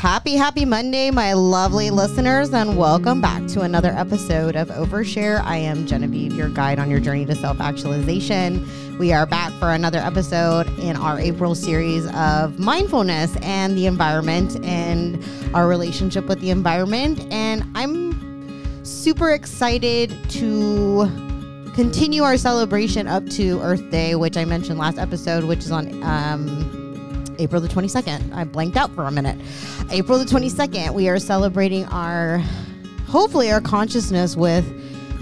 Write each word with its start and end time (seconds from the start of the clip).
Happy, 0.00 0.34
happy 0.34 0.64
Monday, 0.64 1.10
my 1.10 1.34
lovely 1.34 1.90
listeners, 1.90 2.54
and 2.54 2.78
welcome 2.78 3.20
back 3.20 3.46
to 3.48 3.60
another 3.60 3.90
episode 3.90 4.56
of 4.56 4.68
Overshare. 4.68 5.42
I 5.44 5.58
am 5.58 5.86
Genevieve, 5.86 6.32
your 6.32 6.48
guide 6.48 6.78
on 6.78 6.88
your 6.88 7.00
journey 7.00 7.26
to 7.26 7.34
self 7.34 7.60
actualization. 7.60 8.66
We 8.96 9.12
are 9.12 9.26
back 9.26 9.52
for 9.58 9.72
another 9.72 9.98
episode 9.98 10.68
in 10.78 10.96
our 10.96 11.20
April 11.20 11.54
series 11.54 12.06
of 12.14 12.58
mindfulness 12.58 13.36
and 13.42 13.76
the 13.76 13.84
environment 13.84 14.64
and 14.64 15.22
our 15.54 15.68
relationship 15.68 16.24
with 16.24 16.40
the 16.40 16.48
environment. 16.48 17.20
And 17.30 17.62
I'm 17.74 18.84
super 18.86 19.32
excited 19.32 20.16
to 20.30 21.10
continue 21.74 22.22
our 22.22 22.38
celebration 22.38 23.06
up 23.06 23.28
to 23.32 23.60
Earth 23.60 23.90
Day, 23.90 24.14
which 24.14 24.38
I 24.38 24.46
mentioned 24.46 24.78
last 24.78 24.96
episode, 24.96 25.44
which 25.44 25.58
is 25.58 25.70
on 25.70 26.02
um, 26.02 26.79
April 27.40 27.60
the 27.60 27.68
22nd. 27.68 28.34
I 28.34 28.44
blanked 28.44 28.76
out 28.76 28.94
for 28.94 29.04
a 29.04 29.10
minute. 29.10 29.38
April 29.90 30.18
the 30.18 30.26
22nd, 30.26 30.92
we 30.92 31.08
are 31.08 31.18
celebrating 31.18 31.86
our, 31.86 32.38
hopefully, 33.06 33.50
our 33.50 33.62
consciousness 33.62 34.36
with 34.36 34.64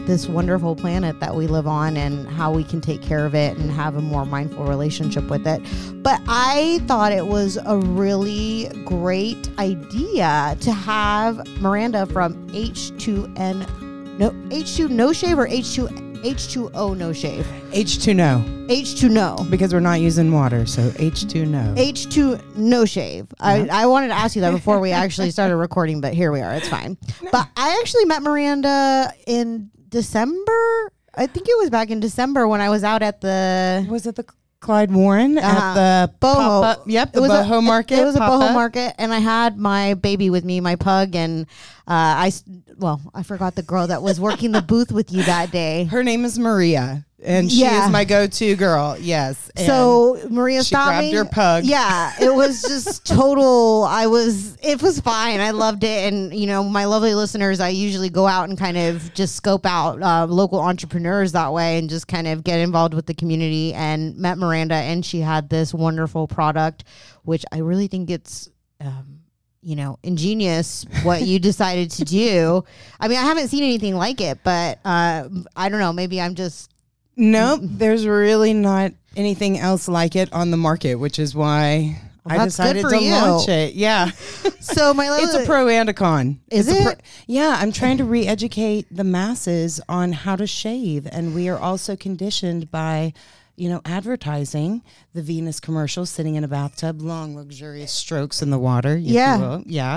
this 0.08 0.26
wonderful 0.26 0.74
planet 0.74 1.20
that 1.20 1.36
we 1.36 1.46
live 1.46 1.66
on 1.66 1.96
and 1.96 2.26
how 2.28 2.50
we 2.50 2.64
can 2.64 2.80
take 2.80 3.02
care 3.02 3.24
of 3.24 3.34
it 3.34 3.56
and 3.58 3.70
have 3.70 3.94
a 3.94 4.00
more 4.00 4.24
mindful 4.24 4.64
relationship 4.64 5.28
with 5.28 5.46
it. 5.46 5.62
But 6.02 6.20
I 6.26 6.80
thought 6.86 7.12
it 7.12 7.26
was 7.26 7.58
a 7.64 7.76
really 7.76 8.68
great 8.84 9.50
idea 9.58 10.56
to 10.60 10.72
have 10.72 11.46
Miranda 11.60 12.06
from 12.06 12.48
H2N, 12.48 14.18
no, 14.18 14.30
H2 14.30 14.88
No 14.90 15.12
Shave 15.12 15.38
or 15.38 15.46
H2 15.46 16.07
H2O 16.22 16.96
No 16.96 17.12
Shave. 17.12 17.46
H2 17.70 18.16
no, 18.16 18.44
H2 18.68 19.10
No. 19.10 19.36
because 19.50 19.72
we're 19.72 19.80
not 19.80 20.00
using 20.00 20.32
water, 20.32 20.66
so 20.66 20.82
H2 20.90 21.46
no. 21.46 21.74
H2 21.76 22.56
no 22.56 22.84
shave. 22.84 23.26
I, 23.40 23.68
I 23.70 23.86
wanted 23.86 24.08
to 24.08 24.14
ask 24.14 24.34
you 24.34 24.42
that 24.42 24.50
before 24.52 24.80
we 24.80 24.90
actually 24.92 25.30
started 25.30 25.56
recording, 25.68 26.00
but 26.00 26.14
here 26.14 26.32
we 26.32 26.40
are. 26.40 26.54
It's 26.54 26.68
fine. 26.68 26.96
But 27.30 27.48
I 27.56 27.78
actually 27.80 28.04
met 28.06 28.22
Miranda 28.22 29.12
in 29.26 29.70
December. 29.88 30.92
I 31.14 31.26
think 31.26 31.48
it 31.48 31.56
was 31.58 31.70
back 31.70 31.90
in 31.90 32.00
December 32.00 32.46
when 32.48 32.60
I 32.60 32.68
was 32.68 32.84
out 32.84 33.02
at 33.02 33.20
the 33.20 33.86
was 33.88 34.06
it 34.06 34.14
the 34.16 34.24
Clyde 34.60 34.90
Warren 34.90 35.38
Uh-huh. 35.38 35.46
at 35.48 35.74
the 35.74 36.12
boho. 36.20 36.34
pop-up- 36.34 36.82
Yep, 36.86 37.12
the 37.12 37.18
it 37.18 37.22
was 37.22 37.30
boho 37.30 37.58
a, 37.58 37.62
market. 37.62 37.98
It 38.00 38.04
was 38.04 38.16
a 38.16 38.20
boho 38.20 38.52
market, 38.52 38.94
and 38.98 39.12
I 39.12 39.18
had 39.20 39.56
my 39.56 39.94
baby 39.94 40.30
with 40.30 40.44
me, 40.44 40.60
my 40.60 40.74
pug, 40.76 41.14
and 41.14 41.46
uh, 41.86 42.26
I 42.26 42.32
well, 42.76 43.00
I 43.14 43.22
forgot 43.22 43.54
the 43.54 43.62
girl 43.62 43.86
that 43.86 44.02
was 44.02 44.20
working 44.20 44.52
the 44.52 44.62
booth 44.62 44.90
with 44.92 45.12
you 45.12 45.22
that 45.24 45.50
day. 45.50 45.84
Her 45.84 46.02
name 46.04 46.24
is 46.24 46.38
Maria, 46.38 47.04
and 47.22 47.50
she 47.50 47.62
Yeah. 47.62 47.84
is 47.86 47.90
my 47.90 48.04
go-to 48.04 48.54
girl. 48.56 48.96
Yes. 48.98 49.50
And 49.56 49.66
So 49.66 50.20
Maria 50.30 50.60
she 50.62 50.68
stopped 50.68 50.88
grabbed 50.90 51.06
me. 51.06 51.12
your 51.12 51.24
pug. 51.24 51.64
Yeah, 51.64 52.12
it 52.20 52.32
was 52.32 52.62
just 52.62 53.04
total. 53.06 53.84
I 53.84 54.06
was. 54.06 54.56
It 54.62 54.80
was 54.80 55.00
fine. 55.00 55.40
I 55.40 55.50
loved 55.50 55.82
it, 55.84 56.12
and 56.12 56.32
you 56.32 56.46
know, 56.46 56.62
my 56.64 56.84
lovely 56.84 57.14
listeners. 57.14 57.58
I 57.60 57.70
usually 57.70 58.08
go 58.08 58.26
out 58.26 58.48
and 58.48 58.56
kind 58.58 58.76
of 58.76 59.12
just 59.14 59.34
scope 59.34 59.66
out 59.66 60.00
uh, 60.02 60.26
local 60.26 60.60
entrepreneurs 60.60 61.32
that 61.32 61.52
way, 61.52 61.78
and 61.78 61.90
just 61.90 62.06
kind 62.06 62.28
of 62.28 62.44
get 62.44 62.60
involved 62.60 62.94
with 62.94 63.06
the 63.06 63.14
community. 63.14 63.74
And 63.74 64.16
met 64.16 64.38
Miranda, 64.38 64.76
and 64.76 65.04
she 65.04 65.20
had 65.20 65.48
this 65.48 65.74
wonderful 65.74 66.28
product, 66.28 66.84
which 67.24 67.44
I 67.52 67.58
really 67.58 67.88
think 67.88 68.10
it's. 68.10 68.48
Um, 68.80 69.14
you 69.60 69.74
know, 69.74 69.98
ingenious 70.04 70.86
what 71.02 71.22
you 71.22 71.38
decided 71.40 71.90
to 71.90 72.04
do. 72.04 72.62
I 73.00 73.08
mean, 73.08 73.18
I 73.18 73.22
haven't 73.22 73.48
seen 73.48 73.64
anything 73.64 73.96
like 73.96 74.20
it, 74.20 74.38
but 74.44 74.78
uh, 74.84 75.28
I 75.56 75.68
don't 75.68 75.80
know. 75.80 75.92
Maybe 75.92 76.20
I'm 76.20 76.36
just 76.36 76.70
Nope, 77.18 77.60
there's 77.64 78.06
really 78.06 78.54
not 78.54 78.92
anything 79.16 79.58
else 79.58 79.88
like 79.88 80.14
it 80.14 80.32
on 80.32 80.50
the 80.52 80.56
market, 80.56 80.94
which 80.94 81.18
is 81.18 81.34
why 81.34 82.00
I 82.24 82.44
decided 82.44 82.88
to 82.88 83.02
you. 83.02 83.10
launch 83.12 83.48
it. 83.48 83.74
Yeah. 83.74 84.10
so. 84.60 84.94
My 84.94 85.18
It's 85.20 85.34
a 85.34 85.44
pro 85.44 85.68
and 85.68 85.88
a 85.88 85.92
con. 85.94 86.40
Is 86.50 86.68
It's 86.68 86.86
it? 86.92 87.02
yeah, 87.26 87.56
I'm 87.58 87.72
trying 87.72 87.98
to 87.98 88.04
re-educate 88.04 88.86
the 88.90 89.04
masses 89.04 89.80
on 89.88 90.12
how 90.12 90.36
to 90.36 90.46
shave, 90.46 91.06
and 91.10 91.34
we 91.34 91.48
are 91.48 91.58
also 91.58 91.96
conditioned 91.96 92.70
by, 92.70 93.12
you 93.56 93.68
know, 93.68 93.80
advertising 93.84 94.82
the 95.18 95.24
Venus 95.24 95.58
commercial, 95.58 96.06
sitting 96.06 96.36
in 96.36 96.44
a 96.44 96.48
bathtub, 96.48 97.02
long 97.02 97.34
luxurious 97.34 97.90
strokes 97.90 98.40
in 98.40 98.50
the 98.50 98.58
water. 98.58 98.96
you 98.96 99.14
Yeah. 99.14 99.58
yeah. 99.66 99.94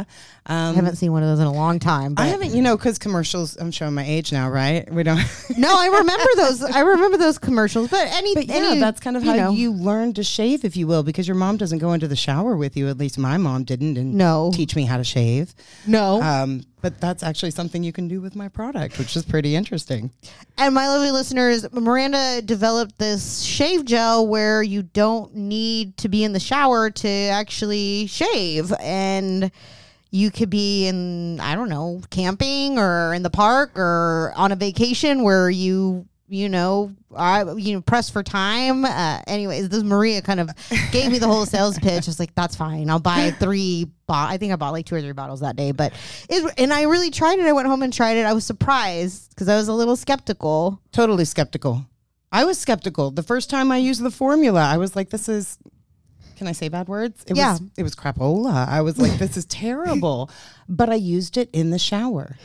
Um, 0.47 0.71
I 0.71 0.73
haven't 0.73 0.95
seen 0.95 1.11
one 1.11 1.21
of 1.21 1.29
those 1.29 1.39
in 1.39 1.45
a 1.45 1.53
long 1.53 1.77
time. 1.77 2.15
But 2.15 2.23
I 2.23 2.25
haven't, 2.27 2.55
you 2.55 2.63
know, 2.63 2.75
because 2.75 2.97
commercials. 2.97 3.55
I'm 3.57 3.69
showing 3.69 3.93
my 3.93 4.03
age 4.03 4.31
now, 4.31 4.49
right? 4.49 4.91
We 4.91 5.03
don't. 5.03 5.19
no, 5.57 5.69
I 5.77 5.85
remember 5.99 6.25
those. 6.37 6.63
I 6.63 6.79
remember 6.79 7.17
those 7.19 7.37
commercials. 7.37 7.89
But 7.91 8.07
any, 8.11 8.33
But 8.33 8.47
yeah, 8.47 8.55
any, 8.55 8.79
that's 8.79 8.99
kind 8.99 9.15
of 9.15 9.21
how 9.21 9.35
know, 9.35 9.51
you 9.51 9.71
learn 9.71 10.13
to 10.13 10.23
shave, 10.23 10.65
if 10.65 10.75
you 10.75 10.87
will, 10.87 11.03
because 11.03 11.27
your 11.27 11.35
mom 11.35 11.57
doesn't 11.57 11.77
go 11.77 11.93
into 11.93 12.07
the 12.07 12.15
shower 12.15 12.55
with 12.57 12.75
you. 12.75 12.87
At 12.89 12.97
least 12.97 13.19
my 13.19 13.37
mom 13.37 13.63
didn't, 13.63 13.97
and 13.97 14.15
No. 14.15 14.51
teach 14.51 14.75
me 14.75 14.85
how 14.85 14.97
to 14.97 15.03
shave. 15.03 15.53
no. 15.85 16.19
Um, 16.23 16.63
but 16.81 16.99
that's 16.99 17.21
actually 17.21 17.51
something 17.51 17.83
you 17.83 17.93
can 17.93 18.07
do 18.07 18.21
with 18.21 18.35
my 18.35 18.47
product, 18.47 18.97
which 18.97 19.15
is 19.15 19.23
pretty 19.23 19.55
interesting. 19.55 20.09
and 20.57 20.73
my 20.73 20.87
lovely 20.87 21.11
listeners, 21.11 21.71
Miranda 21.71 22.41
developed 22.43 22.97
this 22.97 23.43
shave 23.43 23.85
gel 23.85 24.25
where 24.25 24.63
you 24.63 24.81
don't 24.81 25.10
need 25.33 25.97
to 25.97 26.09
be 26.09 26.23
in 26.23 26.33
the 26.33 26.39
shower 26.39 26.89
to 26.89 27.07
actually 27.07 28.07
shave, 28.07 28.71
and 28.79 29.51
you 30.11 30.29
could 30.29 30.49
be 30.49 30.87
in 30.87 31.39
I 31.39 31.55
don't 31.55 31.69
know 31.69 32.01
camping 32.09 32.77
or 32.77 33.13
in 33.13 33.23
the 33.23 33.29
park 33.29 33.77
or 33.77 34.33
on 34.35 34.51
a 34.51 34.55
vacation 34.55 35.23
where 35.23 35.49
you 35.49 36.05
you 36.27 36.49
know 36.49 36.93
I 37.15 37.43
you 37.53 37.73
know 37.73 37.81
press 37.81 38.09
for 38.09 38.23
time. 38.23 38.85
Uh, 38.85 39.21
anyways, 39.27 39.69
this 39.69 39.83
Maria 39.83 40.21
kind 40.21 40.39
of 40.39 40.49
gave 40.91 41.11
me 41.11 41.19
the 41.19 41.27
whole 41.27 41.45
sales 41.45 41.77
pitch. 41.77 42.07
I 42.07 42.09
was 42.09 42.19
like, 42.19 42.33
that's 42.35 42.55
fine. 42.55 42.89
I'll 42.89 42.99
buy 42.99 43.31
three. 43.31 43.85
Bo- 44.07 44.13
I 44.13 44.37
think 44.37 44.51
I 44.53 44.55
bought 44.55 44.71
like 44.71 44.85
two 44.85 44.95
or 44.95 45.01
three 45.01 45.11
bottles 45.13 45.41
that 45.41 45.55
day, 45.55 45.71
but 45.71 45.93
it 46.29 46.53
and 46.57 46.73
I 46.73 46.83
really 46.83 47.11
tried 47.11 47.39
it. 47.39 47.45
I 47.45 47.51
went 47.53 47.67
home 47.67 47.81
and 47.83 47.93
tried 47.93 48.17
it. 48.17 48.25
I 48.25 48.33
was 48.33 48.45
surprised 48.45 49.29
because 49.29 49.49
I 49.49 49.55
was 49.55 49.67
a 49.67 49.73
little 49.73 49.95
skeptical. 49.95 50.79
Totally 50.91 51.25
skeptical. 51.25 51.85
I 52.31 52.45
was 52.45 52.57
skeptical. 52.57 53.11
The 53.11 53.23
first 53.23 53.49
time 53.49 53.71
I 53.71 53.77
used 53.77 54.01
the 54.01 54.11
formula, 54.11 54.61
I 54.61 54.77
was 54.77 54.95
like, 54.95 55.09
this 55.09 55.27
is 55.29 55.57
can 56.37 56.47
I 56.47 56.53
say 56.53 56.69
bad 56.69 56.87
words? 56.87 57.23
It 57.27 57.37
Yeah. 57.37 57.51
was 57.53 57.61
it 57.77 57.83
was 57.83 57.95
crapola. 57.95 58.67
I 58.67 58.81
was 58.81 58.97
like, 58.97 59.17
this 59.19 59.37
is 59.37 59.45
terrible. 59.45 60.29
But 60.69 60.89
I 60.89 60.95
used 60.95 61.35
it 61.37 61.49
in 61.51 61.69
the 61.69 61.77
shower. 61.79 62.37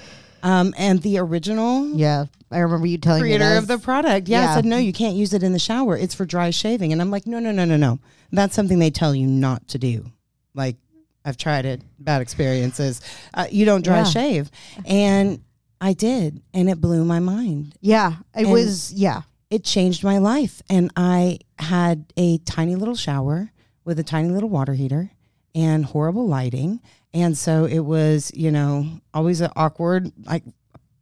Um, 0.43 0.75
and 0.77 1.01
the 1.03 1.19
original 1.19 1.89
Yeah, 1.95 2.27
I 2.51 2.59
remember 2.59 2.87
you 2.87 2.99
telling 2.99 3.23
me 3.23 3.29
creator 3.29 3.49
this. 3.51 3.59
of 3.61 3.67
the 3.69 3.79
product, 3.79 4.29
yeah, 4.29 4.43
Yeah. 4.43 4.55
said 4.57 4.65
no, 4.65 4.77
you 4.79 4.93
can't 4.93 5.15
use 5.17 5.33
it 5.33 5.43
in 5.43 5.53
the 5.53 5.59
shower. 5.59 5.97
It's 5.97 6.15
for 6.15 6.25
dry 6.27 6.51
shaving. 6.51 6.93
And 6.93 7.01
I'm 7.01 7.11
like, 7.11 7.27
no, 7.27 7.39
no, 7.39 7.53
no, 7.53 7.65
no, 7.65 7.77
no. 7.77 7.99
That's 8.33 8.55
something 8.55 8.79
they 8.81 8.91
tell 8.91 9.15
you 9.15 9.27
not 9.27 9.67
to 9.69 9.79
do. 9.79 10.11
Like 10.55 10.77
I've 11.25 11.37
tried 11.37 11.65
it, 11.65 11.83
bad 11.99 12.21
experiences. 12.21 13.01
Uh, 13.33 13.47
you 13.51 13.65
don't 13.65 13.83
dry 13.83 13.99
Yeah. 13.99 14.05
shave, 14.05 14.51
and 14.85 15.41
I 15.81 15.93
did, 15.93 16.43
and 16.53 16.69
it 16.69 16.81
blew 16.81 17.05
my 17.05 17.19
mind 17.21 17.75
Yeah, 17.81 18.17
it 18.35 18.43
And- 18.43 18.51
was. 18.53 18.93
Yeah, 18.93 19.23
it 19.51 19.65
changed 19.65 20.03
my 20.05 20.19
life. 20.19 20.63
And 20.69 20.91
I 20.97 21.39
had 21.59 22.13
a 22.17 22.39
tiny 22.39 22.75
little 22.77 22.95
shower 22.97 23.53
with 23.85 23.99
a 23.99 24.05
tiny 24.05 24.29
little 24.31 24.49
water 24.49 24.75
heater 24.75 25.11
and 25.55 25.85
horrible 25.85 26.27
lighting. 26.27 26.81
And 27.15 27.37
so 27.39 27.65
it 27.65 27.81
was, 27.81 28.31
you 28.35 28.51
know, 28.51 28.87
always 29.15 29.41
an 29.41 29.51
awkward, 29.57 30.13
like 30.25 30.43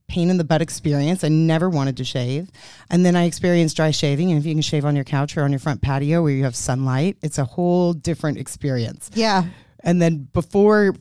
pain 0.06 0.30
in 0.30 0.36
the 0.36 0.44
butt 0.44 0.60
experience. 0.62 1.24
I 1.24 1.28
never 1.28 1.68
wanted 1.68 1.96
to 1.96 2.04
shave. 2.04 2.50
And 2.90 3.04
then 3.04 3.16
I 3.16 3.24
experienced 3.24 3.76
dry 3.76 3.90
shaving. 3.90 4.30
And 4.30 4.38
if 4.38 4.46
you 4.46 4.52
can 4.54 4.62
shave 4.62 4.84
on 4.84 4.94
your 4.94 5.04
couch 5.04 5.36
or 5.36 5.42
on 5.42 5.50
your 5.50 5.58
front 5.58 5.80
patio 5.82 6.22
where 6.22 6.30
you 6.30 6.44
have 6.44 6.54
sunlight, 6.54 7.16
it's 7.22 7.38
a 7.38 7.44
whole 7.44 7.94
different 7.94 8.38
experience. 8.38 9.10
yeah, 9.14 9.44
And 9.80 10.00
then 10.00 10.28
before 10.32 10.94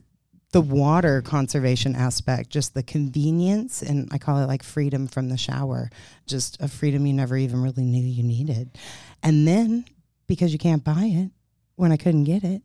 the 0.54 0.62
water 0.62 1.22
conservation 1.22 1.96
aspect, 1.96 2.50
just 2.52 2.76
the 2.76 2.84
convenience 2.84 3.82
and 3.82 4.08
I 4.12 4.20
call 4.20 4.38
it 4.38 4.46
like 4.46 4.64
freedom 4.64 5.08
from 5.08 5.30
the 5.30 5.38
shower, 5.38 5.90
just 6.28 6.62
a 6.62 6.68
freedom 6.68 7.06
you 7.08 7.14
never 7.14 7.36
even 7.36 7.62
really 7.62 7.84
knew 7.84 8.04
you 8.04 8.24
needed. 8.24 8.78
And 9.24 9.48
then 9.48 9.86
because 10.28 10.54
you 10.54 10.60
can't 10.60 10.84
buy 10.84 11.06
it, 11.06 11.32
when 11.76 11.92
I 11.92 11.98
couldn't 11.98 12.26
get 12.26 12.44
it, 12.44 12.62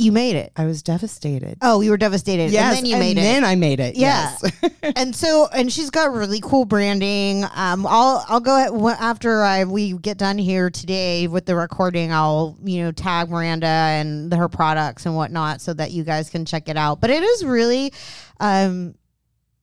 you 0.00 0.12
made 0.12 0.36
it. 0.36 0.52
I 0.56 0.64
was 0.64 0.82
devastated. 0.82 1.58
Oh, 1.62 1.80
you 1.80 1.90
were 1.90 1.96
devastated. 1.96 2.50
yes, 2.50 2.78
and 2.78 2.86
then 2.86 2.90
you 2.90 2.96
made 2.96 3.18
it. 3.18 3.20
then 3.20 3.44
I 3.44 3.54
made 3.54 3.80
it. 3.80 3.96
Yeah. 3.96 4.36
Yes. 4.42 4.72
and 4.96 5.14
so 5.14 5.46
and 5.52 5.72
she's 5.72 5.90
got 5.90 6.12
really 6.12 6.40
cool 6.40 6.64
branding 6.64 7.44
um 7.54 7.86
i'll 7.86 8.24
i'll 8.28 8.40
go 8.40 8.56
ahead, 8.56 8.98
after 9.00 9.42
i 9.42 9.64
we 9.64 9.92
get 9.98 10.16
done 10.16 10.38
here 10.38 10.70
today 10.70 11.26
with 11.26 11.44
the 11.46 11.54
recording 11.54 12.12
i'll 12.12 12.56
you 12.64 12.82
know 12.82 12.90
tag 12.92 13.28
miranda 13.30 13.66
and 13.66 14.32
her 14.32 14.48
products 14.48 15.06
and 15.06 15.14
whatnot 15.14 15.60
so 15.60 15.74
that 15.74 15.90
you 15.90 16.02
guys 16.02 16.30
can 16.30 16.44
check 16.44 16.68
it 16.68 16.76
out 16.76 17.00
but 17.00 17.10
it 17.10 17.22
is 17.22 17.44
really 17.44 17.92
um 18.40 18.94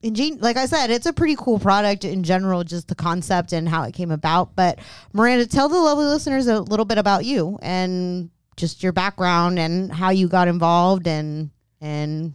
ingen- 0.03 0.39
like 0.39 0.57
i 0.57 0.65
said 0.65 0.89
it's 0.91 1.05
a 1.05 1.13
pretty 1.13 1.35
cool 1.35 1.59
product 1.59 2.05
in 2.05 2.23
general 2.23 2.63
just 2.63 2.87
the 2.87 2.95
concept 2.95 3.53
and 3.53 3.67
how 3.67 3.83
it 3.83 3.93
came 3.93 4.11
about 4.11 4.55
but 4.55 4.79
miranda 5.13 5.45
tell 5.47 5.67
the 5.67 5.79
lovely 5.79 6.05
listeners 6.05 6.47
a 6.47 6.61
little 6.61 6.85
bit 6.85 6.97
about 6.97 7.25
you 7.25 7.57
and 7.61 8.29
just 8.57 8.83
your 8.83 8.91
background 8.91 9.59
and 9.59 9.91
how 9.91 10.09
you 10.09 10.27
got 10.27 10.47
involved 10.47 11.07
and 11.07 11.51
and 11.79 12.33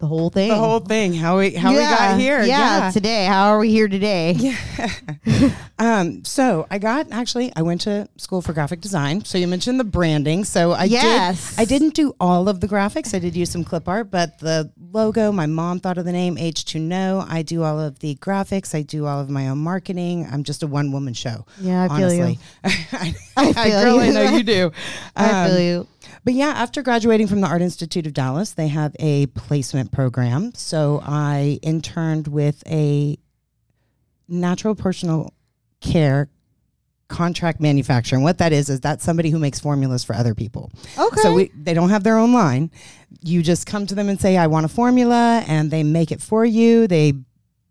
the 0.00 0.06
whole 0.06 0.30
thing. 0.30 0.48
The 0.48 0.56
whole 0.56 0.80
thing. 0.80 1.14
How 1.14 1.38
we 1.38 1.50
how 1.54 1.70
we 1.70 1.76
got 1.78 2.18
here. 2.18 2.40
Yeah, 2.42 2.86
Yeah. 2.86 2.90
today. 2.90 3.26
How 3.26 3.48
are 3.50 3.58
we 3.60 3.70
here 3.70 3.86
today? 3.88 4.34
Um, 5.80 6.24
so 6.26 6.66
I 6.70 6.76
got 6.76 7.10
actually 7.10 7.50
I 7.56 7.62
went 7.62 7.80
to 7.82 8.06
school 8.18 8.42
for 8.42 8.52
graphic 8.52 8.82
design. 8.82 9.24
So 9.24 9.38
you 9.38 9.48
mentioned 9.48 9.80
the 9.80 9.84
branding. 9.84 10.44
So 10.44 10.72
I 10.72 10.84
Yes. 10.84 11.56
did 11.56 11.62
I 11.62 11.64
didn't 11.64 11.94
do 11.94 12.14
all 12.20 12.50
of 12.50 12.60
the 12.60 12.68
graphics. 12.68 13.14
I 13.14 13.18
did 13.18 13.34
use 13.34 13.48
some 13.50 13.64
clip 13.64 13.88
art, 13.88 14.10
but 14.10 14.38
the 14.40 14.70
logo, 14.92 15.32
my 15.32 15.46
mom 15.46 15.80
thought 15.80 15.96
of 15.96 16.04
the 16.04 16.12
name 16.12 16.36
H2 16.36 16.78
No. 16.82 17.24
I 17.26 17.40
do 17.40 17.62
all 17.62 17.80
of 17.80 17.98
the 18.00 18.14
graphics. 18.16 18.74
I 18.74 18.82
do 18.82 19.06
all 19.06 19.20
of 19.20 19.30
my 19.30 19.48
own 19.48 19.56
marketing. 19.58 20.28
I'm 20.30 20.44
just 20.44 20.62
a 20.62 20.66
one 20.66 20.92
woman 20.92 21.14
show. 21.14 21.46
Yeah, 21.58 21.88
I 21.90 21.96
feel 21.98 22.12
you. 22.12 22.22
honestly. 22.24 22.38
I, 22.92 23.14
I 23.38 23.52
feel 23.54 23.78
I 24.00 24.06
you. 24.06 24.12
know 24.12 24.22
you 24.36 24.42
do. 24.42 24.72
I 25.16 25.30
Um, 25.44 25.48
feel 25.50 25.60
you. 25.60 25.86
But 26.24 26.34
yeah, 26.34 26.48
after 26.48 26.82
graduating 26.82 27.26
from 27.26 27.40
the 27.40 27.46
Art 27.46 27.62
Institute 27.62 28.06
of 28.06 28.12
Dallas, 28.12 28.52
they 28.52 28.68
have 28.68 28.94
a 28.98 29.26
placement 29.26 29.92
program. 29.92 30.52
So 30.54 31.00
I 31.02 31.58
interned 31.62 32.28
with 32.28 32.62
a 32.66 33.18
natural 34.28 34.74
personal 34.74 35.32
care 35.80 36.28
contract 37.08 37.60
manufacturer. 37.60 38.16
And 38.16 38.24
what 38.24 38.38
that 38.38 38.52
is 38.52 38.68
is 38.70 38.80
that's 38.80 39.04
somebody 39.04 39.30
who 39.30 39.38
makes 39.38 39.58
formulas 39.58 40.04
for 40.04 40.14
other 40.14 40.34
people. 40.34 40.70
Okay. 40.96 41.20
So 41.20 41.34
we, 41.34 41.50
they 41.54 41.74
don't 41.74 41.90
have 41.90 42.04
their 42.04 42.16
own 42.16 42.32
line. 42.32 42.70
You 43.22 43.42
just 43.42 43.66
come 43.66 43.86
to 43.86 43.94
them 43.94 44.08
and 44.08 44.20
say, 44.20 44.36
"I 44.36 44.46
want 44.46 44.64
a 44.64 44.68
formula," 44.68 45.44
and 45.48 45.70
they 45.70 45.82
make 45.82 46.12
it 46.12 46.22
for 46.22 46.44
you. 46.44 46.86
They 46.86 47.14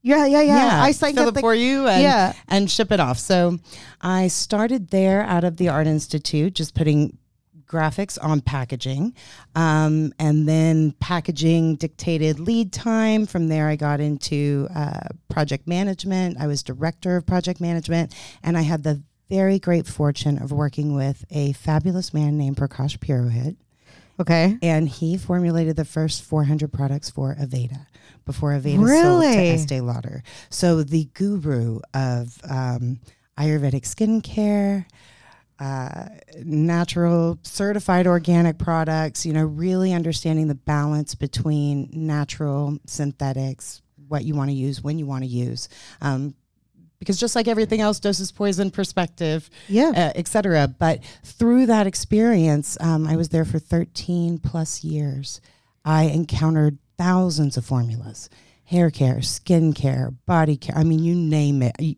yeah, 0.01 0.25
yeah, 0.25 0.41
yeah, 0.41 0.81
I 0.81 0.91
signed 0.91 1.17
up 1.19 1.33
the 1.33 1.39
for 1.41 1.53
you 1.53 1.87
and, 1.87 2.01
Yeah. 2.01 2.33
and 2.47 2.71
ship 2.71 2.91
it 2.91 2.99
off. 3.01 3.19
So 3.19 3.59
I 4.01 4.27
started 4.29 4.89
there 4.91 5.23
out 5.23 5.43
of 5.43 5.57
the 5.57 5.69
Art 5.69 5.87
Institute, 5.87 6.53
just 6.53 6.73
putting 6.73 7.17
graphics 7.69 8.18
on 8.21 8.42
packaging. 8.42 9.13
Um, 9.56 10.13
and 10.19 10.48
then 10.48 10.92
packaging 11.00 11.75
dictated 11.75 12.39
lead 12.39 12.74
time. 12.74 13.25
From 13.25 13.48
there, 13.48 13.68
I 13.68 13.75
got 13.77 14.00
into 14.01 14.68
uh, 14.75 15.07
project 15.30 15.68
management. 15.68 16.38
I 16.39 16.48
was 16.48 16.63
director 16.63 17.16
of 17.16 17.25
project 17.25 17.62
management, 17.62 18.13
and 18.44 18.57
I 18.57 18.62
had 18.63 18.83
the 18.83 19.01
very 19.30 19.60
great 19.60 19.86
fortune 19.88 20.42
of 20.42 20.51
working 20.51 20.95
with 20.95 21.24
a 21.30 21.54
fabulous 21.54 22.13
man 22.13 22.36
named 22.38 22.57
Prakash 22.57 22.98
Purohit 22.98 23.56
Okay. 24.19 24.57
and 24.63 24.89
he 24.89 25.18
formulated 25.18 25.75
the 25.75 25.86
first 25.86 26.24
400 26.24 26.74
products 26.74 27.12
for 27.12 27.36
Aveda 27.36 27.86
before 28.25 28.54
Aveda 28.54 28.83
Really? 28.83 29.01
sold 29.01 29.33
to 29.36 29.39
Estee 29.39 29.81
Lauder. 29.81 30.24
So 30.50 30.81
the 30.81 31.06
guru 31.13 31.80
of 31.94 32.39
um, 32.50 33.00
Ayurvedic 33.38 33.83
skincare, 33.83 34.86
uh, 35.59 36.06
natural, 36.44 37.38
certified 37.44 38.07
organic 38.07 38.57
products. 38.57 39.25
You 39.25 39.33
know, 39.33 39.44
really 39.45 39.94
understanding 39.94 40.47
the 40.47 40.56
balance 40.56 41.15
between 41.15 41.89
natural, 41.91 42.77
synthetics, 42.85 43.81
what 44.07 44.23
you 44.25 44.35
want 44.35 44.50
to 44.50 44.56
use, 44.56 44.81
when 44.83 44.97
you 45.00 45.06
want 45.06 45.23
to 45.23 45.29
use. 45.29 45.69
Um, 46.01 46.33
because 47.00 47.17
just 47.17 47.33
like 47.33 47.47
everything 47.47 47.79
else, 47.79 48.00
doses 48.01 48.29
poison 48.31 48.71
perspective 48.71 49.50
Yeah. 49.69 49.91
uh, 49.95 50.11
et 50.15 50.27
cetera. 50.27 50.67
But 50.67 51.01
through 51.23 51.67
that 51.67 51.88
experience, 51.88 52.77
um, 52.81 53.07
I 53.07 53.15
was 53.15 53.29
there 53.29 53.45
for 53.45 53.57
13 53.57 54.38
plus 54.39 54.83
years. 54.83 55.39
I 55.85 56.03
encountered 56.03 56.77
thousands 56.97 57.56
of 57.56 57.65
formulas 57.65 58.29
hair 58.65 58.91
care, 58.91 59.21
skin 59.21 59.71
care, 59.73 60.11
body 60.27 60.56
care. 60.57 60.77
I 60.77 60.83
mean, 60.83 61.00
you 61.00 61.15
name 61.15 61.61
it. 61.63 61.75
You, 61.79 61.95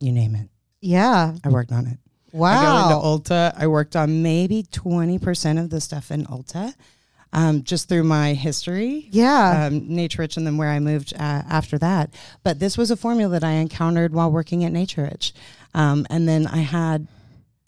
you 0.00 0.12
name 0.12 0.34
it. 0.36 0.48
yeah. 0.82 1.34
I 1.42 1.48
worked 1.48 1.72
on 1.72 1.86
it. 1.86 1.98
I 2.34 2.36
Wow. 2.38 2.88
go 2.88 2.94
into 3.16 3.30
Ulta. 3.34 3.54
I 3.56 3.66
worked 3.66 3.96
on 3.96 4.22
maybe 4.22 4.62
20% 4.64 5.60
of 5.60 5.70
the 5.70 5.80
stuff 5.80 6.10
in 6.10 6.24
Ulta 6.26 6.74
um, 7.32 7.62
just 7.62 7.88
through 7.88 8.04
my 8.04 8.34
history 8.34 9.08
yeah. 9.10 9.66
um, 9.66 9.86
Nature 9.94 10.22
Rich 10.22 10.36
and 10.36 10.46
then 10.46 10.56
where 10.56 10.68
I 10.68 10.80
moved 10.80 11.14
uh, 11.14 11.18
after 11.48 11.78
that. 11.78 12.12
But 12.42 12.58
this 12.58 12.76
was 12.78 12.90
a 12.90 12.96
formula 12.96 13.32
that 13.32 13.44
I 13.44 13.52
encountered 13.52 14.12
while 14.12 14.30
working 14.30 14.64
at 14.64 14.72
Nature 14.72 15.04
Rich. 15.10 15.32
Um, 15.74 16.06
and 16.10 16.28
then 16.28 16.46
I 16.46 16.58
had 16.58 17.06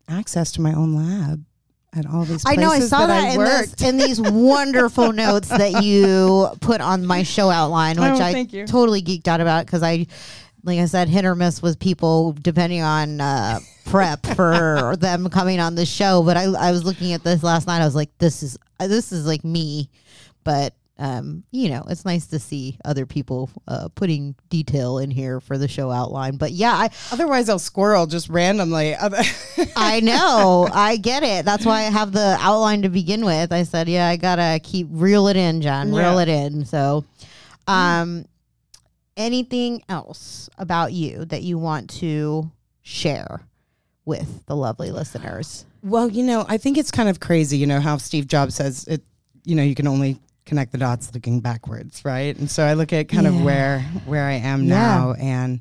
access 0.08 0.52
to 0.52 0.60
my 0.60 0.72
own 0.74 0.94
lab 0.94 1.44
at 1.96 2.06
all 2.06 2.24
these 2.24 2.42
I 2.46 2.56
know. 2.56 2.70
I 2.70 2.80
saw 2.80 3.06
that, 3.06 3.24
I 3.24 3.28
in, 3.34 3.38
this, 3.40 3.74
in 3.82 3.96
these 3.96 4.20
wonderful 4.20 5.12
notes 5.12 5.48
that 5.48 5.82
you 5.84 6.48
put 6.60 6.80
on 6.80 7.06
my 7.06 7.22
show 7.22 7.48
outline, 7.50 7.96
which 8.00 8.20
Oh, 8.20 8.24
I 8.24 8.30
you. 8.50 8.66
totally 8.66 9.00
geeked 9.00 9.28
out 9.28 9.40
about 9.40 9.64
because 9.64 9.82
I, 9.82 10.06
like 10.64 10.78
I 10.80 10.86
said, 10.86 11.08
hit 11.08 11.24
or 11.24 11.34
miss 11.34 11.62
with 11.62 11.78
people 11.78 12.32
depending 12.32 12.82
on 12.82 13.20
uh, 13.20 13.60
prep 13.84 14.26
for 14.34 14.96
them 14.98 15.28
coming 15.30 15.60
on 15.60 15.74
the 15.74 15.86
show. 15.86 16.22
But 16.22 16.36
I, 16.36 16.44
I 16.44 16.70
was 16.72 16.84
looking 16.84 17.12
at 17.12 17.22
this 17.22 17.42
last 17.42 17.66
night. 17.66 17.82
I 17.82 17.84
was 17.84 17.94
like, 17.94 18.10
this 18.18 18.42
is 18.42 18.58
this 18.80 19.12
is 19.12 19.26
like 19.26 19.44
me, 19.44 19.90
but. 20.42 20.74
Um, 20.96 21.42
you 21.50 21.70
know, 21.70 21.82
it's 21.88 22.04
nice 22.04 22.28
to 22.28 22.38
see 22.38 22.78
other 22.84 23.04
people 23.04 23.50
uh, 23.66 23.88
putting 23.96 24.36
detail 24.48 24.98
in 24.98 25.10
here 25.10 25.40
for 25.40 25.58
the 25.58 25.66
show 25.66 25.90
outline. 25.90 26.36
But 26.36 26.52
yeah, 26.52 26.70
I, 26.72 26.90
Otherwise, 27.10 27.48
I'll 27.48 27.58
squirrel 27.58 28.06
just 28.06 28.28
randomly. 28.28 28.94
I 29.76 29.98
know. 29.98 30.68
I 30.72 30.96
get 30.98 31.24
it. 31.24 31.44
That's 31.44 31.66
why 31.66 31.78
I 31.80 31.90
have 31.90 32.12
the 32.12 32.36
outline 32.38 32.82
to 32.82 32.88
begin 32.90 33.24
with. 33.24 33.50
I 33.52 33.64
said, 33.64 33.88
yeah, 33.88 34.06
I 34.06 34.14
gotta 34.16 34.60
keep 34.62 34.86
reel 34.88 35.26
it 35.26 35.36
in, 35.36 35.62
John. 35.62 35.90
Reel 35.92 36.14
Yeah. 36.14 36.20
it 36.22 36.28
in. 36.28 36.64
So, 36.64 37.04
um, 37.66 38.24
anything 39.16 39.82
else 39.88 40.48
about 40.58 40.92
you 40.92 41.24
that 41.26 41.42
you 41.42 41.58
want 41.58 41.90
to 41.90 42.50
share 42.82 43.40
with 44.04 44.44
the 44.46 44.56
lovely 44.56 44.90
listeners? 44.90 45.64
well, 45.82 46.08
you 46.08 46.22
know, 46.22 46.46
I 46.48 46.56
think 46.56 46.78
it's 46.78 46.90
kind 46.90 47.08
of 47.10 47.20
crazy, 47.20 47.58
you 47.58 47.66
know, 47.66 47.78
how 47.80 47.98
Steve 47.98 48.26
Jobs 48.26 48.54
says 48.54 48.86
it, 48.88 49.02
you 49.44 49.54
know, 49.54 49.62
you 49.62 49.74
can 49.74 49.86
only 49.86 50.18
connect 50.46 50.72
the 50.72 50.78
dots 50.78 51.12
looking 51.14 51.40
backwards, 51.40 52.02
right? 52.04 52.34
And 52.38 52.50
so 52.50 52.64
I 52.64 52.72
look 52.74 52.92
at 52.92 53.08
kind 53.08 53.24
Yeah. 53.24 53.30
of 53.30 53.42
where 53.42 53.80
where 54.06 54.24
I 54.24 54.32
am 54.34 54.64
Yeah. 54.64 54.68
now 54.74 55.12
and 55.14 55.60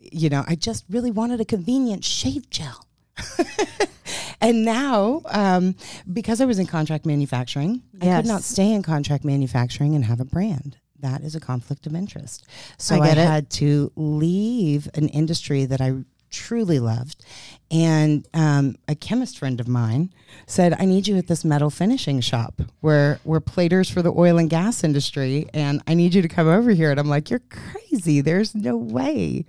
you 0.00 0.28
know, 0.28 0.44
I 0.46 0.54
just 0.56 0.84
really 0.90 1.10
wanted 1.10 1.40
a 1.40 1.44
convenient 1.44 2.04
shave 2.04 2.48
gel. 2.50 2.86
and 4.40 4.64
now, 4.64 5.22
um, 5.26 5.74
because 6.12 6.40
I 6.40 6.44
was 6.44 6.58
in 6.58 6.66
contract 6.66 7.06
manufacturing, 7.06 7.82
I 8.00 8.16
could 8.16 8.26
not 8.26 8.42
stay 8.42 8.72
in 8.72 8.82
contract 8.82 9.24
manufacturing 9.24 9.94
and 9.94 10.04
have 10.04 10.20
a 10.20 10.24
brand. 10.24 10.76
That 11.02 11.22
is 11.22 11.34
a 11.34 11.40
conflict 11.40 11.86
of 11.86 11.94
interest. 11.94 12.46
So 12.78 12.96
I 12.96 13.10
I, 13.10 13.14
had 13.14 13.50
to 13.50 13.92
leave 13.96 14.88
an 14.94 15.08
industry 15.08 15.66
that 15.66 15.80
I 15.80 16.04
truly 16.30 16.78
loved. 16.78 17.24
And 17.70 18.26
um, 18.34 18.76
a 18.88 18.94
chemist 18.94 19.38
friend 19.38 19.60
of 19.60 19.68
mine 19.68 20.12
said, 20.46 20.74
I 20.78 20.86
need 20.86 21.06
you 21.06 21.16
at 21.18 21.26
this 21.26 21.44
metal 21.44 21.70
finishing 21.70 22.20
shop 22.20 22.62
where 22.80 23.20
we're 23.24 23.40
platers 23.40 23.90
for 23.90 24.02
the 24.02 24.12
oil 24.16 24.38
and 24.38 24.48
gas 24.50 24.82
industry. 24.82 25.46
And 25.52 25.82
I 25.86 25.94
need 25.94 26.14
you 26.14 26.22
to 26.22 26.28
come 26.28 26.48
over 26.48 26.70
here. 26.70 26.90
And 26.90 26.98
I'm 26.98 27.08
like, 27.08 27.30
You're 27.30 27.42
crazy. 27.50 28.20
There's 28.20 28.54
no 28.54 28.76
way 28.76 29.44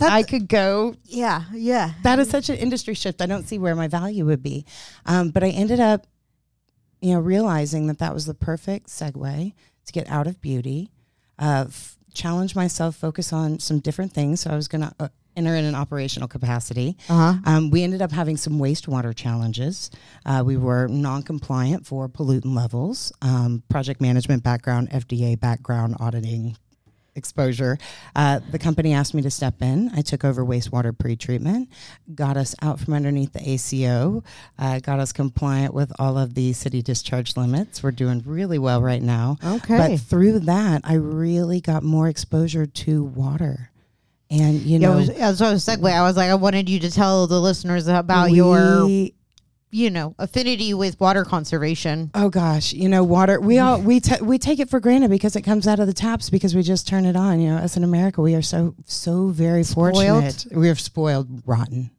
I 0.00 0.22
could 0.22 0.48
go 0.48 0.94
Yeah, 1.04 1.44
yeah. 1.52 1.92
that 2.02 2.18
is 2.18 2.28
such 2.28 2.48
an 2.48 2.56
industry 2.56 2.94
shift. 2.94 3.22
I 3.22 3.26
don't 3.26 3.48
see 3.48 3.58
where 3.58 3.74
my 3.74 3.88
value 3.88 4.26
would 4.26 4.42
be. 4.42 4.66
Um, 5.06 5.30
but 5.30 5.42
I 5.42 5.48
ended 5.48 5.80
up, 5.80 6.06
you 7.00 7.14
know, 7.14 7.20
realizing 7.20 7.86
that 7.86 7.98
that 7.98 8.12
was 8.12 8.26
the 8.26 8.34
perfect 8.34 8.88
segue 8.88 9.52
to 9.86 9.92
get 9.92 10.08
out 10.08 10.26
of 10.26 10.40
beauty, 10.40 10.90
uh, 11.38 11.64
f- 11.68 11.96
challenge 12.14 12.54
myself, 12.54 12.96
focus 12.96 13.32
on 13.32 13.58
some 13.58 13.78
different 13.78 14.12
things. 14.12 14.40
So 14.40 14.50
I 14.50 14.56
was 14.56 14.68
going 14.68 14.82
to 14.82 14.92
uh, 15.00 15.08
enter 15.36 15.54
in 15.54 15.64
an 15.64 15.74
operational 15.74 16.28
capacity. 16.28 16.96
Uh 17.08 17.34
huh. 17.34 17.38
Um, 17.44 17.70
we 17.70 17.82
ended 17.82 18.02
up 18.02 18.10
having 18.12 18.36
some 18.36 18.54
wastewater 18.58 19.14
challenges. 19.14 19.90
Uh, 20.24 20.42
we 20.44 20.56
were 20.56 20.88
non-compliant 20.88 21.86
for 21.86 22.08
pollutant 22.08 22.54
levels, 22.56 23.12
um, 23.22 23.62
project 23.68 24.00
management 24.00 24.42
background, 24.42 24.90
FDA 24.90 25.38
background, 25.38 25.96
auditing 26.00 26.56
exposure. 27.16 27.78
Uh, 28.14 28.40
the 28.50 28.58
company 28.58 28.92
asked 28.92 29.14
me 29.14 29.22
to 29.22 29.30
step 29.30 29.62
in. 29.62 29.90
I 29.94 30.02
took 30.02 30.24
over 30.24 30.44
wastewater 30.44 30.92
pretreatment, 30.92 31.68
got 32.14 32.36
us 32.36 32.54
out 32.62 32.78
from 32.78 32.94
underneath 32.94 33.32
the 33.32 33.48
ACO, 33.48 34.22
uh, 34.58 34.78
got 34.80 35.00
us 35.00 35.12
compliant 35.12 35.74
with 35.74 35.92
all 35.98 36.18
of 36.18 36.34
the 36.34 36.52
city 36.52 36.82
discharge 36.82 37.36
limits. 37.36 37.82
We're 37.82 37.90
doing 37.90 38.22
really 38.26 38.58
well 38.58 38.82
right 38.82 39.02
now. 39.02 39.38
Okay. 39.44 39.76
But 39.76 40.00
through 40.00 40.40
that, 40.40 40.82
I 40.84 40.94
really 40.94 41.60
got 41.60 41.82
more 41.82 42.08
exposure 42.08 42.66
to 42.66 43.04
water. 43.04 43.70
And, 44.28 44.60
you 44.62 44.78
yeah, 44.78 44.88
know, 44.88 44.92
it 44.94 44.96
was, 44.96 45.08
yeah, 45.16 45.32
so 45.34 45.46
I 45.46 45.52
was 45.52 45.64
segue. 45.64 45.90
I 45.90 46.02
was 46.02 46.16
like, 46.16 46.30
I 46.30 46.34
wanted 46.34 46.68
you 46.68 46.80
to 46.80 46.90
tell 46.90 47.28
the 47.28 47.40
listeners 47.40 47.86
about 47.86 48.32
your, 48.32 48.86
we- 48.86 49.14
you 49.76 49.90
know, 49.90 50.14
affinity 50.18 50.72
with 50.72 50.98
water 50.98 51.22
conservation. 51.24 52.10
Oh 52.14 52.30
gosh, 52.30 52.72
you 52.72 52.88
know, 52.88 53.04
water. 53.04 53.38
We 53.38 53.58
all 53.58 53.80
we 53.80 54.00
ta 54.00 54.16
we 54.22 54.38
take 54.38 54.58
it 54.58 54.70
for 54.70 54.80
granted 54.80 55.10
because 55.10 55.36
it 55.36 55.42
comes 55.42 55.66
out 55.68 55.78
of 55.78 55.86
the 55.86 55.92
taps 55.92 56.30
because 56.30 56.54
we 56.54 56.62
just 56.62 56.88
turn 56.88 57.04
it 57.04 57.14
on. 57.14 57.40
You 57.40 57.50
know, 57.50 57.58
as 57.58 57.76
in 57.76 57.84
America, 57.84 58.22
we 58.22 58.34
are 58.34 58.42
so 58.42 58.74
so 58.86 59.28
very 59.28 59.62
Spoiled? 59.62 59.96
fortunate. 60.24 60.46
We 60.56 60.70
are 60.70 60.74
spoiled 60.74 61.42
rotten. 61.46 61.90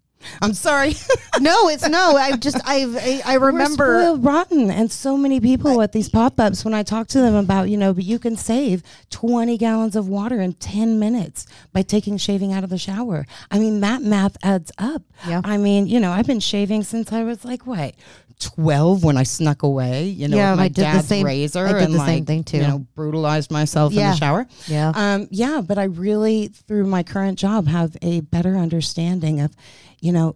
I'm 0.42 0.54
sorry. 0.54 0.94
no, 1.40 1.70
it's 1.70 1.88
no. 1.88 2.16
I 2.16 2.36
just 2.38 2.58
I've 2.68 2.96
I, 2.96 3.22
I 3.26 3.34
remember. 3.36 4.00
Spoiled 4.02 4.24
rotten, 4.24 4.72
and 4.72 4.92
so 4.92 5.18
many 5.18 5.40
people 5.40 5.82
at 5.82 5.92
these 5.92 6.10
pop 6.10 6.40
ups 6.40 6.66
when 6.66 6.74
I 6.74 6.84
talk 6.84 7.08
to 7.10 7.20
them 7.20 7.36
about 7.36 7.70
you 7.70 7.78
know, 7.78 7.94
but 7.94 8.04
you 8.04 8.20
can 8.20 8.36
save 8.36 8.84
20 9.10 9.58
gallons 9.58 9.96
of 9.96 10.08
water 10.08 10.42
in 10.42 10.54
10 10.54 11.00
minutes 11.00 11.46
by 11.74 11.82
taking 11.82 12.18
shaving 12.18 12.54
out 12.54 12.64
of 12.64 12.70
the 12.70 12.78
shower. 12.78 13.26
I 13.52 13.60
mean, 13.60 13.80
that 13.82 14.02
math 14.02 14.38
adds 14.44 14.72
up. 14.78 15.04
Yeah. 15.28 15.42
I 15.44 15.58
mean, 15.58 15.88
you 15.88 16.00
know, 16.00 16.12
I've 16.12 16.28
been 16.28 16.40
shaving 16.40 16.84
since 16.84 17.12
I 17.12 17.24
was 17.24 17.46
like 17.46 17.66
what 17.66 17.96
12 18.40 19.04
when 19.04 19.18
I 19.18 19.24
snuck 19.24 19.64
away, 19.64 20.06
you 20.10 20.28
know, 20.28 20.38
Yeah, 20.38 20.54
my 20.56 20.64
I 20.66 20.68
did 20.68 20.76
the 20.76 20.82
dad's 20.82 21.08
same- 21.08 21.26
razor 21.26 21.66
and 21.66 21.94
the 21.94 21.98
like, 21.98 22.08
same 22.08 22.26
thing, 22.26 22.44
too. 22.44 22.58
you 22.58 22.64
know, 22.64 22.80
brutalized 22.96 23.50
myself 23.52 23.94
in 23.94 24.00
the 24.00 24.16
shower. 24.16 24.46
Yeah. 24.68 24.92
Um, 24.96 25.28
yeah, 25.32 25.62
but 25.66 25.78
I 25.78 25.86
really, 25.86 26.48
through 26.50 26.86
my 26.86 27.02
current 27.04 27.40
job, 27.40 27.68
have 27.68 27.98
a 28.02 28.22
better 28.22 28.56
understanding 28.56 29.40
of, 29.42 29.56
you 30.00 30.12
know, 30.12 30.36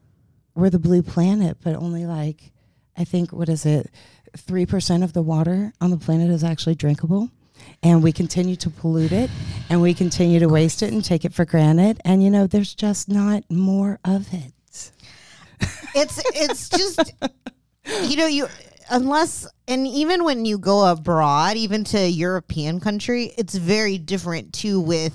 we're 0.55 0.70
the 0.72 0.79
blue 0.79 1.03
planet, 1.03 1.58
but 1.63 1.75
only 1.75 2.05
like, 2.05 2.51
I 2.98 3.03
think, 3.03 3.31
what 3.31 3.50
is 3.50 3.65
it? 3.65 3.89
3% 4.38 5.03
of 5.03 5.13
the 5.13 5.22
water 5.22 5.74
on 5.79 5.91
the 5.91 5.98
planet 5.98 6.29
is 6.29 6.43
actually 6.43 6.75
drinkable. 6.75 7.29
And 7.84 8.01
we 8.01 8.12
continue 8.12 8.55
to 8.58 8.70
pollute 8.72 9.12
it 9.12 9.29
and 9.70 9.81
we 9.81 9.93
continue 9.93 10.39
to 10.39 10.48
waste 10.50 10.81
it 10.81 10.91
and 10.91 11.03
take 11.05 11.25
it 11.25 11.34
for 11.34 11.46
granted. 11.46 12.00
And, 12.03 12.24
you 12.24 12.31
know, 12.31 12.48
there's 12.48 12.74
just 12.74 13.08
not 13.10 13.43
more 13.51 14.00
of 14.03 14.27
it. 14.34 14.53
it's 15.93 16.22
it's 16.34 16.70
just 16.70 17.13
you 18.03 18.15
know 18.17 18.25
you 18.27 18.48
unless 18.89 19.48
and 19.67 19.88
even 19.88 20.24
when 20.24 20.45
you 20.45 20.57
go 20.57 20.89
abroad 20.91 21.55
even 21.57 21.83
to 21.83 21.98
a 21.98 22.10
european 22.10 22.79
country 22.79 23.31
it's 23.38 23.55
very 23.55 23.98
different 23.98 24.53
too 24.53 24.79
with 24.79 25.13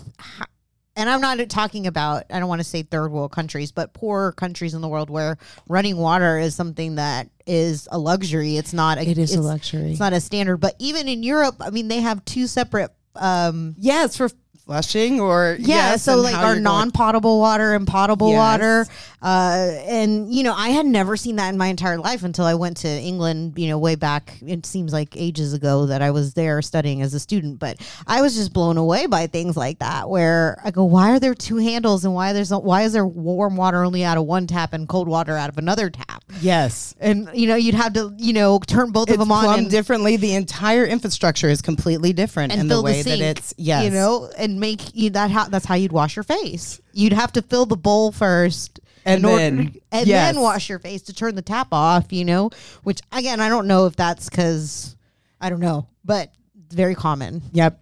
and 0.97 1.11
i'm 1.11 1.21
not 1.21 1.39
talking 1.49 1.87
about 1.87 2.25
i 2.31 2.39
don't 2.39 2.49
want 2.49 2.61
to 2.61 2.65
say 2.65 2.83
third 2.83 3.11
world 3.11 3.33
countries 3.33 3.73
but 3.73 3.93
poor 3.93 4.33
countries 4.33 4.75
in 4.75 4.81
the 4.81 4.89
world 4.89 5.11
where 5.11 5.37
running 5.69 5.97
water 5.97 6.39
is 6.39 6.55
something 6.55 6.95
that 6.97 7.29
is 7.47 7.87
a 7.93 7.99
luxury 7.99 8.57
it's 8.57 8.73
not 8.73 8.99
a, 8.99 9.09
It 9.09 9.19
is 9.19 9.35
a 9.35 9.41
luxury. 9.41 9.91
it's 9.91 10.01
not 10.01 10.13
a 10.13 10.21
standard 10.21 10.57
but 10.59 10.75
even 10.79 11.09
in 11.09 11.23
europe 11.23 11.57
i 11.61 11.71
mean 11.71 11.89
they 11.89 12.01
have 12.01 12.25
two 12.25 12.47
separate 12.47 12.93
um 13.15 13.75
Yeah, 13.79 14.05
it's 14.05 14.17
for 14.17 14.29
flushing 14.67 15.21
or 15.21 15.57
yeah, 15.61 15.93
yes, 15.93 16.03
so 16.03 16.17
like 16.17 16.35
our 16.35 16.59
non-potable 16.59 17.39
water 17.39 17.75
and 17.75 17.87
potable 17.87 18.31
Yes. 18.31 18.37
water, 18.37 18.87
uh, 19.23 19.71
and 19.87 20.33
you 20.33 20.43
know, 20.43 20.53
I 20.55 20.71
had 20.71 20.85
never 20.87 21.17
seen 21.17 21.37
that 21.37 21.49
in 21.51 21.57
my 21.57 21.69
entire 21.69 21.99
life 21.99 22.25
until 22.25 22.45
I 22.45 22.55
went 22.55 22.79
to 22.79 22.89
England. 22.89 23.55
You 23.57 23.69
know, 23.69 23.79
way 23.79 23.95
back. 23.95 24.37
It 24.45 24.67
seems 24.67 24.93
like 24.93 25.17
ages 25.17 25.55
ago 25.55 25.87
that 25.87 26.03
I 26.03 26.11
was 26.11 26.35
there 26.35 26.61
studying 26.63 27.01
as 27.01 27.15
a 27.15 27.21
student, 27.21 27.59
but 27.59 27.79
I 28.07 28.21
was 28.21 28.35
just 28.35 28.53
blown 28.53 28.77
away 28.77 29.07
by 29.07 29.29
things 29.29 29.57
like 29.57 29.79
that. 29.79 30.11
Where 30.11 30.61
I 30.65 30.71
go, 30.73 30.85
why 30.85 31.13
are 31.13 31.21
there 31.21 31.35
two 31.35 31.57
handles, 31.57 32.05
and 32.05 32.15
why 32.15 32.33
there's 32.33 32.51
why 32.51 32.83
is 32.83 32.93
there 32.93 33.07
warm 33.07 33.57
water 33.57 33.85
only 33.85 34.05
out 34.05 34.19
of 34.19 34.25
one 34.25 34.47
tap 34.47 34.73
and 34.73 34.89
cold 34.89 35.07
water 35.09 35.37
out 35.37 35.49
of 35.49 35.59
another 35.59 35.89
tap? 35.91 36.25
Yes. 36.41 36.95
And 36.99 37.31
you 37.33 37.47
know, 37.47 37.57
you'd 37.57 37.77
have 37.77 37.93
to 37.95 38.13
you 38.19 38.33
know 38.33 38.59
turn 38.67 38.91
both 38.91 39.11
of 39.11 39.19
them 39.19 39.31
on 39.31 39.61
and, 39.61 39.71
differently. 39.71 40.17
The 40.17 40.35
entire 40.35 40.85
infrastructure 40.85 41.49
is 41.49 41.63
completely 41.63 42.13
different 42.13 42.53
and 42.53 42.63
in 42.63 42.69
the 42.69 42.83
way 42.83 43.03
the 43.03 43.11
sink, 43.11 43.21
that 43.21 43.39
it's 43.39 43.55
yes. 43.57 43.85
you 43.85 43.91
know, 43.91 44.29
and 44.37 44.56
make 44.61 44.95
you 44.95 45.11
that 45.11 45.31
how 45.31 45.45
that's 45.49 45.67
how 45.67 45.75
you'd 45.75 45.93
wash 45.93 46.17
your 46.17 46.23
face. 46.23 46.81
You'd 46.93 47.13
have 47.13 47.33
to 47.33 47.43
fill 47.43 47.67
the 47.67 47.77
bowl 47.77 48.13
first. 48.13 48.81
And 49.05 49.21
in 49.21 49.25
order- 49.25 49.39
then- 49.39 49.59
and 49.93 50.07
yes. 50.07 50.35
then 50.35 50.43
wash 50.43 50.69
your 50.69 50.79
face 50.79 51.03
to 51.03 51.15
turn 51.15 51.35
the 51.35 51.43
tap 51.43 51.69
off, 51.73 52.13
you 52.13 52.25
know, 52.25 52.51
which 52.83 53.01
again, 53.13 53.41
I 53.41 53.49
don't 53.49 53.67
know 53.67 53.87
if 53.87 53.95
that's 53.97 54.29
because 54.29 54.97
I 55.41 55.51
don't 55.51 55.61
know, 55.61 55.87
but 56.05 56.33
very 56.71 56.95
common. 56.95 57.43
Yep. 57.53 57.81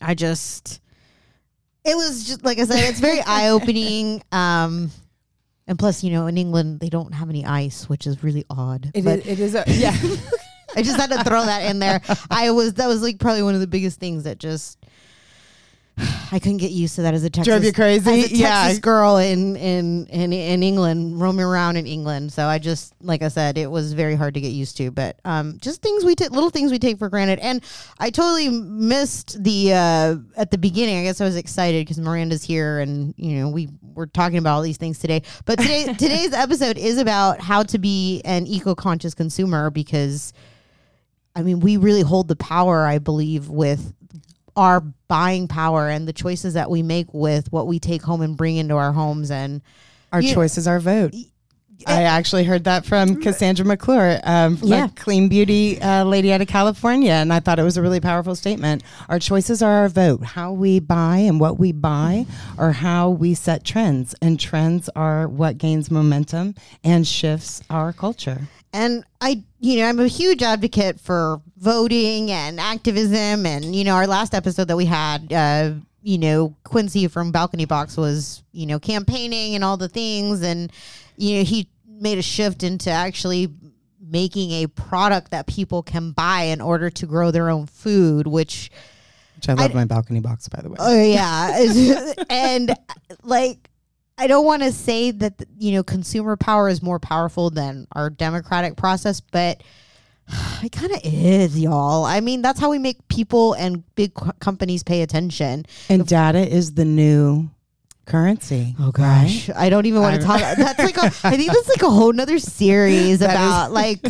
I 0.00 0.14
just, 0.14 0.80
it 1.84 1.94
was 1.94 2.24
just, 2.26 2.44
like 2.44 2.58
I 2.58 2.64
said, 2.64 2.88
it's 2.88 3.00
very 3.00 3.20
eye 3.26 3.48
opening. 3.50 4.22
Um, 4.32 4.90
and 5.66 5.78
plus, 5.78 6.02
you 6.02 6.10
know, 6.10 6.26
in 6.26 6.38
England, 6.38 6.80
they 6.80 6.88
don't 6.88 7.12
have 7.12 7.28
any 7.28 7.44
ice, 7.44 7.88
which 7.88 8.06
is 8.06 8.24
really 8.24 8.44
odd. 8.48 8.90
It 8.94 9.04
but 9.04 9.20
is, 9.20 9.26
it 9.26 9.40
is 9.40 9.54
a 9.54 9.64
yeah. 9.68 9.94
I 10.76 10.82
just 10.82 10.98
had 10.98 11.10
to 11.10 11.22
throw 11.24 11.44
that 11.44 11.68
in 11.68 11.80
there. 11.80 12.00
I 12.30 12.52
was, 12.52 12.74
that 12.74 12.86
was 12.86 13.02
like 13.02 13.18
probably 13.18 13.42
one 13.42 13.54
of 13.54 13.60
the 13.60 13.66
biggest 13.66 13.98
things 14.00 14.24
that 14.24 14.38
just, 14.38 14.78
I 16.32 16.38
couldn't 16.38 16.58
get 16.58 16.70
used 16.70 16.94
to 16.96 17.02
that 17.02 17.14
as 17.14 17.24
a 17.24 17.30
Texas, 17.30 17.50
Drove 17.50 17.64
you 17.64 17.72
crazy? 17.72 18.10
as 18.10 18.16
a 18.18 18.20
Texas 18.28 18.38
Yeah. 18.38 18.78
girl 18.78 19.16
in, 19.18 19.56
in 19.56 20.06
in 20.06 20.32
in 20.32 20.62
England, 20.62 21.20
roaming 21.20 21.44
around 21.44 21.76
in 21.76 21.86
England. 21.86 22.32
So 22.32 22.46
I 22.46 22.58
just, 22.58 22.94
like 23.02 23.22
I 23.22 23.28
said, 23.28 23.58
it 23.58 23.70
was 23.70 23.92
very 23.92 24.14
hard 24.14 24.34
to 24.34 24.40
get 24.40 24.48
used 24.52 24.76
to. 24.78 24.90
But 24.90 25.18
um, 25.24 25.58
just 25.60 25.82
things 25.82 26.04
we 26.04 26.14
take, 26.14 26.30
little 26.30 26.50
things 26.50 26.70
we 26.70 26.78
take 26.78 26.98
for 26.98 27.08
granted. 27.08 27.38
And 27.40 27.62
I 27.98 28.10
totally 28.10 28.48
missed 28.48 29.42
the 29.42 29.72
uh, 29.74 30.16
at 30.36 30.50
the 30.50 30.58
beginning. 30.58 30.98
I 30.98 31.02
guess 31.02 31.20
I 31.20 31.24
was 31.24 31.36
excited 31.36 31.86
because 31.86 31.98
Miranda's 32.00 32.42
here, 32.42 32.78
and 32.80 33.12
you 33.16 33.40
know 33.40 33.48
we 33.48 33.68
were 33.82 34.06
talking 34.06 34.38
about 34.38 34.54
all 34.56 34.62
these 34.62 34.78
things 34.78 34.98
today. 34.98 35.22
But 35.44 35.58
today 35.58 35.84
today's 35.98 36.32
episode 36.32 36.78
is 36.78 36.98
about 36.98 37.40
how 37.40 37.62
to 37.64 37.78
be 37.78 38.22
an 38.24 38.46
eco 38.46 38.74
conscious 38.74 39.14
consumer 39.14 39.70
because. 39.70 40.32
I 41.36 41.42
mean, 41.42 41.60
we 41.60 41.76
really 41.76 42.00
hold 42.02 42.26
the 42.26 42.34
power, 42.34 42.84
I 42.84 42.98
believe, 42.98 43.48
with 43.48 43.94
our 44.56 44.80
buying 45.08 45.48
power 45.48 45.88
and 45.88 46.06
the 46.08 46.12
choices 46.12 46.54
that 46.54 46.70
we 46.70 46.82
make 46.82 47.12
with 47.12 47.50
what 47.52 47.66
we 47.66 47.78
take 47.78 48.02
home 48.02 48.20
and 48.22 48.36
bring 48.36 48.56
into 48.56 48.74
our 48.76 48.92
homes. 48.92 49.30
And 49.30 49.62
Our 50.12 50.20
You- 50.22 50.34
choice 50.34 50.58
is 50.58 50.66
our 50.66 50.80
vote. 50.80 51.14
I 51.86 52.02
actually 52.02 52.44
heard 52.44 52.64
that 52.64 52.84
from 52.84 53.22
Cassandra 53.22 53.64
McClure, 53.64 54.20
um, 54.24 54.58
Yeah. 54.60 54.84
a 54.84 54.88
clean 54.90 55.28
beauty 55.28 55.80
uh, 55.80 56.04
lady 56.04 56.30
out 56.30 56.42
of 56.42 56.46
California, 56.48 57.12
and 57.12 57.32
I 57.32 57.40
thought 57.40 57.58
it 57.58 57.62
was 57.62 57.78
a 57.78 57.82
really 57.82 58.00
powerful 58.00 58.34
statement. 58.34 58.82
Our 59.08 59.18
choices 59.18 59.62
are 59.62 59.70
our 59.72 59.88
vote. 59.88 60.22
How 60.22 60.52
we 60.52 60.78
buy 60.78 61.18
and 61.18 61.40
what 61.40 61.58
we 61.58 61.72
buy, 61.72 62.26
or 62.58 62.72
how 62.72 63.08
we 63.08 63.32
set 63.32 63.64
trends, 63.64 64.14
and 64.20 64.38
trends 64.38 64.90
are 64.94 65.26
what 65.26 65.56
gains 65.56 65.90
momentum 65.90 66.54
and 66.84 67.06
shifts 67.06 67.62
our 67.70 67.94
culture. 67.94 68.48
And 68.72 69.04
I, 69.20 69.42
you 69.58 69.78
know, 69.78 69.88
I'm 69.88 70.00
a 70.00 70.06
huge 70.06 70.42
advocate 70.42 71.00
for 71.00 71.40
voting 71.56 72.30
and 72.30 72.60
activism. 72.60 73.46
And 73.46 73.74
you 73.74 73.84
know, 73.84 73.94
our 73.94 74.06
last 74.06 74.34
episode 74.34 74.68
that 74.68 74.76
we 74.76 74.86
had, 74.86 75.32
uh, 75.32 75.72
you 76.02 76.18
know, 76.18 76.54
Quincy 76.64 77.08
from 77.08 77.32
Balcony 77.32 77.64
Box 77.64 77.96
was, 77.96 78.42
you 78.52 78.66
know, 78.66 78.78
campaigning 78.78 79.54
and 79.54 79.64
all 79.64 79.76
the 79.76 79.88
things, 79.88 80.42
and 80.42 80.72
you 81.16 81.38
know, 81.38 81.44
he 81.44 81.68
made 81.86 82.18
a 82.18 82.22
shift 82.22 82.62
into 82.62 82.90
actually 82.90 83.48
making 84.00 84.50
a 84.50 84.66
product 84.66 85.30
that 85.30 85.46
people 85.46 85.82
can 85.82 86.10
buy 86.12 86.42
in 86.42 86.60
order 86.60 86.90
to 86.90 87.06
grow 87.06 87.30
their 87.30 87.48
own 87.48 87.66
food, 87.66 88.26
which 88.26 88.70
Which 89.36 89.48
I 89.48 89.54
love 89.54 89.74
my 89.74 89.84
balcony 89.84 90.20
box, 90.20 90.48
by 90.48 90.60
the 90.62 90.68
way. 90.70 90.76
Oh 90.78 91.02
yeah, 91.02 92.14
and 92.30 92.74
like 93.22 93.69
I 94.20 94.26
don't 94.26 94.44
want 94.44 94.62
to 94.62 94.70
say 94.70 95.10
that 95.12 95.42
you 95.58 95.72
know 95.72 95.82
consumer 95.82 96.36
power 96.36 96.68
is 96.68 96.82
more 96.82 96.98
powerful 96.98 97.48
than 97.48 97.86
our 97.92 98.10
democratic 98.10 98.76
process, 98.76 99.20
but 99.20 99.62
it 100.62 100.72
kind 100.72 100.92
of 100.92 101.00
is, 101.04 101.58
y'all. 101.58 102.04
I 102.04 102.20
mean, 102.20 102.42
that's 102.42 102.60
how 102.60 102.70
we 102.70 102.78
make 102.78 103.08
people 103.08 103.54
and 103.54 103.82
big 103.94 104.12
co- 104.14 104.32
companies 104.40 104.82
pay 104.82 105.00
attention. 105.02 105.64
and 105.88 106.06
data 106.06 106.46
is 106.46 106.74
the 106.74 106.84
new 106.84 107.48
currency. 108.04 108.74
Oh 108.78 108.90
gosh, 108.90 109.48
I 109.56 109.70
don't 109.70 109.86
even 109.86 110.02
want 110.02 110.20
to 110.20 110.26
talk. 110.26 110.40
That's 110.56 110.78
like 110.78 110.96
a, 110.98 111.06
I 111.26 111.36
think 111.36 111.52
that's 111.52 111.68
like 111.68 111.82
a 111.82 111.90
whole 111.90 112.12
nother 112.12 112.38
series 112.40 113.20
That 113.20 113.30
is- 113.30 113.36
about 113.36 113.72
like 113.72 114.00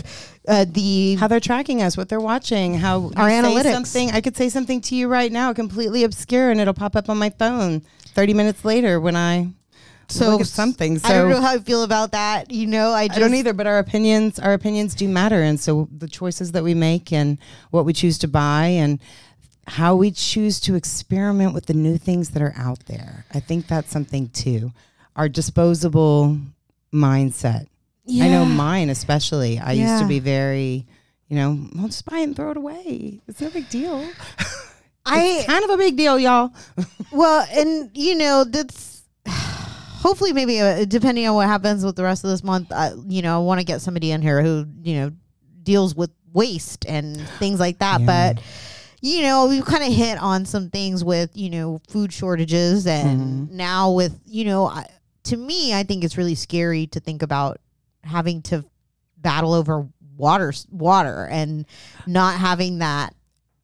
uh, 0.49 0.65
the 0.69 1.17
how 1.17 1.29
they're 1.29 1.39
tracking 1.39 1.83
us, 1.83 1.97
what 1.97 2.09
they're 2.09 2.19
watching, 2.19 2.75
how 2.75 3.13
Our 3.17 3.29
analytics. 3.29 3.73
Something 3.73 4.11
I 4.11 4.21
could 4.23 4.37
say 4.37 4.49
something 4.49 4.81
to 4.83 4.97
you 4.97 5.07
right 5.07 5.31
now, 5.31 5.53
completely 5.53 6.03
obscure, 6.03 6.51
and 6.51 6.59
it'll 6.61 6.75
pop 6.75 6.97
up 6.97 7.09
on 7.09 7.17
my 7.19 7.31
phone 7.31 7.83
thirty 8.15 8.35
minutes 8.35 8.65
later 8.65 8.99
when 9.01 9.15
I 9.17 9.51
so 10.11 10.31
look 10.31 10.41
at 10.43 10.47
something. 10.47 10.99
So 10.99 11.09
I 11.09 11.13
don't 11.13 11.31
know 11.31 11.41
how 11.41 11.55
I 11.55 11.59
feel 11.59 11.83
about 11.83 12.13
that. 12.13 12.51
You 12.51 12.67
know, 12.67 12.93
I 12.93 13.09
just 13.09 13.19
I 13.19 13.21
don't 13.21 13.35
either, 13.35 13.53
but 13.53 13.67
our 13.67 13.79
opinions, 13.79 14.39
our 14.39 14.53
opinions 14.53 14.95
do 14.95 15.09
matter, 15.09 15.43
and 15.43 15.59
so 15.59 15.89
the 15.97 16.09
choices 16.09 16.53
that 16.53 16.65
we 16.65 16.75
make 16.75 17.13
and 17.13 17.39
what 17.71 17.85
we 17.85 17.93
choose 17.93 18.19
to 18.19 18.29
buy 18.29 18.67
and 18.67 18.99
how 19.67 19.95
we 19.95 20.11
choose 20.11 20.59
to 20.61 20.75
experiment 20.75 21.55
with 21.55 21.67
the 21.67 21.75
new 21.75 21.97
things 21.97 22.31
that 22.31 22.43
are 22.43 22.55
out 22.57 22.87
there. 22.87 23.25
I 23.33 23.41
think 23.41 23.69
that's 23.69 23.91
something 23.91 24.29
too. 24.31 24.73
Our 25.15 25.29
disposable 25.29 26.39
mindset. 26.93 27.67
Yeah. 28.05 28.25
I 28.25 28.29
know 28.29 28.45
mine 28.45 28.91
especially. 28.91 29.59
I 29.59 29.73
used 29.73 30.03
to 30.03 30.09
be 30.09 30.19
very, 30.19 30.87
you 31.29 31.37
know, 31.37 31.69
I'll 31.79 31.87
just 31.87 32.05
buy 32.05 32.19
it 32.19 32.25
and 32.25 32.37
throw 32.37 32.51
it 32.51 32.57
away. 32.57 33.21
It's 33.29 33.41
no 33.41 33.51
big 33.51 33.69
deal. 33.69 34.09
I 35.07 35.23
it's 35.39 35.47
kind 35.47 35.63
of 35.65 35.71
a 35.71 35.77
big 35.77 35.97
deal, 35.97 36.19
y'all. 36.19 36.53
Well, 37.13 37.45
and 37.51 37.91
you 37.93 38.15
know 38.15 38.45
that's 38.45 39.00
hopefully 40.01 40.33
maybe 40.33 40.61
uh, 40.61 40.85
depending 40.87 41.27
on 41.29 41.35
what 41.35 41.47
happens 41.47 41.85
with 41.85 41.97
the 41.97 42.03
rest 42.03 42.25
of 42.25 42.31
this 42.31 42.43
month. 42.43 42.73
Uh, 42.73 42.93
you 43.07 43.23
know, 43.23 43.37
I 43.41 43.45
want 43.45 43.61
to 43.61 43.67
get 43.67 43.81
somebody 43.81 44.11
in 44.11 44.23
here 44.23 44.43
who 44.43 44.67
you 44.83 44.95
know 44.97 45.11
deals 45.63 45.95
with 45.95 46.11
waste 46.33 46.87
and 46.89 47.21
things 47.39 47.61
like 47.61 47.79
that. 47.79 48.01
Yeah. 48.01 48.07
But 48.35 48.43
you 49.03 49.23
know, 49.23 49.47
we've 49.47 49.65
kind 49.65 49.83
of 49.85 49.93
hit 49.93 50.19
on 50.19 50.45
some 50.45 50.71
things 50.71 51.03
with 51.05 51.31
you 51.35 51.51
know 51.51 51.81
food 51.89 52.13
shortages, 52.13 52.87
and 52.87 53.21
Mm-hmm. 53.49 53.57
now 53.57 53.93
with 53.93 54.19
you 54.27 54.45
know, 54.45 54.67
I, 54.67 54.87
to 55.25 55.37
me, 55.37 55.75
I 55.75 55.83
think 55.85 56.03
it's 56.05 56.17
really 56.19 56.35
scary 56.35 56.87
to 56.89 57.01
think 57.01 57.23
about 57.23 57.59
having 58.03 58.43
to 58.43 58.65
battle 59.19 59.53
over 59.53 59.87
water 60.17 60.53
water 60.71 61.27
and 61.31 61.67
not 62.07 62.39
having 62.39 62.79
that 62.79 63.15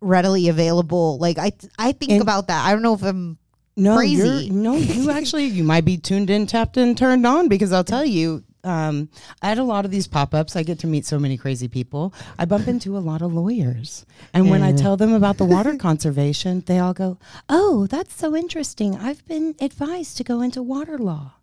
readily 0.00 0.48
available 0.48 1.18
like 1.18 1.38
i 1.38 1.50
i 1.78 1.92
think 1.92 2.12
And- 2.12 2.22
about 2.22 2.48
that 2.48 2.64
i 2.66 2.72
don't 2.72 2.82
know 2.82 2.94
if 2.94 3.02
i'm 3.02 3.36
No, 3.76 3.96
Crazy. 3.96 4.16
you're- 4.16 4.48
no, 4.50 4.76
you 4.76 5.10
actually 5.10 5.44
you 5.46 5.62
might 5.62 5.84
be 5.84 5.98
tuned 5.98 6.30
in, 6.30 6.46
tapped 6.46 6.76
in, 6.78 6.94
turned 6.94 7.26
on 7.26 7.48
because 7.48 7.72
I'll 7.72 7.84
tell 7.84 8.04
you. 8.04 8.42
Um, 8.64 9.10
I 9.42 9.48
had 9.48 9.58
a 9.58 9.62
lot 9.64 9.84
of 9.84 9.92
these 9.92 10.08
pop 10.08 10.34
ups. 10.34 10.56
I 10.56 10.64
get 10.64 10.80
to 10.80 10.88
meet 10.88 11.06
so 11.06 11.20
many 11.20 11.36
crazy 11.36 11.68
people. 11.68 12.12
I 12.36 12.46
bump 12.46 12.66
into 12.74 12.96
a 12.96 12.98
lot 12.98 13.22
of 13.22 13.32
lawyers. 13.32 14.04
And 14.34 14.50
when 14.50 14.60
I 14.62 14.72
tell 14.72 14.96
them 14.96 15.12
about 15.12 15.36
the 15.36 15.44
water 15.44 15.76
conservation, 15.78 16.64
they 16.66 16.80
all 16.80 16.92
go, 16.92 17.16
Oh, 17.48 17.86
that's 17.86 18.12
so 18.16 18.34
interesting. 18.34 18.96
I've 18.96 19.24
been 19.26 19.54
advised 19.60 20.16
to 20.16 20.24
go 20.24 20.40
into 20.40 20.64
water 20.64 20.98
law. 20.98 21.34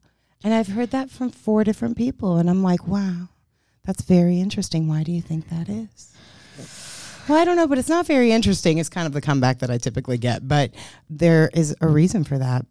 And 0.43 0.53
I've 0.53 0.67
heard 0.67 0.91
that 0.91 1.09
from 1.09 1.29
four 1.29 1.63
different 1.63 1.95
people. 1.95 2.35
And 2.35 2.49
I'm 2.49 2.61
like, 2.61 2.85
Wow, 2.89 3.29
That's 3.85 4.01
very 4.01 4.41
interesting. 4.41 4.89
Why 4.89 5.03
do 5.03 5.13
you 5.13 5.21
think 5.21 5.47
that 5.49 5.69
is? 5.69 6.12
Well, 7.27 7.39
I 7.41 7.45
don't 7.45 7.55
know, 7.55 7.67
but 7.67 7.77
it's 7.77 7.89
not 7.89 8.05
very 8.05 8.31
interesting. 8.31 8.77
It's 8.79 8.89
kind 8.89 9.07
of 9.07 9.13
the 9.13 9.21
comeback 9.21 9.59
that 9.59 9.69
I 9.71 9.77
typically 9.77 10.17
get, 10.17 10.47
but 10.47 10.71
there 11.09 11.49
is 11.53 11.75
a 11.81 11.87
reason 11.87 12.23
for 12.23 12.37
that. 12.37 12.65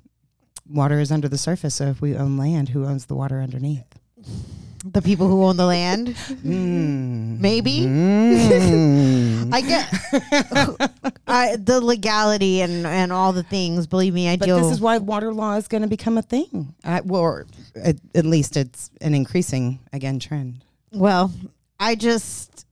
Water 0.68 1.00
is 1.00 1.10
under 1.10 1.28
the 1.28 1.38
surface, 1.38 1.74
so 1.74 1.86
if 1.86 2.00
we 2.00 2.16
own 2.16 2.36
land, 2.36 2.68
who 2.70 2.84
owns 2.84 3.06
the 3.06 3.14
water 3.14 3.40
underneath? 3.40 3.86
The 4.84 5.00
people 5.02 5.28
who 5.28 5.44
own 5.44 5.56
the 5.56 5.66
land, 5.66 6.08
Mm. 6.08 7.38
maybe. 7.40 7.80
Mm. 7.80 9.52
I 9.54 9.60
get 9.60 11.12
I, 11.26 11.56
the 11.56 11.80
legality 11.80 12.60
and 12.62 12.84
and 12.86 13.12
all 13.12 13.32
the 13.32 13.42
things. 13.44 13.86
Believe 13.86 14.12
me, 14.12 14.28
I 14.28 14.36
But 14.36 14.46
deal. 14.46 14.58
this 14.60 14.72
is 14.72 14.80
why 14.80 14.98
water 14.98 15.32
law 15.32 15.54
is 15.56 15.68
going 15.68 15.82
to 15.82 15.88
become 15.88 16.18
a 16.18 16.22
thing. 16.22 16.74
I, 16.84 17.00
well, 17.00 17.20
or 17.20 17.46
at, 17.76 17.96
at 18.14 18.26
least 18.26 18.56
it's 18.56 18.90
an 19.00 19.14
increasing 19.14 19.78
again 19.92 20.18
trend. 20.18 20.64
Well, 20.92 21.32
I 21.78 21.94
just 21.94 22.66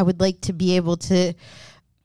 I 0.00 0.02
would 0.02 0.18
like 0.20 0.40
to 0.42 0.54
be 0.54 0.76
able 0.76 0.96
to 0.96 1.34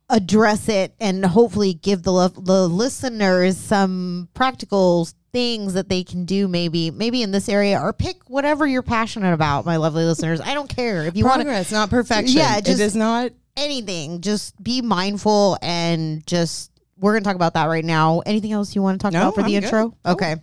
address 0.09 0.67
it 0.69 0.93
and 0.99 1.25
hopefully 1.25 1.73
give 1.73 2.03
the 2.03 2.11
lo- 2.11 2.27
the 2.27 2.67
listeners 2.67 3.57
some 3.57 4.27
practical 4.33 5.07
things 5.31 5.73
that 5.73 5.87
they 5.89 6.03
can 6.03 6.25
do 6.25 6.47
maybe 6.47 6.91
maybe 6.91 7.23
in 7.23 7.31
this 7.31 7.49
area 7.49 7.79
or 7.79 7.91
pick 7.91 8.17
whatever 8.29 8.67
you're 8.67 8.83
passionate 8.83 9.33
about 9.33 9.65
my 9.65 9.77
lovely 9.77 10.03
listeners 10.05 10.39
i 10.41 10.53
don't 10.53 10.69
care 10.69 11.05
if 11.05 11.17
you 11.17 11.25
want 11.25 11.39
to 11.41 11.45
Progress, 11.45 11.71
not 11.71 11.89
perfection. 11.89 12.37
Yeah, 12.37 12.59
just- 12.61 12.79
it 12.79 12.83
is 12.83 12.95
not. 12.95 13.31
anything 13.57 14.21
just 14.21 14.61
be 14.63 14.81
mindful 14.81 15.57
and 15.63 16.25
just 16.27 16.71
we're 16.99 17.13
going 17.13 17.23
to 17.23 17.27
talk 17.27 17.35
about 17.35 17.55
that 17.55 17.65
right 17.65 17.83
now 17.83 18.19
anything 18.27 18.51
else 18.51 18.75
you 18.75 18.81
want 18.83 18.99
to 18.99 19.03
talk 19.03 19.11
No, 19.13 19.21
about 19.23 19.35
for 19.35 19.41
the 19.41 19.55
I'm 19.55 19.61
good. 19.61 19.63
intro 19.65 19.95
okay 20.05 20.35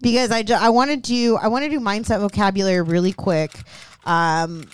because 0.00 0.30
i 0.30 0.42
ju- 0.42 0.54
i 0.54 0.70
wanted 0.70 1.04
to 1.04 1.36
i 1.36 1.48
want 1.48 1.64
to 1.64 1.68
do 1.70 1.78
mindset 1.78 2.20
vocabulary 2.20 2.80
really 2.80 3.12
quick 3.12 3.52
um 4.06 4.64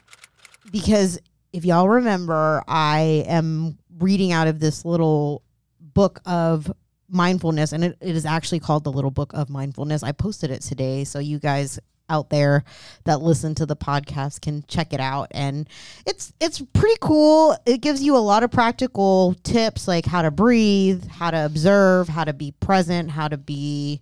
because 0.71 1.19
if 1.57 1.65
y'all 1.65 1.89
remember 1.89 2.63
i 2.69 3.25
am 3.27 3.79
reading 3.99 4.33
out 4.33 4.47
of 4.47 4.61
this 4.61 4.85
little 4.85 5.43
book 5.81 6.21
of 6.27 6.71
mindfulness 7.09 7.73
and 7.73 7.85
it, 7.85 7.97
it 8.01 8.17
is 8.17 8.27
actually 8.27 8.61
called 8.61 8.85
the 8.85 8.93
little 8.93 9.11
book 9.11 9.33
of 9.35 9.49
mindfulness. 9.49 10.03
I 10.03 10.13
posted 10.13 10.51
it 10.51 10.63
today 10.63 11.05
so 11.05 11.19
you 11.19 11.39
guys 11.39 11.79
out 12.09 12.31
there 12.31 12.63
that 13.05 13.21
listen 13.21 13.55
to 13.57 13.67
the 13.67 13.75
podcast 13.75 14.41
can 14.41 14.65
check 14.69 14.93
it 14.93 15.01
out. 15.01 15.29
And 15.33 15.69
it's 16.07 16.33
it's 16.41 16.61
pretty 16.61 16.97
cool. 17.01 17.57
It 17.67 17.81
gives 17.81 18.03
you 18.03 18.17
a 18.17 18.19
lot 18.19 18.43
of 18.43 18.51
practical 18.51 19.35
tips 19.43 19.89
like 19.89 20.07
how 20.07 20.23
to 20.23 20.31
breathe 20.31 21.07
how 21.09 21.31
to 21.31 21.45
observe 21.45 22.09
how 22.09 22.25
to 22.25 22.33
be 22.33 22.53
present 22.53 23.11
how 23.11 23.29
to 23.29 23.37
be 23.37 24.01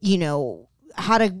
you 0.00 0.16
know 0.16 0.68
how 0.94 1.18
to 1.18 1.34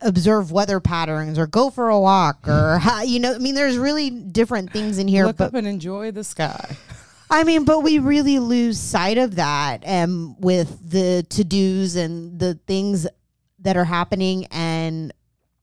observe 0.00 0.50
weather 0.52 0.80
patterns 0.80 1.38
or 1.38 1.46
go 1.46 1.70
for 1.70 1.88
a 1.88 1.98
walk 1.98 2.46
or 2.48 2.80
you 3.04 3.20
know 3.20 3.34
i 3.34 3.38
mean 3.38 3.54
there's 3.54 3.78
really 3.78 4.10
different 4.10 4.72
things 4.72 4.98
in 4.98 5.08
here 5.08 5.26
Look 5.26 5.36
but 5.36 5.48
up 5.48 5.54
and 5.54 5.66
enjoy 5.66 6.10
the 6.10 6.24
sky. 6.24 6.76
I 7.30 7.42
mean, 7.42 7.64
but 7.64 7.80
we 7.80 7.98
really 7.98 8.38
lose 8.38 8.78
sight 8.78 9.18
of 9.18 9.36
that 9.36 9.82
um, 9.86 10.38
with 10.40 10.90
the 10.90 11.26
to 11.30 11.42
dos 11.42 11.96
and 11.96 12.38
the 12.38 12.54
things 12.66 13.06
that 13.60 13.76
are 13.76 13.84
happening, 13.84 14.46
and 14.52 15.12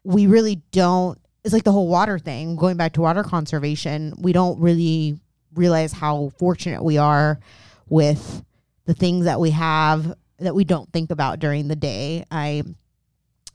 we 0.04 0.28
really 0.28 0.56
don't. 0.72 1.18
It's 1.44 1.54
like 1.54 1.64
the 1.64 1.72
whole 1.72 1.88
water 1.88 2.20
thing. 2.20 2.56
Going 2.56 2.78
back 2.78 2.94
to 2.94 3.02
water 3.02 3.24
conservation, 3.24 4.14
we 4.18 4.34
don't 4.34 4.60
really 4.60 5.20
realize 5.54 5.94
how 5.94 6.32
fortunate 6.38 6.84
we 6.84 6.98
are 6.98 7.40
with 7.88 8.44
the 8.86 8.94
things 8.94 9.26
that 9.26 9.40
we 9.40 9.52
have 9.52 10.16
that 10.40 10.56
we 10.56 10.64
don't 10.64 10.92
think 10.92 11.12
about 11.12 11.40
during 11.40 11.68
the 11.68 11.76
day. 11.76 12.26
I 12.32 12.64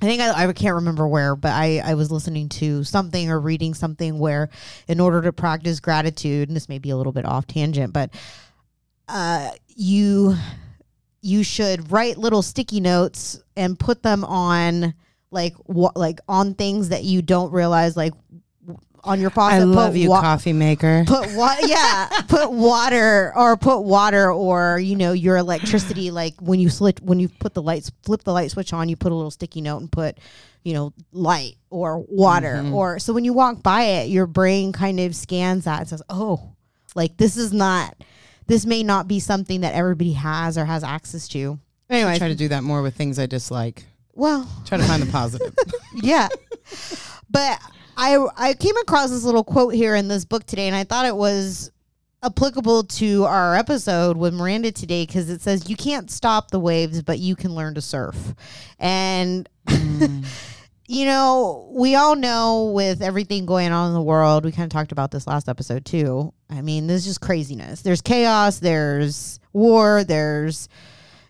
I 0.01 0.05
think 0.05 0.21
I, 0.21 0.47
I 0.49 0.53
can't 0.53 0.75
remember 0.75 1.09
where, 1.09 1.35
but 1.35 1.53
I, 1.53 1.81
I 1.85 1.95
was 1.95 2.11
listening 2.11 2.51
to 2.51 2.85
something 2.85 3.31
or 3.31 3.41
reading 3.41 3.73
something 3.73 4.19
where, 4.19 4.51
in 4.89 5.01
order 5.01 5.23
to 5.23 5.33
practice 5.33 5.81
gratitude, 5.81 6.49
and 6.49 6.57
this 6.57 6.69
may 6.69 6.79
be 6.79 6.91
a 6.91 6.97
little 6.97 7.13
bit 7.13 7.25
off 7.25 7.47
tangent, 7.47 7.93
but 7.93 8.11
uh, 9.09 9.51
you 9.69 10.37
you 11.23 11.43
should 11.43 11.91
write 11.91 12.19
little 12.19 12.43
sticky 12.43 12.81
notes 12.81 13.41
and 13.57 13.79
put 13.79 14.03
them 14.03 14.25
on 14.25 14.95
like 15.31 15.55
what 15.65 15.97
like 15.97 16.21
on 16.29 16.55
things 16.55 16.91
that 16.91 17.05
you 17.05 17.23
don't 17.23 17.53
realize, 17.53 17.97
like 17.97 18.13
on 19.07 19.21
your 19.21 19.31
faucet. 19.31 19.63
I 19.63 19.65
put 19.65 19.69
love 19.69 19.97
you, 19.97 20.11
wa- 20.11 20.21
coffee 20.21 20.53
maker. 20.53 21.05
put 21.07 21.31
what 21.31 21.69
yeah 21.69 22.09
put 22.29 22.51
water 22.51 23.33
or 23.37 23.57
put 23.57 23.81
water 23.81 24.33
or 24.33 24.79
you 24.79 24.97
know 24.97 25.13
your 25.13 25.37
electricity 25.37 26.11
like 26.11 26.35
when 26.41 26.61
you 26.61 26.69
slit 26.69 27.01
when 27.01 27.21
you 27.21 27.29
put 27.29 27.55
the 27.55 27.63
lights 27.63 27.91
flip 28.03 28.25
the 28.25 28.33
light 28.33 28.51
switch 28.51 28.73
on 28.73 28.89
you 28.89 28.97
put 28.97 29.13
a 29.13 29.15
little 29.15 29.31
sticky 29.31 29.61
note 29.61 29.79
and 29.79 29.91
put 29.91 30.19
you 30.65 30.75
know 30.75 30.93
light 31.13 31.55
or 31.71 32.01
water 32.09 32.57
mm-hmm. 32.57 32.75
or 32.75 32.99
so 32.99 33.13
when 33.13 33.25
you 33.25 33.33
walk 33.33 33.63
by 33.63 33.83
it 33.83 34.09
your 34.09 34.27
brain 34.27 34.73
kind 34.73 34.99
of 34.99 35.15
scans 35.15 35.65
that 35.65 35.81
and 35.81 35.89
says 35.89 36.03
oh 36.11 36.53
like 36.95 37.17
this 37.17 37.37
is 37.37 37.53
not 37.53 37.97
this 38.49 38.67
may 38.67 38.83
not 38.83 39.07
be 39.09 39.21
something 39.21 39.61
that 39.61 39.75
everybody 39.75 40.13
has 40.13 40.59
or 40.59 40.65
has 40.65 40.83
access 40.83 41.29
to 41.29 41.59
I 41.89 41.95
anyway 41.95 42.19
try 42.19 42.29
to 42.29 42.35
do 42.35 42.49
that 42.49 42.65
more 42.65 42.83
with 42.83 42.95
things 42.95 43.19
I 43.19 43.27
dislike. 43.27 43.85
well 44.15 44.49
Try 44.65 44.79
to 44.79 44.85
find 44.85 45.03
the 45.03 45.11
positive. 45.11 45.55
yeah. 45.95 46.29
But 47.29 47.61
I 47.97 48.19
I 48.37 48.55
came 48.55 48.77
across 48.79 49.11
this 49.11 49.25
little 49.25 49.45
quote 49.45 49.75
here 49.75 49.95
in 49.95 50.09
this 50.09 50.25
book 50.25 50.45
today, 50.45 50.67
and 50.67 50.77
I 50.77 50.85
thought 50.85 51.07
it 51.07 51.17
was 51.17 51.71
applicable 52.23 52.85
to 52.85 53.25
our 53.25 53.55
episode 53.55 54.17
with 54.17 54.35
Miranda 54.35 54.73
today 54.73 55.07
because 55.07 55.31
it 55.31 55.41
says 55.41 55.71
you 55.71 55.77
can't 55.77 56.11
stop 56.11 56.51
the 56.51 56.61
waves, 56.61 57.03
but 57.03 57.19
you 57.19 57.37
can 57.37 57.55
learn 57.55 57.75
to 57.75 57.81
surf. 57.81 58.35
And 58.79 59.49
you 60.89 61.07
know, 61.07 61.71
we 61.73 61.95
all 61.95 62.17
know 62.17 62.73
with 62.75 63.03
everything 63.03 63.47
going 63.47 63.73
on 63.73 63.89
in 63.89 63.95
the 63.95 64.03
world, 64.03 64.45
we 64.45 64.53
kind 64.53 64.65
of 64.65 64.71
talked 64.71 64.93
about 64.93 65.11
this 65.11 65.27
last 65.27 65.49
episode 65.49 65.85
too. 65.85 66.33
I 66.51 66.63
mean, 66.63 66.87
this 66.87 67.01
is 67.01 67.07
just 67.07 67.21
craziness. 67.21 67.83
There's 67.83 68.03
chaos, 68.03 68.59
there's 68.59 69.41
war, 69.53 70.05
there's 70.05 70.69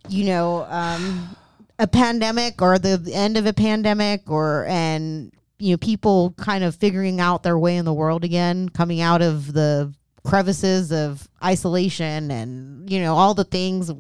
you 0.09 0.25
know, 0.25 0.65
um, 0.69 1.37
a 1.79 1.87
pandemic 1.87 2.63
or 2.63 2.79
the 2.79 3.11
end 3.13 3.37
of 3.37 3.47
a 3.47 3.53
pandemic 3.53 4.31
or 4.31 4.65
and 4.67 5.33
you 5.59 5.73
know 5.73 5.77
people 5.79 6.35
kind 6.37 6.65
of 6.65 6.75
figuring 6.75 7.21
out 7.21 7.43
their 7.43 7.59
way 7.59 7.77
in 7.77 7.85
the 7.85 7.93
world 7.95 8.25
again 8.25 8.69
coming 8.69 9.01
out 9.01 9.23
of 9.23 9.53
the 9.53 9.93
crevices 10.27 10.93
of 10.93 11.29
isolation 11.43 12.31
and 12.31 12.91
you 12.91 13.01
know 13.01 13.15
all 13.15 13.33
the 13.35 13.45
things. 13.45 13.91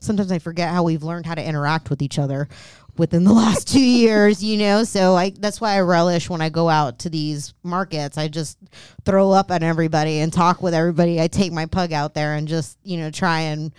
Sometimes 0.00 0.32
i 0.32 0.38
forget 0.38 0.70
how 0.70 0.82
we've 0.82 1.02
learned 1.04 1.26
how 1.26 1.34
to 1.34 1.46
interact 1.46 1.88
with 1.88 2.02
each 2.02 2.18
other 2.18 2.48
within 2.96 3.22
the 3.22 3.32
last 3.44 3.68
two 3.68 3.80
years 3.80 4.42
you 4.42 4.58
know? 4.58 4.84
So 4.84 5.14
i 5.14 5.30
that's 5.30 5.60
why 5.60 5.76
i 5.76 5.80
relish 5.80 6.28
when 6.28 6.42
i 6.42 6.48
go 6.48 6.68
out 6.68 6.98
to 7.00 7.10
these 7.10 7.54
markets. 7.62 8.18
I 8.18 8.28
just 8.28 8.58
throw 9.04 9.30
up 9.30 9.50
at 9.50 9.62
everybody 9.62 10.18
and 10.18 10.32
talk 10.32 10.62
with 10.62 10.74
everybody. 10.74 11.20
I 11.20 11.28
take 11.28 11.52
my 11.52 11.66
pug 11.66 11.92
out 11.92 12.12
there 12.14 12.34
and 12.34 12.48
just 12.48 12.76
you 12.82 12.98
know 12.98 13.10
try 13.10 13.40
and 13.40 13.72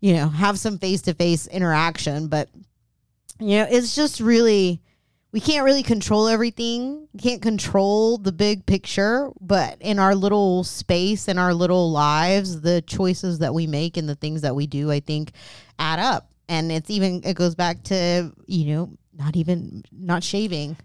you 0.00 0.14
know 0.14 0.28
have 0.28 0.58
some 0.58 0.78
face-to-face 0.78 1.46
interaction. 1.46 2.26
But 2.26 2.48
you 3.38 3.58
know 3.58 3.66
it's 3.70 3.94
just 3.94 4.20
really 4.20 4.82
we 5.36 5.40
can't 5.40 5.66
really 5.66 5.82
control 5.82 6.28
everything. 6.28 7.08
We 7.12 7.20
can't 7.20 7.42
control 7.42 8.16
the 8.16 8.32
big 8.32 8.64
picture 8.64 9.30
but 9.38 9.76
in 9.82 9.98
our 9.98 10.14
little 10.14 10.64
space 10.64 11.28
in 11.28 11.36
our 11.36 11.52
little 11.52 11.92
lives 11.92 12.62
the 12.62 12.80
choices 12.80 13.40
that 13.40 13.52
we 13.52 13.66
make 13.66 13.98
and 13.98 14.08
the 14.08 14.14
things 14.14 14.40
that 14.40 14.54
we 14.54 14.66
do 14.66 14.90
i 14.90 14.98
think 14.98 15.32
add 15.78 15.98
up. 15.98 16.30
And 16.48 16.72
it's 16.72 16.88
even 16.88 17.20
it 17.22 17.34
goes 17.36 17.54
back 17.54 17.82
to 17.84 18.32
you 18.46 18.64
know 18.74 18.96
not 19.12 19.36
even 19.36 19.84
not 19.92 20.24
shaving. 20.24 20.78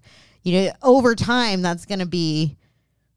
You 0.43 0.63
know 0.63 0.71
over 0.83 1.15
time 1.15 1.61
that's 1.61 1.85
going 1.85 1.99
to 1.99 2.05
be 2.05 2.57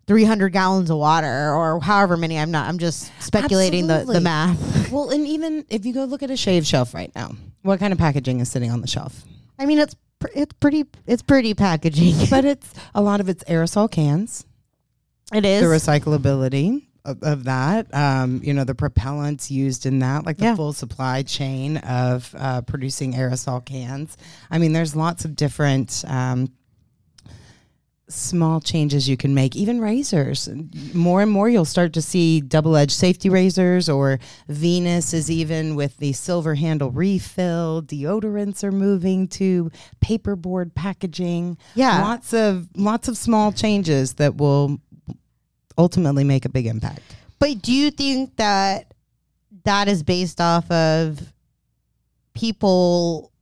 300 0.06 0.50
gallons 0.50 0.88
of 0.88 0.98
water 0.98 1.52
or 1.52 1.80
however 1.80 2.16
many. 2.16 2.38
I'm 2.38 2.52
not 2.52 2.68
i'm 2.68 2.78
just 2.78 3.10
speculating 3.20 3.88
the, 3.88 4.04
the 4.04 4.20
math. 4.20 4.60
Well, 4.92 5.10
and 5.10 5.26
even 5.26 5.64
if 5.68 5.84
you 5.84 5.92
go 5.92 6.04
look 6.04 6.22
at 6.22 6.30
a 6.30 6.36
shave 6.36 6.64
shelf 6.64 6.94
right 6.94 7.10
now, 7.16 7.32
what 7.62 7.80
kind 7.80 7.92
of 7.92 7.98
packaging 7.98 8.38
is 8.38 8.48
sitting 8.48 8.70
on 8.70 8.82
the 8.82 8.86
shelf? 8.86 9.24
i 9.56 9.66
mean 9.66 9.78
it's 9.78 9.94
it's 10.34 10.52
pretty 10.54 10.84
it's 11.06 11.22
pretty 11.22 11.54
packaging 11.54 12.14
But 12.30 12.44
it's 12.44 12.72
a 12.94 13.02
lot 13.02 13.20
of 13.20 13.28
it's 13.28 13.44
aerosol 13.44 13.90
cans. 13.90 14.44
it 15.32 15.44
is 15.44 15.62
the 15.62 15.68
recyclability 15.68 16.82
of, 17.04 17.22
of 17.22 17.44
that, 17.44 17.92
um, 17.94 18.40
you 18.42 18.54
know, 18.54 18.64
the 18.64 18.74
propellants 18.74 19.50
used 19.50 19.84
in 19.84 19.98
that, 19.98 20.24
like 20.24 20.38
the 20.38 20.44
Yeah. 20.46 20.56
full 20.56 20.72
supply 20.72 21.22
chain 21.22 21.76
of 21.78 22.34
uh, 22.38 22.62
producing 22.62 23.12
aerosol 23.12 23.62
cans. 23.64 24.16
I 24.50 24.56
mean, 24.58 24.72
there's 24.72 24.96
lots 24.96 25.26
of 25.26 25.36
different 25.36 26.02
um, 26.08 26.50
small 28.08 28.60
changes 28.60 29.08
you 29.08 29.16
can 29.16 29.34
make, 29.34 29.56
even 29.56 29.80
razors. 29.80 30.48
More 30.92 31.22
and 31.22 31.30
more, 31.30 31.48
you'll 31.48 31.64
start 31.64 31.92
to 31.94 32.02
see 32.02 32.40
double 32.40 32.76
edged 32.76 32.92
safety 32.92 33.30
razors, 33.30 33.88
or 33.88 34.18
Venus 34.48 35.14
is 35.14 35.30
even 35.30 35.74
with 35.74 35.96
the 35.96 36.12
silver 36.12 36.54
handle 36.54 36.90
refill. 36.90 37.82
Deodorants 37.82 38.62
are 38.62 38.72
moving 38.72 39.28
to 39.28 39.70
paperboard 40.04 40.74
packaging. 40.74 41.58
Yeah. 41.74 42.02
lots 42.02 42.34
of 42.34 42.68
lots 42.76 43.08
of 43.08 43.16
small 43.16 43.52
changes 43.52 44.14
that 44.14 44.36
will 44.36 44.78
ultimately 45.78 46.24
make 46.24 46.44
a 46.44 46.48
big 46.48 46.66
impact. 46.66 47.02
But 47.38 47.62
do 47.62 47.72
you 47.72 47.90
think 47.90 48.36
that 48.36 48.94
that 49.64 49.88
is 49.88 50.02
based 50.02 50.40
off 50.40 50.70
of 50.70 51.32
people 52.34 53.32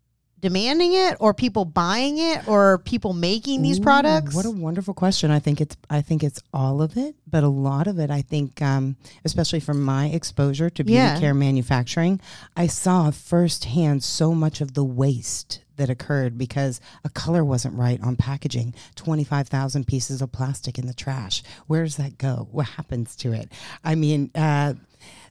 demanding 0.42 0.92
it 0.92 1.16
or 1.20 1.32
people 1.32 1.64
buying 1.64 2.18
it 2.18 2.46
or 2.46 2.78
people 2.78 3.14
making 3.14 3.62
these 3.62 3.78
Ooh, 3.78 3.82
products? 3.82 4.34
What 4.34 4.44
a 4.44 4.50
wonderful 4.50 4.92
question. 4.92 5.30
I 5.30 5.38
think 5.38 5.60
it's 5.60 5.76
I 5.88 6.02
think 6.02 6.22
it's 6.22 6.42
all 6.52 6.82
of 6.82 6.98
it, 6.98 7.14
but 7.32 7.42
a 7.42 7.48
lot 7.48 7.88
of 7.88 7.98
it 7.98 8.10
I 8.10 8.22
think 8.22 8.62
um, 8.62 8.94
especially 9.24 9.58
from 9.58 9.82
my 9.82 10.06
exposure 10.06 10.70
to 10.70 10.84
beauty 10.84 10.96
Yeah. 10.98 11.18
care 11.18 11.34
manufacturing, 11.34 12.20
I 12.56 12.68
saw 12.68 13.10
firsthand 13.10 14.04
so 14.04 14.32
much 14.34 14.60
of 14.60 14.74
the 14.74 14.84
waste 14.84 15.58
that 15.76 15.88
occurred 15.90 16.36
because 16.38 16.80
a 17.02 17.08
color 17.08 17.42
wasn't 17.44 17.74
right 17.74 18.00
on 18.02 18.14
packaging. 18.14 18.74
25,000 18.94 19.86
pieces 19.86 20.20
of 20.22 20.30
plastic 20.30 20.78
in 20.78 20.86
the 20.86 20.94
trash. 20.94 21.42
Where 21.66 21.82
does 21.82 21.96
that 21.96 22.18
go? 22.18 22.46
What 22.52 22.66
happens 22.66 23.16
to 23.16 23.32
it? 23.32 23.50
I 23.82 23.94
mean, 23.94 24.30
uh, 24.34 24.74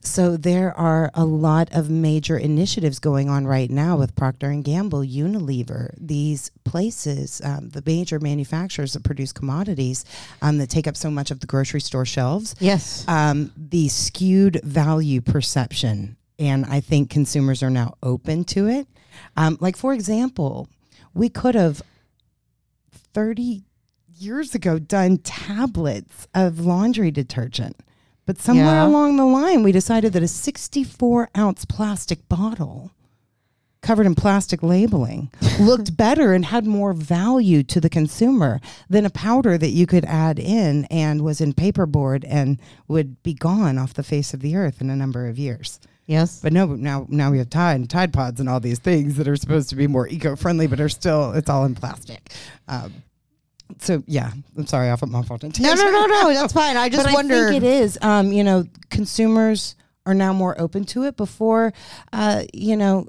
so 0.04 0.36
there 0.36 0.76
are 0.76 1.10
a 1.14 1.24
lot 1.24 1.72
of 1.72 1.88
major 1.88 2.36
initiatives 2.36 2.98
going 2.98 3.28
on 3.30 3.46
right 3.46 3.70
now 3.70 3.96
with 3.96 4.16
Procter 4.16 4.48
and 4.50 4.64
Gamble, 4.64 5.02
Unilever, 5.02 5.94
these 5.96 6.50
places, 6.64 7.40
um, 7.44 7.70
the 7.70 7.82
major 7.86 8.18
manufacturers 8.18 8.94
that 8.94 9.04
produce 9.04 9.32
commodities 9.32 10.04
um, 10.42 10.58
that 10.58 10.68
take 10.70 10.88
up 10.88 10.96
so 10.96 11.10
much 11.10 11.30
of 11.30 11.38
the 11.40 11.46
grocery 11.46 11.80
store 11.80 11.91
shelves. 12.04 12.54
yes. 12.60 13.04
Um, 13.08 13.52
the 13.56 13.88
skewed 13.88 14.60
value 14.64 15.20
perception, 15.20 16.16
and 16.38 16.64
I 16.66 16.80
think 16.80 17.10
consumers 17.10 17.62
are 17.62 17.70
now 17.70 17.94
open 18.02 18.44
to 18.44 18.66
it. 18.68 18.86
Um, 19.36 19.58
like 19.60 19.76
for 19.76 19.92
example, 19.92 20.68
we 21.14 21.28
could 21.28 21.54
have 21.54 21.82
thirty 23.14 23.64
years 24.14 24.54
ago 24.54 24.78
done 24.78 25.18
tablets 25.18 26.28
of 26.34 26.60
laundry 26.60 27.10
detergent. 27.10 27.76
But 28.24 28.40
somewhere 28.40 28.66
Yeah. 28.66 28.86
along 28.86 29.16
the 29.16 29.24
line, 29.26 29.62
we 29.64 29.72
decided 29.72 30.12
that 30.12 30.22
a 30.22 30.28
64 30.28 31.28
ounce 31.36 31.64
plastic 31.64 32.28
bottle 32.28 32.92
covered 33.82 34.06
in 34.06 34.14
plastic 34.14 34.62
labeling 34.62 35.28
looked 35.60 35.96
better 35.96 36.32
and 36.32 36.46
had 36.46 36.64
more 36.64 36.92
value 36.92 37.62
to 37.64 37.80
the 37.80 37.90
consumer 37.90 38.60
than 38.88 39.04
a 39.04 39.10
powder 39.10 39.58
that 39.58 39.70
you 39.70 39.86
could 39.86 40.04
add 40.04 40.38
in 40.38 40.84
and 40.86 41.22
was 41.22 41.40
in 41.40 41.52
paperboard 41.52 42.24
and 42.28 42.58
would 42.88 43.20
be 43.22 43.34
gone 43.34 43.76
off 43.78 43.92
the 43.94 44.02
face 44.02 44.32
of 44.32 44.40
the 44.40 44.54
earth 44.56 44.80
in 44.80 44.88
a 44.88 44.96
number 44.96 45.26
of 45.28 45.38
years. 45.38 45.80
yes. 46.06 46.40
But 46.40 46.52
no, 46.52 46.66
now 46.66 47.06
now 47.08 47.30
we 47.32 47.38
have 47.38 47.50
Tide 47.50 47.76
and 47.76 47.90
Tide 47.90 48.12
Pods 48.12 48.38
and 48.40 48.48
all 48.48 48.60
these 48.60 48.78
things 48.78 49.16
that 49.16 49.26
are 49.26 49.36
supposed 49.36 49.68
to 49.70 49.76
be 49.76 49.86
more 49.86 50.08
eco-friendly, 50.08 50.68
but 50.68 50.80
are 50.80 50.88
still 50.88 51.32
it's 51.32 51.50
all 51.50 51.64
in 51.64 51.74
plastic. 51.74 52.30
Um, 52.68 52.92
so 53.78 54.02
yeah, 54.06 54.30
I'm 54.56 54.66
sorry, 54.66 54.90
off 54.90 55.04
my 55.06 55.22
fault. 55.22 55.42
No, 55.42 55.74
no, 55.74 55.90
no, 55.90 56.06
no. 56.06 56.34
That's 56.34 56.52
fine. 56.62 56.76
I 56.76 56.88
just 56.88 57.04
but 57.04 57.14
wonder. 57.14 57.48
I 57.48 57.50
think 57.50 57.64
it 57.64 57.66
is. 57.66 57.98
Um, 58.02 58.32
you 58.32 58.44
know, 58.44 58.64
consumers 58.90 59.74
are 60.06 60.14
now 60.14 60.32
more 60.32 60.60
open 60.60 60.84
to 60.86 61.04
it. 61.04 61.16
Before, 61.16 61.72
uh, 62.12 62.44
you 62.52 62.76
know, 62.76 63.08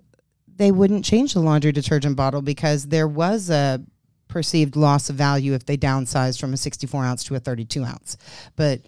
they 0.64 0.72
wouldn't 0.72 1.04
change 1.04 1.34
the 1.34 1.40
laundry 1.42 1.72
detergent 1.74 2.16
bottle 2.16 2.42
because 2.42 2.88
there 2.88 3.08
was 3.08 3.50
a 3.50 3.82
perceived 4.30 4.76
loss 4.78 5.10
of 5.10 5.16
value 5.18 5.54
if 5.54 5.66
they 5.66 5.76
downsized 5.78 6.40
from 6.40 6.54
a 6.54 6.58
64 6.58 7.04
ounce 7.04 7.24
to 7.26 7.36
a 7.36 7.40
32 7.40 7.84
ounce. 7.84 8.16
But 8.56 8.82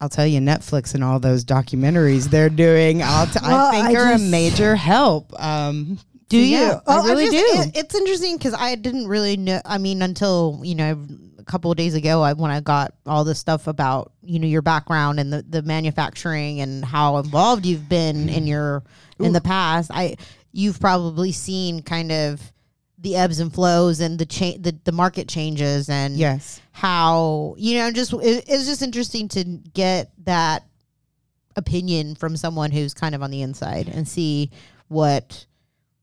I'll 0.00 0.10
tell 0.10 0.26
you, 0.26 0.40
Netflix 0.40 0.94
and 0.94 1.02
all 1.02 1.18
those 1.18 1.44
documentaries 1.44 2.24
they're 2.30 2.50
doing, 2.50 3.02
I'll 3.02 3.26
t- 3.26 3.38
Well, 3.42 3.66
I 3.66 3.70
think 3.70 3.88
I 3.98 4.00
are 4.00 4.12
just- 4.12 4.24
a 4.24 4.30
major 4.30 4.76
help. 4.76 5.32
Um, 5.42 5.98
Do 6.28 6.36
so 6.38 6.44
you? 6.44 6.58
yeah, 6.58 6.80
Oh, 6.86 7.02
I 7.02 7.12
really 7.12 7.24
just- 7.30 7.54
do. 7.54 7.60
it- 7.62 7.76
it's 7.76 7.94
interesting 7.94 8.36
because 8.36 8.54
I 8.54 8.74
didn't 8.76 9.08
really 9.08 9.36
know. 9.38 9.60
I 9.64 9.78
mean, 9.78 10.02
until 10.02 10.60
you 10.62 10.74
know, 10.74 10.98
a 11.38 11.44
couple 11.44 11.70
of 11.70 11.76
days 11.78 11.94
ago, 11.94 12.22
I, 12.22 12.34
when 12.34 12.50
I 12.50 12.60
got 12.60 12.92
all 13.06 13.24
this 13.24 13.38
stuff 13.38 13.66
about 13.66 14.12
you 14.22 14.38
know 14.38 14.46
your 14.46 14.62
background 14.62 15.18
and 15.18 15.32
the 15.32 15.44
the 15.48 15.62
manufacturing 15.62 16.60
and 16.60 16.84
how 16.84 17.16
involved 17.16 17.64
you've 17.66 17.88
been 17.88 18.28
in 18.28 18.46
your 18.46 18.82
in 19.18 19.32
the 19.32 19.40
past. 19.40 19.90
I 19.92 20.16
you've 20.52 20.80
probably 20.80 21.32
seen 21.32 21.82
kind 21.82 22.12
of 22.12 22.52
the 22.98 23.16
ebbs 23.16 23.40
and 23.40 23.52
flows 23.52 24.00
and 24.00 24.18
the 24.18 24.26
cha- 24.26 24.58
the, 24.58 24.78
the 24.84 24.92
market 24.92 25.28
changes 25.28 25.88
and 25.88 26.16
yes. 26.16 26.60
how 26.72 27.54
you 27.56 27.78
know 27.78 27.90
just 27.90 28.12
it, 28.12 28.44
it's 28.46 28.66
just 28.66 28.82
interesting 28.82 29.28
to 29.28 29.44
get 29.44 30.10
that 30.24 30.66
opinion 31.56 32.14
from 32.14 32.36
someone 32.36 32.70
who's 32.70 32.94
kind 32.94 33.14
of 33.14 33.22
on 33.22 33.30
the 33.30 33.42
inside 33.42 33.88
and 33.88 34.06
see 34.06 34.50
what 34.88 35.46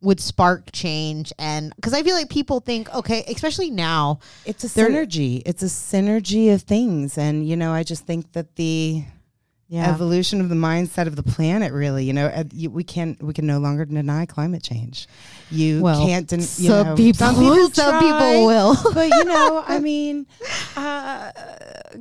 would 0.01 0.19
spark 0.19 0.71
change 0.73 1.33
and 1.39 1.73
because 1.75 1.93
i 1.93 2.03
feel 2.03 2.15
like 2.15 2.29
people 2.29 2.59
think 2.59 2.93
okay 2.93 3.23
especially 3.27 3.69
now 3.71 4.19
It's 4.45 4.63
a 4.63 4.67
synergy. 4.67 5.41
It's 5.45 5.63
a 5.63 5.67
synergy 5.67 6.53
of 6.53 6.61
things. 6.63 7.17
And, 7.17 7.47
you 7.47 7.55
know, 7.55 7.73
I 7.73 7.83
just 7.83 8.05
think 8.05 8.31
that 8.33 8.55
the 8.55 9.03
evolution 9.71 10.39
of 10.39 10.49
the 10.49 10.55
mindset 10.55 11.07
of 11.07 11.15
the 11.15 11.23
planet 11.23 11.73
really 11.73 12.05
you 12.05 12.13
know 12.13 12.31
we 12.69 12.83
can 12.83 13.17
we 13.19 13.33
can 13.33 13.45
no 13.45 13.59
longer 13.59 13.85
deny 13.85 14.25
climate 14.25 14.63
change. 14.63 15.07
You 15.51 15.81
well 15.81 16.05
can't 16.05 16.27
den- 16.27 16.39
you 16.39 16.45
some, 16.45 16.87
know, 16.87 16.95
people, 16.95 17.17
some 17.17 17.35
people 17.35 17.69
some 17.71 17.99
people 17.99 18.45
will. 18.45 18.75
but 18.93 19.09
you 19.09 19.25
know 19.25 19.63
i 19.67 19.79
mean 19.87 20.25
uh, 20.75 21.31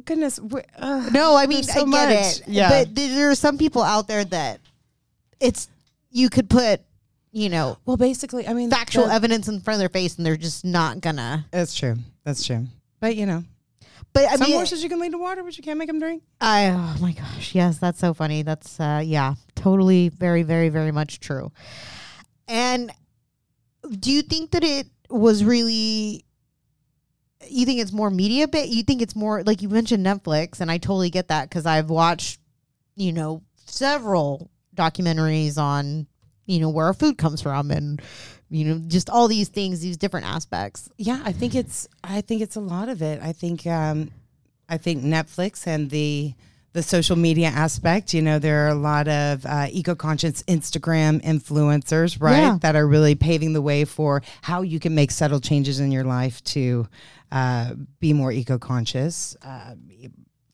goodness 0.05 0.39
uh, 0.79 1.11
no 1.13 1.37
i 1.37 1.47
mean 1.47 1.63
so 1.65 1.83
i 1.83 1.85
get 1.85 2.09
much. 2.09 2.41
it. 2.41 2.43
Yeah. 2.49 2.69
But 2.69 2.95
there 2.95 3.31
are 3.31 3.35
some 3.35 3.59
people 3.59 3.83
out 3.83 4.07
there 4.09 4.25
that 4.25 4.61
it's 5.41 5.69
you 6.11 6.31
could 6.31 6.49
put 6.49 6.81
you 7.33 7.49
know 7.49 7.79
well 7.85 7.97
basically 7.97 8.47
i 8.49 8.55
mean 8.55 8.71
factual 8.71 9.07
evidence 9.07 9.49
in 9.49 9.61
front 9.61 9.75
of 9.77 9.81
their 9.81 9.89
face 9.89 10.17
and 10.17 10.25
they're 10.25 10.37
just 10.37 10.65
not 10.65 11.01
gonna 11.01 11.47
that's 11.51 11.75
true. 11.75 11.97
That's 12.25 12.45
true. 12.45 12.67
But 13.01 13.17
you 13.17 13.27
know 13.27 13.45
but 14.17 14.33
i 14.33 14.37
some 14.37 14.49
mean 14.49 14.57
horses 14.57 14.83
you 14.83 14.89
can 14.89 14.99
lead 14.99 15.13
to 15.13 15.19
water 15.19 15.43
but 15.43 15.57
you 15.57 15.63
can't 15.63 15.79
make 15.79 15.89
them 15.89 15.99
drink 15.99 16.23
I 16.41 16.67
oh 16.67 16.97
my 17.01 17.13
gosh, 17.13 17.55
yes, 17.55 17.79
that's 17.79 17.99
so 17.99 18.13
funny. 18.15 18.43
That's 18.43 18.79
uh 18.79 19.03
yeah, 19.05 19.35
totally 19.55 20.11
very 20.11 20.43
very 20.43 20.69
very 20.69 20.93
much 20.93 21.19
true. 21.21 21.51
And 22.47 22.93
do 23.89 24.13
you 24.13 24.23
think 24.23 24.51
that 24.53 24.65
it 24.65 24.87
was 25.09 25.45
really 25.45 26.25
you 27.49 27.65
think 27.65 27.81
it's 27.81 27.93
more 27.93 28.11
media 28.11 28.49
bit? 28.49 28.69
You 28.69 28.83
think 28.83 29.03
it's 29.03 29.17
more 29.17 29.43
like 29.45 29.63
you 29.63 29.69
mentioned 29.69 30.05
Netflix 30.05 30.61
and 30.61 30.71
I 30.71 30.79
totally 30.79 31.11
get 31.11 31.29
that 31.29 31.51
cuz 31.51 31.67
I've 31.67 31.91
watched 31.91 32.39
you 32.97 33.13
know 33.13 33.43
several 33.65 34.51
documentaries 34.77 35.59
on 35.59 36.07
you 36.47 36.61
know 36.61 36.71
where 36.71 36.87
our 36.87 36.95
food 36.95 37.19
comes 37.19 37.43
from 37.43 37.71
and 37.71 38.01
you 38.49 38.65
know 38.65 38.79
just 38.87 39.11
all 39.11 39.29
these 39.29 39.49
things 39.49 39.81
these 39.81 39.97
different 39.97 40.27
aspects. 40.27 40.89
Yeah, 40.97 41.21
I 41.25 41.33
think 41.33 41.55
it's 41.55 41.89
I 42.05 42.21
think 42.21 42.43
it's 42.43 42.57
a 42.57 42.61
lot 42.61 42.89
of 42.89 43.03
it. 43.03 43.21
I 43.23 43.33
think 43.33 43.67
um 43.67 44.11
I 44.69 44.79
think 44.79 45.03
Netflix 45.05 45.67
and 45.67 45.91
the 45.91 46.35
the 46.73 46.83
social 46.83 47.17
media 47.17 47.47
aspect, 47.49 48.13
you 48.13 48.21
know, 48.21 48.39
there 48.39 48.67
are 48.67 48.69
a 48.69 48.75
lot 48.75 49.09
of 49.09 49.47
uh, 49.47 49.67
eco-conscious 49.71 50.43
Instagram 50.43 51.23
influencers, 51.25 52.21
right, 52.21 52.37
Yeah. 52.39 52.59
that 52.61 52.77
are 52.77 52.87
really 52.87 53.15
paving 53.15 53.55
the 53.55 53.63
way 53.63 53.87
for 53.87 54.23
how 54.43 54.61
you 54.61 54.79
can 54.79 54.95
make 54.95 55.11
subtle 55.11 55.41
changes 55.41 55.81
in 55.81 55.91
your 55.91 56.05
life 56.05 56.45
to 56.45 56.87
uh, 57.33 57.73
be 57.99 58.13
more 58.13 58.31
eco-conscious. 58.31 59.35
Uh, 59.41 59.75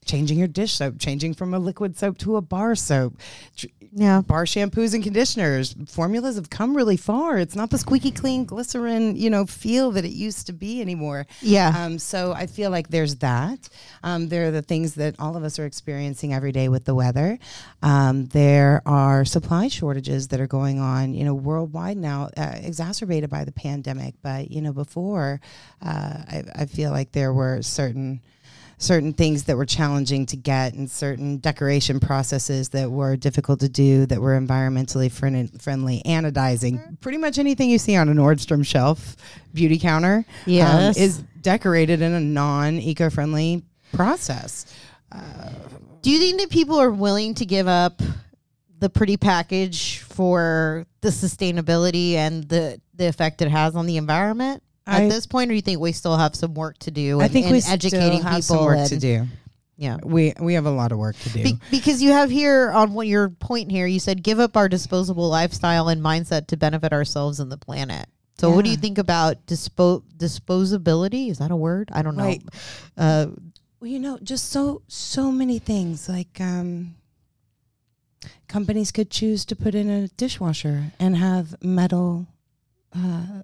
changing 0.04 0.38
your 0.38 0.48
dish 0.48 0.72
soap, 0.72 0.96
changing 0.98 1.34
from 1.34 1.54
a 1.54 1.58
liquid 1.58 1.96
soap 1.96 2.18
to 2.18 2.36
a 2.36 2.40
bar 2.42 2.74
soap, 2.74 3.18
Yeah. 3.94 4.22
bar 4.22 4.44
shampoos 4.46 4.94
and 4.94 5.04
conditioners. 5.04 5.76
Formulas 5.86 6.36
have 6.36 6.48
come 6.50 6.74
really 6.76 6.96
far. 6.96 7.38
It's 7.38 7.54
not 7.54 7.70
the 7.70 7.78
squeaky 7.78 8.10
clean 8.10 8.44
glycerin, 8.46 9.16
you 9.16 9.28
know, 9.30 9.44
feel 9.46 9.90
that 9.92 10.04
it 10.04 10.12
used 10.12 10.46
to 10.46 10.52
be 10.52 10.80
anymore. 10.80 11.26
Yeah. 11.40 11.72
Um, 11.76 11.98
so 11.98 12.32
I 12.32 12.46
feel 12.46 12.70
like 12.70 12.88
there's 12.88 13.16
that. 13.16 13.68
Um, 14.02 14.28
there 14.28 14.46
are 14.46 14.50
the 14.50 14.62
things 14.62 14.94
that 14.94 15.14
all 15.20 15.36
of 15.36 15.44
us 15.44 15.58
are 15.58 15.66
experiencing 15.66 16.32
every 16.32 16.52
day 16.52 16.68
with 16.68 16.84
the 16.84 16.94
weather. 16.94 17.38
Um, 17.82 18.24
there 18.26 18.80
are 18.86 19.24
supply 19.24 19.68
shortages 19.68 20.28
that 20.28 20.40
are 20.40 20.46
going 20.46 20.78
on, 20.80 21.12
you 21.14 21.24
know, 21.24 21.34
worldwide 21.34 21.96
now, 21.98 22.30
uh, 22.36 22.54
exacerbated 22.62 23.28
by 23.30 23.44
the 23.44 23.52
pandemic. 23.52 24.14
But 24.22 24.50
you 24.50 24.62
know, 24.62 24.72
before, 24.72 25.40
uh, 25.84 26.18
I, 26.28 26.42
I 26.56 26.64
feel 26.66 26.90
like 26.90 27.12
there 27.12 27.32
were 27.32 27.60
certain 27.62 28.20
certain 28.82 29.12
things 29.12 29.44
that 29.44 29.56
were 29.56 29.64
challenging 29.64 30.26
to 30.26 30.36
get 30.36 30.74
and 30.74 30.90
certain 30.90 31.38
decoration 31.38 32.00
processes 32.00 32.70
that 32.70 32.90
were 32.90 33.16
difficult 33.16 33.60
to 33.60 33.68
do 33.68 34.06
that 34.06 34.20
were 34.20 34.38
environmentally 34.38 35.10
friend- 35.10 35.62
friendly 35.62 36.02
anodizing. 36.04 37.00
Pretty 37.00 37.18
much 37.18 37.38
anything 37.38 37.70
you 37.70 37.78
see 37.78 37.94
on 37.96 38.08
a 38.08 38.12
nordstrom 38.12 38.66
shelf 38.66 39.16
beauty 39.54 39.78
counter 39.78 40.24
um, 40.88 40.92
is 40.96 41.22
decorated 41.40 42.02
in 42.02 42.12
a 42.12 42.20
non-eco-friendly 42.20 43.62
process. 43.92 44.66
Do 46.02 46.10
you 46.10 46.18
think 46.18 46.40
that 46.40 46.50
people 46.50 46.80
are 46.80 46.90
willing 46.90 47.34
to 47.34 47.46
give 47.46 47.68
up 47.68 48.02
the 48.80 48.90
pretty 48.90 49.16
package 49.16 50.00
for 50.00 50.86
the 51.02 51.10
sustainability 51.10 52.14
and 52.14 52.48
the 52.48 52.80
the 52.94 53.06
effect 53.06 53.40
it 53.40 53.48
has 53.48 53.76
on 53.76 53.86
the 53.86 53.96
environment 53.96 54.62
at 54.92 55.08
this 55.08 55.26
point, 55.26 55.50
or 55.50 55.54
you 55.54 55.62
think 55.62 55.80
we 55.80 55.92
still 55.92 56.16
have 56.16 56.34
some 56.34 56.54
work 56.54 56.78
to 56.78 56.90
do? 56.90 57.20
i 57.20 57.24
in- 57.26 57.30
think 57.32 57.46
in 57.46 57.52
we 57.52 57.62
educating 57.66 58.20
still 58.20 58.22
have 58.22 58.32
people 58.42 58.42
some 58.56 58.64
work 58.64 58.78
and- 58.78 58.88
to 58.88 58.98
do 58.98 59.26
Yeah. 59.76 59.96
we 60.04 60.32
we 60.40 60.54
have 60.54 60.66
a 60.66 60.70
lot 60.70 60.92
of 60.92 60.98
work 60.98 61.16
to 61.20 61.28
do 61.30 61.42
Be- 61.42 61.58
because 61.70 62.02
you 62.02 62.12
have 62.12 62.30
here 62.30 62.70
on 62.70 62.94
what 62.94 63.06
your 63.06 63.28
point 63.30 63.70
here, 63.70 63.86
you 63.86 63.98
said 64.00 64.22
give 64.22 64.38
up 64.38 64.56
our 64.56 64.68
disposable 64.68 65.28
lifestyle 65.28 65.88
and 65.88 66.00
mindset 66.02 66.46
to 66.48 66.56
benefit 66.56 66.92
ourselves 66.92 67.40
and 67.40 67.50
the 67.50 67.56
planet. 67.58 68.06
So, 68.38 68.50
what 68.50 68.64
do 68.64 68.70
you 68.70 68.76
think 68.76 68.98
about 68.98 69.46
dispo- 69.46 70.02
disposability? 70.16 71.30
Is 71.30 71.38
that 71.38 71.50
a 71.52 71.56
word? 71.56 71.90
I 71.92 72.02
don't 72.02 72.16
know. 72.16 72.24
Right. 72.24 72.42
Uh, 72.96 73.26
Well, 73.80 73.90
you 73.90 73.98
know, 74.00 74.18
just 74.22 74.50
so 74.50 74.82
so 74.88 75.30
many 75.30 75.58
things 75.58 76.08
like 76.08 76.40
um, 76.40 76.94
companies 78.48 78.92
could 78.92 79.10
choose 79.10 79.44
to 79.46 79.56
put 79.56 79.74
in 79.74 79.88
a 79.90 80.08
dishwasher 80.08 80.92
and 80.98 81.16
have 81.16 81.54
metal 81.62 82.26
uh, 82.96 83.42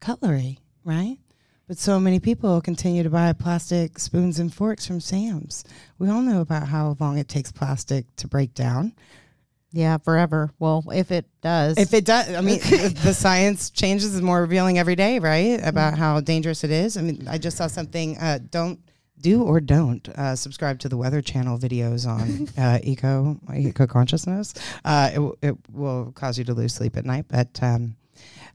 cutlery, 0.00 0.58
right? 0.88 1.18
But 1.68 1.76
so 1.76 2.00
many 2.00 2.18
people 2.18 2.62
continue 2.62 3.02
to 3.02 3.10
buy 3.10 3.30
plastic 3.34 3.98
spoons 3.98 4.38
and 4.38 4.52
forks 4.52 4.86
from 4.86 5.00
Sam's. 5.00 5.64
We 5.98 6.08
all 6.08 6.22
know 6.22 6.40
about 6.40 6.68
how 6.68 6.96
long 6.98 7.18
it 7.18 7.28
takes 7.28 7.52
plastic 7.52 8.06
to 8.16 8.26
break 8.26 8.54
down. 8.54 8.94
Yeah, 9.70 9.98
forever. 9.98 10.50
Well, 10.58 10.82
if 10.90 11.12
it 11.12 11.26
does. 11.42 11.76
If 11.76 11.92
it 11.92 12.06
does, 12.06 12.34
I 12.34 12.40
mean, 12.40 12.58
the 12.60 13.12
science 13.12 13.68
changes 13.68 14.14
is 14.14 14.22
more 14.22 14.40
revealing 14.40 14.78
every 14.78 14.96
day, 14.96 15.18
right? 15.18 15.60
About 15.62 15.98
how 15.98 16.20
dangerous 16.20 16.64
it 16.64 16.70
is. 16.70 16.96
I 16.96 17.02
mean, 17.02 17.28
I 17.28 17.36
just 17.36 17.58
saw 17.58 17.66
something. 17.66 18.16
Uh, 18.16 18.38
don't 18.50 18.80
do 19.20 19.42
or 19.42 19.60
don't 19.60 20.08
uh, 20.10 20.36
subscribe 20.36 20.78
to 20.78 20.88
the 20.88 20.96
Weather 20.96 21.20
Channel 21.20 21.58
videos 21.58 22.06
on 22.06 22.48
uh, 22.58 22.78
eco 22.82 23.38
eco 23.54 23.86
consciousness. 23.86 24.54
Uh, 24.86 25.10
it, 25.12 25.48
it 25.48 25.56
will 25.70 26.12
cause 26.12 26.38
you 26.38 26.44
to 26.44 26.54
lose 26.54 26.72
sleep 26.72 26.96
at 26.96 27.04
night. 27.04 27.26
But 27.28 27.62
um, 27.62 27.96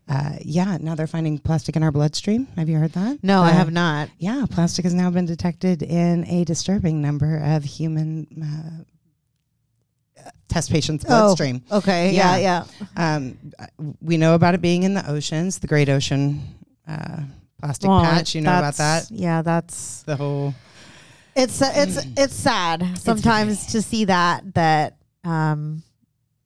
uh, 0.10 0.34
yeah, 0.42 0.78
now 0.82 0.96
they're 0.96 1.08
finding 1.08 1.38
plastic 1.40 1.76
in 1.76 1.84
our 1.84 1.92
bloodstream. 1.92 2.48
Have 2.58 2.68
you 2.70 2.78
heard 2.78 2.94
that? 2.94 3.20
no, 3.24 3.42
I 3.42 3.50
Uh, 3.50 3.54
have 3.54 3.72
not. 3.72 4.10
Yeah, 4.18 4.46
plastic 4.50 4.84
has 4.86 4.94
now 4.94 5.10
been 5.10 5.26
detected 5.26 5.82
in 5.84 6.26
a 6.28 6.44
disturbing 6.44 7.02
number 7.02 7.38
of 7.38 7.64
human 7.64 8.28
uh, 8.42 8.84
test 10.48 10.70
patients' 10.72 11.04
bloodstream. 11.06 11.64
Okay. 11.72 12.12
Yeah. 12.14 12.38
Yeah. 12.38 12.66
Um, 12.96 13.38
we 14.02 14.18
know 14.18 14.36
about 14.36 14.54
it 14.56 14.62
being 14.62 14.84
in 14.84 14.94
the 14.94 15.10
oceans, 15.10 15.60
the 15.60 15.68
Great 15.68 15.90
Ocean 15.90 16.42
uh, 16.88 17.22
plastic 17.62 17.90
Well, 17.90 18.02
patch. 18.02 18.36
You 18.36 18.42
know 18.42 18.58
about 18.58 18.76
that? 18.76 19.10
Yeah, 19.10 19.42
that's 19.42 20.04
The 20.04 20.16
whole. 20.16 20.54
it's 21.36 21.62
it's 21.62 22.06
it's 22.18 22.36
sad 22.36 22.98
sometimes 23.00 23.68
to 23.68 23.82
see 23.82 24.06
that 24.06 24.54
that 24.54 24.98
um 25.24 25.82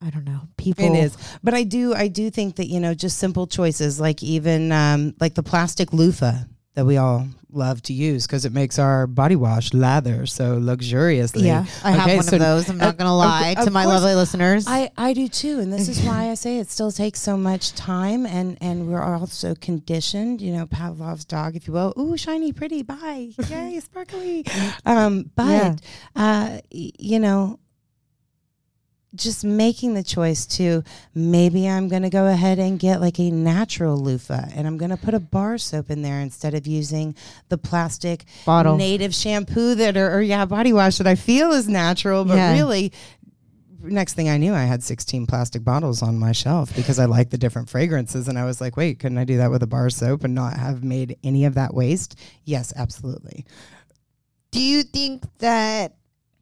I 0.00 0.10
don't 0.10 0.24
know 0.24 0.42
people. 0.56 0.84
It 0.84 0.96
is, 0.98 1.16
but 1.42 1.54
I 1.54 1.64
do, 1.64 1.92
I 1.94 2.08
do 2.08 2.30
think 2.30 2.56
that 2.56 2.66
you 2.68 2.78
know, 2.80 2.94
just 2.94 3.18
simple 3.18 3.46
choices 3.46 3.98
like 3.98 4.22
even 4.22 4.70
um, 4.72 5.14
like 5.20 5.34
the 5.34 5.42
plastic 5.42 5.92
loofah 5.92 6.44
that 6.74 6.84
we 6.86 6.96
all 6.96 7.26
love 7.50 7.82
to 7.82 7.92
use 7.92 8.24
because 8.26 8.44
it 8.44 8.52
makes 8.52 8.78
our 8.78 9.08
body 9.08 9.34
wash 9.34 9.74
lather 9.74 10.24
so 10.26 10.58
luxuriously. 10.58 11.46
Yeah, 11.46 11.64
I 11.82 11.90
have 11.90 12.14
one 12.14 12.22
so- 12.22 12.36
of 12.36 12.40
those. 12.42 12.68
I'm 12.70 12.78
not 12.78 12.96
gonna 12.96 13.16
lie 13.16 13.54
of 13.58 13.64
to 13.64 13.70
my 13.72 13.82
course, 13.82 13.94
lovely 13.94 14.14
listeners. 14.14 14.66
I, 14.68 14.90
I 14.96 15.14
do 15.14 15.26
too, 15.26 15.58
and 15.58 15.72
this 15.72 15.88
is 15.88 16.00
why 16.02 16.28
I 16.30 16.34
say 16.34 16.58
it 16.58 16.70
still 16.70 16.92
takes 16.92 17.20
so 17.20 17.36
much 17.36 17.72
time, 17.72 18.24
and 18.24 18.56
and 18.60 18.86
we're 18.88 19.02
also 19.02 19.56
conditioned, 19.56 20.40
you 20.40 20.52
know, 20.52 20.66
Pavlov's 20.66 21.24
dog, 21.24 21.56
if 21.56 21.66
you 21.66 21.72
will. 21.72 21.92
Ooh, 21.98 22.16
shiny, 22.16 22.52
pretty, 22.52 22.82
bye, 22.82 23.30
yay, 23.48 23.80
sparkly. 23.80 24.44
Um, 24.86 25.30
but 25.34 25.48
Yeah. 25.48 25.76
uh, 26.14 26.58
you 26.70 27.18
know, 27.18 27.58
just 29.14 29.42
making 29.44 29.94
the 29.94 30.02
choice 30.02 30.44
to 30.46 30.82
maybe 31.14 31.66
I'm 31.68 31.88
going 31.88 32.02
to 32.02 32.10
go 32.10 32.26
ahead 32.26 32.58
and 32.58 32.78
get 32.78 33.00
like 33.00 33.18
a 33.18 33.30
natural 33.30 33.96
loofah, 33.96 34.48
and 34.54 34.66
I'm 34.66 34.76
going 34.76 34.90
to 34.90 34.96
put 34.96 35.14
a 35.14 35.20
bar 35.20 35.56
soap 35.58 35.90
in 35.90 36.02
there 36.02 36.20
instead 36.20 36.54
of 36.54 36.66
using 36.66 37.14
the 37.48 37.56
plastic 37.58 38.24
Bottle. 38.44 38.76
native 38.76 39.14
shampoo 39.14 39.74
that 39.76 39.96
are, 39.96 40.18
or 40.18 40.20
yeah, 40.20 40.44
body 40.44 40.72
wash 40.72 40.98
that 40.98 41.06
I 41.06 41.14
feel 41.14 41.52
is 41.52 41.68
natural, 41.68 42.24
but 42.24 42.36
Yeah. 42.36 42.52
really 42.52 42.92
next 43.80 44.14
thing 44.14 44.28
I 44.28 44.36
knew, 44.38 44.52
I 44.54 44.64
had 44.64 44.82
16 44.82 45.26
plastic 45.26 45.62
bottles 45.64 46.02
on 46.02 46.18
my 46.18 46.32
shelf 46.32 46.74
because 46.74 46.98
I 46.98 47.04
like 47.04 47.30
the 47.30 47.38
different 47.38 47.68
fragrances. 47.70 48.26
And 48.26 48.36
I 48.36 48.44
was 48.44 48.60
like, 48.60 48.76
wait, 48.76 48.98
couldn't 48.98 49.18
I 49.18 49.24
do 49.24 49.36
that 49.38 49.52
with 49.52 49.62
a 49.62 49.68
bar 49.68 49.88
soap 49.88 50.24
and 50.24 50.34
not 50.34 50.56
have 50.56 50.82
made 50.82 51.16
any 51.22 51.44
of 51.44 51.54
that 51.54 51.72
waste? 51.72 52.18
Yes, 52.44 52.72
absolutely. 52.76 53.46
Do 54.50 54.60
you 54.60 54.82
think 54.82 55.22
that 55.38 55.94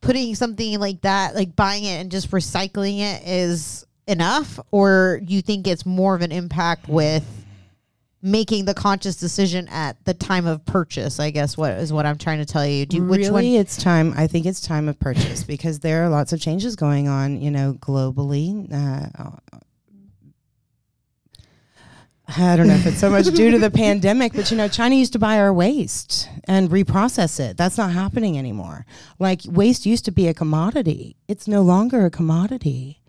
putting 0.07 0.35
something 0.35 0.79
like 0.79 1.01
that, 1.03 1.35
like 1.35 1.57
buying 1.57 1.85
it 1.85 2.01
and 2.01 2.11
just 2.11 2.31
recycling 2.31 3.01
it, 3.01 3.23
is 3.27 3.85
enough, 4.07 4.59
or 4.71 5.21
you 5.27 5.43
think 5.43 5.67
it's 5.67 5.85
more 5.85 6.15
of 6.15 6.23
an 6.23 6.33
impact 6.33 6.89
with 6.89 7.25
making 8.23 8.65
the 8.65 8.75
conscious 8.75 9.17
decision 9.17 9.69
at 9.69 10.03
the 10.05 10.15
time 10.15 10.47
of 10.47 10.65
purchase? 10.65 11.21
I 11.21 11.31
guess 11.31 11.57
what 11.57 11.73
is 11.73 11.93
what 11.93 12.07
I'm 12.07 12.19
trying 12.19 12.39
to 12.39 12.47
tell 12.47 12.67
you. 12.67 12.87
Do 12.87 13.05
which 13.05 13.19
really, 13.21 13.53
one? 13.53 13.61
it's 13.61 13.77
time. 13.77 14.15
I 14.17 14.27
think 14.27 14.47
it's 14.47 14.61
time 14.61 14.89
of 14.89 14.99
purchase 14.99 15.43
because 15.45 15.81
there 15.81 16.05
are 16.05 16.09
lots 16.09 16.33
of 16.33 16.41
changes 16.41 16.77
going 16.77 17.09
on, 17.09 17.41
you 17.41 17.51
know, 17.51 17.75
globally. 17.75 18.73
Uh, 18.73 19.31
I 22.29 22.57
don't 22.57 22.67
know 22.67 22.75
if 22.75 22.87
it's 22.87 22.99
so 22.99 23.11
much 23.11 23.27
due 23.27 23.53
to 23.53 23.59
the 23.59 23.71
pandemic, 23.85 24.33
but 24.33 24.51
you 24.51 24.57
know, 24.57 24.69
China 24.69 24.97
used 24.97 25.13
to 25.13 25.19
buy 25.19 25.39
our 25.39 25.53
waste 25.53 26.29
and 26.45 26.71
reprocess 26.71 27.39
it. 27.39 27.57
That's 27.57 27.79
not 27.79 27.93
happening 27.93 28.37
anymore. 28.37 28.85
Like 29.19 29.43
waste 29.47 29.87
used 29.87 30.05
to 30.07 30.11
be 30.11 30.27
a 30.27 30.35
commodity. 30.35 31.17
It's 31.29 31.47
no 31.47 31.63
longer 31.63 32.05
a 32.05 32.11
commodity. 32.11 33.01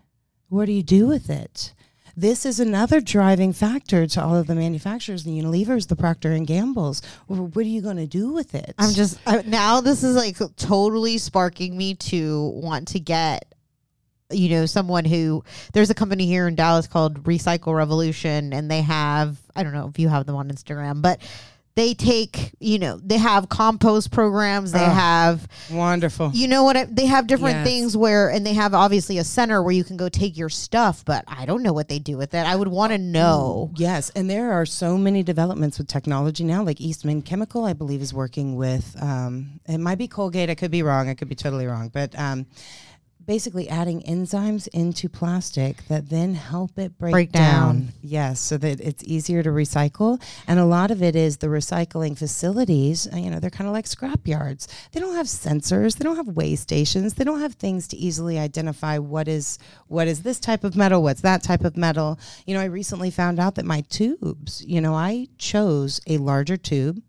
What 0.48 0.66
do 0.66 0.72
you 0.72 0.82
do 0.82 1.06
with 1.06 1.30
it? 1.30 1.74
This 2.16 2.44
is 2.44 2.58
another 2.58 3.00
driving 3.00 3.52
factor 3.52 4.04
to 4.08 4.20
all 4.20 4.34
of 4.34 4.48
the 4.48 4.56
manufacturers, 4.56 5.22
the 5.22 5.30
Unilevers, 5.30 5.86
the 5.86 5.94
Procter 5.94 6.32
and 6.32 6.48
Gambles. 6.48 7.00
What 7.28 7.56
are 7.56 7.62
you 7.62 7.80
going 7.80 7.96
to 7.96 8.08
do 8.08 8.32
with 8.32 8.56
it? 8.56 8.74
I'm 8.76 8.92
just 8.92 9.20
I, 9.24 9.42
now. 9.42 9.80
This 9.80 10.02
is 10.02 10.16
like 10.16 10.36
totally 10.56 11.18
sparking 11.18 11.76
me 11.76 11.94
to 11.94 12.48
want 12.56 12.88
to 12.88 12.98
get, 12.98 13.54
you 14.30 14.50
know, 14.50 14.66
someone 14.66 15.04
who 15.04 15.42
there's 15.72 15.90
a 15.90 15.94
company 15.94 16.26
here 16.26 16.46
in 16.48 16.54
Dallas 16.54 16.86
called 16.86 17.22
Recycle 17.24 17.74
Revolution, 17.74 18.52
and 18.52 18.70
they 18.70 18.82
have 18.82 19.38
I 19.56 19.62
don't 19.62 19.72
know 19.72 19.88
if 19.88 19.98
you 19.98 20.08
have 20.08 20.26
them 20.26 20.36
on 20.36 20.48
Instagram, 20.50 21.00
but 21.02 21.20
they 21.74 21.94
take 21.94 22.50
you 22.58 22.76
know 22.78 22.98
they 23.02 23.18
have 23.18 23.48
compost 23.48 24.10
programs, 24.10 24.72
they 24.72 24.84
Ugh. 24.84 24.92
have 24.92 25.48
wonderful. 25.70 26.30
you 26.34 26.48
know 26.48 26.64
what 26.64 26.76
I, 26.76 26.84
they 26.84 27.06
have 27.06 27.28
different 27.28 27.58
Yes. 27.58 27.66
things 27.68 27.96
where 27.96 28.30
and 28.30 28.44
they 28.44 28.52
have 28.54 28.74
obviously 28.74 29.18
a 29.18 29.24
center 29.24 29.62
where 29.62 29.72
you 29.72 29.84
can 29.84 29.96
go 29.96 30.08
take 30.08 30.36
your 30.36 30.48
stuff, 30.48 31.04
but 31.04 31.24
I 31.28 31.46
don't 31.46 31.62
know 31.62 31.72
what 31.72 31.88
they 31.88 32.00
do 32.00 32.18
with 32.18 32.34
it. 32.34 32.44
I 32.44 32.56
would 32.56 32.66
want 32.68 32.90
to 32.92 32.98
know. 32.98 33.70
Yes, 33.76 34.10
and 34.16 34.28
there 34.28 34.52
are 34.52 34.66
so 34.66 34.98
many 34.98 35.22
developments 35.22 35.78
with 35.78 35.86
technology 35.86 36.42
now. 36.42 36.64
Like 36.64 36.80
Eastman 36.80 37.22
Chemical, 37.22 37.64
I 37.64 37.74
believe, 37.74 38.02
is 38.02 38.12
working 38.12 38.56
with. 38.56 38.96
Um, 39.00 39.60
it 39.66 39.78
might 39.78 39.98
be 39.98 40.08
Colgate. 40.08 40.50
I 40.50 40.56
could 40.56 40.72
be 40.72 40.82
wrong. 40.82 41.08
I 41.08 41.14
could 41.14 41.28
be 41.28 41.36
totally 41.36 41.66
wrong. 41.66 41.90
But 41.90 42.18
um, 42.18 42.46
basically, 43.28 43.68
adding 43.68 44.00
enzymes 44.08 44.66
into 44.72 45.06
plastic 45.08 45.86
that 45.88 46.08
then 46.08 46.34
help 46.34 46.78
it 46.78 46.96
break, 46.98 47.12
Break 47.12 47.30
down. 47.32 47.90
Yes, 48.02 48.40
so 48.40 48.56
that 48.56 48.80
it's 48.80 49.04
easier 49.04 49.42
to 49.42 49.50
recycle. 49.50 50.20
And 50.48 50.58
a 50.58 50.64
lot 50.64 50.90
of 50.90 51.02
it 51.02 51.14
is 51.14 51.36
the 51.36 51.46
recycling 51.48 52.18
facilities. 52.18 53.06
uh, 53.12 53.16
You 53.18 53.30
know, 53.30 53.38
they're 53.38 53.50
kind 53.50 53.68
of 53.68 53.74
like 53.74 53.86
scrap 53.86 54.26
yards. 54.26 54.66
They 54.92 54.98
don't 55.00 55.14
have 55.14 55.26
sensors. 55.26 55.96
They 55.98 56.04
don't 56.04 56.16
have 56.16 56.28
weigh 56.28 56.56
stations. 56.56 57.14
They 57.14 57.24
don't 57.24 57.40
have 57.40 57.54
things 57.54 57.86
to 57.88 57.96
easily 57.98 58.38
identify 58.38 58.96
what 58.98 59.28
is 59.28 59.58
what 59.88 60.08
is 60.08 60.22
this 60.22 60.40
type 60.40 60.64
of 60.64 60.74
metal, 60.74 61.02
what's 61.02 61.20
that 61.20 61.42
type 61.42 61.64
of 61.64 61.76
metal. 61.76 62.18
You 62.46 62.54
know, 62.54 62.60
I 62.60 62.64
recently 62.64 63.10
found 63.10 63.38
out 63.38 63.56
that 63.56 63.66
my 63.66 63.82
tubes. 63.90 64.64
You 64.66 64.80
know, 64.80 64.94
I 64.94 65.28
chose 65.36 66.00
a 66.06 66.16
larger 66.16 66.56
tube. 66.56 67.02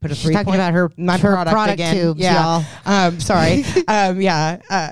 Put 0.00 0.10
a 0.10 0.14
She's 0.16 0.24
three 0.24 0.34
talking 0.34 0.46
point- 0.46 0.56
about 0.56 0.72
her 0.72 0.90
my 0.96 1.18
her 1.18 1.32
product, 1.34 1.52
product 1.54 1.74
again. 1.74 1.94
tubes, 1.94 2.20
yeah. 2.20 2.34
y'all. 2.42 2.64
Um, 2.84 3.20
sorry. 3.20 3.62
um, 3.88 4.20
yeah. 4.20 4.60
Uh, 4.68 4.90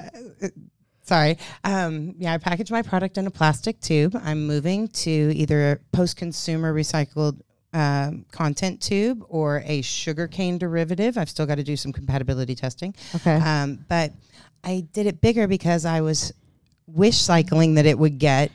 sorry. 1.03 1.39
Um, 1.65 2.15
yeah, 2.19 2.35
I 2.35 2.39
package 2.39 2.71
my 2.71 2.83
product 2.83 3.19
in 3.19 3.27
a 3.27 3.31
plastic 3.31 3.81
tube. 3.81 4.19
I'm 4.23 4.47
moving 4.47 4.89
to 4.89 5.11
either 5.11 5.73
a 5.73 5.77
post-consumer 5.93 6.73
recycled 6.73 7.41
um, 7.73 8.25
content 8.33 8.81
tube 8.81 9.25
or 9.29 9.63
a 9.65 9.83
sugarcane 9.83 10.59
derivative. 10.59 11.17
I've 11.17 11.31
still 11.31 11.47
got 11.47 11.57
to 11.57 11.63
do 11.63 11.77
some 11.77 11.93
compatibility 11.93 12.55
testing. 12.55 12.95
Okay. 13.15 13.37
Um, 13.37 13.85
but 13.89 14.13
I 14.65 14.87
did 14.93 15.07
it 15.07 15.21
bigger 15.21 15.47
because 15.47 15.85
I 15.85 16.01
was 16.01 16.33
wish 16.87 17.17
cycling 17.17 17.75
that 17.75 17.87
it 17.87 17.99
would 17.99 18.19
get 18.19 18.51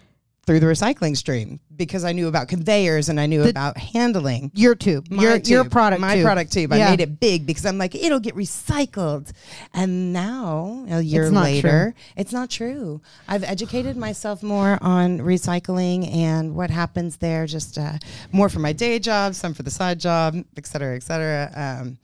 through 0.46 0.60
the 0.60 0.66
recycling 0.68 1.18
stream 1.18 1.60
because 1.76 2.04
I 2.06 2.12
knew 2.12 2.28
about 2.28 2.48
conveyors 2.48 3.10
and 3.10 3.20
I 3.20 3.26
knew 3.26 3.44
The- 3.44 3.50
about 3.50 3.78
handling 3.78 4.52
your 4.54 4.76
tube, 4.76 5.08
my 5.10 5.24
your 5.24 5.38
your 5.38 5.64
product, 5.66 6.00
my 6.02 6.16
tube. 6.16 6.24
product 6.24 6.54
tube. 6.54 6.72
I 6.72 6.78
made 6.92 7.02
it 7.02 7.20
big 7.20 7.46
because 7.46 7.66
I'm 7.66 7.78
like 7.78 7.96
it'll 7.96 8.20
get 8.20 8.36
recycled, 8.36 9.32
and 9.74 10.14
now 10.14 10.86
a 10.90 11.02
year 11.02 11.24
It's 11.26 11.34
later, 11.34 11.96
it's 12.16 12.32
not 12.32 12.50
true. 12.50 13.02
I've 13.28 13.44
educated 13.44 13.98
myself 13.98 14.44
more 14.44 14.78
on 14.82 15.20
recycling 15.20 16.14
and 16.16 16.56
what 16.56 16.70
happens 16.70 17.18
there. 17.18 17.46
Just 17.48 17.78
uh, 17.78 17.98
more 18.32 18.48
for 18.50 18.60
my 18.60 18.72
day 18.74 19.00
job, 19.00 19.34
some 19.36 19.54
for 19.54 19.64
the 19.64 19.72
side 19.72 20.00
job, 20.00 20.36
et 20.58 20.66
cetera, 20.68 20.96
et 20.96 21.04
cetera. 21.04 21.52
Um, 21.82 21.98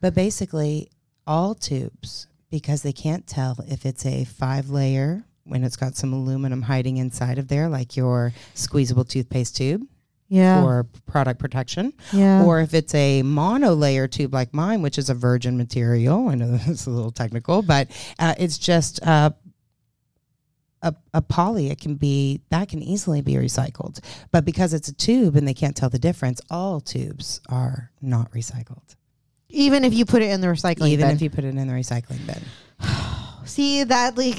but 0.00 0.14
basically, 0.14 0.90
all 1.26 1.54
tubes 1.54 2.26
because 2.50 2.82
they 2.82 2.92
can't 2.92 3.26
tell 3.26 3.56
if 3.68 3.86
it's 3.86 4.04
a 4.06 4.24
five 4.24 4.70
layer 4.70 5.24
when 5.46 5.64
it's 5.64 5.76
got 5.76 5.96
some 5.96 6.12
aluminum 6.12 6.62
hiding 6.62 6.96
inside 6.96 7.38
of 7.38 7.48
there, 7.48 7.68
like 7.68 7.96
your 7.96 8.32
squeezable 8.54 9.04
toothpaste 9.04 9.56
tube 9.56 9.82
Yeah. 10.28 10.60
for 10.62 10.86
product 11.06 11.38
protection 11.38 11.92
yeah. 12.12 12.42
or 12.44 12.60
if 12.60 12.74
it's 12.74 12.94
a 12.94 13.22
monolayer 13.22 14.10
tube 14.10 14.34
like 14.34 14.52
mine, 14.52 14.82
which 14.82 14.98
is 14.98 15.08
a 15.08 15.14
virgin 15.14 15.56
material. 15.56 16.28
I 16.28 16.34
know 16.34 16.58
it's 16.66 16.86
a 16.86 16.90
little 16.90 17.12
technical, 17.12 17.62
but 17.62 17.88
uh, 18.18 18.34
it's 18.38 18.58
just 18.58 19.00
uh, 19.06 19.30
a, 20.82 20.94
a 21.14 21.22
poly. 21.22 21.70
It 21.70 21.80
can 21.80 21.94
be 21.94 22.40
that 22.50 22.68
can 22.68 22.82
easily 22.82 23.22
be 23.22 23.34
recycled, 23.34 24.00
but 24.32 24.44
because 24.44 24.74
it's 24.74 24.88
a 24.88 24.94
tube 24.94 25.36
and 25.36 25.46
they 25.46 25.54
can't 25.54 25.76
tell 25.76 25.90
the 25.90 25.98
difference, 25.98 26.40
all 26.50 26.80
tubes 26.80 27.40
are 27.48 27.90
not 28.02 28.30
recycled, 28.32 28.94
even 29.48 29.84
if 29.84 29.94
you 29.94 30.04
put 30.04 30.22
it 30.22 30.30
in 30.30 30.40
the 30.40 30.48
recycling 30.48 30.88
even 30.88 31.06
bin. 31.06 31.16
if 31.16 31.22
you 31.22 31.30
put 31.30 31.44
it 31.44 31.54
in 31.54 31.66
the 31.66 31.72
recycling 31.74 32.24
bin. 32.26 32.42
See 33.46 33.84
that 33.84 34.16
like 34.18 34.38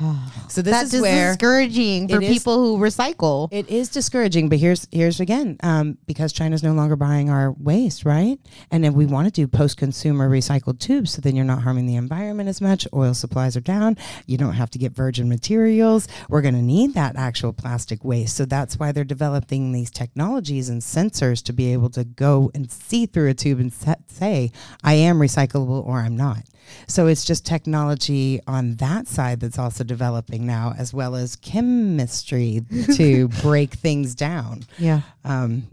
So 0.48 0.62
this 0.62 0.72
That's 0.72 0.94
is 0.94 1.02
where 1.02 1.32
discouraging 1.32 2.08
for 2.08 2.16
it 2.16 2.22
is- 2.22 2.32
people 2.32 2.58
who 2.58 2.82
recycle. 2.82 3.48
It 3.50 3.68
is 3.68 3.88
discouraging, 3.88 4.48
but 4.48 4.58
here's 4.58 4.86
here's 4.92 5.20
again 5.20 5.56
um, 5.62 5.98
because 6.06 6.32
China's 6.32 6.62
no 6.62 6.72
longer 6.72 6.96
buying 6.96 7.28
our 7.30 7.52
waste, 7.52 8.04
right? 8.04 8.38
And 8.70 8.82
then 8.82 8.94
we 8.94 9.06
want 9.06 9.26
to 9.26 9.32
do 9.32 9.46
post-consumer 9.46 10.30
recycled 10.30 10.78
tubes, 10.78 11.12
so 11.12 11.20
then 11.20 11.34
you're 11.36 11.44
not 11.44 11.62
harming 11.62 11.86
the 11.86 11.96
environment 11.96 12.48
as 12.48 12.60
much. 12.60 12.86
Oil 12.94 13.12
supplies 13.12 13.56
are 13.56 13.60
down. 13.60 13.96
You 14.26 14.38
don't 14.38 14.54
have 14.54 14.70
to 14.70 14.78
get 14.78 14.92
virgin 14.92 15.28
materials. 15.28 16.06
We're 16.28 16.42
going 16.42 16.54
to 16.54 16.62
need 16.62 16.94
that 16.94 17.16
actual 17.16 17.52
plastic 17.52 18.04
waste, 18.04 18.36
so 18.36 18.44
that's 18.44 18.78
why 18.78 18.92
they're 18.92 19.04
developing 19.04 19.72
these 19.72 19.90
technologies 19.90 20.68
and 20.68 20.80
sensors 20.80 21.42
to 21.44 21.52
be 21.52 21.72
able 21.72 21.90
to 21.90 22.04
go 22.04 22.50
and 22.54 22.70
see 22.70 23.06
through 23.06 23.28
a 23.30 23.34
tube 23.34 23.58
and 23.60 23.72
sa- 23.72 23.96
say, 24.06 24.52
"I 24.84 24.94
am 24.94 25.18
recyclable" 25.18 25.84
or 25.84 26.00
"I'm 26.00 26.16
not." 26.16 26.44
So 26.88 27.06
it's 27.06 27.24
just 27.24 27.44
technology 27.46 28.40
on 28.46 28.76
that 28.76 29.08
side 29.08 29.40
that's 29.40 29.58
also 29.58 29.84
developing 29.84 30.46
now, 30.46 30.74
as 30.78 30.92
well 30.94 31.14
as 31.16 31.36
chemistry 31.36 32.62
to 32.94 33.28
break 33.42 33.74
things 33.74 34.14
down. 34.14 34.64
yeah. 34.78 35.00
Um, 35.24 35.68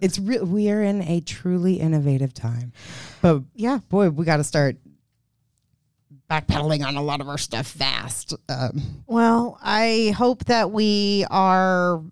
it's 0.00 0.18
re- 0.18 0.38
we 0.40 0.70
are 0.70 0.80
in 0.82 1.02
a 1.02 1.20
truly 1.20 1.74
innovative 1.80 2.32
time, 2.32 2.72
but 3.20 3.42
Yeah. 3.54 3.78
boy, 3.88 4.10
we 4.10 4.24
got 4.24 4.36
to 4.36 4.44
start 4.44 4.76
backpedaling 6.30 6.86
on 6.86 6.96
a 6.96 7.02
lot 7.02 7.20
of 7.20 7.28
our 7.28 7.38
stuff 7.38 7.66
fast. 7.66 8.34
Um, 8.48 9.02
Well, 9.06 9.58
I 9.62 10.14
hope 10.16 10.44
that 10.44 10.70
we 10.70 11.24
are 11.30 12.02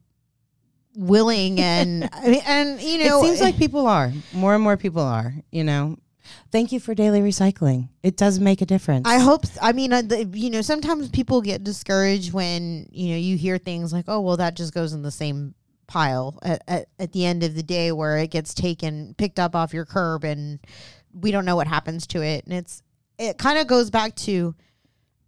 willing 0.96 1.60
and 1.60 2.08
I 2.12 2.28
mean, 2.28 2.40
and 2.46 2.80
you 2.80 3.04
know 3.06 3.22
it 3.22 3.26
seems 3.26 3.40
like 3.40 3.56
people 3.58 3.86
are 3.86 4.10
more 4.32 4.54
and 4.54 4.64
more 4.64 4.76
people 4.76 5.02
are. 5.02 5.34
You 5.52 5.64
know, 5.64 5.98
thank 6.56 6.72
you 6.72 6.80
for 6.80 6.94
daily 6.94 7.20
recycling. 7.20 7.90
It 8.02 8.16
does 8.16 8.40
make 8.40 8.62
a 8.62 8.66
difference. 8.66 9.06
I 9.06 9.18
hope. 9.18 9.44
I 9.60 9.72
mean, 9.72 9.92
uh, 9.92 10.02
you 10.32 10.48
know, 10.48 10.62
sometimes 10.62 11.10
people 11.10 11.42
get 11.42 11.62
discouraged 11.62 12.32
when 12.32 12.88
you 12.90 13.10
know 13.10 13.16
you 13.16 13.36
hear 13.36 13.58
things 13.58 13.92
like, 13.92 14.06
"Oh, 14.08 14.22
well, 14.22 14.38
that 14.38 14.56
just 14.56 14.72
goes 14.72 14.94
in 14.94 15.02
the 15.02 15.10
same 15.10 15.54
pile." 15.86 16.38
At, 16.42 16.62
at, 16.66 16.88
at 16.98 17.12
the 17.12 17.26
end 17.26 17.42
of 17.42 17.54
the 17.54 17.62
day, 17.62 17.92
where 17.92 18.16
it 18.16 18.30
gets 18.30 18.54
taken, 18.54 19.14
picked 19.18 19.38
up 19.38 19.54
off 19.54 19.74
your 19.74 19.84
curb, 19.84 20.24
and 20.24 20.58
we 21.12 21.30
don't 21.30 21.44
know 21.44 21.56
what 21.56 21.66
happens 21.66 22.06
to 22.08 22.22
it, 22.22 22.46
and 22.46 22.54
it's 22.54 22.82
it 23.18 23.36
kind 23.36 23.58
of 23.58 23.66
goes 23.66 23.90
back 23.90 24.14
to 24.16 24.54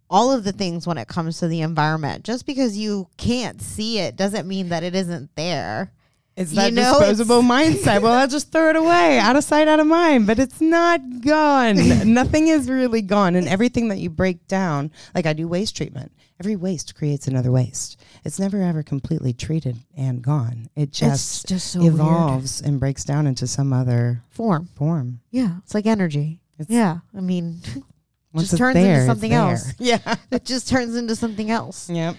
all 0.09 0.31
of 0.31 0.43
the 0.43 0.51
things 0.51 0.87
when 0.87 0.97
it 0.97 1.07
comes 1.07 1.37
to 1.37 1.47
the 1.47 1.61
environment. 1.61 2.23
Just 2.23 2.47
because 2.47 2.75
you 2.75 3.07
can't 3.17 3.61
see 3.61 3.99
it 3.99 4.15
doesn't 4.15 4.47
mean 4.47 4.69
that 4.69 4.81
it 4.81 4.95
isn't 4.95 5.29
there. 5.35 5.93
It's 6.39 6.51
You 6.51 6.55
that 6.61 6.73
know, 6.73 6.97
disposable 6.99 7.41
mindset. 7.41 8.01
Well, 8.01 8.13
I'll 8.13 8.27
just 8.27 8.49
throw 8.51 8.69
it 8.69 8.77
away, 8.77 9.19
out 9.19 9.35
of 9.35 9.43
sight, 9.43 9.67
out 9.67 9.81
of 9.81 9.87
mind. 9.87 10.25
But 10.25 10.39
it's 10.39 10.61
not 10.61 11.01
gone. 11.19 11.75
Nothing 12.13 12.47
is 12.47 12.69
really 12.69 13.01
gone. 13.01 13.35
And 13.35 13.45
everything 13.45 13.89
that 13.89 13.97
you 13.99 14.09
break 14.09 14.47
down, 14.47 14.89
like 15.13 15.25
I 15.25 15.33
do 15.33 15.49
waste 15.49 15.75
treatment, 15.75 16.13
every 16.39 16.55
waste 16.55 16.95
creates 16.95 17.27
another 17.27 17.51
waste. 17.51 17.99
It's 18.23 18.39
never 18.39 18.61
ever 18.61 18.83
completely 18.83 19.33
treated 19.33 19.75
and 19.97 20.21
gone. 20.21 20.69
It 20.77 20.83
It's 20.83 20.99
just 20.99 21.45
just 21.47 21.71
so 21.73 21.81
weird. 21.81 21.95
evolves 21.95 22.61
and 22.61 22.79
breaks 22.79 23.03
down 23.03 23.27
into 23.27 23.45
some 23.45 23.73
other 23.73 24.23
form. 24.29 24.69
form. 24.75 25.19
Yeah, 25.31 25.57
it's 25.63 25.73
like 25.73 25.85
energy. 25.85 26.39
It's- 26.57 26.73
yeah, 26.73 26.99
I 27.15 27.19
mean, 27.19 27.59
Just 28.37 28.57
turns 28.57 28.75
into 28.77 28.87
there, 28.87 28.97
it's 28.99 29.07
something 29.07 29.33
else. 29.33 29.73
Yeah. 29.79 30.15
it 30.31 30.45
just 30.45 30.69
turns 30.69 30.95
into 30.95 31.15
something 31.17 31.49
else. 31.51 31.89
Yep. 31.89 32.15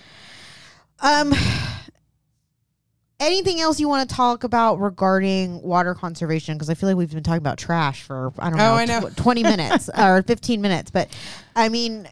Um, 1.01 1.33
anything 3.21 3.61
else 3.61 3.79
you 3.79 3.89
want 3.89 4.09
to 4.09 4.17
talk 4.17 4.43
about 4.45 4.81
regarding 4.81 5.63
water 5.63 5.95
conservation? 5.95 6.57
Because 6.57 6.71
I 6.71 6.75
feel 6.75 6.89
like 6.89 6.97
we've 6.97 7.13
been 7.13 7.23
talking 7.23 7.39
about 7.39 7.59
trash 7.59 8.03
for 8.03 8.33
I 8.39 8.51
don't 8.51 8.59
Oh, 8.61 8.65
know, 8.65 8.75
I 8.75 8.85
know. 8.87 9.09
tw- 9.09 9.17
twenty 9.17 9.43
minutes 9.43 9.89
or 9.97 10.23
fifteen 10.23 10.61
minutes. 10.61 10.91
But 10.91 11.09
I 11.55 11.69
mean, 11.69 12.09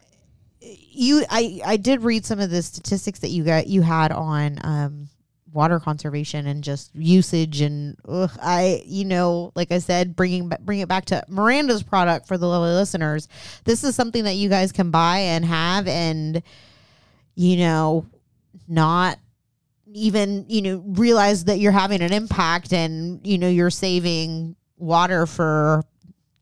you, 0.61 1.25
I, 1.29 1.59
I 1.65 1.77
did 1.77 2.03
read 2.03 2.25
some 2.25 2.39
of 2.39 2.49
the 2.49 2.61
statistics 2.61 3.19
that 3.19 3.29
you 3.29 3.43
got 3.43 3.67
you 3.67 3.81
had 3.81 4.11
on 4.11 4.59
um 4.63 5.09
water 5.51 5.79
conservation 5.79 6.45
and 6.45 6.63
just 6.63 6.93
usage 6.93 7.59
and 7.61 7.97
ugh, 8.07 8.29
I 8.39 8.83
you 8.85 9.03
know 9.03 9.51
like 9.55 9.71
I 9.71 9.79
said 9.79 10.15
bringing 10.15 10.47
bring 10.61 10.77
it 10.77 10.87
back 10.87 11.05
to 11.05 11.23
Miranda's 11.27 11.81
product 11.81 12.27
for 12.27 12.37
the 12.37 12.45
lovely 12.47 12.69
listeners 12.69 13.27
this 13.63 13.83
is 13.83 13.95
something 13.95 14.25
that 14.25 14.35
you 14.35 14.47
guys 14.47 14.71
can 14.71 14.91
buy 14.91 15.17
and 15.17 15.43
have 15.43 15.87
and 15.87 16.43
you 17.33 17.57
know 17.57 18.05
not 18.67 19.17
even 19.93 20.45
you 20.47 20.61
know 20.61 20.83
realize 20.85 21.45
that 21.45 21.59
you're 21.59 21.71
having 21.71 22.01
an 22.01 22.13
impact 22.13 22.73
and 22.73 23.25
you 23.25 23.37
know 23.37 23.49
you're 23.49 23.69
saving 23.69 24.55
water 24.77 25.25
for 25.25 25.83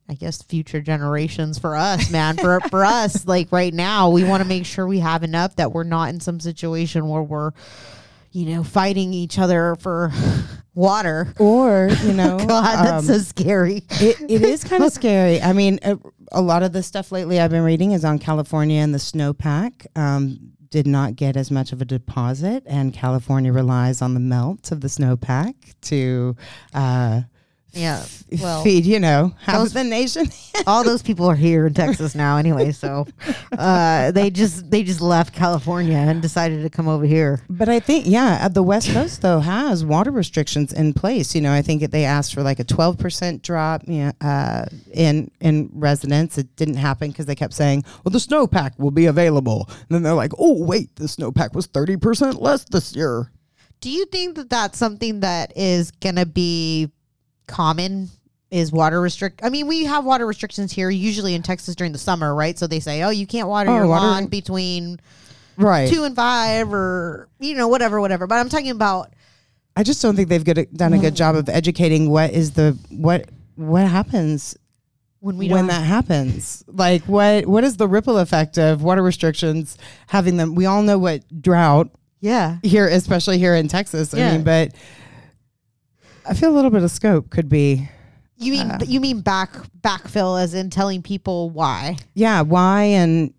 I 0.10 0.14
guess 0.14 0.42
future 0.42 0.82
generations 0.82 1.60
for 1.60 1.76
us, 1.76 2.10
man. 2.10 2.38
For 2.38 2.60
for 2.62 2.86
us, 2.86 3.28
like 3.28 3.52
right 3.52 3.74
now, 3.74 4.10
we 4.10 4.24
want 4.24 4.42
to 4.42 4.48
make 4.48 4.66
sure 4.66 4.88
we 4.88 5.00
have 5.00 5.24
enough 5.24 5.56
that 5.58 5.74
we're 5.74 5.84
not 5.84 6.10
in 6.10 6.20
some 6.20 6.40
situation 6.40 7.08
where 7.08 7.22
we're, 7.22 7.52
you 8.32 8.46
know, 8.56 8.64
fighting 8.64 9.14
each 9.14 9.38
other 9.38 9.76
for 9.80 10.12
water. 10.74 11.34
Or, 11.40 11.90
you 12.04 12.14
know, 12.14 12.38
God, 12.48 12.86
that's 12.86 13.10
um, 13.10 13.16
so 13.16 13.20
scary. 13.20 13.84
it, 13.90 14.22
it 14.30 14.42
is 14.44 14.64
kind 14.64 14.84
of 14.84 14.94
scary. 14.94 15.42
I 15.42 15.52
mean, 15.52 15.80
a, 15.84 15.98
a 16.32 16.42
lot 16.42 16.64
of 16.64 16.72
the 16.72 16.84
stuff 16.84 17.12
lately 17.12 17.40
I've 17.42 17.52
been 17.52 17.64
reading 17.64 17.92
is 17.92 18.06
on 18.06 18.18
California 18.18 18.80
and 18.80 18.94
the 18.94 19.00
snowpack. 19.00 19.88
Um, 19.98 20.54
did 20.70 20.88
not 20.88 21.16
get 21.16 21.38
as 21.38 21.52
much 21.52 21.72
of 21.72 21.82
a 21.82 21.86
deposit, 21.86 22.64
and 22.66 22.94
California 22.94 23.52
relies 23.52 24.02
on 24.02 24.14
the 24.14 24.20
melt 24.20 24.72
of 24.72 24.82
the 24.82 24.88
snowpack 24.88 25.56
to 25.82 26.36
uh, 26.74 27.22
Yeah. 27.72 28.04
Well, 28.42 28.62
feed, 28.62 28.86
you 28.86 29.00
know, 29.00 29.34
half 29.40 29.56
those- 29.56 29.72
the 29.72 29.86
nation. 29.86 30.30
all 30.68 30.84
those 30.84 31.02
people 31.02 31.28
are 31.28 31.36
here 31.36 31.66
in 31.66 31.74
Texas 31.74 32.14
now 32.14 32.36
anyway, 32.36 32.74
so 32.74 33.08
uh, 33.58 34.12
they 34.12 34.30
just 34.30 34.70
they 34.70 34.84
just 34.84 35.00
left 35.00 35.34
California 35.34 35.96
and 35.96 36.22
decided 36.22 36.62
to 36.64 36.70
come 36.70 36.90
over 36.90 37.06
here. 37.06 37.42
But 37.50 37.70
I 37.70 37.80
think, 37.80 38.04
yeah, 38.06 38.50
the 38.50 38.64
West 38.64 38.92
Coast 38.92 39.22
though 39.22 39.40
has 39.40 39.86
water 39.86 40.12
restrictions 40.12 40.74
in 40.74 40.92
place. 40.94 41.34
You 41.36 41.40
know, 41.40 41.54
I 41.54 41.62
think 41.62 41.90
they 41.90 42.04
asked 42.04 42.34
for 42.34 42.44
like 42.44 42.60
a 42.60 42.66
twelve 42.66 42.98
percent 42.98 43.44
drop 43.44 43.84
you 43.88 44.08
know, 44.08 44.12
uh, 44.20 44.66
in 44.94 45.32
in 45.40 45.70
residents. 45.72 46.38
It 46.38 46.54
didn't 46.58 46.76
happen 46.76 47.12
because 47.12 47.28
they 47.28 47.36
kept 47.36 47.54
saying, 47.54 47.86
"Well, 48.04 48.12
the 48.12 48.20
snowpack 48.20 48.78
will 48.78 48.92
be 48.92 49.06
available," 49.06 49.70
and 49.70 49.88
then 49.90 50.04
they're 50.04 50.14
like, 50.14 50.34
"Oh, 50.38 50.62
wait, 50.66 50.94
the 50.98 51.06
snowpack 51.06 51.54
was 51.54 51.68
thirty 51.68 51.96
percent 51.96 52.42
less 52.42 52.66
this 52.66 52.94
year." 52.94 53.32
Do 53.80 53.90
you 53.90 54.06
think 54.08 54.36
that 54.36 54.50
that's 54.50 54.78
something 54.78 55.22
that 55.22 55.54
is 55.56 55.92
going 55.92 56.16
to 56.16 56.26
be 56.26 56.92
common? 57.48 58.10
Is 58.50 58.72
water 58.72 59.02
restrict? 59.02 59.42
I 59.44 59.50
mean, 59.50 59.68
we 59.68 59.84
have 59.84 60.06
water 60.06 60.26
restrictions 60.26 60.72
here 60.72 60.90
usually 60.90 61.34
in 61.36 61.42
Texas 61.42 61.76
during 61.76 61.92
the 61.92 61.98
summer, 62.00 62.34
right? 62.34 62.58
So 62.58 62.66
they 62.66 62.80
say, 62.80 63.04
oh, 63.04 63.10
you 63.10 63.28
can't 63.28 63.50
water 63.50 63.70
Oh, 63.70 63.76
your 63.76 63.88
water- 63.88 64.06
lawn 64.06 64.28
between 64.28 65.02
Right. 65.58 65.90
two 65.90 66.04
and 66.06 66.16
five, 66.16 66.72
or 66.72 67.28
you 67.40 67.56
know, 67.56 67.68
whatever, 67.68 68.00
whatever. 68.00 68.26
But 68.28 68.36
I'm 68.36 68.48
talking 68.48 68.70
about 68.70 69.12
I 69.76 69.84
just 69.84 70.02
don't 70.02 70.16
think 70.16 70.30
they've 70.30 70.44
good, 70.46 70.68
done 70.74 70.94
a 70.94 70.98
good 70.98 71.08
mm-hmm. 71.08 71.16
job 71.16 71.36
of 71.36 71.50
educating 71.50 72.10
what 72.10 72.32
is 72.32 72.52
the 72.52 72.78
what 72.90 73.30
what 73.56 73.86
happens 73.86 74.56
when 75.20 75.38
we 75.38 75.50
when 75.50 75.68
that 75.68 75.84
happens. 75.84 76.64
Like 76.68 77.04
what 77.04 77.48
what 77.48 77.64
is 77.66 77.76
the 77.78 77.88
ripple 77.88 78.18
effect 78.18 78.58
of 78.58 78.82
water 78.82 79.02
restrictions 79.04 79.78
having 80.08 80.38
them? 80.38 80.56
We 80.56 80.66
all 80.68 80.84
know 80.84 80.98
what 80.98 81.22
drought 81.42 81.90
yeah, 82.22 82.58
here, 82.64 82.88
especially 82.88 83.38
here 83.40 83.56
in 83.56 83.68
Texas. 83.68 84.14
I 84.14 84.18
Yeah. 84.20 84.32
mean, 84.34 84.44
but 84.44 84.74
I 86.28 86.34
feel 86.34 86.50
a 86.52 86.56
little 86.56 86.72
bit 86.72 86.84
of 86.84 86.92
scope 86.92 87.30
could 87.30 87.50
be, 87.50 87.90
you 88.38 88.52
mean 88.52 88.70
Uh. 88.72 88.80
you 88.86 89.00
mean 89.00 89.22
back 89.22 89.52
backfill 89.82 90.42
as 90.42 90.54
in 90.54 90.70
telling 90.70 91.02
people 91.02 91.50
why? 91.50 91.98
yeah, 92.14 92.42
why 92.42 92.84
and 92.84 93.34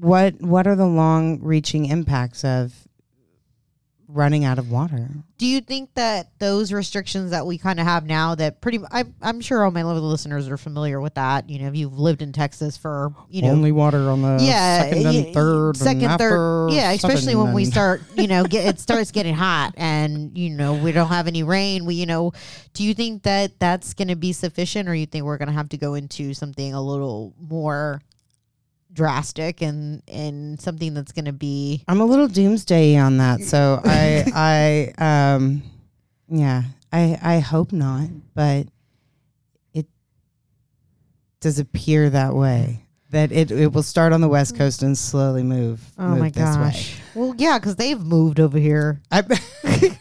what 0.00 0.40
what 0.40 0.66
are 0.66 0.74
the 0.76 0.86
long 0.86 1.38
reaching 1.42 1.86
impacts 1.86 2.44
of 2.44 2.72
running 4.12 4.44
out 4.44 4.58
of 4.58 4.70
water? 4.70 5.08
Do 5.38 5.46
you 5.46 5.60
think 5.60 5.94
that 5.94 6.38
those 6.38 6.72
restrictions 6.72 7.30
that 7.30 7.46
we 7.46 7.58
kind 7.58 7.80
of 7.80 7.86
have 7.86 8.04
now 8.04 8.34
that 8.34 8.60
pretty 8.60 8.78
I, 8.90 9.04
I'm 9.22 9.40
sure 9.40 9.64
all 9.64 9.70
my 9.70 9.82
lovely 9.82 10.02
listeners 10.02 10.48
are 10.48 10.56
familiar 10.56 11.00
with 11.00 11.14
that. 11.14 11.48
You 11.48 11.60
know, 11.60 11.68
if 11.68 11.76
you've 11.76 11.98
lived 11.98 12.22
in 12.22 12.32
Texas 12.32 12.76
for 12.76 13.14
you 13.28 13.42
know 13.42 13.48
Only 13.48 13.72
water 13.72 14.10
on 14.10 14.22
the 14.22 14.38
yeah, 14.40 14.82
second 14.82 15.06
and 15.06 15.34
third, 15.34 15.76
second, 15.76 16.04
and 16.04 16.18
third, 16.18 16.68
yeah. 16.72 16.92
Especially 16.92 17.34
when 17.34 17.52
we 17.52 17.64
start, 17.64 18.02
you 18.16 18.26
know, 18.26 18.44
get 18.44 18.66
it 18.66 18.80
starts 18.80 19.10
getting 19.10 19.34
hot, 19.34 19.74
and 19.76 20.36
you 20.36 20.50
know 20.50 20.74
we 20.74 20.92
don't 20.92 21.08
have 21.08 21.26
any 21.26 21.42
rain. 21.42 21.84
We, 21.84 21.94
you 21.94 22.06
know, 22.06 22.32
do 22.74 22.84
you 22.84 22.94
think 22.94 23.22
that 23.22 23.58
that's 23.58 23.94
going 23.94 24.08
to 24.08 24.16
be 24.16 24.32
sufficient, 24.32 24.88
or 24.88 24.94
you 24.94 25.06
think 25.06 25.24
we're 25.24 25.38
going 25.38 25.48
to 25.48 25.54
have 25.54 25.70
to 25.70 25.78
go 25.78 25.94
into 25.94 26.34
something 26.34 26.74
a 26.74 26.82
little 26.82 27.34
more 27.40 28.02
drastic 28.92 29.62
and 29.62 30.02
and 30.08 30.60
something 30.60 30.94
that's 30.94 31.12
going 31.12 31.24
to 31.26 31.32
be 31.32 31.84
I'm 31.88 32.00
a 32.00 32.04
little 32.04 32.28
doomsday 32.28 32.96
on 32.96 33.18
that, 33.18 33.40
so 33.42 33.80
I 33.84 34.92
I 34.98 35.32
um 35.34 35.62
yeah 36.28 36.62
I 36.92 37.18
I 37.22 37.38
hope 37.38 37.72
not, 37.72 38.08
but 38.34 38.66
it 39.72 39.86
does 41.40 41.58
appear 41.58 42.10
that 42.10 42.34
way 42.34 42.84
that 43.10 43.32
it 43.32 43.50
it 43.50 43.72
will 43.72 43.82
start 43.82 44.12
on 44.12 44.20
the 44.20 44.28
west 44.28 44.56
coast 44.56 44.82
and 44.82 44.96
slowly 44.96 45.42
move. 45.42 45.80
oh 45.98 46.08
move 46.08 46.18
my 46.18 46.30
this 46.30 46.56
way. 46.56 46.62
gosh. 46.62 46.96
Well, 47.14 47.34
yeah, 47.38 47.58
because 47.58 47.76
they've 47.76 48.00
moved 48.00 48.38
over 48.40 48.58
here. 48.58 49.00
I, 49.10 49.22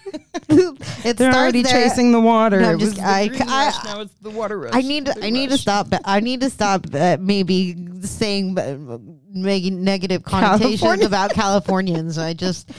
It 1.05 1.17
They're 1.17 1.31
already 1.33 1.61
there. 1.61 1.71
chasing 1.87 2.11
the 2.11 2.19
water. 2.19 2.59
No, 2.59 2.77
just- 2.77 2.99
I- 2.99 3.29
I- 3.39 3.81
now 3.85 4.01
it's 4.01 4.13
the 4.21 4.29
water 4.29 4.59
rush. 4.59 4.73
I 4.73 4.81
need 4.81 5.05
to, 5.05 5.15
I 5.23 5.29
need 5.29 5.49
to 5.51 5.57
stop. 5.57 5.87
I 6.05 6.19
need 6.19 6.41
to 6.41 6.49
stop 6.49 6.85
uh, 6.93 7.17
maybe 7.19 7.75
saying 8.01 8.57
uh, 8.57 8.97
making 9.29 9.83
negative 9.83 10.23
connotations 10.23 10.79
California. 10.81 11.05
about 11.05 11.31
Californians. 11.33 12.17
I 12.17 12.33
just, 12.33 12.71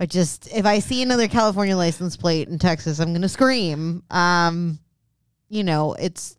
I 0.00 0.06
just, 0.06 0.48
if 0.54 0.64
I 0.66 0.78
see 0.78 1.02
another 1.02 1.28
California 1.28 1.76
license 1.76 2.16
plate 2.16 2.48
in 2.48 2.58
Texas, 2.58 2.98
I'm 2.98 3.12
gonna 3.12 3.28
scream. 3.28 4.02
Um, 4.10 4.78
you 5.48 5.62
know, 5.64 5.94
it's, 5.94 6.36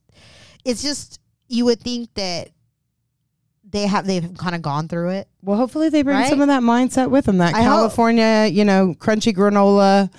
it's 0.66 0.82
just 0.82 1.20
you 1.50 1.66
would 1.66 1.80
think 1.82 2.14
that 2.16 2.50
they 3.70 3.86
have 3.88 4.06
they've 4.08 4.34
kind 4.38 4.56
of 4.56 4.62
gone 4.62 4.88
through 4.88 5.10
it. 5.10 5.28
Well, 5.42 5.58
hopefully 5.58 5.90
they 5.90 6.02
bring 6.02 6.18
Right? 6.18 6.30
some 6.30 6.42
of 6.42 6.48
that 6.48 6.62
mindset 6.64 7.10
with 7.10 7.26
them. 7.26 7.38
That 7.40 7.54
I 7.56 7.64
hope. 7.64 7.74
California, 7.78 8.48
you 8.52 8.64
know, 8.66 8.94
crunchy 8.98 9.34
granola 9.36 10.10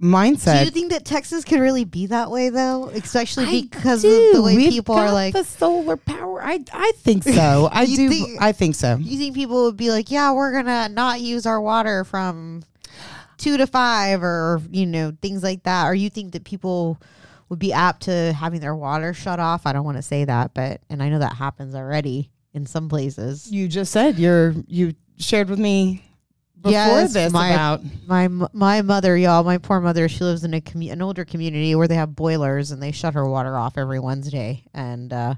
mindset. 0.00 0.58
Do 0.60 0.64
you 0.64 0.70
think 0.70 0.90
that 0.92 1.04
Texas 1.04 1.44
could 1.44 1.60
really 1.60 1.84
be 1.84 2.06
that 2.06 2.30
way 2.30 2.48
though, 2.48 2.88
especially 2.88 3.44
I 3.46 3.60
because 3.62 4.02
do. 4.02 4.28
of 4.30 4.36
the 4.36 4.42
way 4.42 4.56
We've 4.56 4.70
people 4.72 4.94
are 4.96 5.12
like? 5.12 5.32
the 5.32 5.44
solar 5.44 5.96
power. 5.96 6.42
I 6.42 6.60
I 6.72 6.92
think 6.96 7.24
so. 7.24 7.68
I 7.72 7.86
do. 7.86 8.08
think- 8.08 8.42
I 8.42 8.52
think 8.52 8.74
so. 8.74 8.96
you 9.00 9.18
think 9.18 9.34
people 9.34 9.64
would 9.64 9.76
be 9.76 9.90
like, 9.90 10.10
yeah, 10.10 10.32
we're 10.32 10.52
gonna 10.52 10.88
not 10.88 11.20
use 11.20 11.46
our 11.46 11.60
water 11.60 12.04
from 12.04 12.62
two 13.38 13.56
to 13.56 13.66
five, 13.66 14.22
or 14.22 14.60
you 14.70 14.86
know 14.86 15.12
things 15.22 15.42
like 15.42 15.62
that, 15.64 15.86
or 15.86 15.94
you 15.94 16.10
think 16.10 16.32
that 16.32 16.44
people 16.44 17.00
would 17.48 17.58
be 17.58 17.72
apt 17.72 18.02
to 18.02 18.32
having 18.32 18.60
their 18.60 18.74
water 18.74 19.12
shut 19.14 19.38
off? 19.38 19.66
I 19.66 19.72
don't 19.72 19.84
want 19.84 19.98
to 19.98 20.02
say 20.02 20.24
that, 20.24 20.52
but 20.54 20.80
and 20.90 21.02
I 21.02 21.08
know 21.08 21.18
that 21.20 21.34
happens 21.36 21.74
already 21.74 22.30
in 22.54 22.66
some 22.66 22.88
places. 22.88 23.50
You 23.50 23.68
just 23.68 23.92
said 23.92 24.18
you're. 24.18 24.54
You 24.66 24.94
shared 25.18 25.48
with 25.50 25.58
me 25.58 26.04
before 26.56 26.72
Yes, 26.72 27.12
this 27.12 27.32
my- 27.32 27.50
about. 27.50 27.80
My 28.06 28.28
my 28.52 28.82
mother, 28.82 29.16
y'all, 29.16 29.44
my 29.44 29.58
poor 29.58 29.80
mother, 29.80 30.08
she 30.08 30.24
lives 30.24 30.44
in 30.44 30.54
a 30.54 30.60
commu- 30.60 30.92
an 30.92 31.02
older 31.02 31.24
community 31.24 31.74
where 31.74 31.88
they 31.88 31.94
have 31.96 32.14
boilers 32.16 32.70
and 32.70 32.82
they 32.82 32.92
shut 32.92 33.14
her 33.14 33.26
water 33.28 33.56
off 33.56 33.78
every 33.78 33.98
Wednesday, 33.98 34.64
and 34.74 35.12
uh, 35.12 35.34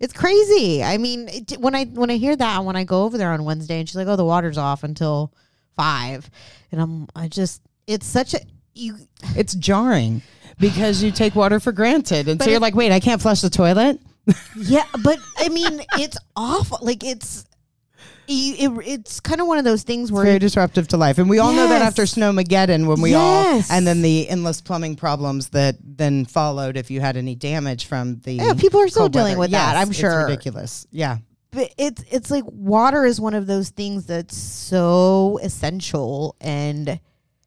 it's 0.00 0.12
crazy. 0.12 0.82
I 0.82 0.98
mean, 0.98 1.28
it, 1.28 1.52
when 1.60 1.74
I 1.74 1.84
when 1.84 2.10
I 2.10 2.16
hear 2.16 2.36
that, 2.36 2.64
when 2.64 2.76
I 2.76 2.84
go 2.84 3.04
over 3.04 3.16
there 3.18 3.32
on 3.32 3.44
Wednesday, 3.44 3.78
and 3.80 3.88
she's 3.88 3.96
like, 3.96 4.08
"Oh, 4.08 4.16
the 4.16 4.24
water's 4.24 4.58
off 4.58 4.82
until 4.84 5.32
five. 5.76 6.28
and 6.72 6.80
I'm 6.80 7.06
I 7.14 7.28
just 7.28 7.60
it's 7.86 8.06
such 8.06 8.34
a 8.34 8.40
you 8.74 8.96
It's 9.36 9.54
jarring 9.54 10.22
because 10.58 11.02
you 11.02 11.10
take 11.10 11.34
water 11.34 11.60
for 11.60 11.72
granted, 11.72 12.28
and 12.28 12.42
so 12.42 12.50
you're 12.50 12.60
like, 12.60 12.74
wait, 12.74 12.92
I 12.92 13.00
can't 13.00 13.20
flush 13.20 13.40
the 13.42 13.50
toilet. 13.50 14.00
Yeah, 14.56 14.84
but 15.02 15.18
I 15.38 15.48
mean, 15.48 15.82
it's 15.98 16.16
awful. 16.36 16.78
Like 16.82 17.04
it's. 17.04 17.44
It, 18.28 18.72
it's 18.84 19.20
kind 19.20 19.40
of 19.40 19.46
one 19.46 19.58
of 19.58 19.64
those 19.64 19.84
things 19.84 20.10
where 20.10 20.24
It's 20.24 20.28
very 20.30 20.38
disruptive 20.40 20.88
to 20.88 20.96
life, 20.96 21.18
and 21.18 21.30
we 21.30 21.38
all 21.38 21.52
know 21.52 21.68
that 21.68 21.80
after 21.80 22.02
Yes. 22.02 22.16
Snowmageddon, 22.16 22.88
when 22.88 23.00
we 23.00 23.12
Yes. 23.12 23.70
all, 23.70 23.76
and 23.76 23.86
then 23.86 24.02
the 24.02 24.28
endless 24.28 24.60
plumbing 24.60 24.96
problems 24.96 25.50
that 25.50 25.76
then 25.80 26.24
followed 26.24 26.76
if 26.76 26.90
you 26.90 27.00
had 27.00 27.16
any 27.16 27.36
damage 27.36 27.84
from 27.86 28.18
the 28.24 28.32
yeah, 28.32 28.54
people 28.54 28.80
are 28.80 28.88
still 28.88 29.08
dealing 29.08 29.38
weather. 29.38 29.42
with 29.42 29.50
that. 29.52 29.76
I'm 29.76 29.90
it's 29.90 29.98
sure. 30.00 30.24
ridiculous. 30.26 30.88
Yeah, 30.90 31.18
but 31.52 31.72
it's 31.78 32.02
it's 32.10 32.28
like 32.32 32.42
water 32.48 33.04
is 33.04 33.20
one 33.20 33.34
of 33.34 33.46
those 33.46 33.68
things 33.70 34.06
that's 34.06 34.36
so 34.36 35.38
essential 35.40 36.34
and 36.40 36.98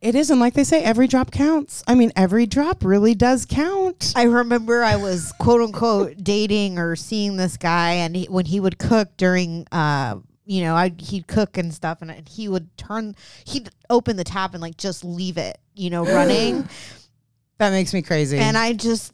it 0.01 0.15
is, 0.15 0.29
and 0.31 0.39
like 0.39 0.53
they 0.53 0.63
say, 0.63 0.83
every 0.83 1.07
drop 1.07 1.31
counts. 1.31 1.83
I 1.87 1.95
mean, 1.95 2.11
every 2.15 2.45
drop 2.45 2.85
really 2.85 3.15
does 3.15 3.45
count. 3.45 4.13
I 4.15 4.23
remember 4.23 4.83
I 4.83 4.95
was 4.95 5.33
quote 5.39 5.61
unquote 5.61 6.23
dating 6.23 6.79
or 6.79 6.95
seeing 6.95 7.35
this 7.37 7.57
guy 7.57 7.91
and 7.93 8.15
he, 8.15 8.25
when 8.25 8.45
he 8.45 8.59
would 8.59 8.77
cook 8.79 9.09
during 9.17 9.67
uh 9.71 10.15
you 10.45 10.61
know 10.61 10.75
I 10.75 10.93
he'd 10.97 11.27
cook 11.27 11.57
and 11.57 11.73
stuff 11.73 12.01
and, 12.01 12.09
and 12.09 12.27
he 12.27 12.47
would 12.47 12.75
turn 12.77 13.15
he'd 13.45 13.69
open 13.89 14.15
the 14.15 14.23
tap 14.23 14.53
and 14.53 14.61
like 14.61 14.77
just 14.77 15.03
leave 15.03 15.37
it 15.37 15.57
you 15.75 15.89
know 15.89 16.05
running 16.05 16.67
That 17.59 17.71
makes 17.71 17.93
me 17.93 18.01
crazy. 18.01 18.37
and 18.37 18.57
I 18.57 18.71
just 18.71 19.13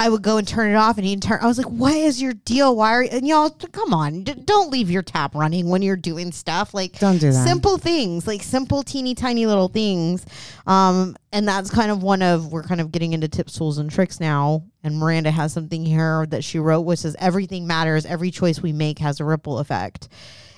I 0.00 0.08
would 0.08 0.22
go 0.22 0.38
and 0.38 0.48
turn 0.48 0.70
it 0.70 0.76
off, 0.76 0.96
and 0.96 1.06
he'd 1.06 1.20
turn. 1.20 1.40
I 1.42 1.46
was 1.46 1.58
like, 1.58 1.66
"What 1.66 1.92
is 1.92 2.22
your 2.22 2.32
deal? 2.32 2.74
Why 2.74 2.92
are 2.94 3.02
you?" 3.02 3.10
And 3.12 3.28
y'all, 3.28 3.50
come 3.50 3.92
on, 3.92 4.24
d- 4.24 4.32
don't 4.32 4.70
leave 4.70 4.90
your 4.90 5.02
tap 5.02 5.34
running 5.34 5.68
when 5.68 5.82
you're 5.82 5.94
doing 5.94 6.32
stuff. 6.32 6.72
Like, 6.72 6.98
Don't 6.98 7.18
do 7.18 7.30
that. 7.30 7.46
Simple 7.46 7.76
things, 7.76 8.26
like 8.26 8.42
simple, 8.42 8.82
teeny 8.82 9.14
tiny 9.14 9.44
little 9.44 9.68
things. 9.68 10.24
Um, 10.66 11.16
and 11.34 11.46
that's 11.46 11.68
kind 11.68 11.90
of 11.90 12.02
one 12.02 12.22
of 12.22 12.50
we're 12.50 12.62
kind 12.62 12.80
of 12.80 12.90
getting 12.90 13.12
into 13.12 13.28
tips, 13.28 13.52
tools, 13.58 13.76
and 13.76 13.90
tricks 13.90 14.20
now. 14.20 14.64
And 14.82 14.98
Miranda 14.98 15.30
has 15.30 15.52
something 15.52 15.84
here 15.84 16.24
that 16.30 16.44
she 16.44 16.58
wrote, 16.58 16.80
which 16.80 17.00
says 17.00 17.14
everything 17.18 17.66
matters. 17.66 18.06
Every 18.06 18.30
choice 18.30 18.62
we 18.62 18.72
make 18.72 19.00
has 19.00 19.20
a 19.20 19.24
ripple 19.26 19.58
effect, 19.58 20.08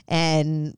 and 0.06 0.76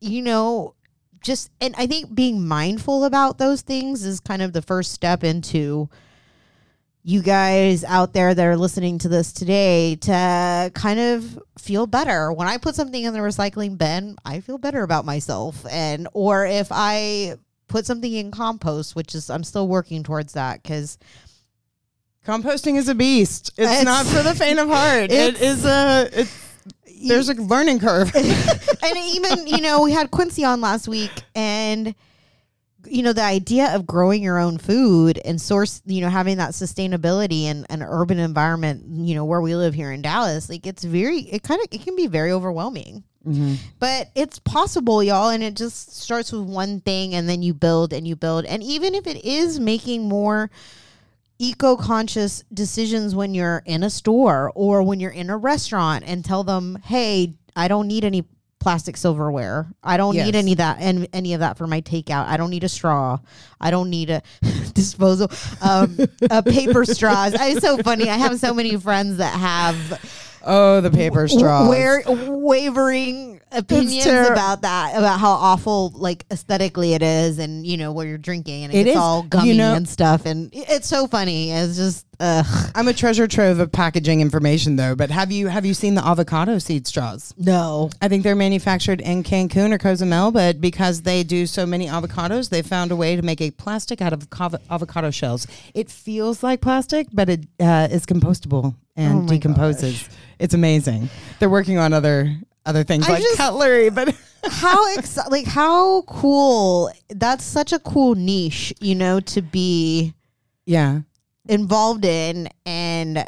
you 0.00 0.22
know 0.22 0.76
just 1.22 1.50
and 1.60 1.74
I 1.76 1.88
think 1.88 2.14
being 2.14 2.46
mindful 2.46 3.04
about 3.04 3.38
those 3.38 3.62
things 3.62 4.04
is 4.04 4.20
kind 4.20 4.42
of 4.42 4.52
the 4.52 4.62
first 4.62 4.92
step 4.92 5.24
into 5.24 5.90
you 7.02 7.22
guys 7.22 7.82
out 7.84 8.12
there 8.12 8.34
that 8.34 8.46
are 8.46 8.56
listening 8.56 8.98
to 8.98 9.08
this 9.08 9.32
today 9.32 9.96
to 9.96 10.70
kind 10.74 11.00
of 11.00 11.38
feel 11.58 11.86
better. 11.86 12.32
When 12.32 12.46
I 12.46 12.58
put 12.58 12.74
something 12.74 13.02
in 13.02 13.12
the 13.14 13.20
recycling 13.20 13.78
bin, 13.78 14.16
I 14.24 14.40
feel 14.40 14.58
better 14.58 14.82
about 14.82 15.04
myself. 15.04 15.64
And 15.70 16.08
or 16.12 16.44
if 16.46 16.68
I 16.70 17.36
put 17.68 17.86
something 17.86 18.12
in 18.12 18.30
compost, 18.30 18.94
which 18.94 19.14
is 19.14 19.30
I'm 19.30 19.44
still 19.44 19.66
working 19.68 20.02
towards 20.02 20.34
that 20.34 20.62
cuz 20.62 20.98
Composting 22.26 22.76
is 22.76 22.88
a 22.88 22.94
beast. 22.94 23.50
It's, 23.56 23.70
It's- 23.70 23.84
not 23.84 24.04
for 24.06 24.22
the 24.22 24.34
faint 24.34 24.58
of 24.58 24.68
heart. 24.72 25.10
It's- 25.10 25.64
a. 25.64 26.08
It's, 26.20 26.46
there's 27.08 27.30
a 27.30 27.34
learning 27.34 27.78
curve. 27.78 28.14
and 28.14 28.98
even 29.14 29.46
you 29.46 29.62
know 29.62 29.80
we 29.82 29.92
had 29.92 30.10
Quincy 30.10 30.44
on 30.44 30.60
last 30.60 30.86
week, 30.86 31.10
and 31.34 31.94
you 32.86 33.02
know 33.02 33.12
the 33.12 33.22
idea 33.22 33.74
of 33.74 33.86
growing 33.86 34.22
your 34.22 34.38
own 34.38 34.58
food 34.58 35.20
and 35.24 35.40
source, 35.40 35.82
you 35.84 36.00
know, 36.00 36.08
having 36.08 36.38
that 36.38 36.50
sustainability 36.50 37.44
in 37.44 37.66
an 37.70 37.82
urban 37.82 38.18
environment, 38.18 38.84
you 39.06 39.14
know, 39.14 39.24
where 39.24 39.40
we 39.40 39.54
live 39.54 39.74
here 39.74 39.92
in 39.92 40.02
Dallas, 40.02 40.48
like 40.48 40.66
it's 40.66 40.84
very, 40.84 41.20
it 41.20 41.42
kind 41.42 41.60
of, 41.60 41.68
it 41.70 41.82
can 41.82 41.96
be 41.96 42.06
very 42.06 42.32
overwhelming. 42.32 43.04
Mm-hmm. 43.26 43.54
But 43.78 44.10
it's 44.14 44.38
possible, 44.38 45.02
y'all, 45.02 45.28
and 45.28 45.42
it 45.42 45.54
just 45.54 45.94
starts 45.96 46.32
with 46.32 46.42
one 46.42 46.80
thing, 46.80 47.14
and 47.14 47.28
then 47.28 47.42
you 47.42 47.52
build 47.52 47.92
and 47.92 48.08
you 48.08 48.16
build, 48.16 48.46
and 48.46 48.62
even 48.62 48.94
if 48.94 49.06
it 49.06 49.24
is 49.24 49.60
making 49.60 50.08
more 50.08 50.50
eco-conscious 51.38 52.44
decisions 52.52 53.14
when 53.14 53.34
you're 53.34 53.62
in 53.64 53.82
a 53.82 53.90
store 53.90 54.52
or 54.54 54.82
when 54.82 55.00
you're 55.00 55.10
in 55.10 55.30
a 55.30 55.36
restaurant 55.36 56.04
and 56.06 56.24
tell 56.24 56.44
them, 56.44 56.78
"Hey, 56.84 57.34
I 57.56 57.66
don't 57.68 57.88
need 57.88 58.04
any 58.04 58.24
plastic 58.60 58.96
silverware. 58.96 59.66
I 59.82 59.96
don't 59.96 60.14
need 60.26 60.36
any 60.36 60.52
of 60.52 60.58
that 60.58 60.76
and 60.80 61.08
any 61.12 61.34
of 61.34 61.40
that 61.40 61.56
for 61.56 61.66
my 61.66 61.80
takeout. 61.80 62.26
I 62.26 62.36
don't 62.36 62.50
need 62.50 62.62
a 62.62 62.68
straw. 62.68 63.18
I 63.60 63.70
don't 63.70 63.90
need 63.90 64.10
a 64.10 64.22
disposal 64.74 65.30
um 65.62 65.98
a 66.30 66.42
paper 66.42 66.84
straws. 66.84 67.34
It's 67.38 67.60
so 67.62 67.78
funny. 67.78 68.08
I 68.08 68.16
have 68.16 68.38
so 68.38 68.54
many 68.54 68.76
friends 68.76 69.16
that 69.16 69.34
have 69.34 69.76
oh, 70.44 70.80
the 70.80 70.90
paper 70.90 71.26
straws. 71.28 71.68
where 71.68 72.02
wavering 72.50 73.40
opinions 73.52 74.04
ter- 74.04 74.32
about 74.32 74.62
that, 74.62 74.96
about 74.96 75.18
how 75.20 75.30
awful 75.32 75.90
like 75.94 76.24
aesthetically 76.30 76.94
it 76.94 77.02
is, 77.02 77.38
and 77.38 77.66
you 77.66 77.76
know 77.76 77.92
where 77.92 78.06
you're 78.06 78.18
drinking 78.18 78.64
and 78.64 78.72
It 78.74 78.80
it's 78.86 78.90
is. 78.90 78.96
all 78.96 79.22
You 79.24 79.28
gummy 79.28 79.56
know- 79.56 79.74
and 79.74 79.88
stuff, 79.88 80.26
and 80.26 80.50
it's 80.52 80.88
so 80.88 81.06
funny. 81.06 81.50
It's 81.50 81.76
just 81.76 82.06
ugh. 82.20 82.70
I'm 82.74 82.88
a 82.88 82.92
treasure 82.92 83.26
trove 83.26 83.58
of 83.60 83.72
packaging 83.72 84.20
information, 84.20 84.76
though. 84.76 84.94
But 84.94 85.10
have 85.10 85.32
you 85.32 85.48
have 85.48 85.64
you 85.66 85.74
seen 85.74 85.94
the 85.94 86.06
avocado 86.06 86.58
seed 86.58 86.86
straws? 86.86 87.34
no. 87.38 87.90
I 88.02 88.08
think 88.08 88.22
they're 88.24 88.36
manufactured 88.36 89.00
in 89.00 89.22
Cancun 89.22 89.72
or 89.72 89.78
Cozumel, 89.78 90.30
but 90.30 90.60
because 90.60 91.02
they 91.02 91.22
do 91.22 91.46
so 91.46 91.66
many 91.66 91.86
avocados, 91.86 92.48
they 92.50 92.62
found 92.62 92.90
a 92.92 92.96
way 92.96 93.16
to 93.16 93.22
make 93.22 93.40
a 93.40 93.50
plastic 93.50 94.00
out 94.00 94.12
of 94.12 94.26
avocado 94.70 95.10
shells. 95.10 95.46
It 95.74 95.90
feels 95.90 96.42
like 96.42 96.60
plastic, 96.60 97.08
but 97.12 97.28
it 97.28 97.46
uh, 97.58 97.88
is 97.90 98.06
compostable 98.06 98.74
Oh 99.00 99.04
and 99.04 99.24
Oh 99.24 99.32
decomposes. 99.32 100.08
It's 100.38 100.54
amazing. 100.54 101.08
They're 101.38 101.50
working 101.50 101.78
on 101.78 101.92
other 101.92 102.34
other 102.66 102.84
things 102.84 103.08
I 103.08 103.12
like 103.14 103.22
just- 103.22 103.36
cutlery, 103.36 103.90
but 103.90 104.14
how 104.44 104.92
ex- 104.96 105.18
like 105.28 105.46
how 105.46 106.02
cool 106.02 106.90
that's 107.08 107.44
such 107.44 107.72
a 107.72 107.78
cool 107.78 108.14
niche 108.14 108.72
you 108.80 108.94
know 108.94 109.20
to 109.20 109.42
be 109.42 110.14
yeah. 110.66 111.00
involved 111.48 112.04
in 112.04 112.48
and 112.64 113.18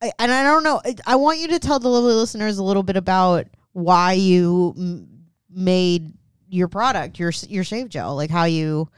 I- 0.00 0.12
and 0.18 0.30
I 0.32 0.42
don't 0.44 0.62
know 0.62 0.80
I- 0.84 0.94
I 1.06 1.16
want 1.16 1.38
you 1.38 1.48
to 1.48 1.58
tell 1.58 1.78
the 1.78 1.88
lovely 1.88 2.14
listeners 2.14 2.58
a 2.58 2.62
little 2.62 2.82
bit 2.82 2.96
about 2.96 3.46
why 3.72 4.12
you 4.14 4.74
m- 4.78 5.08
made 5.50 6.12
your 6.48 6.68
product 6.68 7.18
your 7.18 7.32
your 7.48 7.64
shave 7.64 7.88
gel 7.90 8.16
like 8.16 8.30
how 8.30 8.44
you 8.44 8.88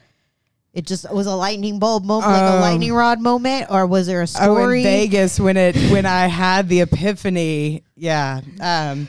it 0.72 0.86
just 0.86 1.10
was 1.12 1.26
a 1.26 1.34
lightning 1.34 1.78
bulb 1.78 2.04
moment 2.04 2.32
like 2.32 2.42
a 2.42 2.54
Um, 2.54 2.60
lightning 2.60 2.92
rod 2.92 3.20
moment 3.20 3.66
or 3.70 3.86
was 3.86 4.06
there 4.06 4.22
a 4.22 4.26
story? 4.26 4.46
Oh, 4.48 4.70
in 4.78 4.82
Vegas 4.84 5.40
when 5.40 5.56
it 5.56 5.74
when 5.90 6.06
I 6.06 6.26
had 6.28 6.68
the 6.68 6.80
epiphany. 6.80 7.82
Yeah. 7.96 8.40
Um, 8.60 9.08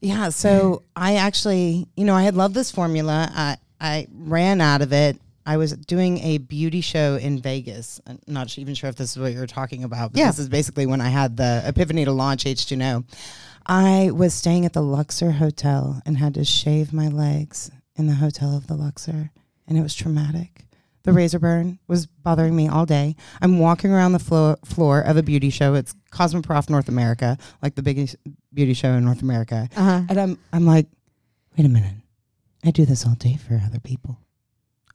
yeah. 0.00 0.28
So 0.28 0.82
I 0.94 1.16
actually, 1.16 1.88
you 1.96 2.04
know, 2.04 2.14
I 2.14 2.22
had 2.22 2.34
loved 2.36 2.54
this 2.54 2.70
formula. 2.70 3.30
I 3.34 3.56
I 3.80 4.06
ran 4.12 4.60
out 4.60 4.82
of 4.82 4.92
it. 4.92 5.18
I 5.46 5.58
was 5.58 5.72
doing 5.72 6.18
a 6.20 6.38
beauty 6.38 6.80
show 6.80 7.16
in 7.16 7.38
Vegas. 7.38 8.00
I'm 8.06 8.18
not 8.26 8.56
even 8.56 8.74
sure 8.74 8.88
if 8.88 8.96
this 8.96 9.10
is 9.10 9.18
what 9.18 9.32
you're 9.34 9.46
talking 9.46 9.84
about, 9.84 10.12
but 10.12 10.18
Yeah. 10.18 10.28
this 10.28 10.38
is 10.38 10.48
basically 10.48 10.86
when 10.86 11.02
I 11.02 11.08
had 11.10 11.36
the 11.36 11.62
epiphany 11.66 12.04
to 12.06 12.12
launch 12.12 12.44
H2No. 12.44 13.04
I 13.66 14.10
was 14.10 14.32
staying 14.32 14.64
at 14.64 14.72
the 14.72 14.82
Luxor 14.82 15.32
Hotel 15.32 16.00
and 16.06 16.16
had 16.18 16.34
to 16.34 16.44
shave 16.44 16.92
my 16.94 17.08
legs 17.08 17.70
in 17.96 18.06
the 18.06 18.14
hotel 18.14 18.56
of 18.56 18.68
the 18.68 18.74
Luxor, 18.74 19.30
and 19.68 19.76
it 19.78 19.82
was 19.82 19.94
traumatic. 19.94 20.64
The 21.04 21.12
razor 21.12 21.38
burn 21.38 21.78
was 21.86 22.06
bothering 22.06 22.56
me 22.56 22.66
all 22.66 22.86
day. 22.86 23.14
I'm 23.40 23.58
walking 23.58 23.92
around 23.92 24.12
the 24.12 24.18
floor, 24.18 24.56
floor 24.64 25.00
of 25.00 25.16
a 25.16 25.22
beauty 25.22 25.50
show. 25.50 25.74
It's 25.74 25.94
Cosmoprof 26.10 26.68
North 26.68 26.88
America, 26.88 27.38
like 27.62 27.74
the 27.74 27.82
biggest 27.82 28.16
beauty 28.52 28.74
show 28.74 28.92
in 28.92 29.04
North 29.04 29.22
America. 29.22 29.68
Uh-huh. 29.76 30.02
And 30.08 30.18
I'm 30.18 30.38
I'm 30.52 30.66
like, 30.66 30.86
wait 31.56 31.66
a 31.66 31.68
minute. 31.68 31.94
I 32.64 32.70
do 32.70 32.86
this 32.86 33.06
all 33.06 33.14
day 33.14 33.36
for 33.36 33.60
other 33.64 33.80
people. 33.80 34.18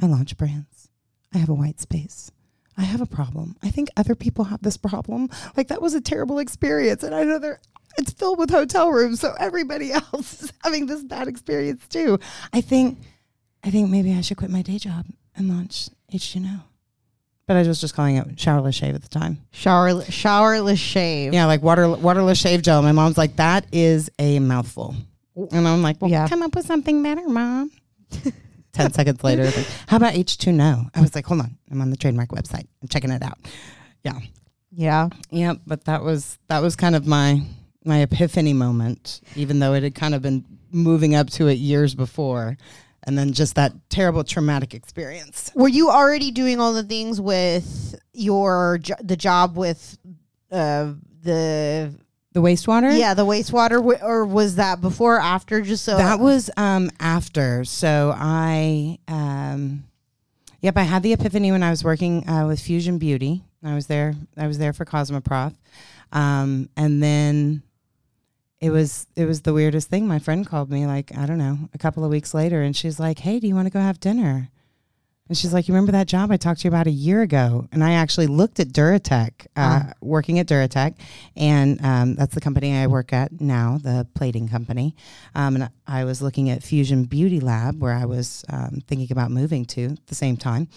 I 0.02 0.08
launch 0.08 0.36
brands. 0.36 0.90
I 1.34 1.38
have 1.38 1.50
a 1.50 1.54
white 1.54 1.80
space. 1.80 2.32
I 2.76 2.84
have 2.84 3.02
a 3.02 3.06
problem. 3.06 3.56
I 3.62 3.70
think 3.70 3.90
other 3.96 4.16
people 4.16 4.46
have 4.46 4.62
this 4.62 4.78
problem. 4.78 5.30
Like 5.56 5.68
that 5.68 5.82
was 5.82 5.94
a 5.94 6.02
terrible 6.02 6.40
experience. 6.40 7.04
And 7.04 7.14
I 7.14 7.24
know 7.24 7.38
they're 7.38 7.60
it's 7.98 8.14
filled 8.14 8.40
with 8.40 8.50
hotel 8.50 8.92
rooms, 8.92 9.20
so 9.20 9.34
everybody 9.40 9.92
else 10.14 10.44
is 10.44 10.54
having 10.64 10.88
this 10.88 11.04
bad 11.04 11.28
experience 11.28 11.88
too. 11.88 12.18
I 12.52 12.62
think 12.62 12.98
I 13.64 13.70
think 13.70 13.92
maybe 13.92 14.14
I 14.14 14.22
should 14.22 14.38
quit 14.38 14.50
my 14.50 14.64
day 14.64 14.80
job 14.80 15.06
and 15.36 15.50
launch 15.50 15.90
H2No. 16.12 16.62
But 17.48 17.58
I 17.58 17.64
was 17.68 17.82
just 17.82 17.96
calling 17.96 18.18
it 18.18 18.28
showerless 18.40 18.76
shave 18.76 18.94
at 18.94 19.02
the 19.02 19.08
time. 19.10 19.40
Shower 19.52 19.90
showerless 20.04 20.78
shave. 20.78 21.34
Yeah, 21.34 21.46
like 21.46 21.64
water 21.64 21.90
waterless 21.90 22.38
shave 22.38 22.62
gel. 22.62 22.82
My 22.84 22.92
mom's 22.92 23.18
like, 23.18 23.38
that 23.38 23.66
is 23.72 24.10
a 24.20 24.38
mouthful. 24.40 24.96
And 25.52 25.68
I'm 25.68 25.82
like, 25.82 26.00
well, 26.02 26.12
Yeah. 26.12 26.28
come 26.28 26.44
up 26.44 26.54
with 26.56 26.66
something 26.68 27.02
better, 27.02 27.28
mom. 27.28 27.72
10 28.74 28.94
seconds 28.94 29.24
later, 29.24 29.46
like, 29.46 29.66
how 29.88 29.98
about 29.98 30.14
H2No? 30.14 30.90
I 30.94 31.02
was 31.02 31.16
like, 31.16 31.26
hold 31.26 31.42
on. 31.42 31.58
I'm 31.72 31.82
on 31.82 31.90
the 31.90 31.98
trademark 31.98 32.30
website. 32.30 32.68
I'm 32.82 32.88
checking 32.88 33.10
it 33.10 33.24
out. 33.24 33.38
Yeah. 34.04 34.20
Yeah. 34.72 35.10
Yeah, 35.32 35.54
but 35.66 35.86
that 35.86 36.04
was 36.04 36.38
that 36.50 36.62
was 36.62 36.76
kind 36.76 36.96
of 36.96 37.08
my 37.08 37.42
my 37.84 38.00
epiphany 38.02 38.54
moment, 38.54 39.22
even 39.36 39.58
though 39.60 39.74
it 39.74 39.82
had 39.84 39.96
kind 39.96 40.14
of 40.14 40.22
been 40.22 40.46
moving 40.72 41.16
up 41.16 41.30
to 41.32 41.48
it 41.48 41.54
years 41.58 41.96
before. 41.96 42.58
And 43.04 43.18
then 43.18 43.34
just 43.34 43.56
that 43.56 43.74
terrible 43.90 44.24
traumatic 44.24 44.74
experience. 44.74 45.52
Were 45.56 45.68
you 45.70 45.90
already 45.90 46.32
doing 46.32 46.60
all 46.60 46.74
the 46.74 46.84
things 46.84 47.20
with 47.22 47.96
your 48.14 48.78
jo- 48.82 48.96
the 49.02 49.16
job 49.16 49.56
with 49.58 49.98
uh 50.52 50.94
the 51.22 51.94
The 52.34 52.42
wastewater? 52.42 52.98
yeah 52.98 53.14
the 53.14 53.26
wastewater 53.26 53.78
wi- 53.78 54.02
or 54.04 54.26
was 54.26 54.56
that 54.56 54.82
before 54.82 55.16
or 55.18 55.22
after 55.22 55.62
just 55.62 55.84
so 55.86 55.98
That 55.98 56.20
was 56.20 56.50
um, 56.58 56.92
after. 57.00 57.64
So 57.66 58.14
I, 58.16 59.00
um, 59.08 59.84
yep, 60.62 60.78
I 60.78 60.84
had 60.84 61.02
the 61.04 61.14
epiphany 61.14 61.52
when 61.52 61.64
I 61.64 61.70
was 61.70 61.84
working 61.84 62.28
uh, 62.30 62.48
with 62.48 62.60
Fusion 62.60 62.98
Beauty. 62.98 63.44
I 63.64 63.76
was 63.76 63.88
there. 63.88 64.14
I 64.38 64.48
was 64.48 64.58
there 64.58 64.72
for 64.74 64.86
Cosmoprof, 64.86 65.54
um, 66.14 66.70
and 66.78 67.02
then 67.04 67.62
it 68.62 68.70
was 68.72 69.08
it 69.16 69.26
was 69.26 69.42
the 69.42 69.54
weirdest 69.54 69.90
thing. 69.90 70.08
My 70.08 70.20
friend 70.20 70.46
called 70.46 70.70
me 70.70 70.86
like 70.86 71.16
I 71.18 71.26
don't 71.26 71.38
know 71.38 71.58
a 71.74 71.78
couple 71.78 72.04
of 72.04 72.10
weeks 72.12 72.34
later, 72.34 72.62
and 72.62 72.76
she's 72.76 73.00
like, 73.00 73.20
"Hey, 73.20 73.40
do 73.40 73.48
you 73.48 73.56
want 73.56 73.68
to 73.68 73.72
go 73.72 73.80
have 73.80 74.00
dinner?" 74.00 74.50
And 75.30 75.38
she's 75.38 75.54
like, 75.54 75.68
"You 75.68 75.76
remember 75.76 75.92
that 75.92 76.08
job 76.08 76.32
I 76.32 76.38
talked 76.38 76.62
to 76.62 76.64
you 76.66 76.70
about 76.70 76.88
a 76.88 76.92
year 76.92 77.22
ago?" 77.22 77.68
And 77.72 77.84
I 77.84 77.92
actually 77.94 78.26
looked 78.28 78.60
at 78.60 78.70
Duratec, 78.70 79.46
uh, 79.56 79.60
Ah. 79.86 79.92
working 80.02 80.40
at 80.40 80.48
Duratec, 80.48 80.96
and 81.38 81.80
um, 81.86 82.16
that's 82.16 82.34
the 82.34 82.42
company 82.42 82.76
I 82.76 82.88
work 82.88 83.14
at 83.14 83.40
now, 83.40 83.78
the 83.82 84.08
plating 84.16 84.48
company. 84.50 84.96
Um, 85.36 85.56
and 85.56 85.70
I 85.88 86.04
was 86.04 86.22
looking 86.22 86.50
at 86.50 86.64
Fusion 86.64 87.04
Beauty 87.04 87.40
Lab, 87.40 87.80
where 87.82 87.94
I 87.94 88.06
was 88.06 88.44
um, 88.50 88.82
thinking 88.88 89.12
about 89.12 89.30
moving 89.32 89.66
to 89.66 89.86
at 89.92 90.08
the 90.08 90.16
same 90.16 90.36
time. 90.36 90.68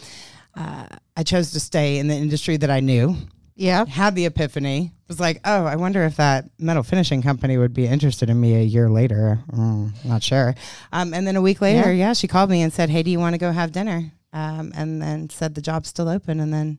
Uh, 0.54 0.84
I 1.16 1.22
chose 1.22 1.50
to 1.52 1.60
stay 1.60 1.98
in 1.98 2.08
the 2.08 2.14
industry 2.14 2.58
that 2.58 2.70
I 2.70 2.80
knew. 2.80 3.16
Yeah 3.54 3.84
Had 3.84 4.14
the 4.14 4.26
epiphany. 4.26 4.92
Was 5.08 5.20
like, 5.20 5.40
oh, 5.44 5.66
I 5.66 5.76
wonder 5.76 6.04
if 6.04 6.16
that 6.16 6.46
metal 6.58 6.82
finishing 6.82 7.20
company 7.20 7.58
would 7.58 7.74
be 7.74 7.86
interested 7.86 8.30
in 8.30 8.40
me 8.40 8.54
a 8.56 8.62
year 8.62 8.88
later. 8.88 9.40
Mm, 9.52 9.92
not 10.06 10.22
sure. 10.22 10.54
Um, 10.90 11.12
and 11.12 11.26
then 11.26 11.36
a 11.36 11.42
week 11.42 11.60
later, 11.60 11.92
yeah. 11.92 12.14
she 12.14 12.26
called 12.26 12.48
me 12.48 12.62
and 12.62 12.72
said, 12.72 12.88
"Hey, 12.88 13.02
do 13.02 13.10
you 13.10 13.18
want 13.18 13.34
to 13.34 13.38
go 13.38 13.52
have 13.52 13.72
dinner?" 13.72 14.10
Um, 14.32 14.72
and 14.74 15.02
then 15.02 15.28
said 15.28 15.54
the 15.54 15.60
job's 15.60 15.90
still 15.90 16.08
open. 16.08 16.40
And 16.40 16.52
then 16.52 16.78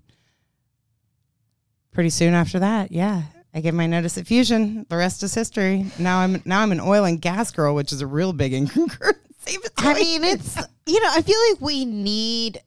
pretty 1.92 2.10
soon 2.10 2.34
after 2.34 2.58
that, 2.60 2.92
yeah, 2.92 3.24
I 3.54 3.62
gave 3.62 3.76
my 3.76 3.86
notice 3.86 4.18
at 4.18 4.26
Fusion. 4.26 4.86
The 4.90 4.98
rest 4.98 5.22
is 5.22 5.34
history. 5.34 5.86
Now 6.00 6.20
I'm 6.20 6.42
now 6.46 6.62
I'm 6.62 6.72
an 6.72 6.80
oil 6.80 7.06
and 7.06 7.22
gas 7.22 7.52
girl, 7.52 7.76
which 7.76 7.92
is 7.92 8.02
a 8.02 8.08
real 8.08 8.34
big 8.34 8.52
incongruency. 8.54 9.58
I 9.78 9.94
mean 9.94 10.24
it's 10.24 10.58
you 10.88 11.00
know 11.00 11.10
I 11.12 11.22
feel 11.22 11.38
like 11.52 11.62
we 11.62 11.86
need 11.86 12.62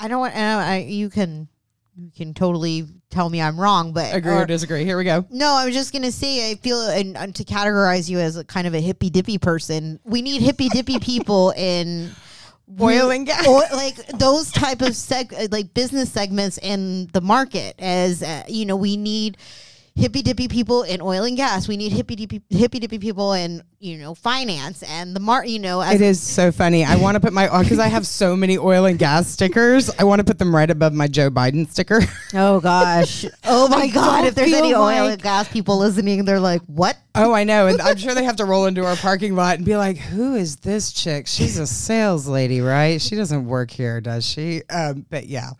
I 0.00 0.08
don't 0.08 0.18
want 0.18 0.34
and 0.34 0.60
I, 0.60 0.78
you 0.78 1.10
can 1.10 1.48
you 1.96 2.10
can 2.16 2.32
totally 2.34 2.86
tell 3.10 3.28
me 3.28 3.40
I'm 3.42 3.58
wrong 3.60 3.92
but 3.92 4.14
agree 4.14 4.32
or- 4.32 4.42
or 4.42 4.46
disagree. 4.46 4.84
Here 4.84 4.96
we 4.96 5.04
go. 5.04 5.26
No, 5.30 5.52
I 5.52 5.66
was 5.66 5.74
just 5.74 5.92
gonna 5.92 6.10
say 6.12 6.50
I 6.50 6.54
feel 6.56 6.80
and, 6.88 7.16
and 7.16 7.34
to 7.36 7.44
categorize 7.44 8.08
you 8.08 8.18
as 8.18 8.36
a 8.36 8.44
kind 8.44 8.66
of 8.66 8.74
a 8.74 8.80
hippy 8.80 9.10
dippy 9.10 9.38
person, 9.38 10.00
we 10.04 10.22
need 10.22 10.40
hippy 10.42 10.68
dippy 10.68 10.98
people 11.00 11.50
in 11.56 12.10
Oil 12.80 13.10
and 13.10 13.26
gas. 13.26 13.46
or 13.46 13.60
like 13.76 13.96
those 14.18 14.50
type 14.50 14.80
of 14.80 14.90
seg 14.90 15.52
like 15.52 15.74
business 15.74 16.10
segments 16.10 16.58
in 16.58 17.08
the 17.12 17.20
market. 17.20 17.74
As 17.78 18.22
uh, 18.22 18.44
you 18.48 18.64
know, 18.64 18.76
we 18.76 18.96
need 18.96 19.36
hippy 19.94 20.22
dippy 20.22 20.48
people 20.48 20.82
in 20.82 21.00
oil 21.00 21.24
and 21.24 21.36
gas. 21.36 21.68
We 21.68 21.76
need 21.76 21.92
hippy 21.92 22.16
dippy 22.16 22.42
hippy 22.50 22.78
dippy 22.78 22.98
people 22.98 23.32
in 23.32 23.62
you 23.78 23.98
know 23.98 24.14
finance 24.14 24.82
and 24.82 25.14
the 25.14 25.20
mar. 25.20 25.44
You 25.44 25.58
know, 25.58 25.80
as 25.80 25.94
It 25.94 26.00
is 26.00 26.20
so 26.20 26.52
funny. 26.52 26.84
I 26.84 26.96
want 26.96 27.16
to 27.16 27.20
put 27.20 27.32
my 27.32 27.46
because 27.62 27.78
I 27.78 27.88
have 27.88 28.06
so 28.06 28.36
many 28.36 28.58
oil 28.58 28.86
and 28.86 28.98
gas 28.98 29.28
stickers. 29.28 29.90
I 29.98 30.04
want 30.04 30.20
to 30.20 30.24
put 30.24 30.38
them 30.38 30.54
right 30.54 30.70
above 30.70 30.92
my 30.92 31.08
Joe 31.08 31.30
Biden 31.30 31.68
sticker. 31.68 32.00
oh 32.34 32.60
gosh, 32.60 33.24
oh 33.44 33.68
my 33.68 33.88
god! 33.88 34.26
If 34.26 34.34
there's 34.34 34.52
any 34.52 34.74
oil 34.74 35.04
like- 35.04 35.12
and 35.12 35.22
gas 35.22 35.48
people 35.48 35.78
listening, 35.78 36.24
they're 36.24 36.40
like, 36.40 36.62
what? 36.62 36.96
Oh, 37.14 37.32
I 37.34 37.44
know. 37.44 37.66
And 37.66 37.80
I'm 37.82 37.98
sure 37.98 38.14
they 38.14 38.24
have 38.24 38.36
to 38.36 38.46
roll 38.46 38.64
into 38.64 38.86
our 38.86 38.96
parking 38.96 39.34
lot 39.34 39.56
and 39.56 39.66
be 39.66 39.76
like, 39.76 39.98
who 39.98 40.34
is 40.34 40.56
this 40.56 40.92
chick? 40.92 41.26
She's 41.26 41.58
a 41.58 41.66
sales 41.66 42.26
lady, 42.26 42.62
right? 42.62 43.02
She 43.02 43.16
doesn't 43.16 43.46
work 43.46 43.70
here, 43.70 44.00
does 44.00 44.24
she? 44.24 44.62
Um, 44.70 45.04
but 45.10 45.26
yeah, 45.26 45.50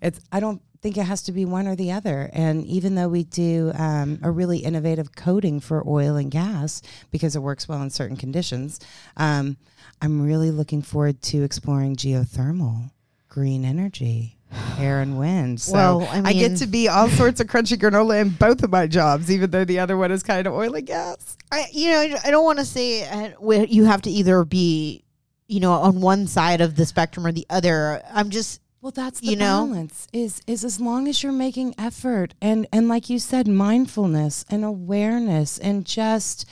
it's, 0.00 0.20
I 0.32 0.40
don't 0.40 0.62
think 0.82 0.96
it 0.96 1.04
has 1.04 1.22
to 1.22 1.32
be 1.32 1.44
one 1.44 1.68
or 1.68 1.76
the 1.76 1.92
other. 1.92 2.28
And 2.32 2.66
even 2.66 2.96
though 2.96 3.08
we 3.08 3.22
do 3.22 3.70
um, 3.74 4.18
a 4.22 4.30
really 4.30 4.58
innovative 4.58 5.14
coating 5.14 5.60
for 5.60 5.86
oil 5.86 6.16
and 6.16 6.30
gas 6.30 6.82
because 7.12 7.36
it 7.36 7.38
works 7.38 7.68
well 7.68 7.80
in 7.82 7.90
certain 7.90 8.16
conditions, 8.16 8.80
um, 9.16 9.56
I'm 10.02 10.20
really 10.20 10.50
looking 10.50 10.82
forward 10.82 11.22
to 11.22 11.44
exploring 11.44 11.94
geothermal, 11.94 12.90
green 13.28 13.64
energy. 13.64 14.38
Air 14.78 15.00
and 15.00 15.18
wind. 15.18 15.62
So 15.62 15.72
Well, 15.72 16.08
I 16.10 16.20
I 16.26 16.32
get 16.34 16.58
to 16.58 16.66
be 16.66 16.86
all 16.86 17.08
sorts 17.08 17.40
of 17.40 17.46
crunchy 17.46 17.78
granola 17.78 18.20
in 18.20 18.28
both 18.28 18.62
of 18.62 18.70
my 18.70 18.86
jobs, 18.86 19.30
even 19.30 19.50
though 19.50 19.64
the 19.64 19.78
other 19.78 19.96
one 19.96 20.12
is 20.12 20.22
kind 20.22 20.46
of 20.46 20.52
oil 20.52 20.74
and 20.74 20.86
gas. 20.86 21.38
I 21.50 21.68
you 21.72 21.90
know 21.90 22.16
I 22.22 22.30
don't 22.30 22.44
want 22.44 22.58
to 22.58 22.66
say 22.66 23.08
uh, 23.08 23.30
you 23.40 23.84
have 23.84 24.02
to 24.02 24.10
either 24.10 24.44
be 24.44 25.04
you 25.48 25.60
know 25.60 25.72
on 25.72 26.02
one 26.02 26.26
side 26.26 26.60
of 26.60 26.76
the 26.76 26.84
spectrum 26.84 27.26
or 27.26 27.32
the 27.32 27.46
other. 27.48 28.02
I'm 28.12 28.28
just 28.28 28.60
Well, 28.82 28.92
that's 28.92 29.20
the 29.20 29.28
You 29.28 29.36
know? 29.36 29.66
balance. 29.66 30.08
Is 30.12 30.42
is 30.46 30.64
as 30.64 30.80
long 30.80 31.08
as 31.08 31.22
you're 31.22 31.32
making 31.32 31.74
effort 31.78 32.34
and 32.42 32.66
and 32.72 32.88
like 32.88 33.08
you 33.08 33.18
said, 33.18 33.46
mindfulness 33.48 34.44
and 34.50 34.64
awareness 34.64 35.56
and 35.56 35.86
just 35.86 36.44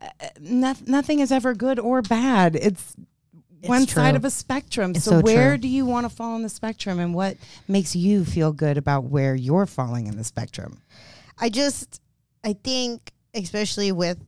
uh, 0.00 0.06
noth- 0.40 0.88
nothing 0.88 1.20
is 1.20 1.30
ever 1.30 1.54
good 1.54 1.78
or 1.78 2.02
bad. 2.02 2.56
It's. 2.56 2.96
It's 3.60 3.68
one 3.70 3.86
side 3.86 4.14
of 4.14 4.26
a 4.26 4.30
spectrum. 4.30 4.94
So, 4.94 5.12
so 5.12 5.20
where 5.20 5.52
true. 5.52 5.58
do 5.58 5.68
you 5.68 5.86
want 5.86 6.04
to 6.04 6.14
fall 6.14 6.34
on 6.34 6.42
the 6.42 6.50
spectrum, 6.50 6.98
and 6.98 7.14
what 7.14 7.38
makes 7.66 7.96
you 7.96 8.26
feel 8.26 8.52
good 8.52 8.76
about 8.76 9.04
where 9.04 9.34
you're 9.34 9.64
falling 9.64 10.06
in 10.06 10.18
the 10.18 10.24
spectrum? 10.24 10.82
I 11.38 11.48
just 11.48 12.02
I 12.44 12.52
think 12.52 13.10
especially 13.32 13.90
with 13.90 14.18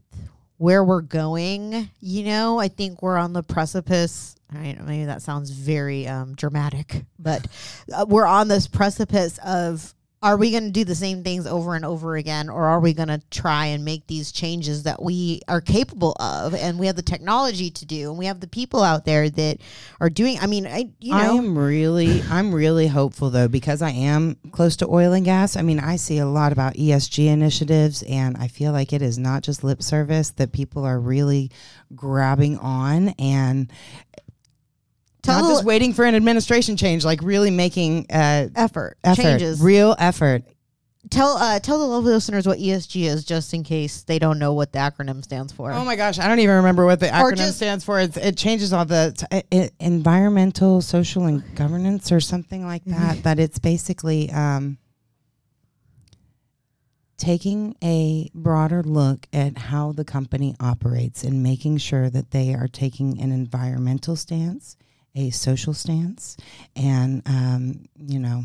where 0.57 0.83
we're 0.83 1.03
going, 1.03 1.91
you 2.01 2.25
know, 2.25 2.59
I 2.59 2.69
think 2.69 3.03
we're 3.03 3.19
on 3.19 3.35
the 3.35 3.43
precipice. 3.43 4.36
I 4.55 4.73
know 4.73 4.85
maybe 4.85 5.07
that 5.07 5.23
sounds 5.23 5.51
very 5.51 6.07
um, 6.07 6.35
dramatic, 6.35 7.05
but 7.19 7.47
uh, 7.93 8.07
we're 8.09 8.27
on 8.27 8.49
this 8.49 8.67
precipice 8.67 9.39
of 9.45 9.95
are 10.23 10.37
we 10.37 10.51
going 10.51 10.65
to 10.65 10.71
do 10.71 10.85
the 10.85 10.95
same 10.95 11.23
things 11.23 11.47
over 11.47 11.75
and 11.75 11.85
over 11.85 12.17
again 12.17 12.49
or 12.49 12.65
are 12.65 12.81
we 12.81 12.95
going 12.95 13.09
to 13.09 13.21
try 13.31 13.67
and 13.67 13.85
make 13.85 14.07
these 14.07 14.33
changes 14.33 14.85
that 14.85 15.01
we 15.03 15.41
are 15.47 15.61
capable 15.61 16.17
of 16.19 16.55
and 16.55 16.79
we 16.79 16.87
have 16.87 16.97
the 16.97 17.03
technology 17.03 17.71
to 17.71 17.85
do 17.85 18.09
and 18.09 18.19
we 18.19 18.27
have 18.27 18.41
the 18.41 18.49
people 18.49 18.83
out 18.83 19.05
there 19.05 19.29
that 19.29 19.59
are 20.01 20.09
doing 20.09 20.39
I 20.41 20.47
mean 20.47 20.67
I 20.67 20.91
you 20.99 21.13
know 21.13 21.19
I 21.19 21.27
am 21.27 21.57
really, 21.57 22.23
I'm 22.31 22.53
really 22.55 22.89
hopeful 22.89 23.31
though 23.31 23.47
because 23.47 23.83
I 23.83 23.91
am 23.91 24.37
close 24.53 24.77
to 24.77 24.89
oil 24.89 25.13
and 25.13 25.25
gas. 25.25 25.57
I 25.57 25.63
mean, 25.63 25.79
I 25.79 25.97
see 25.97 26.19
a 26.19 26.27
lot 26.27 26.51
about 26.51 26.75
ESG 26.75 27.27
initiatives, 27.27 28.03
and 28.03 28.37
I 28.37 28.49
feel 28.49 28.73
like 28.73 28.93
it 28.93 29.03
is 29.03 29.19
not 29.19 29.43
just 29.43 29.63
lip 29.63 29.83
service 29.83 30.31
that 30.31 30.53
people 30.53 30.85
are 30.85 30.99
really 30.99 31.51
grabbing 31.95 32.59
on 32.59 33.11
and 33.19 33.71
Tell 35.27 35.43
not 35.43 35.51
just 35.51 35.64
waiting 35.64 35.93
for 35.93 36.05
an 36.05 36.14
administration 36.14 36.77
change, 36.77 37.05
like 37.05 37.20
really 37.22 37.51
making 37.51 38.07
uh, 38.11 38.49
effort, 38.57 38.97
effort, 39.05 39.22
changes 39.22 39.61
real 39.61 39.95
effort. 39.99 40.43
tell 41.11 41.37
uh 41.37 41.59
tell 41.61 41.79
the 41.79 41.85
lovely 41.87 42.12
listeners 42.12 42.47
what 42.49 42.59
ESG 42.59 43.05
is 43.05 43.24
just 43.24 43.55
in 43.55 43.62
case 43.62 44.03
they 44.03 44.18
don't 44.18 44.39
know 44.41 44.55
what 44.55 44.72
the 44.72 44.79
acronym 44.79 45.22
stands 45.22 45.53
for. 45.53 45.70
Oh 45.72 45.85
my 45.85 45.95
gosh, 45.97 46.18
I 46.18 46.27
don't 46.27 46.41
even 46.41 46.57
remember 46.57 46.85
what 46.85 46.99
the 47.01 47.09
Or 47.09 47.31
acronym 47.33 47.37
just- 47.37 47.57
stands 47.59 47.85
for. 47.85 48.01
It's, 48.01 48.16
it 48.16 48.37
changes 48.37 48.72
all 48.72 48.85
the 48.85 49.14
t- 49.16 49.27
i- 49.31 49.45
i- 49.57 49.70
environmental, 49.79 50.81
social, 50.81 51.27
and 51.27 51.43
governance, 51.55 52.11
or 52.11 52.18
something 52.20 52.64
like 52.66 52.85
that. 52.87 53.22
But 53.22 53.39
it's 53.39 53.59
basically 53.61 54.31
um, 54.33 54.79
taking 57.16 57.74
a 57.83 58.31
broader 58.35 58.83
look 58.83 59.27
at 59.33 59.57
how 59.57 59.93
the 59.93 60.05
company 60.05 60.55
operates 60.61 61.24
and 61.24 61.43
making 61.43 61.79
sure 61.79 62.11
that 62.11 62.31
they 62.31 62.53
are 62.53 62.68
taking 62.68 63.20
an 63.20 63.33
environmental 63.33 64.16
stance, 64.16 64.77
a 65.17 65.31
social 65.31 65.75
stance 65.75 66.37
and 66.77 67.23
um, 67.27 67.89
you 67.97 68.19
know 68.19 68.45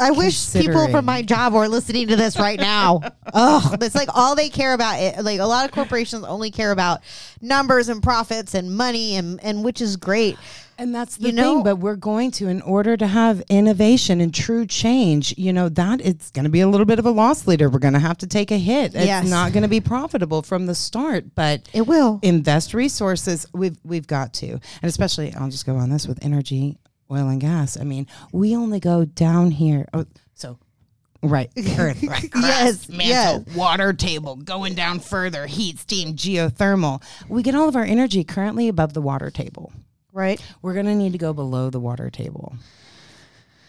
I 0.00 0.10
wish 0.12 0.52
people 0.52 0.88
from 0.88 1.04
my 1.04 1.22
job 1.22 1.52
were 1.52 1.68
listening 1.68 2.08
to 2.08 2.16
this 2.16 2.38
right 2.38 2.58
now. 2.58 3.00
oh, 3.34 3.74
it's 3.80 3.94
like 3.94 4.08
all 4.14 4.34
they 4.34 4.48
care 4.48 4.72
about. 4.74 4.98
It, 4.98 5.22
like 5.22 5.40
a 5.40 5.44
lot 5.46 5.66
of 5.66 5.72
corporations 5.72 6.24
only 6.24 6.50
care 6.50 6.72
about 6.72 7.00
numbers 7.42 7.88
and 7.88 8.02
profits 8.02 8.54
and 8.54 8.74
money, 8.76 9.16
and 9.16 9.38
and 9.44 9.62
which 9.64 9.80
is 9.80 9.96
great. 9.96 10.36
And 10.78 10.94
that's 10.94 11.18
the 11.18 11.24
You 11.26 11.32
thing, 11.34 11.36
know- 11.36 11.62
but 11.62 11.76
we're 11.76 11.94
going 11.94 12.30
to, 12.32 12.48
in 12.48 12.62
order 12.62 12.96
to 12.96 13.06
have 13.06 13.42
innovation 13.50 14.18
and 14.22 14.32
true 14.32 14.64
change, 14.64 15.34
you 15.36 15.52
know, 15.52 15.68
that 15.68 16.00
it's 16.00 16.30
going 16.30 16.44
to 16.44 16.50
be 16.50 16.60
a 16.60 16.66
little 16.68 16.86
bit 16.86 16.98
of 16.98 17.04
a 17.04 17.10
loss 17.10 17.46
leader. 17.46 17.68
We're 17.68 17.80
going 17.80 17.92
to 17.92 18.00
have 18.00 18.16
to 18.18 18.26
take 18.26 18.50
a 18.50 18.56
hit. 18.56 18.94
It's 18.94 19.04
Yes. 19.04 19.28
not 19.28 19.52
going 19.52 19.62
to 19.64 19.68
be 19.68 19.82
profitable 19.82 20.40
from 20.40 20.64
the 20.64 20.74
start, 20.74 21.34
but 21.34 21.68
It 21.74 21.82
will. 21.86 22.18
invest 22.22 22.72
resources. 22.72 23.44
We've 23.52 23.76
we've 23.84 24.06
got 24.06 24.32
to, 24.34 24.52
and 24.52 24.60
especially 24.84 25.34
I'll 25.34 25.50
just 25.50 25.66
go 25.66 25.76
on 25.76 25.90
this 25.90 26.08
with 26.08 26.18
energy, 26.24 26.78
oil 27.10 27.28
and 27.28 27.40
gas. 27.40 27.76
I 27.78 27.84
mean, 27.84 28.06
we 28.32 28.54
only 28.56 28.80
go 28.80 29.04
down 29.04 29.50
here. 29.50 29.86
Oh, 29.92 30.06
so. 30.34 30.58
Right, 31.22 31.50
earth, 31.78 32.02
right, 32.02 32.30
Yes, 32.34 32.86
crust, 32.86 32.88
mantle, 32.88 33.44
yes. 33.46 33.54
water 33.54 33.92
table, 33.92 34.36
going 34.36 34.74
down 34.74 35.00
further, 35.00 35.44
heat, 35.46 35.78
steam, 35.78 36.14
geothermal. 36.16 37.02
We 37.28 37.42
get 37.42 37.54
all 37.54 37.68
of 37.68 37.76
our 37.76 37.84
energy 37.84 38.24
currently 38.24 38.68
above 38.68 38.94
the 38.94 39.02
water 39.02 39.30
table. 39.30 39.70
Right. 40.14 40.42
We're 40.62 40.72
going 40.72 40.86
to 40.86 40.94
need 40.94 41.12
to 41.12 41.18
go 41.18 41.34
below 41.34 41.68
the 41.68 41.78
water 41.78 42.08
table. 42.08 42.54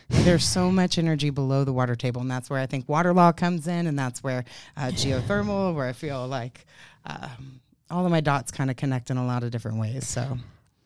There's 0.10 0.44
so 0.46 0.72
much 0.72 0.98
energy 0.98 1.30
below 1.30 1.64
the 1.64 1.74
water 1.74 1.96
table, 1.96 2.22
and 2.22 2.32
that's 2.32 2.50
where 2.50 2.60
I 2.60 2.66
think 2.68 2.88
water 2.90 3.14
law 3.14 3.32
comes 3.34 3.68
in, 3.68 3.86
and 3.88 3.98
that's 4.00 4.22
where 4.24 4.44
uh, 4.78 4.88
geothermal, 4.88 5.74
where 5.76 5.88
I 5.88 5.94
feel 5.94 6.28
like 6.28 6.66
um, 7.06 7.60
all 7.90 8.06
of 8.06 8.12
my 8.12 8.22
dots 8.22 8.52
kind 8.52 8.70
of 8.70 8.76
connect 8.78 9.10
in 9.10 9.18
a 9.18 9.26
lot 9.26 9.44
of 9.44 9.52
different 9.52 9.78
ways. 9.78 10.08
So, 10.08 10.38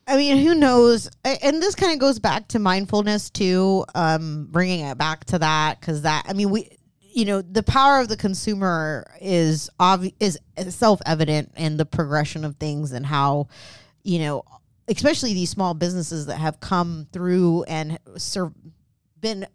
I 0.07 0.17
mean, 0.17 0.37
who 0.37 0.53
knows? 0.53 1.09
And 1.23 1.61
this 1.61 1.75
kind 1.75 1.93
of 1.93 1.99
goes 1.99 2.19
back 2.19 2.47
to 2.49 2.59
mindfulness 2.59 3.29
too. 3.29 3.85
Um, 3.95 4.47
bringing 4.51 4.81
it 4.81 4.97
back 4.97 5.25
to 5.25 5.39
that 5.39 5.79
because 5.79 6.03
that 6.03 6.25
I 6.27 6.33
mean, 6.33 6.51
we, 6.51 6.69
you 6.99 7.25
know, 7.25 7.41
the 7.41 7.63
power 7.63 7.99
of 7.99 8.07
the 8.07 8.17
consumer 8.17 9.07
is 9.19 9.69
obvious, 9.79 10.13
is 10.57 10.75
self 10.75 11.01
evident 11.05 11.53
in 11.57 11.77
the 11.77 11.85
progression 11.85 12.45
of 12.45 12.57
things 12.57 12.91
and 12.91 13.05
how, 13.05 13.47
you 14.03 14.19
know, 14.19 14.43
especially 14.87 15.33
these 15.33 15.49
small 15.49 15.73
businesses 15.73 16.27
that 16.27 16.37
have 16.37 16.59
come 16.59 17.07
through 17.11 17.63
and 17.63 17.97
sur- 18.17 18.53
been 19.19 19.47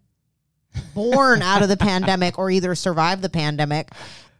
born 0.93 1.41
out 1.41 1.61
of 1.61 1.69
the 1.69 1.77
pandemic 1.77 2.37
or 2.37 2.51
either 2.51 2.75
survived 2.75 3.21
the 3.21 3.29
pandemic 3.29 3.91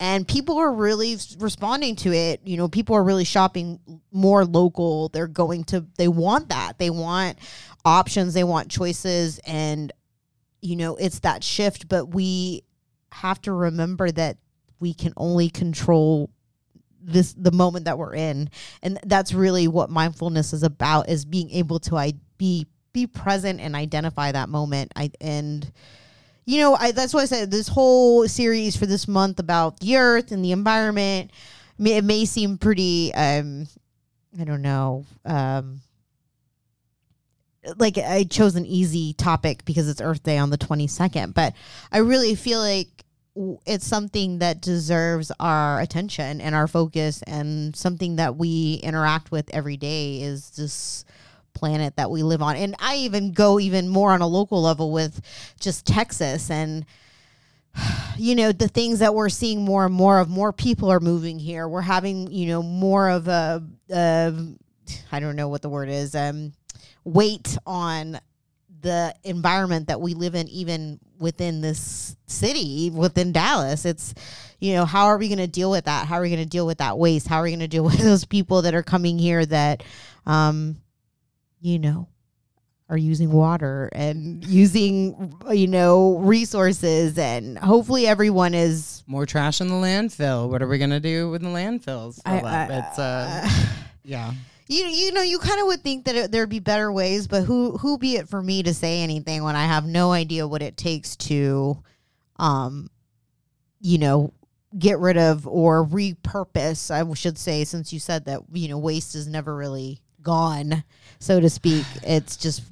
and 0.02 0.28
people 0.28 0.58
are 0.58 0.74
really 0.74 1.16
responding 1.38 1.96
to 1.98 2.12
it. 2.12 2.42
You 2.44 2.58
know 2.58 2.68
people 2.68 2.96
are 2.96 3.04
really 3.04 3.24
shopping 3.24 3.80
more 4.12 4.44
local. 4.44 5.10
They're 5.10 5.28
going 5.28 5.64
to 5.66 5.86
they 5.96 6.08
want 6.08 6.50
that. 6.50 6.80
They 6.80 6.90
want 6.90 7.38
options. 7.86 8.34
They 8.34 8.44
want 8.44 8.70
choices. 8.70 9.40
And 9.46 9.94
you 10.60 10.76
know 10.76 10.96
it's 10.96 11.20
that 11.20 11.44
shift. 11.44 11.88
But 11.88 12.16
we 12.16 12.64
have 13.12 13.40
to 13.44 13.54
remember 13.54 14.12
that 14.12 14.38
we 14.80 14.96
can 14.96 15.14
only 15.18 15.52
control 15.52 16.32
this 17.00 17.34
the 17.34 17.52
moment 17.52 17.86
that 17.86 18.00
we're 18.00 18.16
in. 18.16 18.50
And 18.82 19.00
that's 19.04 19.34
really 19.34 19.68
what 19.68 19.92
mindfulness 19.92 20.52
is 20.52 20.64
about 20.64 21.10
is 21.10 21.26
being 21.26 21.52
able 21.52 21.80
to 21.82 21.96
I, 21.96 22.14
be 22.40 22.66
be 22.92 23.06
present 23.06 23.60
and 23.60 23.76
identify 23.76 24.32
that 24.32 24.50
moment. 24.50 24.94
I 24.96 25.12
and 25.22 25.72
you 26.46 26.60
know 26.60 26.76
I, 26.76 26.92
that's 26.92 27.14
why 27.14 27.22
i 27.22 27.26
said 27.26 27.52
this 27.52 27.68
whole 27.68 28.28
series 28.28 28.76
for 28.76 28.86
this 28.86 29.08
month 29.08 29.40
about 29.40 29.80
the 29.80 29.98
earth 29.98 30.32
and 30.32 30.44
the 30.44 30.52
environment. 30.52 31.32
It 31.80 32.04
may 32.04 32.26
seem 32.26 32.58
pretty 32.58 33.14
um 33.14 33.68
i 34.40 34.44
don't 34.44 34.62
know 34.62 35.06
um 35.26 35.82
like 37.78 37.98
i 37.98 38.24
chose 38.24 38.56
an 38.56 38.66
easy 38.66 39.14
topic 39.14 39.66
because 39.66 39.90
it's 39.90 40.02
earth 40.02 40.24
day 40.24 40.38
on 40.38 40.50
the 40.50 40.58
22nd 40.58 41.34
but 41.34 41.54
i 41.92 41.98
really 41.98 42.36
feel 42.36 42.60
like 42.60 43.02
it's 43.66 43.88
something 43.88 44.40
that 44.40 44.62
deserves 44.62 45.32
our 45.40 45.80
attention 45.80 46.42
and 46.42 46.54
our 46.54 46.68
focus 46.68 47.22
and 47.24 47.76
something 47.76 48.18
that 48.18 48.36
we 48.36 48.80
interact 48.84 49.32
with 49.32 49.50
every 49.54 49.78
day 49.78 50.22
is 50.22 50.50
this 50.52 51.06
planet 51.54 51.96
that 51.98 52.10
we 52.10 52.24
live 52.24 52.42
on. 52.42 52.56
And 52.56 52.76
i 52.80 52.96
even 52.98 53.32
go 53.32 53.60
even 53.60 53.88
more 53.88 54.12
on 54.12 54.22
a 54.22 54.28
local 54.28 54.62
level 54.62 54.92
with 54.92 55.22
just 55.60 55.86
texas 55.86 56.50
and 56.50 56.86
you 58.18 58.36
know 58.36 58.52
the 58.52 58.68
things 58.68 59.00
that 59.00 59.16
we're 59.16 59.30
seeing 59.30 59.64
more 59.64 59.86
and 59.86 59.94
more 59.94 60.20
of 60.20 60.30
more 60.30 60.54
people 60.54 60.92
are 60.92 61.00
moving 61.00 61.40
here. 61.40 61.68
We're 61.68 61.82
having 61.82 62.32
you 62.32 62.48
know 62.48 62.64
more 62.64 63.10
of 63.10 63.28
a, 63.28 63.64
a 63.90 64.34
i 65.12 65.20
don't 65.20 65.36
know 65.36 65.48
what 65.48 65.62
the 65.62 65.70
word 65.70 65.90
is 65.90 66.16
um 66.16 66.54
weight 67.04 67.58
on 67.66 68.20
the 68.82 69.14
environment 69.24 69.88
that 69.88 70.02
we 70.02 70.16
live 70.16 70.36
in 70.36 70.48
even 70.50 71.00
within 71.20 71.62
this 71.62 72.16
city 72.28 72.90
within 72.90 73.32
dallas. 73.32 73.86
It's 73.86 74.14
you 74.60 74.74
know 74.74 74.86
how 74.86 75.06
are 75.06 75.18
we 75.18 75.28
going 75.28 75.38
to 75.38 75.48
deal 75.48 75.72
with 75.72 75.86
that? 75.86 76.08
How 76.08 76.16
are 76.16 76.22
we 76.22 76.30
going 76.30 76.44
to 76.44 76.50
deal 76.50 76.66
with 76.66 76.80
that 76.80 76.98
waste? 76.98 77.28
How 77.28 77.38
are 77.38 77.44
we 77.44 77.52
going 77.52 77.60
to 77.60 77.68
deal 77.68 77.84
with 77.86 78.00
those 78.00 78.26
people 78.26 78.64
that 78.64 78.76
are 78.76 78.84
coming 78.84 79.20
here 79.20 79.46
that 79.46 79.84
um 80.26 80.78
you 81.62 81.80
know 81.80 82.08
are 82.90 82.98
using 82.98 83.32
water 83.32 83.90
and 83.94 84.44
using 84.44 85.34
you 85.50 85.68
know 85.68 86.18
resources 86.20 87.18
and 87.18 87.58
hopefully 87.58 88.06
everyone 88.06 88.54
is 88.54 89.02
more 89.08 89.26
trash 89.26 89.62
in 89.62 89.68
the 89.70 89.74
landfill. 89.74 90.50
What 90.50 90.62
are 90.62 90.68
we 90.68 90.78
going 90.78 90.90
to 90.90 91.00
do 91.00 91.30
with 91.30 91.42
the 91.42 91.48
landfills? 91.48 92.20
I- 92.26 92.40
I- 92.42 92.66
it's 92.66 93.00
uh, 93.00 93.50
yeah. 94.04 94.34
you 94.68 94.84
you 94.86 95.14
know 95.14 95.22
you 95.22 95.40
kind 95.40 95.62
of 95.62 95.68
would 95.68 95.82
think 95.82 96.04
that 96.06 96.16
it, 96.16 96.32
there'd 96.32 96.50
be 96.50 96.60
better 96.60 96.92
ways 96.92 97.28
but 97.28 97.44
who 97.44 97.78
who 97.78 97.98
be 97.98 98.16
it 98.18 98.28
for 98.28 98.42
me 98.42 98.62
to 98.64 98.74
say 98.74 99.02
anything 99.02 99.44
when 99.44 99.56
i 99.56 99.66
have 99.66 99.86
no 99.86 100.12
idea 100.12 100.48
what 100.48 100.62
it 100.62 100.76
takes 100.78 101.16
to 101.18 101.78
um 102.38 102.90
you 103.80 103.98
know 103.98 104.34
get 104.78 104.98
rid 105.00 105.18
of 105.18 105.46
or 105.48 105.86
repurpose 105.86 106.90
i 106.92 107.14
should 107.14 107.38
say 107.38 107.64
since 107.66 107.92
you 107.92 108.00
said 108.00 108.26
that 108.26 108.40
you 108.54 108.68
know 108.70 108.78
waste 108.78 109.14
is 109.16 109.28
never 109.28 109.54
really 109.56 110.02
gone 110.24 110.84
so 111.20 111.40
to 111.40 111.50
speak 111.50 111.86
it's 112.04 112.38
just 112.38 112.64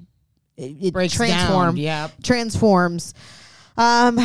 it, 0.60 0.76
it 0.82 0.94
Breaks 0.94 1.16
transform 1.16 1.76
down. 1.76 1.78
Yep. 1.78 2.12
transforms. 2.24 3.14
Um, 3.78 4.20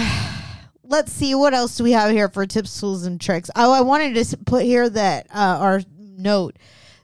let's 0.82 1.12
see 1.12 1.34
what 1.34 1.54
else 1.54 1.76
do 1.76 1.84
we 1.84 1.92
have 1.92 2.10
here 2.10 2.28
for 2.28 2.44
tips, 2.44 2.78
tools, 2.80 3.06
and 3.06 3.20
tricks. 3.20 3.50
Oh, 3.54 3.72
I 3.72 3.82
wanted 3.82 4.14
to 4.22 4.36
put 4.38 4.64
here 4.64 4.88
that 4.88 5.26
uh, 5.32 5.58
our 5.60 5.80
note 5.96 6.56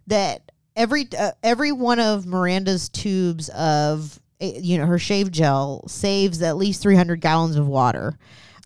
that 0.09 0.51
every 0.75 1.07
uh, 1.17 1.31
every 1.43 1.71
one 1.71 2.01
of 2.01 2.27
Miranda's 2.27 2.89
tubes 2.89 3.49
of 3.51 4.19
eh, 4.41 4.59
you 4.61 4.79
know 4.79 4.87
her 4.87 4.99
shave 4.99 5.31
gel 5.31 5.85
saves 5.87 6.43
at 6.43 6.57
least 6.57 6.83
300 6.83 7.21
gallons 7.21 7.57
of 7.57 7.69
water. 7.69 8.19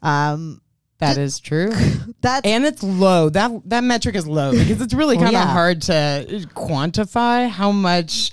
Um, 0.02 0.62
That 0.99 1.18
is 1.18 1.40
true. 1.40 1.70
that's 2.20 2.47
and 2.47 2.64
it's 2.64 2.82
low. 2.82 3.28
That 3.28 3.51
that 3.68 3.84
metric 3.84 4.14
is 4.14 4.26
low 4.26 4.53
because 4.53 4.80
it's 4.80 4.95
really 4.95 5.16
kind 5.16 5.28
of 5.28 5.32
yeah. 5.32 5.47
hard 5.47 5.82
to 5.82 6.47
quantify 6.55 7.49
how 7.49 7.72
much 7.72 8.32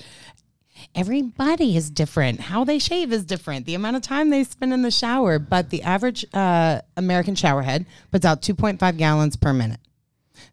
everybody 0.95 1.75
is 1.75 1.89
different. 1.89 2.39
How 2.39 2.63
they 2.63 2.79
shave 2.79 3.11
is 3.11 3.25
different. 3.25 3.65
The 3.65 3.75
amount 3.75 3.95
of 3.95 4.01
time 4.01 4.29
they 4.29 4.43
spend 4.43 4.73
in 4.73 4.81
the 4.81 4.91
shower, 4.91 5.39
but 5.39 5.69
the 5.69 5.83
average 5.83 6.25
uh, 6.33 6.81
American 6.97 7.35
shower 7.35 7.61
head 7.61 7.85
puts 8.11 8.25
out 8.25 8.41
2.5 8.41 8.97
gallons 8.97 9.35
per 9.35 9.53
minute. 9.53 9.79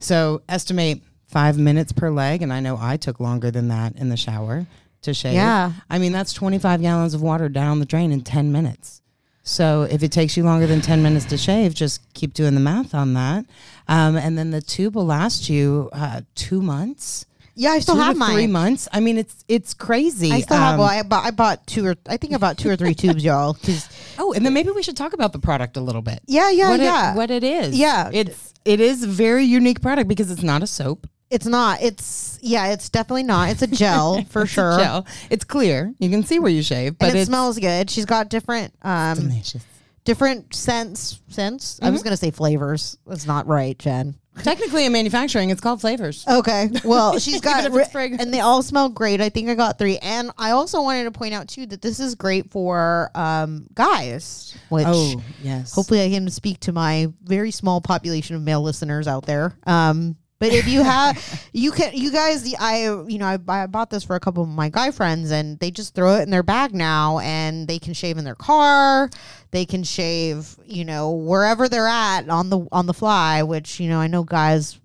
So 0.01 0.43
estimate 0.49 1.03
five 1.27 1.59
minutes 1.59 1.93
per 1.93 2.11
leg, 2.11 2.43
and 2.43 2.53
I 2.53 2.61
know 2.61 2.79
I 2.81 2.97
took 2.97 3.21
longer 3.21 3.51
than 3.51 3.69
that 3.69 3.97
in 3.97 4.09
the 4.09 4.17
shower 4.17 4.67
to 5.03 5.15
shave. 5.15 5.35
Yeah. 5.35 5.73
I 5.91 5.99
mean 5.99 6.13
that's 6.13 6.33
25 6.33 6.81
gallons 6.81 7.15
of 7.15 7.23
water 7.23 7.49
down 7.49 7.81
the 7.81 7.87
drain 7.87 8.13
in 8.13 8.23
10 8.23 8.53
minutes. 8.53 9.03
So 9.49 9.83
if 9.91 10.03
it 10.03 10.13
takes 10.13 10.37
you 10.37 10.45
longer 10.45 10.67
than 10.67 10.81
10 10.81 11.03
minutes 11.03 11.25
to 11.27 11.39
shave, 11.39 11.75
just 11.75 12.01
keep 12.15 12.35
doing 12.35 12.55
the 12.55 12.61
math 12.61 12.95
on 12.95 13.15
that. 13.15 13.47
Um, 13.89 14.17
and 14.17 14.37
then 14.37 14.51
the 14.51 14.61
tube 14.61 14.95
will 14.95 15.07
last 15.07 15.49
you 15.49 15.89
uh, 15.93 16.21
two 16.35 16.61
months. 16.61 17.25
yeah. 17.55 17.71
I 17.71 17.79
still 17.81 17.95
two 17.95 18.01
have 18.03 18.13
to 18.15 18.19
mine. 18.19 18.35
three 18.35 18.47
months. 18.47 18.89
I 18.93 19.01
mean, 19.01 19.17
it's 19.19 19.45
it's 19.49 19.73
crazy. 19.75 20.31
I 20.31 20.41
still 20.43 20.59
have. 20.59 20.75
Um, 20.75 20.81
Well, 20.81 20.89
I 20.89 21.03
bought, 21.03 21.25
I 21.25 21.31
bought 21.31 21.67
two 21.67 21.87
or 21.87 21.97
I 22.07 22.19
think 22.19 22.35
I 22.35 22.37
bought 22.37 22.59
two 22.59 22.69
or 22.69 22.77
three 22.77 22.95
tubes, 22.95 23.25
y'all. 23.25 23.55
'cause- 23.55 23.89
oh, 24.19 24.33
and 24.35 24.45
then 24.45 24.53
maybe 24.53 24.71
we 24.71 24.83
should 24.83 24.97
talk 24.97 25.13
about 25.15 25.33
the 25.33 25.39
product 25.39 25.77
a 25.77 25.81
little 25.81 26.03
bit. 26.03 26.21
yeah, 26.27 26.51
yeah, 26.51 26.69
what 26.71 26.81
yeah. 26.81 27.13
It, 27.13 27.17
what 27.17 27.31
it 27.31 27.43
is. 27.43 27.75
Yeah. 27.77 28.11
it's 28.13 28.53
it 28.67 28.81
is 28.81 29.03
a 29.03 29.07
very 29.09 29.45
unique 29.45 29.81
product 29.81 30.09
because 30.09 30.31
it's 30.31 30.43
not 30.43 30.63
a 30.63 30.67
soap. 30.67 31.07
It's 31.31 31.47
not. 31.47 31.83
It's 31.83 32.39
yeah. 32.43 32.69
It's 32.73 32.89
definitely 32.89 33.23
not. 33.25 33.51
It's 33.51 33.63
a 33.63 33.67
gel 33.67 34.23
for 34.31 34.43
It's 34.43 34.51
sure. 34.53 34.79
gel. 34.79 35.07
It's 35.31 35.45
clear. 35.45 35.93
You 35.99 36.09
can 36.11 36.23
see 36.23 36.39
where 36.39 36.51
you 36.51 36.63
shave, 36.63 36.99
but 36.99 37.11
and 37.11 37.19
it 37.19 37.27
smells 37.27 37.59
good. 37.59 37.91
She's 37.91 38.07
got 38.07 38.29
different 38.31 38.73
um 38.83 39.17
delicious. 39.19 39.65
different 40.05 40.55
scents 40.55 41.21
scents. 41.29 41.79
I 41.81 41.87
Mm-hmm. 41.87 41.93
was 41.93 42.03
gonna 42.03 42.17
say 42.17 42.31
flavors. 42.31 42.97
That's 43.07 43.27
not 43.27 43.47
right, 43.47 43.79
Jen. 43.79 44.15
Technically, 44.45 44.87
in 44.87 44.93
manufacturing, 44.93 45.51
it's 45.51 45.61
called 45.61 45.81
flavors. 45.81 46.25
Okay. 46.29 46.71
Well, 46.85 47.19
she's 47.19 47.41
got 47.43 47.59
Even 47.65 47.73
if 47.73 47.83
it's 47.87 47.93
fragrance. 47.93 48.23
and 48.23 48.33
they 48.33 48.39
all 48.39 48.63
smell 48.63 48.89
great. 48.89 49.21
I 49.21 49.31
think 49.31 49.49
I 49.49 49.57
got 49.57 49.79
three. 49.79 49.99
And 49.99 50.31
I 50.39 50.53
also 50.53 50.81
wanted 50.81 51.05
to 51.05 51.11
point 51.11 51.35
out 51.35 51.49
too 51.49 51.67
that 51.67 51.83
this 51.83 51.99
is 51.99 52.15
great 52.15 52.49
for 52.53 53.11
um 53.17 53.67
guys, 53.75 54.57
which 54.69 54.85
Oh 54.87 55.21
yes. 55.43 55.75
hopefully 55.75 56.03
I 56.05 56.09
can 56.11 56.31
speak 56.31 56.61
to 56.61 56.73
my 56.73 57.09
very 57.25 57.51
small 57.51 57.81
population 57.81 58.37
of 58.37 58.43
male 58.43 58.63
listeners 58.63 59.07
out 59.09 59.27
there. 59.27 59.59
Um 59.67 60.17
But 60.41 60.53
if 60.53 60.69
you 60.69 60.83
have, 60.85 61.49
you 61.53 61.73
can, 61.73 61.93
you 61.95 62.13
guys, 62.13 62.55
I, 62.59 62.85
you 63.07 63.19
know, 63.19 63.27
I, 63.27 63.39
I 63.49 63.67
bought 63.67 63.91
this 63.91 64.05
for 64.05 64.15
a 64.15 64.21
couple 64.21 64.43
of 64.43 64.49
my 64.49 64.69
guy 64.69 64.91
friends, 64.91 65.31
and 65.31 65.59
they 65.59 65.71
just 65.71 65.95
throw 65.95 66.17
it 66.17 66.23
in 66.23 66.31
their 66.31 66.43
bag 66.45 66.75
now, 66.75 67.19
and 67.19 67.67
they 67.67 67.79
can 67.79 67.93
shave 67.93 68.19
in 68.19 68.25
their 68.25 68.37
car, 68.37 69.11
they 69.51 69.65
can 69.65 69.83
shave, 69.83 70.57
you 70.65 70.85
know, 70.85 71.11
wherever 71.11 71.69
they're 71.69 71.89
at 71.89 72.29
on 72.29 72.51
the 72.51 72.67
on 72.71 72.87
the 72.87 72.95
fly. 72.95 73.43
Which 73.43 73.81
you 73.81 73.89
know, 73.89 73.99
I 73.99 74.07
know 74.07 74.23
guys, 74.23 74.79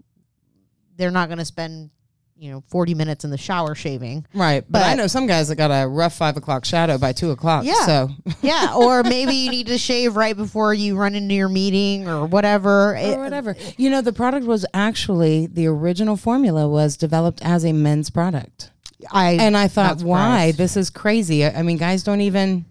they're 0.98 1.12
not 1.12 1.30
going 1.30 1.40
to 1.40 1.46
spend, 1.46 1.92
you 2.44 2.52
know, 2.52 2.62
forty 2.68 2.94
minutes 2.94 3.24
in 3.24 3.32
the 3.32 3.38
shower 3.38 3.74
shaving. 3.74 4.26
Right. 4.34 4.66
But, 4.70 4.84
I 4.84 4.96
know 4.96 5.08
some 5.08 5.28
guys 5.28 5.48
that 5.48 5.56
got 5.56 5.72
a 5.72 5.88
rough 5.88 6.14
five 6.14 6.36
o'clock 6.36 6.66
shadow 6.66 6.98
by 6.98 7.14
two 7.14 7.32
o'clock. 7.32 7.64
Yeah. 7.64 7.86
So 7.86 8.10
Yeah, 8.42 8.76
or 8.76 9.02
maybe 9.04 9.34
you 9.34 9.50
need 9.50 9.68
to 9.68 9.78
shave 9.78 10.18
right 10.18 10.36
before 10.36 10.74
you 10.74 10.98
run 10.98 11.16
into 11.16 11.34
your 11.36 11.48
meeting 11.48 12.08
or 12.10 12.26
whatever. 12.26 12.96
It- 12.96 13.18
or 13.18 13.24
whatever. 13.24 13.56
You 13.78 13.90
know, 13.90 14.02
the 14.02 14.12
product 14.12 14.46
was 14.46 14.66
actually 14.74 15.48
the 15.48 15.68
original 15.68 16.18
formula 16.18 16.68
was 16.68 16.98
developed 16.98 17.42
as 17.42 17.64
a 17.64 17.72
men's 17.72 18.10
product. 18.10 18.72
I 19.12 19.32
And 19.34 19.56
I 19.56 19.70
thought, 19.70 20.02
why? 20.02 20.52
This 20.52 20.76
is 20.76 20.90
crazy. 20.90 21.46
I 21.46 21.60
I 21.60 21.62
mean, 21.62 21.78
guys 21.78 22.04
don't 22.04 22.22
even 22.22 22.66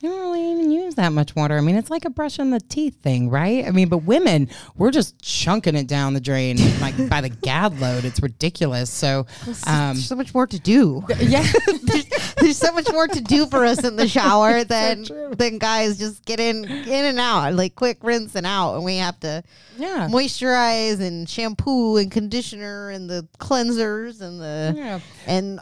they 0.00 0.08
don't 0.08 0.20
really 0.20 0.35
use 0.70 0.94
that 0.96 1.12
much 1.12 1.34
water. 1.36 1.56
I 1.56 1.60
mean, 1.60 1.76
it's 1.76 1.90
like 1.90 2.04
a 2.04 2.10
brush 2.10 2.38
in 2.38 2.50
the 2.50 2.60
teeth 2.60 2.96
thing, 3.02 3.30
right? 3.30 3.66
I 3.66 3.70
mean, 3.70 3.88
but 3.88 3.98
women, 3.98 4.48
we're 4.76 4.90
just 4.90 5.20
chunking 5.20 5.74
it 5.76 5.86
down 5.86 6.14
the 6.14 6.20
drain 6.20 6.56
like 6.80 7.08
by 7.08 7.20
the 7.20 7.28
gad 7.28 7.78
load. 7.80 8.04
It's 8.04 8.20
ridiculous. 8.20 8.90
So, 8.90 9.26
um, 9.66 9.94
there's 9.94 10.06
so 10.06 10.16
much 10.16 10.34
more 10.34 10.46
to 10.46 10.58
do. 10.58 11.04
yeah, 11.20 11.46
there's, 11.82 12.06
there's 12.36 12.56
so 12.58 12.72
much 12.72 12.90
more 12.92 13.06
to 13.08 13.20
do 13.20 13.46
for 13.46 13.64
us 13.64 13.84
in 13.84 13.96
the 13.96 14.08
shower 14.08 14.64
than 14.64 15.04
true. 15.04 15.34
than 15.34 15.58
guys 15.58 15.98
just 15.98 16.24
get 16.24 16.40
in 16.40 16.64
in 16.64 17.04
and 17.04 17.18
out 17.18 17.54
like 17.54 17.74
quick 17.74 17.98
rinse 18.02 18.34
and 18.34 18.46
out, 18.46 18.74
and 18.76 18.84
we 18.84 18.96
have 18.96 19.18
to 19.20 19.42
yeah. 19.78 20.08
moisturize 20.10 21.00
and 21.00 21.28
shampoo 21.28 21.96
and 21.96 22.10
conditioner 22.10 22.90
and 22.90 23.08
the 23.08 23.26
cleansers 23.38 24.20
and 24.20 24.40
the 24.40 24.74
Yeah. 24.76 25.00
and 25.26 25.60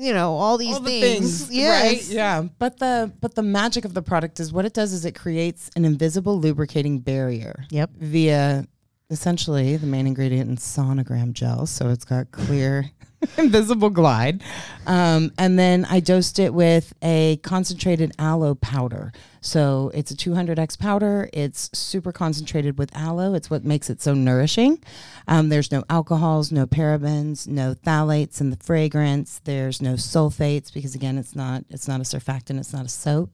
you 0.00 0.12
know 0.14 0.34
all 0.34 0.56
these 0.58 0.74
all 0.76 0.80
the 0.80 1.00
things. 1.00 1.44
things, 1.46 1.56
Yes. 1.56 1.82
right? 1.84 2.14
Yeah, 2.14 2.42
but 2.58 2.78
the 2.78 3.12
but 3.20 3.34
the 3.34 3.42
magic 3.42 3.84
of 3.84 3.94
the 3.94 4.02
product 4.02 4.40
is 4.40 4.52
what 4.52 4.64
it 4.64 4.72
does 4.72 4.92
is 4.92 5.04
it 5.04 5.14
creates 5.14 5.70
an 5.76 5.84
invisible 5.84 6.38
lubricating 6.40 7.00
barrier. 7.00 7.64
Yep. 7.70 7.90
Via 7.98 8.66
essentially 9.10 9.76
the 9.76 9.86
main 9.86 10.06
ingredient 10.06 10.48
in 10.50 10.56
sonogram 10.56 11.32
gel, 11.32 11.66
so 11.66 11.88
it's 11.90 12.04
got 12.04 12.30
clear. 12.30 12.90
invisible 13.38 13.90
glide. 13.90 14.42
Um, 14.86 15.32
and 15.38 15.58
then 15.58 15.84
i 15.90 16.00
dosed 16.00 16.38
it 16.38 16.52
with 16.54 16.92
a 17.02 17.36
concentrated 17.42 18.12
aloe 18.18 18.54
powder. 18.54 19.12
So 19.42 19.90
it's 19.94 20.10
a 20.10 20.14
200x 20.16 20.78
powder. 20.78 21.30
It's 21.32 21.70
super 21.72 22.12
concentrated 22.12 22.78
with 22.78 22.94
aloe. 22.94 23.32
It's 23.34 23.48
what 23.48 23.64
makes 23.64 23.88
it 23.88 24.02
so 24.02 24.12
nourishing. 24.14 24.82
Um, 25.28 25.48
there's 25.48 25.70
no 25.72 25.82
alcohols 25.88 26.50
no 26.52 26.66
parabens 26.66 27.46
no 27.46 27.74
phthalates 27.74 28.40
in 28.40 28.50
the 28.50 28.56
fragrance. 28.56 29.40
There's 29.44 29.80
no 29.80 29.94
sulfates 29.94 30.72
because 30.72 30.94
again 30.94 31.16
it's 31.18 31.34
not 31.36 31.64
it's 31.70 31.88
not 31.88 32.00
a 32.00 32.04
surfactant. 32.04 32.58
It's 32.58 32.72
not 32.72 32.84
a 32.84 32.88
soap. 32.90 33.30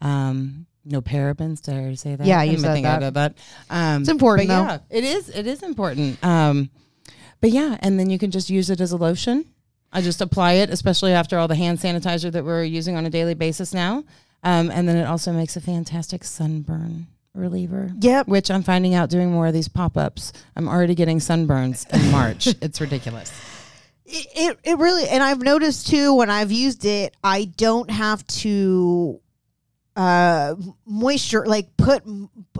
Um, 0.00 0.66
no 0.84 1.00
parabens. 1.00 1.62
Did 1.62 1.74
i 1.74 1.78
already 1.78 1.96
say 1.96 2.14
that? 2.14 2.26
Yeah, 2.26 2.42
you 2.42 2.52
don't 2.52 2.60
said 2.62 2.74
think 2.74 2.86
I 2.86 2.98
that. 2.98 3.00
did 3.00 3.14
that. 3.14 3.34
Um, 3.70 4.02
It's 4.02 4.10
important, 4.10 4.48
though. 4.48 4.54
yeah 4.62 4.78
it 4.90 5.04
is 5.04 5.28
it 5.28 5.46
is 5.46 5.62
important. 5.62 6.22
Um, 6.24 6.70
but 7.44 7.52
yeah, 7.52 7.76
and 7.80 8.00
then 8.00 8.08
you 8.08 8.18
can 8.18 8.30
just 8.30 8.48
use 8.48 8.70
it 8.70 8.80
as 8.80 8.92
a 8.92 8.96
lotion. 8.96 9.44
I 9.92 10.00
just 10.00 10.22
apply 10.22 10.52
it, 10.54 10.70
especially 10.70 11.12
after 11.12 11.36
all 11.36 11.46
the 11.46 11.54
hand 11.54 11.78
sanitizer 11.78 12.32
that 12.32 12.42
we're 12.42 12.64
using 12.64 12.96
on 12.96 13.04
a 13.04 13.10
daily 13.10 13.34
basis 13.34 13.74
now. 13.74 14.02
Um, 14.42 14.70
and 14.70 14.88
then 14.88 14.96
it 14.96 15.04
also 15.04 15.30
makes 15.30 15.54
a 15.54 15.60
fantastic 15.60 16.24
sunburn 16.24 17.06
reliever. 17.34 17.92
Yep. 18.00 18.28
Which 18.28 18.50
I'm 18.50 18.62
finding 18.62 18.94
out 18.94 19.10
doing 19.10 19.30
more 19.30 19.46
of 19.46 19.52
these 19.52 19.68
pop 19.68 19.98
ups. 19.98 20.32
I'm 20.56 20.68
already 20.68 20.94
getting 20.94 21.18
sunburns 21.18 21.86
in 21.92 22.10
March. 22.10 22.46
it's 22.62 22.80
ridiculous. 22.80 23.30
It, 24.06 24.26
it 24.34 24.58
it 24.64 24.78
really 24.78 25.06
and 25.06 25.22
I've 25.22 25.42
noticed 25.42 25.88
too 25.88 26.14
when 26.14 26.30
I've 26.30 26.50
used 26.50 26.86
it, 26.86 27.14
I 27.22 27.44
don't 27.44 27.90
have 27.90 28.26
to 28.38 29.20
uh 29.96 30.56
moisture 30.84 31.46
like 31.46 31.76
put 31.76 32.02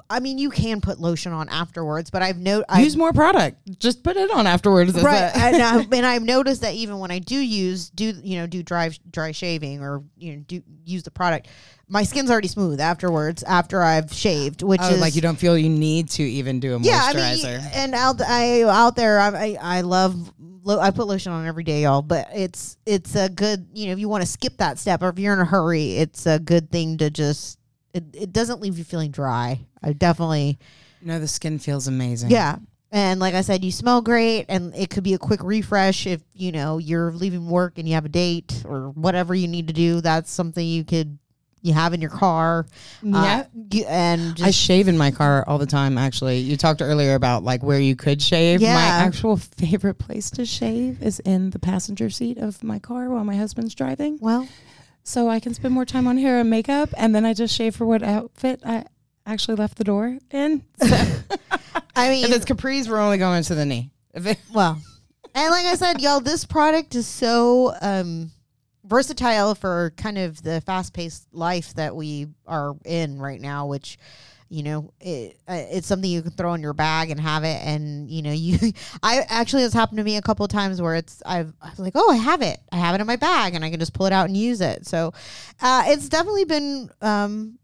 I 0.08 0.20
mean 0.20 0.38
you 0.38 0.50
can 0.50 0.80
put 0.80 1.00
lotion 1.00 1.32
on 1.32 1.48
afterwards, 1.48 2.08
but 2.10 2.22
I've 2.22 2.38
no 2.38 2.64
I 2.68 2.82
Use 2.82 2.96
more 2.96 3.12
product. 3.12 3.80
Just 3.80 4.04
put 4.04 4.16
it 4.16 4.30
on 4.30 4.46
afterwards. 4.46 4.92
Right 4.94 5.34
and, 5.34 5.56
I've, 5.60 5.92
and 5.92 6.06
I've 6.06 6.22
noticed 6.22 6.60
that 6.60 6.74
even 6.74 7.00
when 7.00 7.10
I 7.10 7.18
do 7.18 7.34
use 7.36 7.90
do 7.90 8.12
you 8.22 8.38
know 8.38 8.46
do 8.46 8.62
dry 8.62 8.90
dry 9.10 9.32
shaving 9.32 9.80
or 9.82 10.04
you 10.16 10.36
know 10.36 10.42
do 10.46 10.62
use 10.84 11.02
the 11.02 11.10
product, 11.10 11.48
my 11.88 12.04
skin's 12.04 12.30
already 12.30 12.48
smooth 12.48 12.78
afterwards 12.80 13.42
after 13.42 13.82
I've 13.82 14.12
shaved, 14.12 14.62
which 14.62 14.80
Oh, 14.82 14.94
is 14.94 15.00
like 15.00 15.16
you 15.16 15.20
don't 15.20 15.38
feel 15.38 15.58
you 15.58 15.70
need 15.70 16.10
to 16.10 16.22
even 16.22 16.60
do 16.60 16.76
a 16.76 16.78
yeah, 16.78 17.00
I 17.02 17.14
moisturizer. 17.14 17.58
mean, 17.62 17.70
and 17.74 17.94
out 17.96 18.20
I 18.24 18.62
out 18.62 18.94
there, 18.94 19.18
I 19.18 19.28
I, 19.28 19.58
I 19.60 19.80
love. 19.80 20.32
Lo- 20.64 20.80
I 20.80 20.90
put 20.90 21.06
lotion 21.06 21.30
on 21.32 21.46
every 21.46 21.62
day, 21.62 21.82
y'all. 21.82 22.02
But 22.02 22.28
it's 22.34 22.76
it's 22.84 23.14
a 23.14 23.28
good, 23.28 23.68
you 23.72 23.86
know, 23.86 23.92
if 23.92 23.98
you 24.00 24.08
want 24.08 24.22
to 24.24 24.28
skip 24.28 24.56
that 24.56 24.78
step 24.78 25.02
or 25.02 25.08
if 25.10 25.18
you're 25.18 25.32
in 25.34 25.38
a 25.38 25.44
hurry, 25.44 25.96
it's 25.96 26.26
a 26.26 26.38
good 26.38 26.70
thing 26.70 26.96
to 26.98 27.10
just. 27.10 27.58
It, 27.92 28.04
it 28.12 28.32
doesn't 28.32 28.60
leave 28.60 28.76
you 28.76 28.82
feeling 28.82 29.12
dry. 29.12 29.60
I 29.80 29.92
definitely, 29.92 30.58
no, 31.00 31.20
the 31.20 31.28
skin 31.28 31.60
feels 31.60 31.86
amazing. 31.86 32.30
yeah. 32.30 32.56
And 32.90 33.18
like 33.20 33.34
I 33.34 33.40
said, 33.40 33.64
you 33.64 33.72
smell 33.72 34.02
great, 34.02 34.46
and 34.48 34.72
it 34.76 34.88
could 34.88 35.02
be 35.04 35.14
a 35.14 35.18
quick 35.18 35.42
refresh 35.42 36.06
if 36.06 36.20
you 36.32 36.50
know 36.52 36.78
you're 36.78 37.12
leaving 37.12 37.48
work 37.48 37.78
and 37.78 37.88
you 37.88 37.94
have 37.94 38.04
a 38.04 38.08
date 38.08 38.62
or 38.64 38.90
whatever 38.90 39.34
you 39.34 39.46
need 39.48 39.66
to 39.68 39.74
do. 39.74 40.00
That's 40.00 40.30
something 40.30 40.64
you 40.66 40.84
could 40.84 41.18
you 41.64 41.72
have 41.72 41.92
in 41.94 42.00
your 42.00 42.10
car. 42.10 42.66
Yeah. 43.02 43.40
Uh, 43.40 43.44
you- 43.72 43.84
and 43.88 44.38
I 44.42 44.50
shave 44.52 44.86
in 44.86 44.96
my 44.96 45.10
car 45.10 45.42
all 45.48 45.58
the 45.58 45.66
time. 45.66 45.98
Actually, 45.98 46.38
you 46.38 46.56
talked 46.56 46.80
earlier 46.82 47.14
about 47.14 47.42
like 47.42 47.62
where 47.64 47.80
you 47.80 47.96
could 47.96 48.20
shave. 48.22 48.60
Yeah. 48.60 48.74
My 48.74 48.80
actual 48.82 49.36
favorite 49.38 49.94
place 49.98 50.30
to 50.32 50.44
shave 50.46 51.02
is 51.02 51.18
in 51.20 51.50
the 51.50 51.58
passenger 51.58 52.10
seat 52.10 52.38
of 52.38 52.62
my 52.62 52.78
car 52.78 53.08
while 53.10 53.24
my 53.24 53.34
husband's 53.36 53.74
driving, 53.74 54.18
well, 54.20 54.46
so 55.02 55.28
I 55.28 55.40
can 55.40 55.54
spend 55.54 55.74
more 55.74 55.84
time 55.84 56.06
on 56.06 56.18
hair 56.18 56.38
and 56.38 56.48
makeup, 56.50 56.90
and 56.96 57.14
then 57.14 57.24
I 57.26 57.34
just 57.34 57.54
shave 57.54 57.74
for 57.74 57.86
what 57.86 58.02
outfit 58.02 58.60
I 58.64 58.84
actually 59.26 59.56
left 59.56 59.78
the 59.78 59.84
door 59.84 60.18
in. 60.30 60.62
So 60.80 60.86
I 61.96 62.08
mean, 62.10 62.24
if 62.26 62.30
it's 62.32 62.44
capris, 62.44 62.88
we're 62.88 62.98
only 63.00 63.18
going 63.18 63.42
to 63.44 63.54
the 63.54 63.64
knee. 63.64 63.90
It, 64.12 64.38
Well, 64.52 64.80
and 65.34 65.50
like 65.50 65.66
I 65.66 65.74
said, 65.76 66.00
y'all, 66.00 66.20
this 66.20 66.44
product 66.44 66.94
is 66.94 67.06
so 67.06 67.74
um, 67.80 68.30
versatile 68.94 69.56
for 69.56 69.92
kind 69.96 70.18
of 70.18 70.40
the 70.44 70.60
fast-paced 70.60 71.26
life 71.34 71.74
that 71.74 71.96
we 71.96 72.28
are 72.46 72.76
in 72.84 73.18
right 73.18 73.40
now, 73.40 73.66
which 73.66 73.98
you 74.48 74.62
know 74.62 74.92
it, 75.00 75.36
uh, 75.48 75.64
it's 75.68 75.88
something 75.88 76.08
you 76.08 76.22
can 76.22 76.30
throw 76.30 76.54
in 76.54 76.60
your 76.60 76.74
bag 76.74 77.10
and 77.10 77.18
have 77.18 77.42
it. 77.42 77.60
And 77.64 78.08
you 78.08 78.22
know 78.22 78.30
you 78.46 78.72
i 79.02 79.22
actually 79.28 79.64
it's 79.64 79.74
happened 79.74 79.98
to 79.98 80.04
me 80.04 80.16
a 80.16 80.22
couple 80.22 80.44
of 80.44 80.52
times 80.52 80.80
where 80.80 80.94
it's 80.94 81.22
i've 81.26 81.52
i 81.60 81.70
was 81.70 81.80
like 81.80 81.94
oh 81.96 82.10
i 82.10 82.16
have 82.16 82.40
it. 82.40 82.60
I 82.70 82.76
have 82.76 82.94
it 82.94 83.00
in 83.00 83.06
my 83.06 83.16
bag 83.16 83.54
and 83.54 83.64
i 83.64 83.70
can 83.70 83.80
just 83.80 83.94
pull 83.94 84.06
it 84.06 84.12
out 84.12 84.26
and 84.26 84.36
use 84.36 84.60
it. 84.60 84.86
So 84.86 85.12
uh, 85.60 85.82
it's 85.86 86.08
definitely 86.08 86.44
been 86.44 86.90
um 87.02 87.58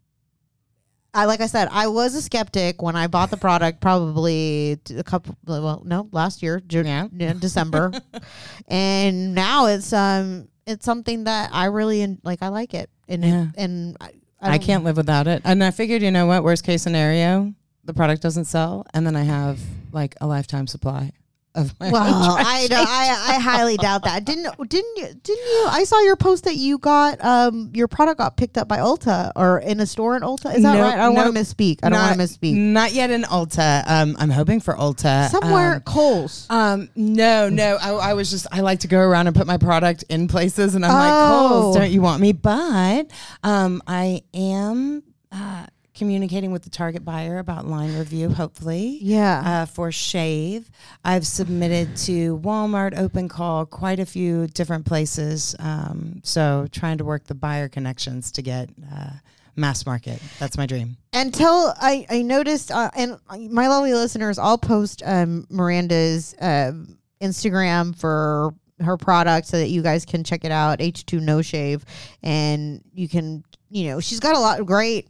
I 1.13 1.25
like 1.25 1.41
I 1.41 1.47
said, 1.47 1.69
I 1.71 1.89
was 1.89 2.15
a 2.15 2.23
skeptic 2.23 2.83
when 2.83 2.95
I 2.95 3.09
bought 3.09 3.31
the 3.31 3.37
product. 3.37 3.81
Probably 3.81 4.79
a 4.97 5.03
couple, 5.03 5.37
well, 5.45 5.83
no, 5.85 6.09
last 6.13 6.41
year, 6.41 6.61
June, 6.61 6.87
yeah, 6.87 7.33
December, 7.33 7.93
and 8.69 9.35
now 9.35 9.67
it's 9.67 9.93
um, 9.93 10.47
it's 10.71 10.85
something 10.85 11.25
that 11.25 11.51
I 11.53 11.67
really 11.67 12.19
like. 12.23 12.43
I 12.43 12.49
like 12.49 12.73
it, 12.75 12.89
and 13.09 13.25
Yeah. 13.25 13.43
it, 13.45 13.49
and 13.57 13.97
I, 14.01 14.11
I 14.41 14.49
don't- 14.59 14.63
can't 14.63 14.85
live 14.85 14.97
without 14.97 15.27
it. 15.27 15.43
And 15.45 15.63
I 15.63 15.71
figured, 15.71 16.03
you 16.03 16.11
know 16.11 16.27
what? 16.27 16.43
Worst 16.45 16.65
case 16.65 16.83
scenario, 16.83 17.53
the 17.85 17.93
product 17.95 18.23
doesn't 18.23 18.45
sell, 18.47 18.87
and 18.95 19.07
then 19.07 19.17
I 19.17 19.23
have 19.25 19.59
like 19.93 20.15
a 20.21 20.27
lifetime 20.27 20.67
supply 20.67 21.13
of 21.55 21.79
my. 21.81 21.91
Well, 21.91 22.03
I. 22.05 22.69
I 22.71 23.35
I 23.37 23.39
highly 23.41 23.77
doubt 23.77 24.05
that. 24.05 24.25
Didn't 24.25 24.45
didn't 24.69 24.97
you 24.97 25.07
didn't 25.23 25.47
you? 25.47 25.67
I 25.69 25.85
saw 25.85 25.99
your 26.01 26.17
post 26.17 26.45
that 26.45 26.57
you 26.57 26.79
got 26.79 27.23
um 27.25 27.71
your 27.75 27.89
product 27.89 28.19
got 28.19 28.37
picked 28.37 28.57
up 28.59 28.69
by 28.69 28.79
Ulta 28.79 29.33
or 29.37 29.59
in 29.61 29.81
a 29.81 29.87
store 29.87 30.17
in 30.17 30.23
Ulta. 30.23 30.55
Is 30.55 30.63
that 30.63 30.75
Nope, 30.75 30.83
right? 30.83 30.95
I 30.95 31.07
don't 31.07 31.15
want 31.15 31.35
to 31.35 31.41
misspeak. 31.41 31.81
I 31.83 31.89
don't 31.89 31.99
want 31.99 32.17
to 32.17 32.23
misspeak. 32.23 32.55
Not 32.55 32.93
yet 32.93 33.11
in 33.11 33.23
Ulta. 33.23 33.83
Um, 33.91 34.17
I'm 34.19 34.31
hoping 34.31 34.61
for 34.61 34.75
Ulta 34.75 35.29
Somewhere 35.29 35.75
Um, 35.77 35.81
Kohl's. 35.83 36.47
Um, 36.51 36.89
no, 36.95 37.49
no. 37.49 37.77
I, 37.81 38.11
I 38.11 38.15
was 38.15 38.31
just 38.31 38.47
I 38.53 38.61
like 38.61 38.81
to 38.81 38.89
go 38.89 38.99
around 39.01 39.27
and 39.27 39.35
put 39.35 39.47
my 39.47 39.57
product 39.59 40.05
in 40.09 40.29
places, 40.29 40.75
and 40.75 40.85
I'm 40.85 40.91
Oh. 40.91 40.95
like, 40.95 41.51
Kohl's, 41.51 41.77
don't 41.77 41.91
you 41.91 42.03
want 42.03 42.21
me? 42.21 42.33
But 42.33 43.11
um, 43.43 43.83
I 43.87 44.23
am 44.35 45.03
uh, 45.33 45.67
communicating 46.01 46.51
with 46.51 46.63
the 46.63 46.71
target 46.71 47.05
buyer 47.05 47.39
about 47.39 47.67
line 47.67 47.95
review. 47.97 48.31
Hopefully, 48.31 48.99
Yeah. 49.03 49.43
uh, 49.45 49.67
for 49.67 49.93
shave. 49.93 50.71
I've 51.05 51.27
submitted 51.27 51.95
to 52.09 52.39
Walmart, 52.39 52.99
Open 52.99 53.29
Call, 53.29 53.67
quite 53.67 54.01
a 54.01 54.07
few 54.07 54.47
different 54.49 54.87
places. 54.87 55.55
Um, 55.59 56.21
so 56.25 56.67
trying 56.73 56.97
to 56.99 57.05
work 57.05 57.25
the 57.27 57.35
buyer 57.35 57.69
connections 57.69 58.33
to 58.33 58.41
get 58.43 58.71
uh, 58.97 59.11
mass 59.57 59.85
market. 59.85 60.23
That's 60.39 60.57
my 60.57 60.65
dream. 60.65 60.97
until 61.13 61.75
I 61.79 62.07
I 62.09 62.23
noticed 62.23 62.71
uh, 62.73 62.91
and 62.97 63.19
my 63.29 63.69
lovely 63.69 63.93
listeners, 63.93 64.39
I'll 64.39 64.57
post 64.59 65.03
um 65.05 65.47
Miranda's 65.51 66.35
um 66.41 66.97
Instagram 67.21 67.95
for 67.95 68.55
her 68.81 68.97
product 68.97 69.47
so 69.49 69.59
that 69.59 69.69
you 69.69 69.83
guys 69.83 70.07
can 70.07 70.25
check 70.25 70.43
it 70.47 70.51
out. 70.53 70.79
H2NoShave, 70.79 71.83
and 72.23 72.83
you 72.95 73.07
can 73.09 73.45
you 73.69 73.91
know 73.91 74.01
she's 74.01 74.21
got 74.21 74.35
a 74.35 74.41
lot 74.41 74.61
of 74.61 74.67
great 74.67 75.09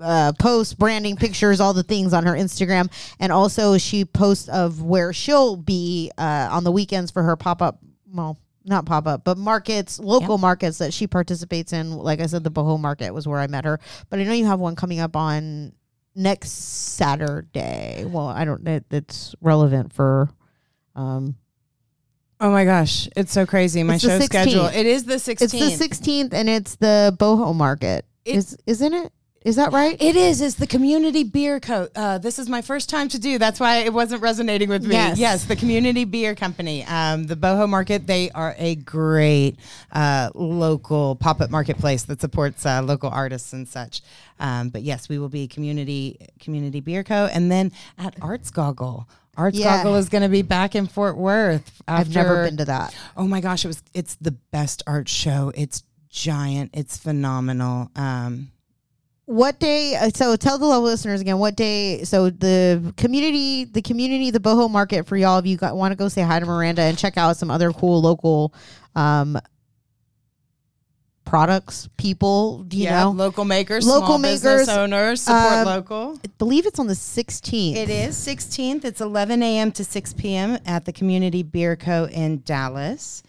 uh, 0.00 0.32
posts, 0.38 0.74
branding, 0.74 1.16
pictures, 1.16 1.60
all 1.60 1.72
the 1.74 1.82
things 1.82 2.12
on 2.12 2.24
her 2.26 2.32
Instagram, 2.34 2.90
and 3.20 3.32
also 3.32 3.78
she 3.78 4.04
posts 4.04 4.48
of 4.48 4.82
where 4.82 5.12
she'll 5.12 5.56
be 5.56 6.10
uh, 6.18 6.48
on 6.50 6.64
the 6.64 6.72
weekends 6.72 7.10
for 7.10 7.22
her 7.22 7.36
pop 7.36 7.62
up. 7.62 7.78
Well, 8.12 8.38
not 8.64 8.86
pop 8.86 9.06
up, 9.06 9.24
but 9.24 9.36
markets, 9.36 9.98
local 9.98 10.38
markets 10.38 10.78
that 10.78 10.94
she 10.94 11.06
participates 11.06 11.72
in. 11.72 11.92
Like 11.92 12.20
I 12.20 12.26
said, 12.26 12.44
the 12.44 12.50
Boho 12.50 12.80
Market 12.80 13.12
was 13.12 13.28
where 13.28 13.38
I 13.38 13.46
met 13.46 13.64
her. 13.66 13.78
But 14.08 14.20
I 14.20 14.24
know 14.24 14.32
you 14.32 14.46
have 14.46 14.58
one 14.60 14.74
coming 14.74 15.00
up 15.00 15.16
on 15.16 15.72
next 16.14 16.50
Saturday. 16.50 18.04
Well, 18.06 18.26
I 18.28 18.44
don't. 18.44 18.66
It, 18.66 18.84
it's 18.90 19.34
relevant 19.40 19.92
for. 19.92 20.30
Um, 20.94 21.36
Oh 22.40 22.50
my 22.50 22.64
gosh, 22.64 23.08
it's 23.16 23.32
so 23.32 23.46
crazy. 23.46 23.82
My 23.84 23.96
show 23.96 24.18
16th. 24.18 24.24
schedule. 24.24 24.66
It 24.66 24.86
is 24.86 25.04
the 25.04 25.14
16th. 25.14 25.42
it's 25.42 25.52
the 25.52 25.70
sixteenth, 25.70 26.34
and 26.34 26.48
it's 26.48 26.74
the 26.76 27.16
Boho 27.18 27.54
Market. 27.54 28.04
It- 28.24 28.36
Is 28.36 28.56
isn't 28.66 28.92
it? 28.92 29.12
Is 29.44 29.56
that 29.56 29.72
right? 29.72 30.00
It 30.00 30.16
is. 30.16 30.40
It's 30.40 30.54
the 30.54 30.66
community 30.66 31.22
beer 31.22 31.60
co. 31.60 31.86
Uh, 31.94 32.16
this 32.16 32.38
is 32.38 32.48
my 32.48 32.62
first 32.62 32.88
time 32.88 33.08
to 33.10 33.18
do. 33.18 33.38
That's 33.38 33.60
why 33.60 33.76
it 33.80 33.92
wasn't 33.92 34.22
resonating 34.22 34.70
with 34.70 34.84
me. 34.86 34.94
Yes. 34.94 35.18
Yes, 35.18 35.44
the 35.44 35.54
community 35.54 36.06
beer 36.06 36.34
company, 36.34 36.82
um, 36.84 37.24
the 37.24 37.36
Boho 37.36 37.68
Market. 37.68 38.06
They 38.06 38.30
are 38.30 38.54
a 38.56 38.76
great 38.76 39.56
uh, 39.92 40.30
local 40.34 41.16
pop 41.16 41.42
up 41.42 41.50
marketplace 41.50 42.04
that 42.04 42.22
supports 42.22 42.64
uh, 42.64 42.80
local 42.82 43.10
artists 43.10 43.52
and 43.52 43.68
such. 43.68 44.00
Um, 44.40 44.70
but 44.70 44.80
yes, 44.80 45.10
we 45.10 45.18
will 45.18 45.28
be 45.28 45.46
community 45.46 46.26
community 46.40 46.80
beer 46.80 47.04
co. 47.04 47.26
And 47.26 47.52
then 47.52 47.70
at 47.98 48.14
Arts 48.22 48.50
Goggle. 48.50 49.06
Arts 49.36 49.58
Yeah. 49.58 49.76
Goggle 49.76 49.96
is 49.96 50.08
going 50.08 50.22
to 50.22 50.30
be 50.30 50.40
back 50.40 50.74
in 50.74 50.86
Fort 50.86 51.18
Worth. 51.18 51.82
I've 51.86 52.14
never 52.14 52.46
been 52.46 52.56
to 52.56 52.64
that. 52.64 52.96
Oh 53.14 53.26
my 53.28 53.42
gosh, 53.42 53.66
it 53.66 53.68
was 53.68 53.82
it's 53.92 54.14
the 54.14 54.30
best 54.30 54.82
art 54.86 55.06
show. 55.06 55.52
It's 55.54 55.82
giant. 56.08 56.70
It's 56.72 56.96
phenomenal. 56.96 57.90
Um 57.94 58.52
What 59.26 59.58
day? 59.58 59.96
uh, 59.96 60.10
So 60.14 60.36
tell 60.36 60.58
the 60.58 60.66
love 60.66 60.82
listeners 60.82 61.20
again. 61.20 61.38
What 61.38 61.56
day? 61.56 62.04
So 62.04 62.28
the 62.30 62.92
community, 62.96 63.64
the 63.64 63.80
community, 63.82 64.30
the 64.30 64.40
Boho 64.40 64.70
Market 64.70 65.06
for 65.06 65.16
y'all. 65.16 65.38
If 65.38 65.46
you 65.46 65.56
got, 65.56 65.76
want 65.76 65.92
to 65.92 65.96
go 65.96 66.08
say 66.08 66.22
hi 66.22 66.40
to 66.40 66.46
Miranda 66.46 66.82
and 66.82 66.98
check 66.98 67.16
out 67.16 67.36
some 67.36 67.50
other 67.50 67.72
cool 67.72 68.02
local 68.02 68.52
um, 68.94 69.38
products, 71.24 71.88
people. 71.96 72.64
Do 72.64 72.76
you 72.76 72.90
know? 72.90 73.10
local 73.10 73.46
makers, 73.46 73.86
Local 73.86 74.06
small 74.06 74.18
makers, 74.18 74.42
business 74.42 74.68
owners 74.68 75.22
support 75.22 75.52
um, 75.52 75.64
local. 75.66 76.18
I 76.22 76.28
believe 76.38 76.66
it's 76.66 76.78
on 76.78 76.86
the 76.86 76.92
16th. 76.92 77.76
It 77.76 77.88
is 77.88 78.16
16th. 78.16 78.84
It's 78.84 79.00
11 79.00 79.42
a.m. 79.42 79.72
to 79.72 79.84
6 79.84 80.12
p.m. 80.14 80.58
at 80.66 80.84
the 80.84 80.92
Community 80.92 81.42
Beer 81.42 81.76
Co. 81.76 82.04
in 82.06 82.42
Dallas. 82.42 83.22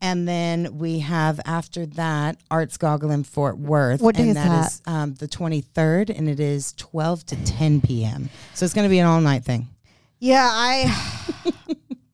And 0.00 0.28
then 0.28 0.78
we 0.78 1.00
have 1.00 1.40
after 1.44 1.86
that 1.86 2.36
Arts 2.50 2.76
Goggle 2.76 3.10
in 3.10 3.24
Fort 3.24 3.58
Worth. 3.58 4.00
What 4.00 4.14
day 4.14 4.22
and 4.22 4.30
is 4.30 4.36
that 4.36 4.66
is 4.66 4.82
um, 4.86 5.14
the 5.14 5.26
23rd, 5.26 6.16
and 6.16 6.28
it 6.28 6.38
is 6.40 6.72
12 6.74 7.26
to 7.26 7.44
10 7.44 7.80
p.m. 7.80 8.30
So 8.54 8.64
it's 8.64 8.74
going 8.74 8.86
to 8.86 8.90
be 8.90 9.00
an 9.00 9.06
all 9.06 9.20
night 9.20 9.44
thing. 9.44 9.66
Yeah, 10.20 10.48
I 10.50 11.52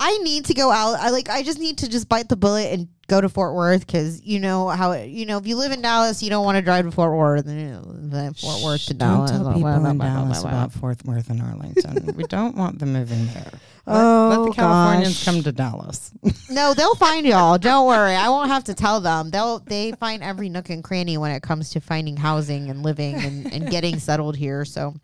I 0.01 0.19
need 0.19 0.47
to 0.47 0.55
go 0.55 0.71
out. 0.71 0.95
I 0.99 1.11
like 1.11 1.29
I 1.31 1.43
just 1.43 1.59
need 1.59 1.79
to 1.79 1.89
just 1.89 2.09
bite 2.09 2.29
the 2.29 2.37
bullet 2.37 2.73
and 2.73 2.89
go 3.07 3.21
to 3.21 3.29
Fort 3.29 3.55
Worth 3.55 3.87
cuz 3.87 4.23
you 4.23 4.41
know 4.41 4.69
how 4.69 4.93
it, 4.93 5.09
you 5.09 5.25
know 5.25 5.39
if 5.39 5.47
you 5.47 5.57
live 5.57 5.73
in 5.73 5.81
Dallas, 5.81 6.23
you 6.23 6.31
don't 6.31 6.45
want 6.45 6.57
to 6.57 6.63
drive 6.63 6.85
to 6.85 6.91
Fort 6.91 7.17
Worth 7.17 7.47
and 7.47 8.13
then 8.13 8.35
Fort 8.35 8.63
Worth 8.63 8.87
to 8.87 8.95
Dallas. 8.95 9.31
Don't 9.31 9.45
tell 9.45 9.55
people 9.55 9.87
in 9.87 9.99
Dallas 9.99 10.41
about 10.43 10.73
Fort 10.73 11.03
Worth 11.05 11.31
and 11.31 11.41
Arlington. 11.41 12.15
we 12.17 12.25
don't 12.25 12.57
want 12.57 12.79
them 12.79 12.93
moving 12.93 13.27
there. 13.29 13.53
Let, 13.87 13.97
Oh, 13.97 14.29
let 14.31 14.49
the 14.51 14.55
Californians 14.55 15.15
gosh. 15.19 15.25
come 15.25 15.43
to 15.43 15.53
Dallas. 15.53 16.11
No, 16.49 16.73
they'll 16.75 16.95
find 16.95 17.27
y'all. 17.27 17.59
Don't 17.59 17.87
worry. 17.87 18.15
I 18.15 18.29
won't 18.31 18.49
have 18.51 18.65
to 18.65 18.75
tell 18.75 19.01
them. 19.01 19.31
They'll 19.31 19.59
they 19.59 19.93
find 19.93 20.23
every 20.23 20.49
nook 20.49 20.71
and 20.71 20.83
cranny 20.83 21.19
when 21.19 21.31
it 21.33 21.43
comes 21.43 21.71
to 21.71 21.81
finding 21.81 22.17
housing 22.17 22.71
and 22.71 22.83
living 22.83 23.15
and, 23.17 23.53
and 23.53 23.71
getting 23.71 23.99
settled 23.99 24.37
here. 24.37 24.65
So 24.65 24.95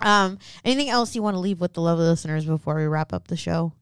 um 0.00 0.38
anything 0.64 0.88
else 0.88 1.14
you 1.14 1.22
want 1.22 1.34
to 1.34 1.40
leave 1.40 1.60
with 1.60 1.74
the 1.74 1.82
lovely 1.82 2.06
listeners 2.06 2.44
before 2.46 2.76
we 2.76 2.86
wrap 2.86 3.12
up 3.12 3.28
the 3.28 3.36
show? 3.36 3.72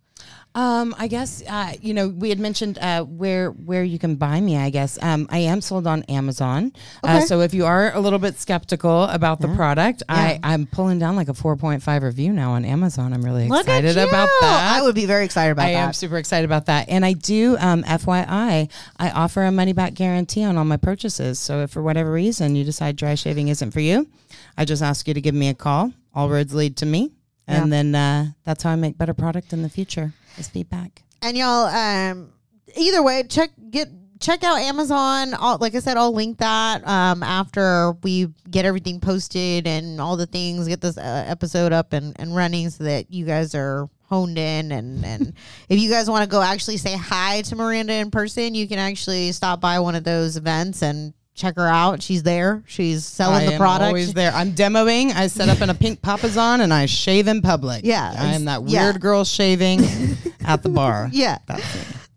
Um, 0.54 0.92
I 0.98 1.06
guess 1.06 1.42
uh, 1.46 1.74
you 1.80 1.94
know 1.94 2.08
we 2.08 2.30
had 2.30 2.40
mentioned 2.40 2.78
uh, 2.78 3.04
where 3.04 3.50
where 3.50 3.84
you 3.84 3.98
can 3.98 4.16
buy 4.16 4.40
me. 4.40 4.56
I 4.56 4.70
guess 4.70 4.98
um, 5.02 5.28
I 5.30 5.38
am 5.38 5.60
sold 5.60 5.86
on 5.86 6.02
Amazon. 6.04 6.72
Uh, 7.04 7.18
Okay. 7.18 7.26
so 7.26 7.40
if 7.42 7.54
you 7.54 7.64
are 7.66 7.94
a 7.94 8.00
little 8.00 8.18
bit 8.18 8.38
skeptical 8.38 9.04
about 9.04 9.40
the 9.40 9.48
product, 9.48 10.02
I 10.08 10.40
I'm 10.42 10.66
pulling 10.66 10.98
down 10.98 11.14
like 11.16 11.28
a 11.28 11.32
4.5 11.32 12.02
review 12.02 12.32
now 12.32 12.52
on 12.52 12.64
Amazon. 12.64 13.12
I'm 13.12 13.22
really 13.24 13.46
Look 13.46 13.60
excited 13.66 13.96
about 13.98 14.28
that. 14.40 14.76
I 14.78 14.82
would 14.82 14.94
be 14.96 15.06
very 15.06 15.24
excited 15.24 15.52
about 15.52 15.66
I 15.66 15.72
that. 15.74 15.78
I 15.78 15.82
am 15.84 15.92
super 15.92 16.16
excited 16.16 16.44
about 16.44 16.66
that. 16.66 16.88
And 16.88 17.04
I 17.04 17.12
do, 17.12 17.56
um, 17.60 17.84
FYI, 17.84 18.68
I 18.98 19.10
offer 19.10 19.44
a 19.44 19.52
money 19.52 19.72
back 19.74 19.94
guarantee 19.94 20.42
on 20.44 20.56
all 20.56 20.64
my 20.64 20.76
purchases. 20.76 21.38
So 21.38 21.60
if 21.62 21.70
for 21.70 21.82
whatever 21.82 22.10
reason 22.10 22.56
you 22.56 22.64
decide 22.64 22.96
dry 22.96 23.14
shaving 23.14 23.48
isn't 23.48 23.70
for 23.70 23.80
you, 23.80 24.08
I 24.56 24.64
just 24.64 24.82
ask 24.82 25.06
you 25.06 25.14
to 25.14 25.20
give 25.20 25.34
me 25.34 25.48
a 25.50 25.54
call. 25.54 25.92
All 26.14 26.28
roads 26.28 26.52
lead 26.54 26.76
to 26.78 26.86
me. 26.86 27.12
And 27.48 27.72
then 27.72 27.94
uh, 27.94 28.26
that's 28.44 28.62
how 28.62 28.70
I 28.70 28.76
make 28.76 28.98
better 28.98 29.14
product 29.14 29.52
in 29.52 29.62
the 29.62 29.68
future 29.68 30.12
is 30.36 30.48
feedback. 30.48 31.02
And 31.22 31.36
y'all, 31.36 31.66
um, 31.66 32.32
either 32.76 33.02
way, 33.02 33.24
check 33.24 33.50
get 33.70 33.88
check 34.20 34.44
out 34.44 34.58
Amazon. 34.58 35.34
I'll, 35.38 35.58
like 35.58 35.74
I 35.74 35.80
said, 35.80 35.96
I'll 35.96 36.12
link 36.12 36.38
that 36.38 36.86
um, 36.86 37.22
after 37.22 37.92
we 38.02 38.28
get 38.50 38.64
everything 38.64 39.00
posted 39.00 39.66
and 39.66 40.00
all 40.00 40.16
the 40.16 40.26
things. 40.26 40.68
Get 40.68 40.80
this 40.80 40.98
uh, 40.98 41.24
episode 41.26 41.72
up 41.72 41.92
and, 41.92 42.14
and 42.18 42.34
running 42.34 42.70
so 42.70 42.84
that 42.84 43.10
you 43.10 43.24
guys 43.24 43.54
are 43.54 43.88
honed 44.08 44.38
in. 44.38 44.72
And 44.72 45.04
and 45.04 45.32
if 45.68 45.78
you 45.78 45.90
guys 45.90 46.08
want 46.10 46.24
to 46.24 46.28
go 46.28 46.42
actually 46.42 46.76
say 46.76 46.96
hi 46.96 47.42
to 47.42 47.56
Miranda 47.56 47.94
in 47.94 48.10
person, 48.10 48.54
you 48.54 48.68
can 48.68 48.78
actually 48.78 49.32
stop 49.32 49.60
by 49.60 49.80
one 49.80 49.94
of 49.94 50.04
those 50.04 50.36
events 50.36 50.82
and 50.82 51.14
check 51.38 51.56
her 51.56 51.66
out. 51.68 52.02
She's 52.02 52.22
there. 52.22 52.62
She's 52.66 53.06
selling 53.06 53.42
I 53.42 53.46
the 53.46 53.52
am 53.54 53.58
product. 53.60 53.86
always 53.88 54.12
there. 54.14 54.32
I'm 54.32 54.52
demoing. 54.52 55.14
I 55.14 55.28
set 55.28 55.48
up 55.48 55.60
in 55.60 55.70
a 55.70 55.74
pink 55.74 56.02
papasan 56.02 56.60
and 56.60 56.74
I 56.74 56.86
shave 56.86 57.28
in 57.28 57.40
public. 57.42 57.82
Yeah, 57.84 58.14
I 58.18 58.34
am 58.34 58.44
that 58.46 58.62
yeah. 58.66 58.84
weird 58.84 59.00
girl 59.00 59.24
shaving 59.24 59.80
at 60.44 60.62
the 60.62 60.68
bar. 60.68 61.08
Yeah. 61.12 61.38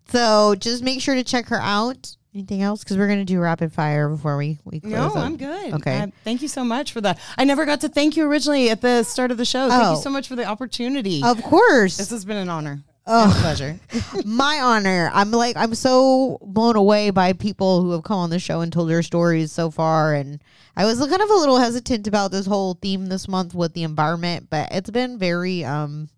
So 0.08 0.54
just 0.56 0.82
make 0.82 1.00
sure 1.00 1.14
to 1.14 1.24
check 1.24 1.46
her 1.48 1.60
out. 1.60 2.16
Anything 2.34 2.62
else? 2.62 2.82
Because 2.82 2.96
we're 2.96 3.08
gonna 3.08 3.26
do 3.26 3.38
rapid 3.40 3.72
fire 3.74 4.08
before 4.08 4.38
we 4.38 4.58
we 4.64 4.80
close. 4.80 4.92
No, 4.92 5.06
up. 5.08 5.16
I'm 5.16 5.36
good. 5.36 5.74
Okay. 5.74 5.98
Uh, 6.00 6.06
thank 6.24 6.40
you 6.40 6.48
so 6.48 6.64
much 6.64 6.92
for 6.92 7.00
that. 7.02 7.18
I 7.36 7.44
never 7.44 7.66
got 7.66 7.82
to 7.82 7.88
thank 7.90 8.16
you 8.16 8.24
originally 8.26 8.70
at 8.70 8.80
the 8.80 9.02
start 9.02 9.30
of 9.30 9.36
the 9.36 9.44
show. 9.44 9.68
Thank 9.68 9.82
Oh. 9.84 9.94
you 9.96 10.00
so 10.02 10.08
much 10.08 10.28
for 10.28 10.36
the 10.36 10.44
opportunity. 10.46 11.22
Of 11.22 11.42
course. 11.42 11.98
This 11.98 12.08
has 12.10 12.24
been 12.24 12.38
an 12.38 12.48
honor. 12.48 12.80
Oh. 13.06 13.36
pleasure. 13.40 13.78
my 14.24 14.60
honor. 14.62 15.10
I'm 15.12 15.30
like 15.32 15.56
I'm 15.56 15.74
so 15.74 16.38
blown 16.40 16.76
away 16.76 17.10
by 17.10 17.32
people 17.32 17.82
who 17.82 17.90
have 17.92 18.04
come 18.04 18.18
on 18.18 18.30
the 18.30 18.38
show 18.38 18.60
and 18.60 18.72
told 18.72 18.88
their 18.88 19.02
stories 19.02 19.50
so 19.52 19.70
far 19.70 20.14
and 20.14 20.40
I 20.76 20.84
was 20.84 20.98
kind 20.98 21.20
of 21.20 21.28
a 21.30 21.34
little 21.34 21.58
hesitant 21.58 22.06
about 22.06 22.30
this 22.30 22.46
whole 22.46 22.74
theme 22.74 23.06
this 23.06 23.28
month 23.28 23.54
with 23.54 23.74
the 23.74 23.82
environment, 23.82 24.46
but 24.48 24.68
it's 24.72 24.90
been 24.90 25.18
very 25.18 25.64
um 25.64 26.08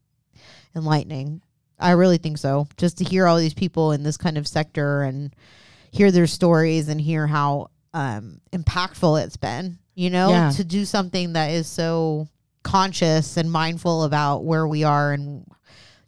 enlightening. 0.76 1.40
I 1.78 1.92
really 1.92 2.18
think 2.18 2.38
so. 2.38 2.68
Just 2.76 2.98
to 2.98 3.04
hear 3.04 3.26
all 3.26 3.36
these 3.38 3.54
people 3.54 3.92
in 3.92 4.02
this 4.02 4.16
kind 4.16 4.38
of 4.38 4.46
sector 4.46 5.02
and 5.02 5.34
hear 5.90 6.10
their 6.10 6.26
stories 6.26 6.88
and 6.88 7.00
hear 7.00 7.26
how 7.26 7.70
um 7.92 8.40
impactful 8.52 9.24
it's 9.24 9.36
been, 9.36 9.78
you 9.94 10.10
know, 10.10 10.30
Yeah. 10.30 10.50
to 10.50 10.64
do 10.64 10.84
something 10.84 11.32
that 11.32 11.50
is 11.50 11.66
so 11.66 12.28
conscious 12.62 13.36
and 13.36 13.50
mindful 13.50 14.04
about 14.04 14.44
where 14.44 14.66
we 14.66 14.84
are 14.84 15.12
and 15.12 15.46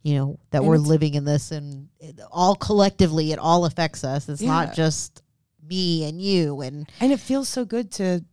you 0.06 0.14
know 0.14 0.38
that 0.50 0.58
And 0.58 0.68
we're 0.68 0.78
living 0.78 1.14
in 1.14 1.24
this 1.24 1.50
and 1.50 1.88
it, 1.98 2.20
all 2.30 2.54
collectively 2.54 3.32
it 3.32 3.38
all 3.40 3.64
affects 3.64 4.04
us 4.04 4.28
it's 4.28 4.40
Yeah. 4.42 4.48
not 4.56 4.74
just 4.74 5.22
me 5.68 6.04
and 6.08 6.20
you 6.22 6.60
and 6.60 6.88
And 7.00 7.10
it 7.12 7.18
feels 7.20 7.48
so 7.48 7.64
good 7.64 7.90
to 7.92 8.24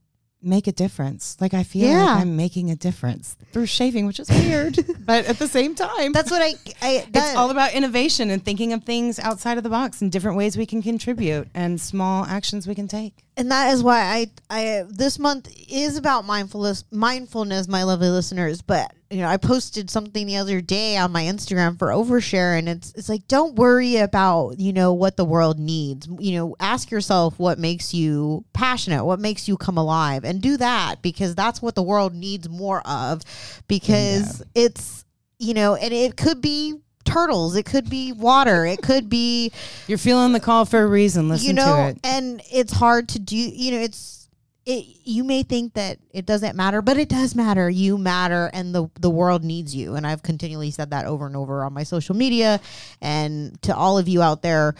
make 0.45 0.67
a 0.67 0.73
difference. 0.73 1.37
Like 1.39 1.53
I 1.53 1.63
feel 1.63 1.87
Yeah. 1.87 2.03
like 2.03 2.17
I'm 2.21 2.35
making 2.35 2.69
a 2.69 2.75
difference 2.75 3.37
through 3.53 3.65
shaving, 3.65 4.05
which 4.05 4.19
is 4.19 4.29
weird, 4.29 4.77
but 5.05 5.25
at 5.25 5.39
the 5.39 5.47
same 5.47 5.73
time, 5.73 6.11
that's 6.11 6.29
what 6.29 6.41
i, 6.41 6.53
I 6.81 7.07
that, 7.13 7.29
it's 7.29 7.35
all 7.37 7.49
about 7.49 7.73
innovation 7.73 8.29
and 8.29 8.43
thinking 8.43 8.73
of 8.73 8.83
things 8.83 9.19
outside 9.19 9.57
of 9.57 9.63
the 9.63 9.69
box 9.69 10.01
and 10.01 10.11
different 10.11 10.35
ways 10.37 10.57
we 10.57 10.65
can 10.65 10.81
contribute 10.81 11.47
and 11.55 11.79
small 11.79 12.25
actions 12.25 12.67
we 12.67 12.75
can 12.75 12.89
take. 12.89 13.22
And 13.37 13.51
that 13.51 13.73
is 13.73 13.83
why 13.83 13.99
i 14.01 14.27
i 14.49 14.83
this 14.89 15.17
month 15.19 15.49
is 15.69 15.97
about 15.97 16.25
mindfulness 16.25 16.83
mindfulness 16.91 17.67
my 17.67 17.83
lovely 17.83 18.09
listeners 18.09 18.61
but 18.61 18.93
you 19.09 19.17
know 19.19 19.27
i 19.27 19.37
posted 19.37 19.89
something 19.89 20.25
the 20.27 20.37
other 20.37 20.61
day 20.61 20.97
on 20.97 21.11
my 21.11 21.23
instagram 21.23 21.77
for 21.77 21.87
overshare 21.87 22.57
and 22.57 22.67
it's 22.67 22.93
it's 22.95 23.09
like 23.09 23.27
don't 23.27 23.55
worry 23.55 23.97
about 23.97 24.59
you 24.59 24.73
know 24.73 24.93
what 24.93 25.17
the 25.17 25.25
world 25.25 25.59
needs. 25.59 26.07
You 26.19 26.37
know 26.37 26.55
ask 26.59 26.91
yourself 26.91 27.37
what 27.39 27.59
makes 27.59 27.93
you 27.93 28.45
passionate 28.53 29.05
what 29.05 29.19
makes 29.19 29.47
you 29.47 29.57
come 29.57 29.77
alive 29.77 30.23
and 30.23 30.41
do 30.41 30.57
that 30.57 31.01
because 31.01 31.35
that's 31.35 31.61
what 31.61 31.75
the 31.75 31.83
world 31.83 32.13
needs 32.13 32.49
more 32.49 32.81
of 32.87 33.21
because 33.67 34.43
it's 34.55 35.05
you 35.39 35.53
know 35.53 35.75
and 35.75 35.93
it 35.93 36.17
could 36.17 36.41
be 36.41 36.75
turtles. 37.05 37.55
It 37.55 37.65
could 37.65 37.89
be 37.89 38.11
water. 38.11 38.65
It 38.65 38.81
could 38.81 39.09
be 39.09 39.51
You're 39.87 39.97
feeling 39.97 40.33
the 40.33 40.39
call 40.39 40.65
for 40.65 40.81
a 40.81 40.87
reason. 40.87 41.29
Listen 41.29 41.47
you 41.47 41.53
know 41.53 41.75
to 41.75 41.87
it. 41.89 41.99
and 42.03 42.41
it's 42.51 42.73
hard 42.73 43.09
to 43.09 43.19
do 43.19 43.35
you 43.35 43.71
know 43.71 43.79
it's 43.79 44.29
it 44.65 44.85
you 45.03 45.23
may 45.23 45.43
think 45.43 45.73
that 45.73 45.99
it 46.11 46.25
doesn't 46.25 46.55
matter 46.55 46.81
but 46.81 46.97
it 46.97 47.09
does 47.09 47.35
matter. 47.35 47.69
You 47.69 47.97
matter 47.97 48.49
and 48.53 48.73
the 48.73 48.89
the 48.99 49.09
world 49.09 49.43
needs 49.43 49.75
you. 49.75 49.95
And 49.95 50.07
i've 50.07 50.23
continually 50.23 50.71
said 50.71 50.91
that 50.91 51.05
over 51.05 51.25
and 51.25 51.35
over 51.35 51.63
on 51.63 51.73
my 51.73 51.83
social 51.83 52.15
media. 52.15 52.59
And 53.01 53.61
to 53.63 53.75
all 53.75 53.97
of 53.97 54.07
you 54.07 54.21
out 54.21 54.41
there 54.41 54.75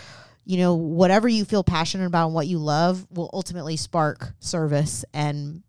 you 0.46 0.58
know 0.58 0.74
whatever 0.76 1.28
you 1.28 1.46
feel 1.46 1.64
passionate 1.64 2.06
about 2.06 2.26
and 2.26 2.36
what 2.36 2.48
you 2.48 2.58
love 2.58 3.08
will 3.12 3.30
ultimately 3.34 3.78
spark 3.78 4.34
service 4.40 5.06
and 5.14 5.64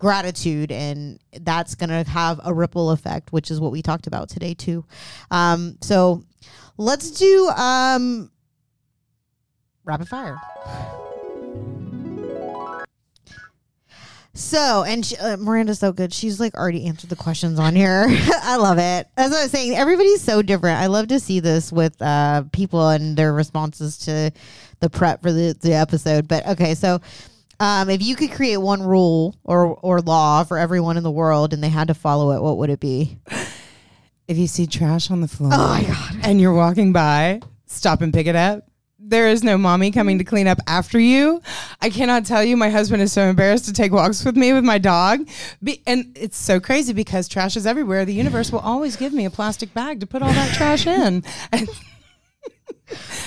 gratitude 0.00 0.72
and 0.72 1.20
that's 1.42 1.76
going 1.76 1.90
to 1.90 2.10
have 2.10 2.40
a 2.44 2.52
ripple 2.52 2.90
effect 2.90 3.32
which 3.32 3.50
is 3.50 3.60
what 3.60 3.70
we 3.70 3.82
talked 3.82 4.06
about 4.08 4.28
today 4.28 4.54
too. 4.54 4.84
Um, 5.30 5.76
so 5.80 6.24
let's 6.76 7.12
do 7.12 7.48
um, 7.50 8.30
rapid 9.84 10.08
fire. 10.08 10.38
So 14.32 14.84
and 14.84 15.04
she, 15.04 15.16
uh, 15.16 15.36
miranda's 15.36 15.80
so 15.80 15.92
good. 15.92 16.14
She's 16.14 16.40
like 16.40 16.54
already 16.54 16.86
answered 16.86 17.10
the 17.10 17.16
questions 17.16 17.58
on 17.58 17.76
here. 17.76 18.06
I 18.08 18.56
love 18.56 18.78
it. 18.78 19.06
As 19.16 19.34
i 19.34 19.42
was 19.42 19.50
saying 19.50 19.76
everybody's 19.76 20.22
so 20.22 20.40
different. 20.40 20.78
I 20.78 20.86
love 20.86 21.08
to 21.08 21.20
see 21.20 21.40
this 21.40 21.70
with 21.70 22.00
uh, 22.00 22.44
people 22.52 22.88
and 22.88 23.16
their 23.16 23.34
responses 23.34 23.98
to 23.98 24.32
the 24.78 24.88
prep 24.88 25.20
for 25.20 25.30
the, 25.30 25.54
the 25.60 25.74
episode. 25.74 26.26
But 26.26 26.46
okay 26.46 26.74
so 26.74 27.00
um, 27.60 27.88
if 27.90 28.02
you 28.02 28.16
could 28.16 28.32
create 28.32 28.56
one 28.56 28.82
rule 28.82 29.36
or 29.44 29.66
or 29.66 30.00
law 30.00 30.42
for 30.44 30.58
everyone 30.58 30.96
in 30.96 31.02
the 31.04 31.10
world 31.10 31.52
and 31.52 31.62
they 31.62 31.68
had 31.68 31.88
to 31.88 31.94
follow 31.94 32.32
it, 32.32 32.42
what 32.42 32.56
would 32.58 32.70
it 32.70 32.80
be? 32.80 33.18
If 34.26 34.38
you 34.38 34.46
see 34.46 34.66
trash 34.66 35.10
on 35.10 35.20
the 35.20 35.28
floor 35.28 35.50
Oh 35.52 35.68
my 35.68 35.82
god! 35.84 36.16
and 36.22 36.40
you're 36.40 36.54
walking 36.54 36.92
by, 36.92 37.40
stop 37.66 38.00
and 38.00 38.12
pick 38.12 38.26
it 38.26 38.36
up. 38.36 38.64
There 39.02 39.26
is 39.28 39.42
no 39.42 39.58
mommy 39.58 39.90
coming 39.90 40.18
to 40.18 40.24
clean 40.24 40.46
up 40.46 40.58
after 40.68 41.00
you. 41.00 41.42
I 41.80 41.90
cannot 41.90 42.26
tell 42.26 42.44
you, 42.44 42.56
my 42.56 42.70
husband 42.70 43.02
is 43.02 43.12
so 43.12 43.22
embarrassed 43.22 43.64
to 43.64 43.72
take 43.72 43.90
walks 43.92 44.24
with 44.24 44.36
me 44.36 44.52
with 44.52 44.62
my 44.62 44.78
dog. 44.78 45.26
Be, 45.62 45.82
and 45.86 46.16
it's 46.16 46.36
so 46.36 46.60
crazy 46.60 46.92
because 46.92 47.26
trash 47.26 47.56
is 47.56 47.66
everywhere. 47.66 48.04
The 48.04 48.14
universe 48.14 48.52
will 48.52 48.60
always 48.60 48.94
give 48.96 49.12
me 49.12 49.24
a 49.24 49.30
plastic 49.30 49.74
bag 49.74 49.98
to 50.00 50.06
put 50.06 50.22
all 50.22 50.32
that 50.32 50.54
trash 50.54 50.86
in. 50.86 51.24
And 51.50 51.68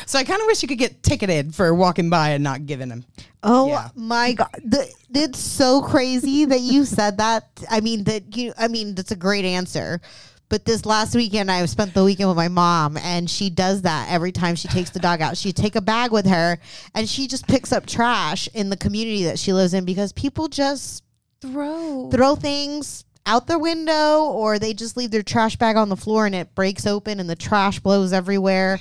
so 0.05 0.19
I 0.19 0.23
kind 0.23 0.39
of 0.41 0.47
wish 0.47 0.61
you 0.61 0.67
could 0.67 0.77
get 0.77 1.03
ticketed 1.03 1.53
for 1.55 1.73
walking 1.73 2.09
by 2.09 2.29
and 2.29 2.43
not 2.43 2.65
giving 2.65 2.89
them. 2.89 3.05
Oh 3.43 3.67
Yeah. 3.67 3.89
my 3.95 4.33
god! 4.33 4.49
The, 4.63 4.87
it's 5.13 5.39
so 5.39 5.81
crazy 5.81 6.45
that 6.45 6.61
you 6.61 6.85
said 6.85 7.17
that. 7.17 7.47
I 7.69 7.81
mean 7.81 8.03
that 8.05 8.35
you. 8.37 8.53
I 8.57 8.67
mean 8.67 8.95
that's 8.95 9.11
a 9.11 9.15
great 9.15 9.45
answer. 9.45 10.01
But 10.49 10.65
this 10.65 10.85
last 10.85 11.15
weekend, 11.15 11.49
I 11.49 11.65
spent 11.65 11.95
the 11.95 12.03
weekend 12.03 12.29
with 12.29 12.37
my 12.37 12.47
mom, 12.49 12.95
and 12.97 13.27
she 13.27 13.49
does 13.49 13.81
that 13.83 14.11
every 14.11 14.31
time 14.31 14.55
she 14.55 14.67
takes 14.67 14.91
the 14.91 14.99
dog 14.99 15.19
out. 15.19 15.35
She 15.35 15.51
take 15.51 15.75
a 15.75 15.81
bag 15.81 16.11
with 16.11 16.27
her, 16.27 16.59
and 16.93 17.09
she 17.09 17.27
just 17.27 17.47
picks 17.47 17.71
up 17.71 17.87
trash 17.87 18.47
in 18.53 18.69
the 18.69 18.77
community 18.77 19.23
that 19.23 19.39
she 19.39 19.51
lives 19.51 19.73
in 19.73 19.83
because 19.83 20.13
people 20.13 20.47
just 20.47 21.03
Throw. 21.41 22.09
throw 22.11 22.35
things 22.35 23.03
out 23.25 23.47
their 23.47 23.57
window 23.57 24.25
or 24.25 24.59
they 24.59 24.73
just 24.73 24.95
leave 24.95 25.09
their 25.09 25.23
trash 25.23 25.55
bag 25.55 25.75
on 25.75 25.89
the 25.89 25.95
floor 25.95 26.25
and 26.25 26.35
it 26.35 26.53
breaks 26.55 26.85
open 26.85 27.19
and 27.19 27.29
the 27.29 27.35
trash 27.35 27.79
blows 27.79 28.13
everywhere. 28.13 28.79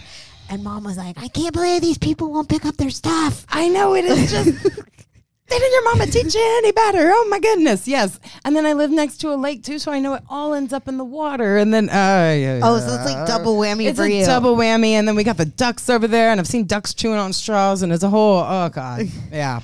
And 0.53 0.63
mom 0.63 0.85
was 0.85 0.99
like, 0.99 1.17
I 1.19 1.29
can't 1.29 1.55
believe 1.55 1.81
these 1.81 1.97
people 1.97 2.31
won't 2.31 2.47
pick 2.47 2.67
up 2.67 2.77
their 2.77 2.91
stuff. 2.91 3.47
I 3.49 3.69
know 3.69 3.95
it 3.95 4.05
is 4.05 4.31
just. 4.31 4.47
Didn't 5.49 5.73
your 5.73 5.85
mama 5.85 6.07
teach 6.07 6.35
you 6.35 6.55
any 6.59 6.73
better? 6.73 7.11
Oh 7.11 7.27
my 7.31 7.39
goodness, 7.41 7.89
yes. 7.89 8.21
And 8.45 8.55
then 8.55 8.67
I 8.67 8.75
live 8.75 8.91
next 8.91 9.17
to 9.23 9.33
a 9.33 9.35
lake 9.37 9.65
too, 9.65 9.79
so 9.79 9.91
I 9.91 9.99
know 9.99 10.13
it 10.13 10.23
all 10.29 10.53
ends 10.53 10.75
up 10.75 10.89
in 10.89 10.99
the 10.99 11.05
water. 11.07 11.57
And 11.57 11.73
then, 11.73 11.89
uh, 11.89 11.93
yeah, 12.39 12.61
Oh, 12.63 12.79
so 12.79 12.85
it's 12.95 13.05
like 13.07 13.27
double 13.27 13.57
whammy 13.57 13.87
it's 13.87 13.99
for 13.99 14.05
a 14.05 14.11
you. 14.11 14.27
double 14.27 14.55
whammy. 14.55 14.91
And 14.91 15.09
then 15.09 15.15
we 15.15 15.25
got 15.25 15.39
the 15.39 15.47
ducks 15.47 15.89
over 15.89 16.07
there, 16.07 16.31
and 16.31 16.39
I've 16.39 16.47
seen 16.47 16.67
ducks 16.67 16.93
chewing 16.93 17.19
on 17.19 17.33
straws, 17.33 17.81
and 17.83 17.91
it's 17.91 18.03
a 18.05 18.11
whole, 18.11 18.41
oh 18.41 18.69
god, 18.69 19.07
yeah. 19.33 19.61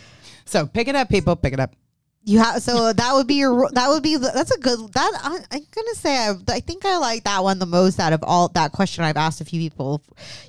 So 0.46 0.66
pick 0.66 0.88
it 0.88 0.94
up, 0.96 1.10
people, 1.10 1.36
pick 1.36 1.52
it 1.52 1.60
up. 1.60 1.74
You 2.28 2.40
have 2.40 2.62
so 2.62 2.92
that 2.92 3.14
would 3.14 3.26
be 3.26 3.36
your 3.36 3.70
that 3.72 3.88
would 3.88 4.02
be 4.02 4.16
that's 4.18 4.50
a 4.50 4.58
good 4.60 4.92
that 4.92 5.12
I, 5.24 5.38
I'm 5.50 5.66
gonna 5.74 5.94
say 5.94 6.14
I, 6.14 6.34
I 6.48 6.60
think 6.60 6.84
I 6.84 6.98
like 6.98 7.24
that 7.24 7.42
one 7.42 7.58
the 7.58 7.64
most 7.64 7.98
out 7.98 8.12
of 8.12 8.22
all 8.22 8.48
that 8.50 8.72
question 8.72 9.02
I've 9.02 9.16
asked 9.16 9.40
a 9.40 9.46
few 9.46 9.58
people. 9.58 10.02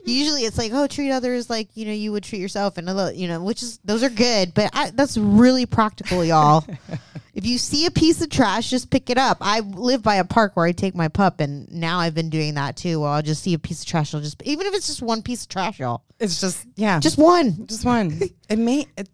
Usually 0.04 0.42
it's 0.42 0.58
like 0.58 0.74
oh 0.74 0.88
treat 0.88 1.10
others 1.10 1.50
like 1.50 1.70
you 1.76 1.86
know 1.86 1.94
you 1.94 2.12
would 2.12 2.26
treat 2.26 2.42
yourself 2.42 2.78
and 2.78 2.90
a 2.90 2.94
little- 2.94 3.14
you 3.14 3.30
know 3.30 3.42
which 3.42 3.64
is 3.64 3.80
those 3.86 4.04
are 4.04 4.10
good 4.10 4.54
but 4.54 4.70
I, 4.74 4.90
that's 4.92 5.18
really 5.18 5.66
practical 5.66 6.26
y'all. 6.26 6.66
if 7.34 7.46
you 7.46 7.58
see 7.58 7.86
a 7.86 7.92
piece 7.92 8.22
of 8.22 8.30
trash 8.30 8.70
just 8.70 8.90
pick 8.90 9.10
it 9.10 9.18
up. 9.18 9.38
I 9.40 9.62
live 9.62 10.04
by 10.04 10.16
a 10.16 10.26
park 10.26 10.58
where 10.58 10.66
I 10.66 10.74
take 10.74 10.96
my 10.96 11.08
pup 11.08 11.40
and 11.40 11.72
now 11.72 12.00
I've 12.00 12.14
been 12.14 12.30
doing 12.30 12.56
that 12.56 12.76
too. 12.76 13.00
Well 13.00 13.14
I'll 13.14 13.22
just 13.22 13.42
see 13.42 13.54
a 13.54 13.60
piece 13.60 13.84
of 13.84 13.88
trash 13.88 14.14
I'll 14.14 14.20
just 14.20 14.44
even 14.44 14.68
if 14.68 14.74
it's 14.74 14.88
just 14.88 15.02
one 15.02 15.22
piece 15.22 15.44
of 15.44 15.48
trash 15.48 15.80
y'all 15.80 16.04
It's 16.20 16.42
just, 16.42 16.68
yeah, 16.76 17.00
just 17.00 17.18
one. 17.18 17.68
just 17.68 17.86
one. 17.86 18.20
It 18.50 18.60
may, 18.60 18.86
it, 18.98 19.08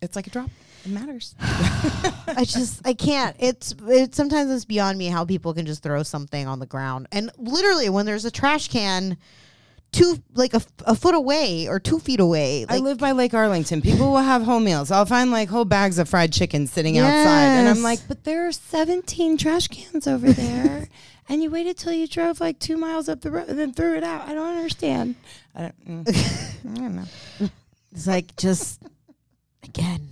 it's 0.00 0.16
like 0.16 0.28
a 0.28 0.30
drop. 0.30 0.48
It 0.86 0.92
matters. 0.92 1.34
I 1.40 2.44
just 2.46 2.86
I 2.86 2.94
can't. 2.94 3.34
It's 3.40 3.74
it 3.88 4.14
sometimes 4.14 4.52
it's 4.52 4.64
beyond 4.64 4.98
me 4.98 5.06
how 5.06 5.24
people 5.24 5.52
can 5.52 5.66
just 5.66 5.82
throw 5.82 6.04
something 6.04 6.46
on 6.46 6.60
the 6.60 6.66
ground 6.66 7.08
and 7.10 7.32
literally 7.38 7.88
when 7.88 8.06
there's 8.06 8.24
a 8.24 8.30
trash 8.30 8.68
can 8.68 9.16
two 9.90 10.22
like 10.34 10.54
a, 10.54 10.62
a 10.84 10.94
foot 10.94 11.16
away 11.16 11.66
or 11.66 11.80
two 11.80 11.98
feet 11.98 12.20
away. 12.20 12.66
I 12.68 12.78
live 12.78 12.98
by 12.98 13.12
Lake 13.12 13.34
Arlington. 13.34 13.82
People 13.82 14.12
will 14.12 14.18
have 14.18 14.42
whole 14.42 14.60
meals. 14.60 14.92
I'll 14.92 15.06
find 15.06 15.32
like 15.32 15.48
whole 15.48 15.64
bags 15.64 15.98
of 15.98 16.08
fried 16.08 16.32
chicken 16.32 16.68
sitting 16.68 16.98
outside. 16.98 17.58
And 17.58 17.68
I'm 17.68 17.82
like, 17.82 17.98
but 18.06 18.22
there 18.22 18.46
are 18.46 18.52
17 18.52 19.38
trash 19.38 19.66
cans 19.66 20.06
over 20.06 20.30
there. 20.32 20.86
and 21.28 21.42
you 21.42 21.50
waited 21.50 21.76
till 21.78 21.92
you 21.92 22.06
drove 22.06 22.40
like 22.40 22.60
two 22.60 22.76
miles 22.76 23.08
up 23.08 23.22
the 23.22 23.30
road 23.32 23.48
and 23.48 23.58
then 23.58 23.72
threw 23.72 23.96
it 23.96 24.04
out. 24.04 24.28
I 24.28 24.34
don't 24.34 24.56
understand. 24.56 25.16
I 25.52 25.62
don't, 25.62 26.04
mm, 26.04 26.70
I 26.70 26.74
don't 26.76 26.94
know. 26.94 27.50
it's 27.90 28.06
like 28.06 28.36
just 28.36 28.82
again 29.64 30.10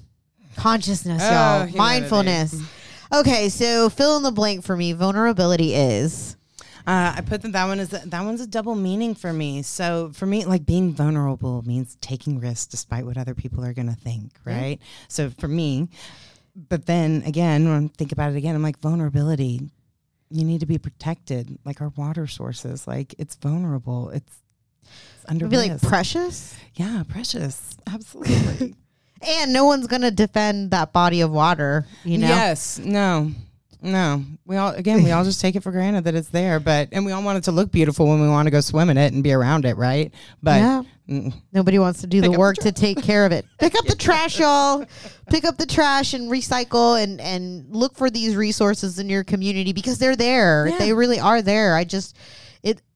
consciousness, 0.57 1.22
Oh, 1.24 1.30
y'all, 1.30 1.66
humanity. 1.66 1.78
mindfulness. 1.78 2.62
Okay, 3.12 3.48
so 3.48 3.88
fill 3.90 4.16
in 4.16 4.22
the 4.22 4.32
blank 4.32 4.64
for 4.64 4.76
me. 4.76 4.92
Vulnerability 4.92 5.74
is 5.74 6.36
Uh, 6.86 7.14
I 7.16 7.22
put 7.22 7.40
that 7.42 7.52
that 7.52 7.64
one 7.66 7.80
is 7.80 7.88
that 7.90 8.24
one's 8.24 8.40
a 8.40 8.46
double 8.46 8.74
meaning 8.74 9.14
for 9.14 9.32
me. 9.32 9.62
So 9.62 10.11
for 10.12 10.26
me, 10.26 10.44
like 10.44 10.66
being 10.66 10.92
vulnerable 10.92 11.62
means 11.62 11.96
taking 12.00 12.40
risks 12.40 12.66
despite 12.66 13.07
what 13.07 13.16
other 13.16 13.34
people 13.34 13.64
are 13.64 13.72
going 13.72 13.88
to 13.88 13.94
think, 13.94 14.32
right? 14.44 14.78
So 15.09 15.30
for 15.30 15.48
me, 15.48 15.88
but 16.55 16.84
then 16.86 17.22
again, 17.24 17.68
when 17.68 17.84
I 17.86 17.88
think 17.96 18.12
about 18.12 18.32
it 18.32 18.36
again, 18.36 18.55
I'm 18.55 18.62
like 18.62 18.78
vulnerability. 18.80 19.61
You 20.30 20.44
need 20.44 20.61
to 20.61 20.66
be 20.66 20.78
protected, 20.78 21.59
like 21.64 21.80
our 21.80 21.90
water 21.96 22.26
sources. 22.26 22.86
Like 22.86 23.14
it's 23.18 23.36
vulnerable. 23.36 24.11
It's, 24.11 24.32
it's 24.82 25.24
under 25.28 25.44
would 25.46 25.50
be 25.52 25.57
like 25.57 25.72
risk. 25.72 25.86
precious. 25.86 26.55
yeah, 26.74 27.02
precious. 27.09 27.76
Absolutely. 27.86 28.74
And 29.27 29.53
no 29.53 29.64
one's 29.64 29.87
gonna 29.87 30.11
defend 30.11 30.70
that 30.72 30.93
body 30.93 31.20
of 31.20 31.31
water, 31.31 31.87
you 32.05 32.18
know. 32.18 32.29
Yes. 32.29 32.79
No. 32.79 33.31
No. 33.81 34.25
We 34.47 34.57
all 34.57 34.70
again 34.72 35.03
we 35.03 35.11
all 35.11 35.25
just 35.25 35.41
take 35.43 35.57
it 35.57 35.62
for 35.62 35.70
granted 35.70 36.05
that 36.05 36.14
it's 36.14 36.29
there, 36.31 36.59
but 36.59 36.89
and 36.93 37.05
we 37.05 37.12
all 37.12 37.22
want 37.22 37.39
it 37.39 37.45
to 37.45 37.53
look 37.53 37.70
beautiful 37.70 38.09
when 38.09 38.20
we 38.20 38.29
want 38.29 38.47
to 38.47 38.51
go 38.51 38.61
swim 38.61 38.89
in 38.89 38.97
it 38.97 39.12
and 39.12 39.22
be 39.22 39.33
around 39.33 39.66
it, 39.66 39.77
right? 39.77 40.12
But 40.43 40.57
yeah. 40.57 40.83
mm, 41.09 41.35
Nobody 41.53 41.79
wants 41.79 42.01
to 42.01 42.07
do 42.07 42.22
the 42.22 42.29
up 42.29 42.33
the 42.33 42.39
work 42.39 42.57
to 42.59 42.72
take 42.72 43.03
care 43.03 43.27
of 43.27 43.33
it. 43.33 43.45
Pick 43.59 43.75
up 43.75 43.85
the 43.85 43.95
trash, 43.95 44.39
y'all. 44.39 44.87
Pick 45.29 45.45
up 45.45 45.59
the 45.59 45.66
trash 45.66 46.14
and 46.14 46.31
recycle 46.31 47.03
and 47.03 47.20
and 47.20 47.66
look 47.77 47.95
for 47.95 48.09
these 48.09 48.37
resources 48.37 48.99
in 48.99 49.11
your 49.11 49.22
community 49.22 49.75
because 49.75 49.99
they're 49.99 50.16
there. 50.16 50.66
Yeah. 50.66 50.79
They 50.79 50.93
really 50.95 51.20
are 51.20 51.43
there. 51.43 51.77
I 51.77 51.85
just 51.85 52.16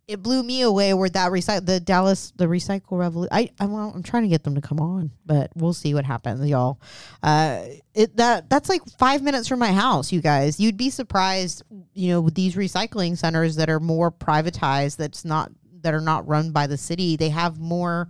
it 0.08 0.22
blew 0.22 0.42
me 0.42 0.62
away 0.62 0.94
where 0.94 1.10
that 1.10 1.30
recycle 1.30 1.66
the 1.66 1.78
Dallas 1.78 2.32
the 2.36 2.46
recycle 2.46 2.98
revolution. 2.98 3.28
I 3.30 3.50
I'm, 3.60 3.74
I'm 3.74 4.02
trying 4.02 4.22
to 4.22 4.28
get 4.28 4.42
them 4.42 4.54
to 4.54 4.60
come 4.62 4.80
on, 4.80 5.10
but 5.26 5.50
we'll 5.54 5.74
see 5.74 5.92
what 5.92 6.06
happens, 6.06 6.48
y'all. 6.48 6.80
Uh, 7.22 7.60
it 7.94 8.16
that 8.16 8.48
that's 8.48 8.70
like 8.70 8.80
five 8.98 9.22
minutes 9.22 9.46
from 9.48 9.58
my 9.58 9.70
house, 9.72 10.10
you 10.10 10.22
guys. 10.22 10.58
You'd 10.58 10.78
be 10.78 10.88
surprised, 10.88 11.62
you 11.92 12.08
know, 12.08 12.22
with 12.22 12.34
these 12.34 12.56
recycling 12.56 13.18
centers 13.18 13.56
that 13.56 13.68
are 13.68 13.80
more 13.80 14.10
privatized. 14.10 14.96
That's 14.96 15.26
not 15.26 15.52
that 15.82 15.92
are 15.92 16.00
not 16.00 16.26
run 16.26 16.52
by 16.52 16.66
the 16.66 16.78
city. 16.78 17.16
They 17.16 17.28
have 17.28 17.60
more 17.60 18.08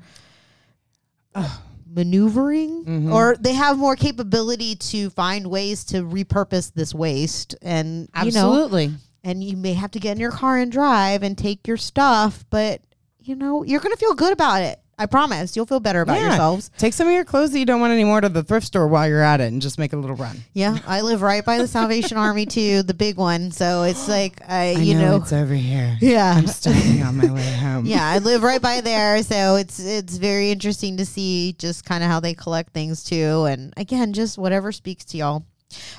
maneuvering 1.91 2.85
Mhm. 2.85 3.13
or 3.13 3.37
they 3.41 3.55
have 3.55 3.79
more 3.79 3.97
capability 3.97 4.77
to 4.77 5.11
find 5.11 5.47
ways 5.49 5.85
to 5.85 6.03
repurpose 6.03 6.73
this 6.75 6.95
waste 6.95 7.55
and 7.63 8.09
you 8.25 8.31
know 8.33 8.53
absolutely. 8.53 8.93
And 9.25 9.43
you 9.43 9.57
may 9.57 9.75
have 9.75 9.91
to 9.91 9.99
get 9.99 10.13
in 10.13 10.21
your 10.21 10.31
car 10.33 10.57
and 10.57 10.71
drive 10.73 11.23
and 11.23 11.37
take 11.37 11.67
your 11.67 11.77
stuff 11.77 12.45
but 12.51 12.81
you 13.21 13.35
know 13.35 13.63
you're 13.63 13.81
gonna 13.81 13.97
feel 13.97 14.15
good 14.15 14.33
about 14.33 14.63
it 14.63 14.81
i 14.99 15.07
promise 15.07 15.55
you'll 15.55 15.67
feel 15.67 15.81
better 15.81 16.01
about 16.01 16.17
Yeah. 16.19 16.29
yourselves 16.29 16.71
Take 16.79 16.93
some 16.95 17.07
of 17.07 17.13
your 17.13 17.25
clothes 17.25 17.53
that 17.53 17.59
you 17.59 17.67
don't 17.67 17.81
want 17.81 17.93
anymore 17.93 18.21
to 18.21 18.29
the 18.29 18.43
thrift 18.43 18.67
store 18.67 18.89
while 18.89 19.07
you're 19.09 19.23
at 19.23 19.41
it 19.41 19.53
and 19.53 19.61
just 19.63 19.79
make 19.79 19.93
a 19.93 19.97
little 19.97 20.17
run. 20.17 20.37
yeah 20.55 20.79
i 20.87 21.03
live 21.03 21.21
right 21.23 21.45
by 21.45 21.59
the 21.59 21.69
salvation 21.69 22.17
army 22.27 22.47
too 22.47 22.83
the 22.85 22.95
big 22.95 23.17
one 23.17 23.51
so 23.51 23.83
it's 23.83 24.09
like 24.17 24.41
i, 24.49 24.69
I 24.69 24.81
you 24.81 24.95
know, 24.95 25.17
it's 25.17 25.33
over 25.33 25.55
here. 25.55 25.97
yeah 26.01 26.35
I'm 26.37 26.47
stopping 26.47 27.03
on 27.03 27.17
my 27.17 27.31
way 27.33 27.53
home. 27.59 27.87
yeah, 27.87 28.09
I 28.09 28.19
live 28.19 28.43
right 28.43 28.63
by 28.63 28.81
there, 28.81 29.23
so 29.23 29.57
it's 29.57 29.79
it's 29.79 30.17
very 30.17 30.51
interesting 30.51 30.97
to 30.97 31.05
see 31.05 31.55
just 31.59 31.85
kind 31.85 32.03
of 32.03 32.11
how 32.11 32.19
they 32.21 32.35
collect 32.35 32.73
things 32.73 33.05
too, 33.05 33.45
and 33.45 33.73
again, 33.77 34.13
just 34.13 34.39
whatever 34.39 34.73
speaks 34.73 35.05
to 35.07 35.17
y'all. 35.19 35.45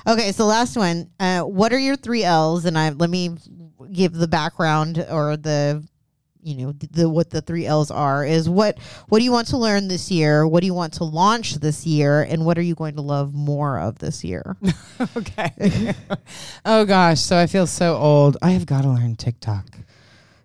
Okay, 0.06 0.32
so 0.32 0.46
last 0.46 0.76
one. 0.76 1.10
Uh, 1.20 1.42
what 1.42 1.72
are 1.72 1.78
your 1.78 1.96
three 1.96 2.24
L's? 2.24 2.64
And 2.64 2.78
I 2.78 2.90
let 2.90 3.10
me 3.10 3.30
give 3.92 4.12
the 4.12 4.28
background 4.28 5.04
or 5.10 5.36
the 5.36 5.86
you 6.42 6.56
know 6.56 6.72
the, 6.72 6.86
the 6.88 7.08
what 7.08 7.30
the 7.30 7.42
three 7.42 7.66
L's 7.66 7.90
are 7.90 8.24
is 8.24 8.48
what 8.48 8.78
what 9.08 9.18
do 9.18 9.24
you 9.24 9.32
want 9.32 9.48
to 9.48 9.58
learn 9.58 9.88
this 9.88 10.10
year? 10.10 10.46
What 10.46 10.60
do 10.60 10.66
you 10.66 10.74
want 10.74 10.94
to 10.94 11.04
launch 11.04 11.54
this 11.56 11.86
year? 11.86 12.22
And 12.22 12.44
what 12.44 12.58
are 12.58 12.62
you 12.62 12.74
going 12.74 12.96
to 12.96 13.02
love 13.02 13.34
more 13.34 13.78
of 13.78 13.98
this 13.98 14.24
year? 14.24 14.56
okay. 15.16 15.94
oh 16.64 16.84
gosh, 16.84 17.20
so 17.20 17.38
I 17.38 17.46
feel 17.46 17.66
so 17.66 17.96
old. 17.96 18.36
I 18.42 18.50
have 18.50 18.66
got 18.66 18.82
to 18.82 18.88
learn 18.88 19.16
TikTok. 19.16 19.66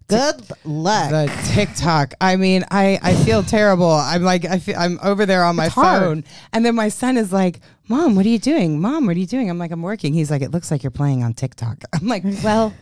Good 0.07 0.41
luck. 0.63 1.09
the 1.09 1.31
TikTok. 1.53 2.13
I 2.21 2.35
mean, 2.35 2.63
I 2.69 2.99
I 3.01 3.15
feel 3.15 3.41
terrible. 3.43 3.89
I'm 3.91 4.21
like 4.23 4.45
I 4.45 4.59
feel, 4.59 4.75
I'm 4.77 4.99
over 5.03 5.25
there 5.25 5.43
on 5.43 5.55
my 5.55 5.65
It's 5.65 5.73
hard. 5.75 6.01
phone, 6.03 6.23
and 6.53 6.65
then 6.65 6.75
my 6.75 6.89
son 6.89 7.17
is 7.17 7.33
like, 7.33 7.59
"Mom, 7.87 8.15
what 8.15 8.25
are 8.25 8.29
you 8.29 8.39
doing? 8.39 8.79
Mom, 8.79 9.05
what 9.07 9.15
are 9.15 9.19
you 9.19 9.25
doing?" 9.25 9.49
I'm 9.49 9.57
like, 9.57 9.71
"I'm 9.71 9.81
working." 9.81 10.13
He's 10.13 10.29
like, 10.29 10.41
"It 10.43 10.51
looks 10.51 10.69
like 10.69 10.83
you're 10.83 10.91
playing 10.91 11.23
on 11.23 11.33
TikTok." 11.33 11.83
I'm 11.93 12.07
like, 12.07 12.23
"Well, 12.43 12.73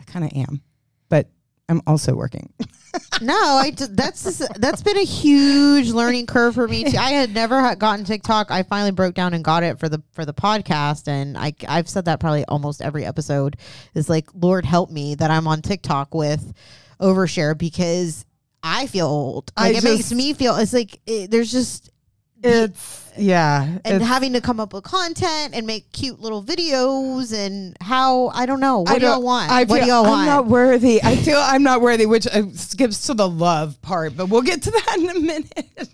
I 0.00 0.04
kind 0.04 0.24
of 0.24 0.32
am, 0.36 0.60
but 1.08 1.28
I'm 1.72 1.82
also 1.86 2.14
working." 2.14 2.52
no, 3.22 3.34
I 3.34 3.72
that's 3.76 4.22
just- 4.24 4.60
that's 4.60 4.82
been 4.82 4.98
a 4.98 5.04
huge 5.04 5.90
learning 5.90 6.26
curve 6.26 6.54
for 6.54 6.68
me 6.68 6.84
too. 6.84 6.98
I 6.98 7.10
had 7.10 7.34
never 7.34 7.74
gotten 7.76 8.04
TikTok. 8.04 8.50
I 8.50 8.62
finally 8.62 8.90
broke 8.92 9.14
down 9.14 9.34
and 9.34 9.42
got 9.42 9.62
it 9.62 9.78
for 9.78 9.88
the 9.88 10.02
for 10.12 10.24
the 10.24 10.34
podcast, 10.34 11.08
and 11.08 11.36
I 11.36 11.54
I've 11.66 11.88
said 11.88 12.04
that 12.04 12.20
probably 12.20 12.44
almost 12.44 12.82
every 12.82 13.04
episode. 13.04 13.56
Is 13.94 14.08
like, 14.08 14.28
Lord 14.34 14.64
help 14.64 14.90
me 14.90 15.14
that 15.16 15.30
I'm 15.30 15.46
on 15.46 15.62
TikTok 15.62 16.14
with 16.14 16.52
overshare 17.00 17.56
because 17.56 18.24
I 18.62 18.86
feel 18.86 19.06
old. 19.06 19.52
I 19.56 19.68
Like 19.68 19.78
it 19.78 19.84
makes 19.84 20.12
me 20.12 20.34
feel. 20.34 20.56
It's 20.56 20.72
like 20.72 21.00
it, 21.06 21.30
there's 21.30 21.50
just 21.50 21.90
It's 22.42 22.98
yeah, 23.16 23.64
and 23.64 23.80
it's- 23.96 24.06
having 24.08 24.32
to 24.32 24.40
come 24.40 24.58
up 24.58 24.72
with 24.72 24.84
content 24.84 25.54
and 25.54 25.66
make 25.66 25.92
cute 25.92 26.18
little 26.20 26.42
videos 26.42 27.32
and 27.36 27.76
how 27.80 28.28
I 28.28 28.46
don't 28.46 28.58
know 28.60 28.80
what 28.80 28.90
I 28.92 28.98
do 28.98 29.04
y'all 29.06 29.22
want? 29.22 29.50
I 29.50 29.64
what 29.64 29.80
do 29.80 29.84
feel 29.84 29.86
y'all 29.88 30.04
I'm 30.06 30.10
want? 30.10 30.26
not 30.26 30.46
worthy. 30.46 31.02
I 31.02 31.16
feel 31.16 31.36
I'm 31.38 31.62
not 31.62 31.82
worthy, 31.82 32.06
which 32.06 32.26
uh, 32.26 32.44
skips 32.54 33.06
to 33.08 33.14
the 33.14 33.28
love 33.28 33.80
part, 33.82 34.16
but 34.16 34.30
we'll 34.30 34.40
get 34.42 34.62
to 34.62 34.70
that 34.86 34.96
in 34.98 35.10
a 35.10 35.20
minute. 35.20 35.88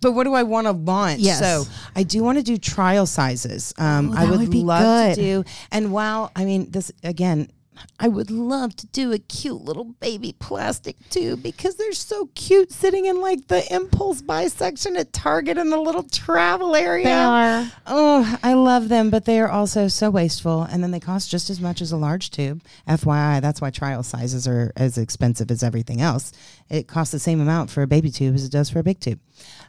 but 0.00 0.12
what 0.12 0.24
do 0.24 0.32
I 0.34 0.44
want 0.44 0.66
to 0.68 0.72
launch? 0.72 1.18
Yes. 1.20 1.40
So 1.40 1.64
I 1.96 2.04
do 2.04 2.22
want 2.22 2.38
to 2.38 2.44
do 2.44 2.56
trial 2.56 3.06
sizes. 3.06 3.74
Um, 3.76 4.12
Oh, 4.12 4.14
I 4.16 4.30
would, 4.30 4.38
would 4.40 4.54
love 4.54 4.82
good. 5.08 5.14
to 5.16 5.20
do. 5.20 5.44
And 5.72 5.92
while 5.92 6.30
I 6.36 6.44
mean 6.44 6.70
this 6.70 6.92
again, 7.02 7.50
I 7.98 8.08
would 8.08 8.30
love 8.30 8.76
to 8.76 8.86
do 8.88 9.12
a 9.12 9.18
cute 9.18 9.62
little 9.62 9.84
baby 9.84 10.34
plastic 10.38 10.96
tube 11.10 11.42
because 11.42 11.76
they're 11.76 11.92
so 11.92 12.28
cute 12.34 12.72
sitting 12.72 13.06
in 13.06 13.20
like 13.20 13.48
the 13.48 13.64
impulse 13.72 14.22
buy 14.22 14.48
section 14.48 14.96
at 14.96 15.12
Target 15.12 15.58
in 15.58 15.70
the 15.70 15.80
little 15.80 16.02
travel 16.02 16.74
area. 16.74 17.04
They 17.04 17.12
are. 17.12 17.72
Oh, 17.86 18.38
I 18.42 18.54
love 18.54 18.88
them, 18.88 19.10
but 19.10 19.24
they 19.24 19.40
are 19.40 19.48
also 19.48 19.88
so 19.88 20.10
wasteful, 20.10 20.62
and 20.62 20.82
then 20.82 20.90
they 20.90 21.00
cost 21.00 21.30
just 21.30 21.50
as 21.50 21.60
much 21.60 21.80
as 21.80 21.92
a 21.92 21.96
large 21.96 22.30
tube. 22.30 22.62
FYI, 22.88 23.40
that's 23.40 23.60
why 23.60 23.70
trial 23.70 24.02
sizes 24.02 24.46
are 24.48 24.72
as 24.76 24.98
expensive 24.98 25.50
as 25.50 25.62
everything 25.62 26.00
else. 26.00 26.32
It 26.68 26.88
costs 26.88 27.12
the 27.12 27.18
same 27.18 27.40
amount 27.40 27.70
for 27.70 27.82
a 27.82 27.86
baby 27.86 28.10
tube 28.10 28.34
as 28.34 28.44
it 28.44 28.52
does 28.52 28.70
for 28.70 28.78
a 28.78 28.84
big 28.84 29.00
tube. 29.00 29.20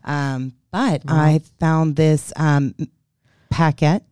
Um, 0.03 0.53
but 0.71 1.03
I 1.07 1.41
found 1.59 1.95
this 1.95 2.33
um, 2.35 2.75
packet 3.49 4.03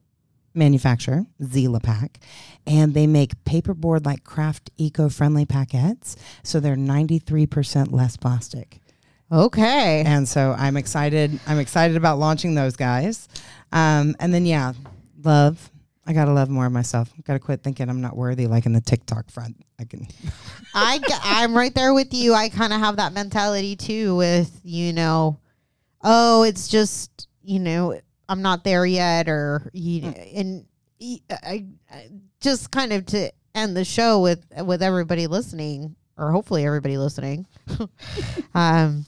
manufacturer, 0.53 1.25
Zila 1.41 1.81
Pack, 1.81 2.19
and 2.65 2.93
they 2.93 3.07
make 3.07 3.43
paperboard 3.43 4.05
like 4.05 4.23
craft 4.23 4.69
eco-friendly 4.77 5.45
packets, 5.45 6.15
so 6.43 6.59
they're 6.59 6.75
93% 6.75 7.91
less 7.91 8.17
plastic. 8.17 8.79
Okay. 9.31 10.03
And 10.05 10.27
so 10.27 10.53
I'm 10.57 10.77
excited. 10.77 11.39
I'm 11.47 11.57
excited 11.57 11.97
about 11.97 12.19
launching 12.19 12.53
those 12.53 12.75
guys. 12.75 13.27
Um, 13.71 14.15
and 14.19 14.33
then 14.33 14.45
yeah, 14.45 14.73
love. 15.23 15.71
I 16.05 16.11
gotta 16.11 16.33
love 16.33 16.49
more 16.49 16.65
of 16.65 16.71
myself. 16.71 17.11
Gotta 17.23 17.39
quit 17.39 17.63
thinking 17.63 17.89
I'm 17.89 18.01
not 18.01 18.15
worthy, 18.15 18.45
like 18.45 18.65
in 18.65 18.73
the 18.73 18.81
TikTok 18.81 19.31
front. 19.31 19.55
I 19.79 19.85
can. 19.85 20.07
I 20.75 20.99
I'm 21.23 21.55
right 21.55 21.73
there 21.73 21.93
with 21.93 22.13
you. 22.13 22.33
I 22.33 22.49
kind 22.49 22.73
of 22.73 22.79
have 22.79 22.97
that 22.97 23.13
mentality 23.13 23.75
too. 23.75 24.15
With 24.17 24.59
you 24.63 24.91
know, 24.93 25.39
oh, 26.03 26.43
it's 26.43 26.67
just 26.67 27.27
you 27.41 27.59
know, 27.59 27.99
I'm 28.33 28.41
not 28.41 28.63
there 28.63 28.83
yet, 28.83 29.29
or 29.29 29.69
you 29.73 30.07
and 30.07 30.65
y- 30.99 31.21
I, 31.29 31.65
I 31.91 32.09
just 32.41 32.71
kind 32.71 32.91
of 32.91 33.05
to 33.07 33.31
end 33.53 33.77
the 33.77 33.85
show 33.85 34.21
with 34.21 34.43
with 34.57 34.81
everybody 34.81 35.27
listening, 35.27 35.95
or 36.17 36.31
hopefully 36.31 36.65
everybody 36.65 36.97
listening. 36.97 37.45
um, 38.55 39.05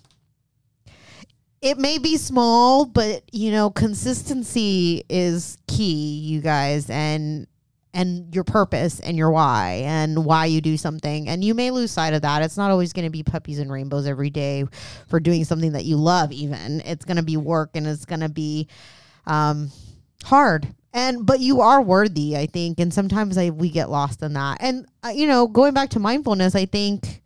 it 1.60 1.80
may 1.80 1.98
be 1.98 2.18
small, 2.18 2.86
but 2.86 3.24
you 3.32 3.50
know, 3.52 3.72
consistency 3.72 5.04
is 5.10 5.58
key, 5.68 6.20
you 6.20 6.40
guys, 6.40 6.88
and 6.92 7.48
and 7.96 8.36
your 8.36 8.44
purpose 8.44 9.00
and 9.00 9.18
your 9.18 9.32
why 9.32 9.82
and 9.86 10.24
why 10.24 10.46
you 10.46 10.62
do 10.62 10.78
something. 10.78 11.30
And 11.30 11.44
you 11.44 11.56
may 11.56 11.72
lose 11.72 11.92
sight 11.92 12.14
of 12.14 12.22
that. 12.22 12.44
It's 12.44 12.58
not 12.58 12.70
always 12.70 12.94
going 12.94 13.06
to 13.06 13.10
be 13.10 13.24
puppies 13.24 13.58
and 13.58 13.72
rainbows 13.72 14.06
every 14.06 14.30
day 14.30 14.66
for 15.08 15.20
doing 15.20 15.46
something 15.46 15.72
that 15.72 15.86
you 15.86 15.96
love, 15.96 16.32
even. 16.32 16.82
It's 16.82 17.06
going 17.06 17.18
to 17.18 17.24
be 17.24 17.38
work 17.38 17.72
and 17.74 17.88
it's 17.88 18.06
going 18.06 18.20
to 18.20 18.30
be 18.30 18.68
um, 19.28 19.72
hard. 20.24 20.68
And 20.94 21.26
but 21.26 21.42
you 21.42 21.60
are 21.60 21.82
worthy, 21.82 22.38
I 22.38 22.46
think. 22.46 22.80
And 22.80 22.94
sometimes 22.94 23.38
I 23.38 23.50
we 23.50 23.70
get 23.70 23.90
lost 23.90 24.22
in 24.22 24.34
that. 24.34 24.60
And 24.62 24.86
uh, 25.04 25.10
you 25.10 25.28
know, 25.28 25.48
going 25.48 25.74
back 25.74 25.90
to 25.92 26.00
mindfulness, 26.00 26.56
I 26.56 26.66
think 26.66 27.22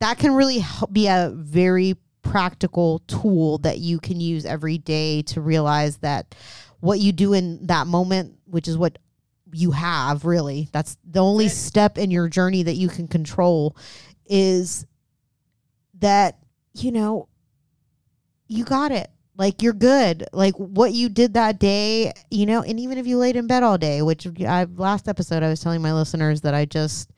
that 0.00 0.18
can 0.18 0.32
really 0.32 0.58
help 0.58 0.92
be 0.92 1.06
a 1.06 1.32
very 1.34 1.96
practical 2.22 2.98
tool 3.06 3.58
that 3.58 3.78
you 3.78 3.98
can 3.98 4.20
use 4.20 4.44
every 4.44 4.78
day 4.78 5.22
to 5.22 5.40
realize 5.40 5.96
that 5.98 6.34
what 6.80 7.00
you 7.00 7.12
do 7.12 7.32
in 7.32 7.66
that 7.66 7.86
moment, 7.86 8.38
which 8.44 8.68
is 8.68 8.76
what 8.76 8.98
you 9.52 9.70
have 9.72 10.24
really, 10.24 10.68
that's 10.72 10.96
the 11.04 11.20
only 11.20 11.48
step 11.48 11.98
in 11.98 12.10
your 12.10 12.28
journey 12.28 12.62
that 12.62 12.76
you 12.76 12.88
can 12.88 13.08
control, 13.08 13.76
is 14.26 14.86
that, 15.98 16.38
you 16.74 16.92
know, 16.92 17.28
you 18.46 18.64
got 18.64 18.92
it. 18.92 19.10
Like 19.40 19.62
you're 19.62 19.72
good. 19.72 20.26
Like 20.34 20.54
what 20.56 20.92
you 20.92 21.08
did 21.08 21.32
that 21.32 21.58
day, 21.58 22.12
you 22.30 22.44
know, 22.44 22.60
and 22.60 22.78
even 22.78 22.98
if 22.98 23.06
you 23.06 23.16
laid 23.16 23.36
in 23.36 23.46
bed 23.46 23.62
all 23.62 23.78
day, 23.78 24.02
which 24.02 24.26
I 24.46 24.64
last 24.64 25.08
episode 25.08 25.42
I 25.42 25.48
was 25.48 25.60
telling 25.60 25.80
my 25.80 25.94
listeners 25.94 26.42
that 26.42 26.52
I 26.52 26.66
just 26.66 27.10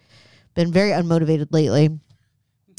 been 0.54 0.70
very 0.70 0.90
unmotivated 0.90 1.48
lately. 1.50 1.98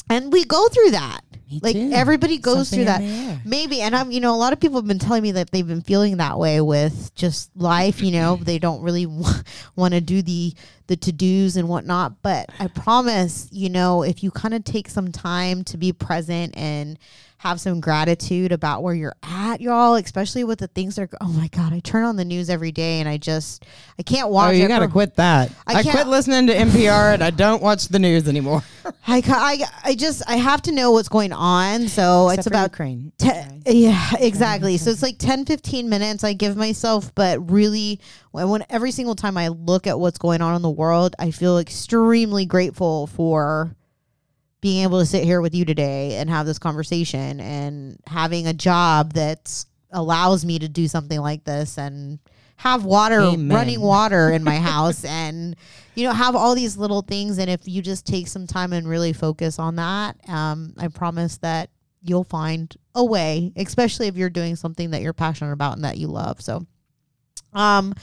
And 0.08 0.32
we 0.32 0.46
go 0.46 0.68
through 0.68 0.92
that. 0.92 1.20
Me 1.50 1.60
like 1.62 1.74
too. 1.74 1.90
everybody 1.92 2.38
goes 2.38 2.70
Something 2.70 2.86
through 2.86 3.06
that. 3.06 3.40
Maybe, 3.44 3.82
and 3.82 3.94
I'm, 3.94 4.10
you 4.10 4.20
know, 4.20 4.34
a 4.34 4.36
lot 4.36 4.54
of 4.54 4.60
people 4.60 4.78
have 4.78 4.88
been 4.88 4.98
telling 4.98 5.22
me 5.22 5.32
that 5.32 5.50
they've 5.50 5.66
been 5.66 5.82
feeling 5.82 6.16
that 6.16 6.38
way 6.38 6.62
with 6.62 7.14
just 7.14 7.54
life. 7.54 8.00
You 8.00 8.12
know, 8.12 8.36
they 8.36 8.58
don't 8.58 8.80
really 8.80 9.04
want 9.76 9.92
to 9.92 10.00
do 10.00 10.22
the 10.22 10.54
the 10.86 10.96
to 10.96 11.12
dos 11.12 11.56
and 11.56 11.68
whatnot. 11.68 12.22
But 12.22 12.50
I 12.58 12.68
promise, 12.68 13.48
you 13.50 13.68
know, 13.68 14.02
if 14.02 14.22
you 14.22 14.30
kind 14.30 14.54
of 14.54 14.64
take 14.64 14.88
some 14.88 15.12
time 15.12 15.64
to 15.64 15.76
be 15.76 15.92
present 15.92 16.56
and 16.56 16.98
have 17.44 17.60
some 17.60 17.78
gratitude 17.78 18.52
about 18.52 18.82
where 18.82 18.94
you're 18.94 19.14
at, 19.22 19.60
y'all, 19.60 19.96
especially 19.96 20.44
with 20.44 20.58
the 20.60 20.66
things 20.68 20.96
that 20.96 21.02
are. 21.02 21.18
Oh 21.20 21.28
my 21.28 21.48
God, 21.48 21.74
I 21.74 21.80
turn 21.80 22.02
on 22.02 22.16
the 22.16 22.24
news 22.24 22.48
every 22.48 22.72
day 22.72 23.00
and 23.00 23.08
I 23.08 23.18
just 23.18 23.66
I 23.98 24.02
can't 24.02 24.28
oh, 24.28 24.30
watch. 24.30 24.48
Oh, 24.48 24.52
you 24.52 24.66
gotta 24.66 24.88
quit 24.88 25.16
that. 25.16 25.52
I 25.66 25.74
I, 25.74 25.82
can't- 25.82 25.94
quit 25.94 26.06
listening 26.06 26.46
to 26.46 26.54
NPR 26.54 27.12
and 27.12 27.22
I 27.22 27.28
don't 27.28 27.62
watch 27.62 27.88
the 27.88 27.98
news 27.98 28.28
anymore. 28.28 28.62
I, 29.06 29.22
I 29.26 29.90
I 29.90 29.94
just 29.94 30.22
I 30.26 30.36
have 30.36 30.62
to 30.62 30.72
know 30.72 30.92
what's 30.92 31.10
going 31.10 31.34
on. 31.34 31.88
So 31.88 32.30
it's 32.30 32.38
Except 32.38 32.54
for 32.54 32.58
about 32.60 32.70
Ukraine. 32.70 33.12
Te- 33.18 33.32
yeah, 33.66 34.12
exactly. 34.18 34.78
So 34.78 34.90
it's 34.90 35.02
like 35.02 35.18
10, 35.18 35.44
15 35.44 35.88
minutes 35.88 36.24
I 36.24 36.32
give 36.32 36.56
myself, 36.56 37.14
but 37.14 37.50
really, 37.50 38.00
when, 38.34 38.48
when 38.48 38.64
every 38.68 38.90
single 38.90 39.14
time 39.14 39.38
I 39.38 39.46
look 39.46 39.86
at 39.86 40.00
what's 40.00 40.18
going 40.18 40.42
on 40.42 40.56
in 40.56 40.62
the 40.62 40.68
world, 40.68 41.14
I 41.20 41.30
feel 41.30 41.58
extremely 41.58 42.46
grateful 42.46 43.06
for 43.06 43.76
being 44.60 44.82
able 44.82 44.98
to 44.98 45.06
sit 45.06 45.22
here 45.22 45.40
with 45.40 45.54
you 45.54 45.64
today 45.64 46.16
and 46.16 46.28
have 46.28 46.44
this 46.44 46.58
conversation 46.58 47.38
and 47.38 47.96
having 48.08 48.48
a 48.48 48.52
job 48.52 49.12
that 49.12 49.64
allows 49.92 50.44
me 50.44 50.58
to 50.58 50.68
do 50.68 50.88
something 50.88 51.20
like 51.20 51.44
this 51.44 51.78
and 51.78 52.18
have 52.56 52.84
water, 52.84 53.20
Amen. 53.20 53.56
running 53.56 53.80
water 53.80 54.32
in 54.32 54.42
my 54.42 54.56
house 54.56 55.04
and, 55.04 55.54
you 55.94 56.04
know, 56.04 56.12
have 56.12 56.34
all 56.34 56.56
these 56.56 56.76
little 56.76 57.02
things. 57.02 57.38
And 57.38 57.48
if 57.48 57.68
you 57.68 57.82
just 57.82 58.04
take 58.04 58.26
some 58.26 58.48
time 58.48 58.72
and 58.72 58.88
really 58.88 59.12
focus 59.12 59.60
on 59.60 59.76
that, 59.76 60.16
um, 60.28 60.74
I 60.76 60.88
promise 60.88 61.36
that 61.38 61.70
you'll 62.02 62.24
find 62.24 62.76
a 62.96 63.04
way, 63.04 63.52
especially 63.54 64.08
if 64.08 64.16
you're 64.16 64.28
doing 64.28 64.56
something 64.56 64.90
that 64.90 65.02
you're 65.02 65.12
passionate 65.12 65.52
about 65.52 65.76
and 65.76 65.84
that 65.84 65.98
you 65.98 66.08
love. 66.08 66.40
So, 66.40 66.66
um, 67.54 67.94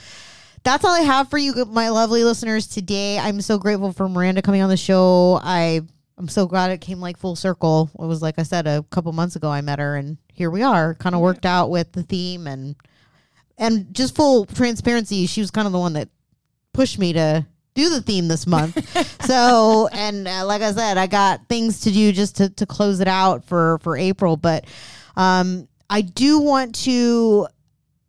that's 0.64 0.84
all 0.84 0.92
I 0.92 1.00
have 1.00 1.28
for 1.28 1.38
you, 1.38 1.64
my 1.66 1.88
lovely 1.88 2.24
listeners 2.24 2.66
today. 2.66 3.18
I'm 3.18 3.40
so 3.40 3.58
grateful 3.58 3.92
for 3.92 4.08
Miranda 4.08 4.42
coming 4.42 4.62
on 4.62 4.68
the 4.68 4.76
show. 4.76 5.40
I 5.42 5.82
I'm 6.18 6.28
so 6.28 6.46
glad 6.46 6.70
it 6.70 6.80
came 6.80 7.00
like 7.00 7.16
full 7.16 7.36
circle. 7.36 7.90
It 7.98 8.04
was 8.04 8.22
like 8.22 8.38
I 8.38 8.44
said 8.44 8.66
a 8.66 8.84
couple 8.90 9.12
months 9.12 9.34
ago 9.34 9.50
I 9.50 9.60
met 9.60 9.78
her, 9.78 9.96
and 9.96 10.18
here 10.32 10.50
we 10.50 10.62
are. 10.62 10.94
Kind 10.94 11.14
of 11.14 11.20
worked 11.20 11.46
out 11.46 11.70
with 11.70 11.92
the 11.92 12.02
theme 12.02 12.46
and 12.46 12.76
and 13.58 13.92
just 13.92 14.14
full 14.14 14.46
transparency. 14.46 15.26
She 15.26 15.40
was 15.40 15.50
kind 15.50 15.66
of 15.66 15.72
the 15.72 15.78
one 15.78 15.94
that 15.94 16.08
pushed 16.72 16.98
me 16.98 17.12
to 17.12 17.46
do 17.74 17.90
the 17.90 18.00
theme 18.00 18.28
this 18.28 18.46
month. 18.46 18.76
so, 19.24 19.88
and 19.92 20.28
uh, 20.28 20.46
like 20.46 20.62
I 20.62 20.72
said, 20.72 20.98
I 20.98 21.06
got 21.06 21.48
things 21.48 21.80
to 21.82 21.90
do 21.90 22.12
just 22.12 22.36
to, 22.36 22.50
to 22.50 22.66
close 22.66 23.00
it 23.00 23.08
out 23.08 23.44
for, 23.44 23.78
for 23.78 23.96
April. 23.96 24.36
But 24.36 24.66
um, 25.16 25.68
I 25.88 26.02
do 26.02 26.38
want 26.38 26.74
to 26.84 27.48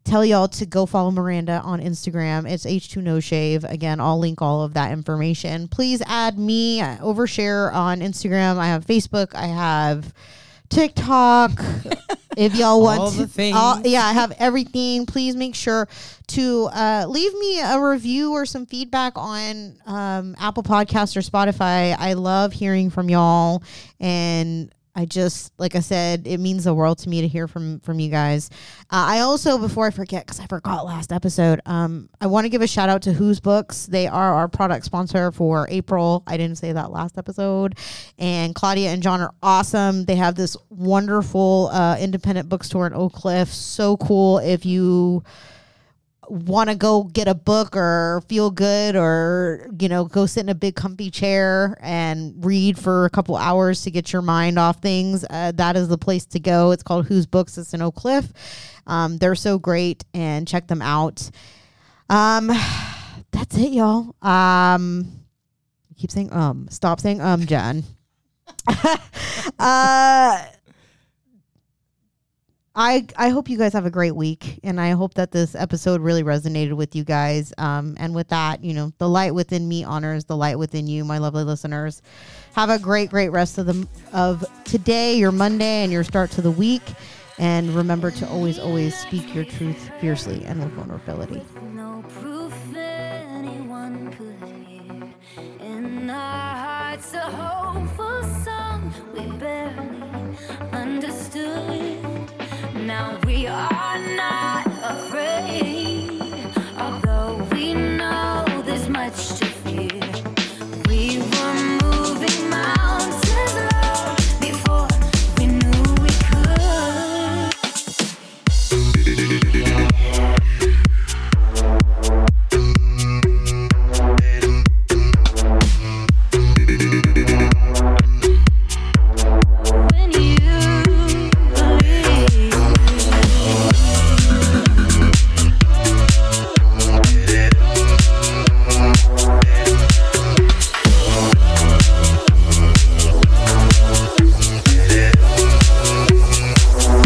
tell 0.03 0.23
y'all 0.25 0.47
to 0.49 0.65
go 0.65 0.85
follow 0.85 1.11
Miranda 1.11 1.61
on 1.63 1.79
Instagram. 1.81 2.49
It's 2.49 2.65
H2NoShave. 2.65 3.69
Again, 3.69 3.99
I'll 3.99 4.19
link 4.19 4.41
all 4.41 4.61
of 4.63 4.73
that 4.73 4.91
information. 4.91 5.67
Please 5.67 6.01
add 6.05 6.37
me, 6.37 6.81
uh, 6.81 6.97
overshare 6.97 7.73
on 7.73 7.99
Instagram. 8.01 8.57
I 8.57 8.67
have 8.67 8.85
Facebook. 8.85 9.33
I 9.35 9.47
have 9.47 10.13
TikTok. 10.69 11.51
if 12.35 12.55
y'all 12.57 12.81
want 12.81 12.99
All 12.99 13.11
to, 13.11 13.17
the 13.17 13.27
things. 13.27 13.55
all- 13.57 13.79
yeah, 13.85 14.05
I 14.05 14.13
have 14.13 14.33
everything. 14.39 15.05
Please 15.05 15.35
make 15.35 15.55
sure 15.55 15.87
to 16.27 16.65
uh, 16.73 17.05
leave 17.07 17.33
me 17.35 17.61
a 17.61 17.79
review 17.79 18.31
or 18.33 18.45
some 18.45 18.65
feedback 18.65 19.13
on 19.17 19.75
um, 19.85 20.35
Apple 20.39 20.63
Podcasts 20.63 21.15
or 21.15 21.21
Spotify. 21.21 21.95
I 21.97 22.13
love 22.13 22.53
hearing 22.53 22.89
from 22.89 23.09
y'all, 23.09 23.61
and 23.99 24.73
I 24.95 25.05
just, 25.05 25.51
like 25.57 25.75
I 25.75 25.79
said, 25.79 26.27
it 26.27 26.39
means 26.39 26.65
the 26.65 26.73
world 26.73 26.99
to 26.99 27.09
me 27.09 27.21
to 27.21 27.27
hear 27.27 27.47
from 27.47 27.79
from 27.79 27.99
you 27.99 28.11
guys. 28.11 28.49
Uh, 28.91 29.05
I 29.09 29.19
also, 29.21 29.57
before 29.57 29.87
I 29.87 29.89
forget, 29.89 30.25
because 30.25 30.39
I 30.39 30.45
forgot 30.45 30.85
last 30.85 31.11
episode, 31.11 31.61
um, 31.65 32.09
I 32.21 32.27
want 32.27 32.45
to 32.45 32.49
give 32.49 32.61
a 32.61 32.67
shout 32.67 32.89
out 32.89 33.01
to 33.03 33.13
Who's 33.13 33.39
Books. 33.39 33.87
They 33.87 34.05
are 34.07 34.35
our 34.35 34.47
product 34.47 34.85
sponsor 34.85 35.31
for 35.31 35.67
April. 35.71 36.23
I 36.27 36.37
didn't 36.37 36.59
say 36.59 36.73
that 36.73 36.91
last 36.91 37.17
episode, 37.17 37.77
and 38.19 38.53
Claudia 38.53 38.91
and 38.91 39.01
John 39.01 39.21
are 39.21 39.33
awesome. 39.41 40.05
They 40.05 40.15
have 40.15 40.35
this 40.35 40.55
wonderful 40.69 41.69
uh, 41.71 41.97
independent 41.99 42.47
bookstore 42.47 42.85
in 42.85 42.93
Oak 42.93 43.13
Cliff. 43.13 43.49
So 43.49 43.97
cool 43.97 44.37
if 44.39 44.63
you 44.63 45.23
want 46.29 46.69
to 46.69 46.75
go 46.75 47.03
get 47.03 47.27
a 47.27 47.35
book 47.35 47.75
or 47.75 48.23
feel 48.27 48.49
good 48.49 48.95
or 48.95 49.67
you 49.79 49.89
know 49.89 50.05
go 50.05 50.25
sit 50.25 50.41
in 50.41 50.49
a 50.49 50.55
big 50.55 50.75
comfy 50.75 51.09
chair 51.09 51.77
and 51.81 52.33
read 52.43 52.77
for 52.77 53.05
a 53.05 53.09
couple 53.09 53.35
hours 53.35 53.81
to 53.83 53.91
get 53.91 54.13
your 54.13 54.21
mind 54.21 54.57
off 54.57 54.81
things 54.81 55.25
uh, 55.29 55.51
that 55.55 55.75
is 55.75 55.87
the 55.87 55.97
place 55.97 56.25
to 56.25 56.39
go. 56.39 56.71
It's 56.71 56.83
called 56.83 57.07
whose 57.07 57.25
books? 57.25 57.57
It's 57.57 57.73
in 57.73 57.81
oak 57.81 57.95
cliff. 57.95 58.31
Um, 58.87 59.17
they're 59.17 59.35
so 59.35 59.59
great 59.59 60.03
and 60.13 60.47
check 60.47 60.67
them 60.67 60.81
out. 60.81 61.29
Um, 62.09 62.47
that's 63.31 63.57
it 63.57 63.71
y'all. 63.71 64.15
Um, 64.21 65.23
keep 65.97 66.11
saying 66.11 66.33
um 66.33 66.67
stop 66.69 66.99
saying 66.99 67.21
um 67.21 67.45
jen. 67.45 67.83
Uh 69.59 70.41
I 72.75 73.05
I 73.17 73.29
hope 73.29 73.49
you 73.49 73.57
guys 73.57 73.73
have 73.73 73.85
a 73.85 73.91
great 73.91 74.15
week, 74.15 74.59
and 74.63 74.81
I 74.81 74.91
hope 74.91 75.13
that 75.13 75.31
this 75.31 75.53
episode 75.53 76.01
really 76.01 76.23
resonated 76.23 76.73
with 76.73 76.95
you 76.95 77.03
guys. 77.03 77.53
Um, 77.59 77.95
and 77.99 78.15
with 78.15 78.29
that, 78.29 78.63
you 78.63 78.73
know, 78.73 78.91
the 78.97 79.07
light 79.07 79.35
within 79.35 79.67
me 79.67 79.83
honors 79.83 80.25
the 80.25 80.35
light 80.35 80.57
within 80.57 80.87
you, 80.87 81.05
my 81.05 81.19
lovely 81.19 81.43
listeners. 81.43 82.01
Have 82.55 82.71
a 82.71 82.79
great, 82.79 83.11
great 83.11 83.29
rest 83.29 83.59
of 83.59 83.67
the 83.67 83.87
of 84.11 84.43
today, 84.63 85.15
your 85.15 85.31
Monday, 85.31 85.83
and 85.83 85.91
your 85.91 86.03
start 86.03 86.31
to 86.31 86.41
the 86.41 86.51
week. 86.51 86.81
And 87.37 87.71
remember 87.75 88.11
to 88.11 88.27
always, 88.27 88.59
always 88.59 88.95
speak 88.95 89.33
your 89.33 89.45
truth 89.45 89.89
fiercely 89.99 90.43
and 90.45 90.59
with 90.59 90.71
vulnerability. 90.73 91.41
Our 96.09 96.55
hearts, 96.55 97.13
hopeful 97.15 98.23
song 98.43 98.93
we 99.13 99.37
barely 99.37 100.37
understood. 100.71 101.82
Now 102.85 103.17
we 103.25 103.47
are. 103.47 103.72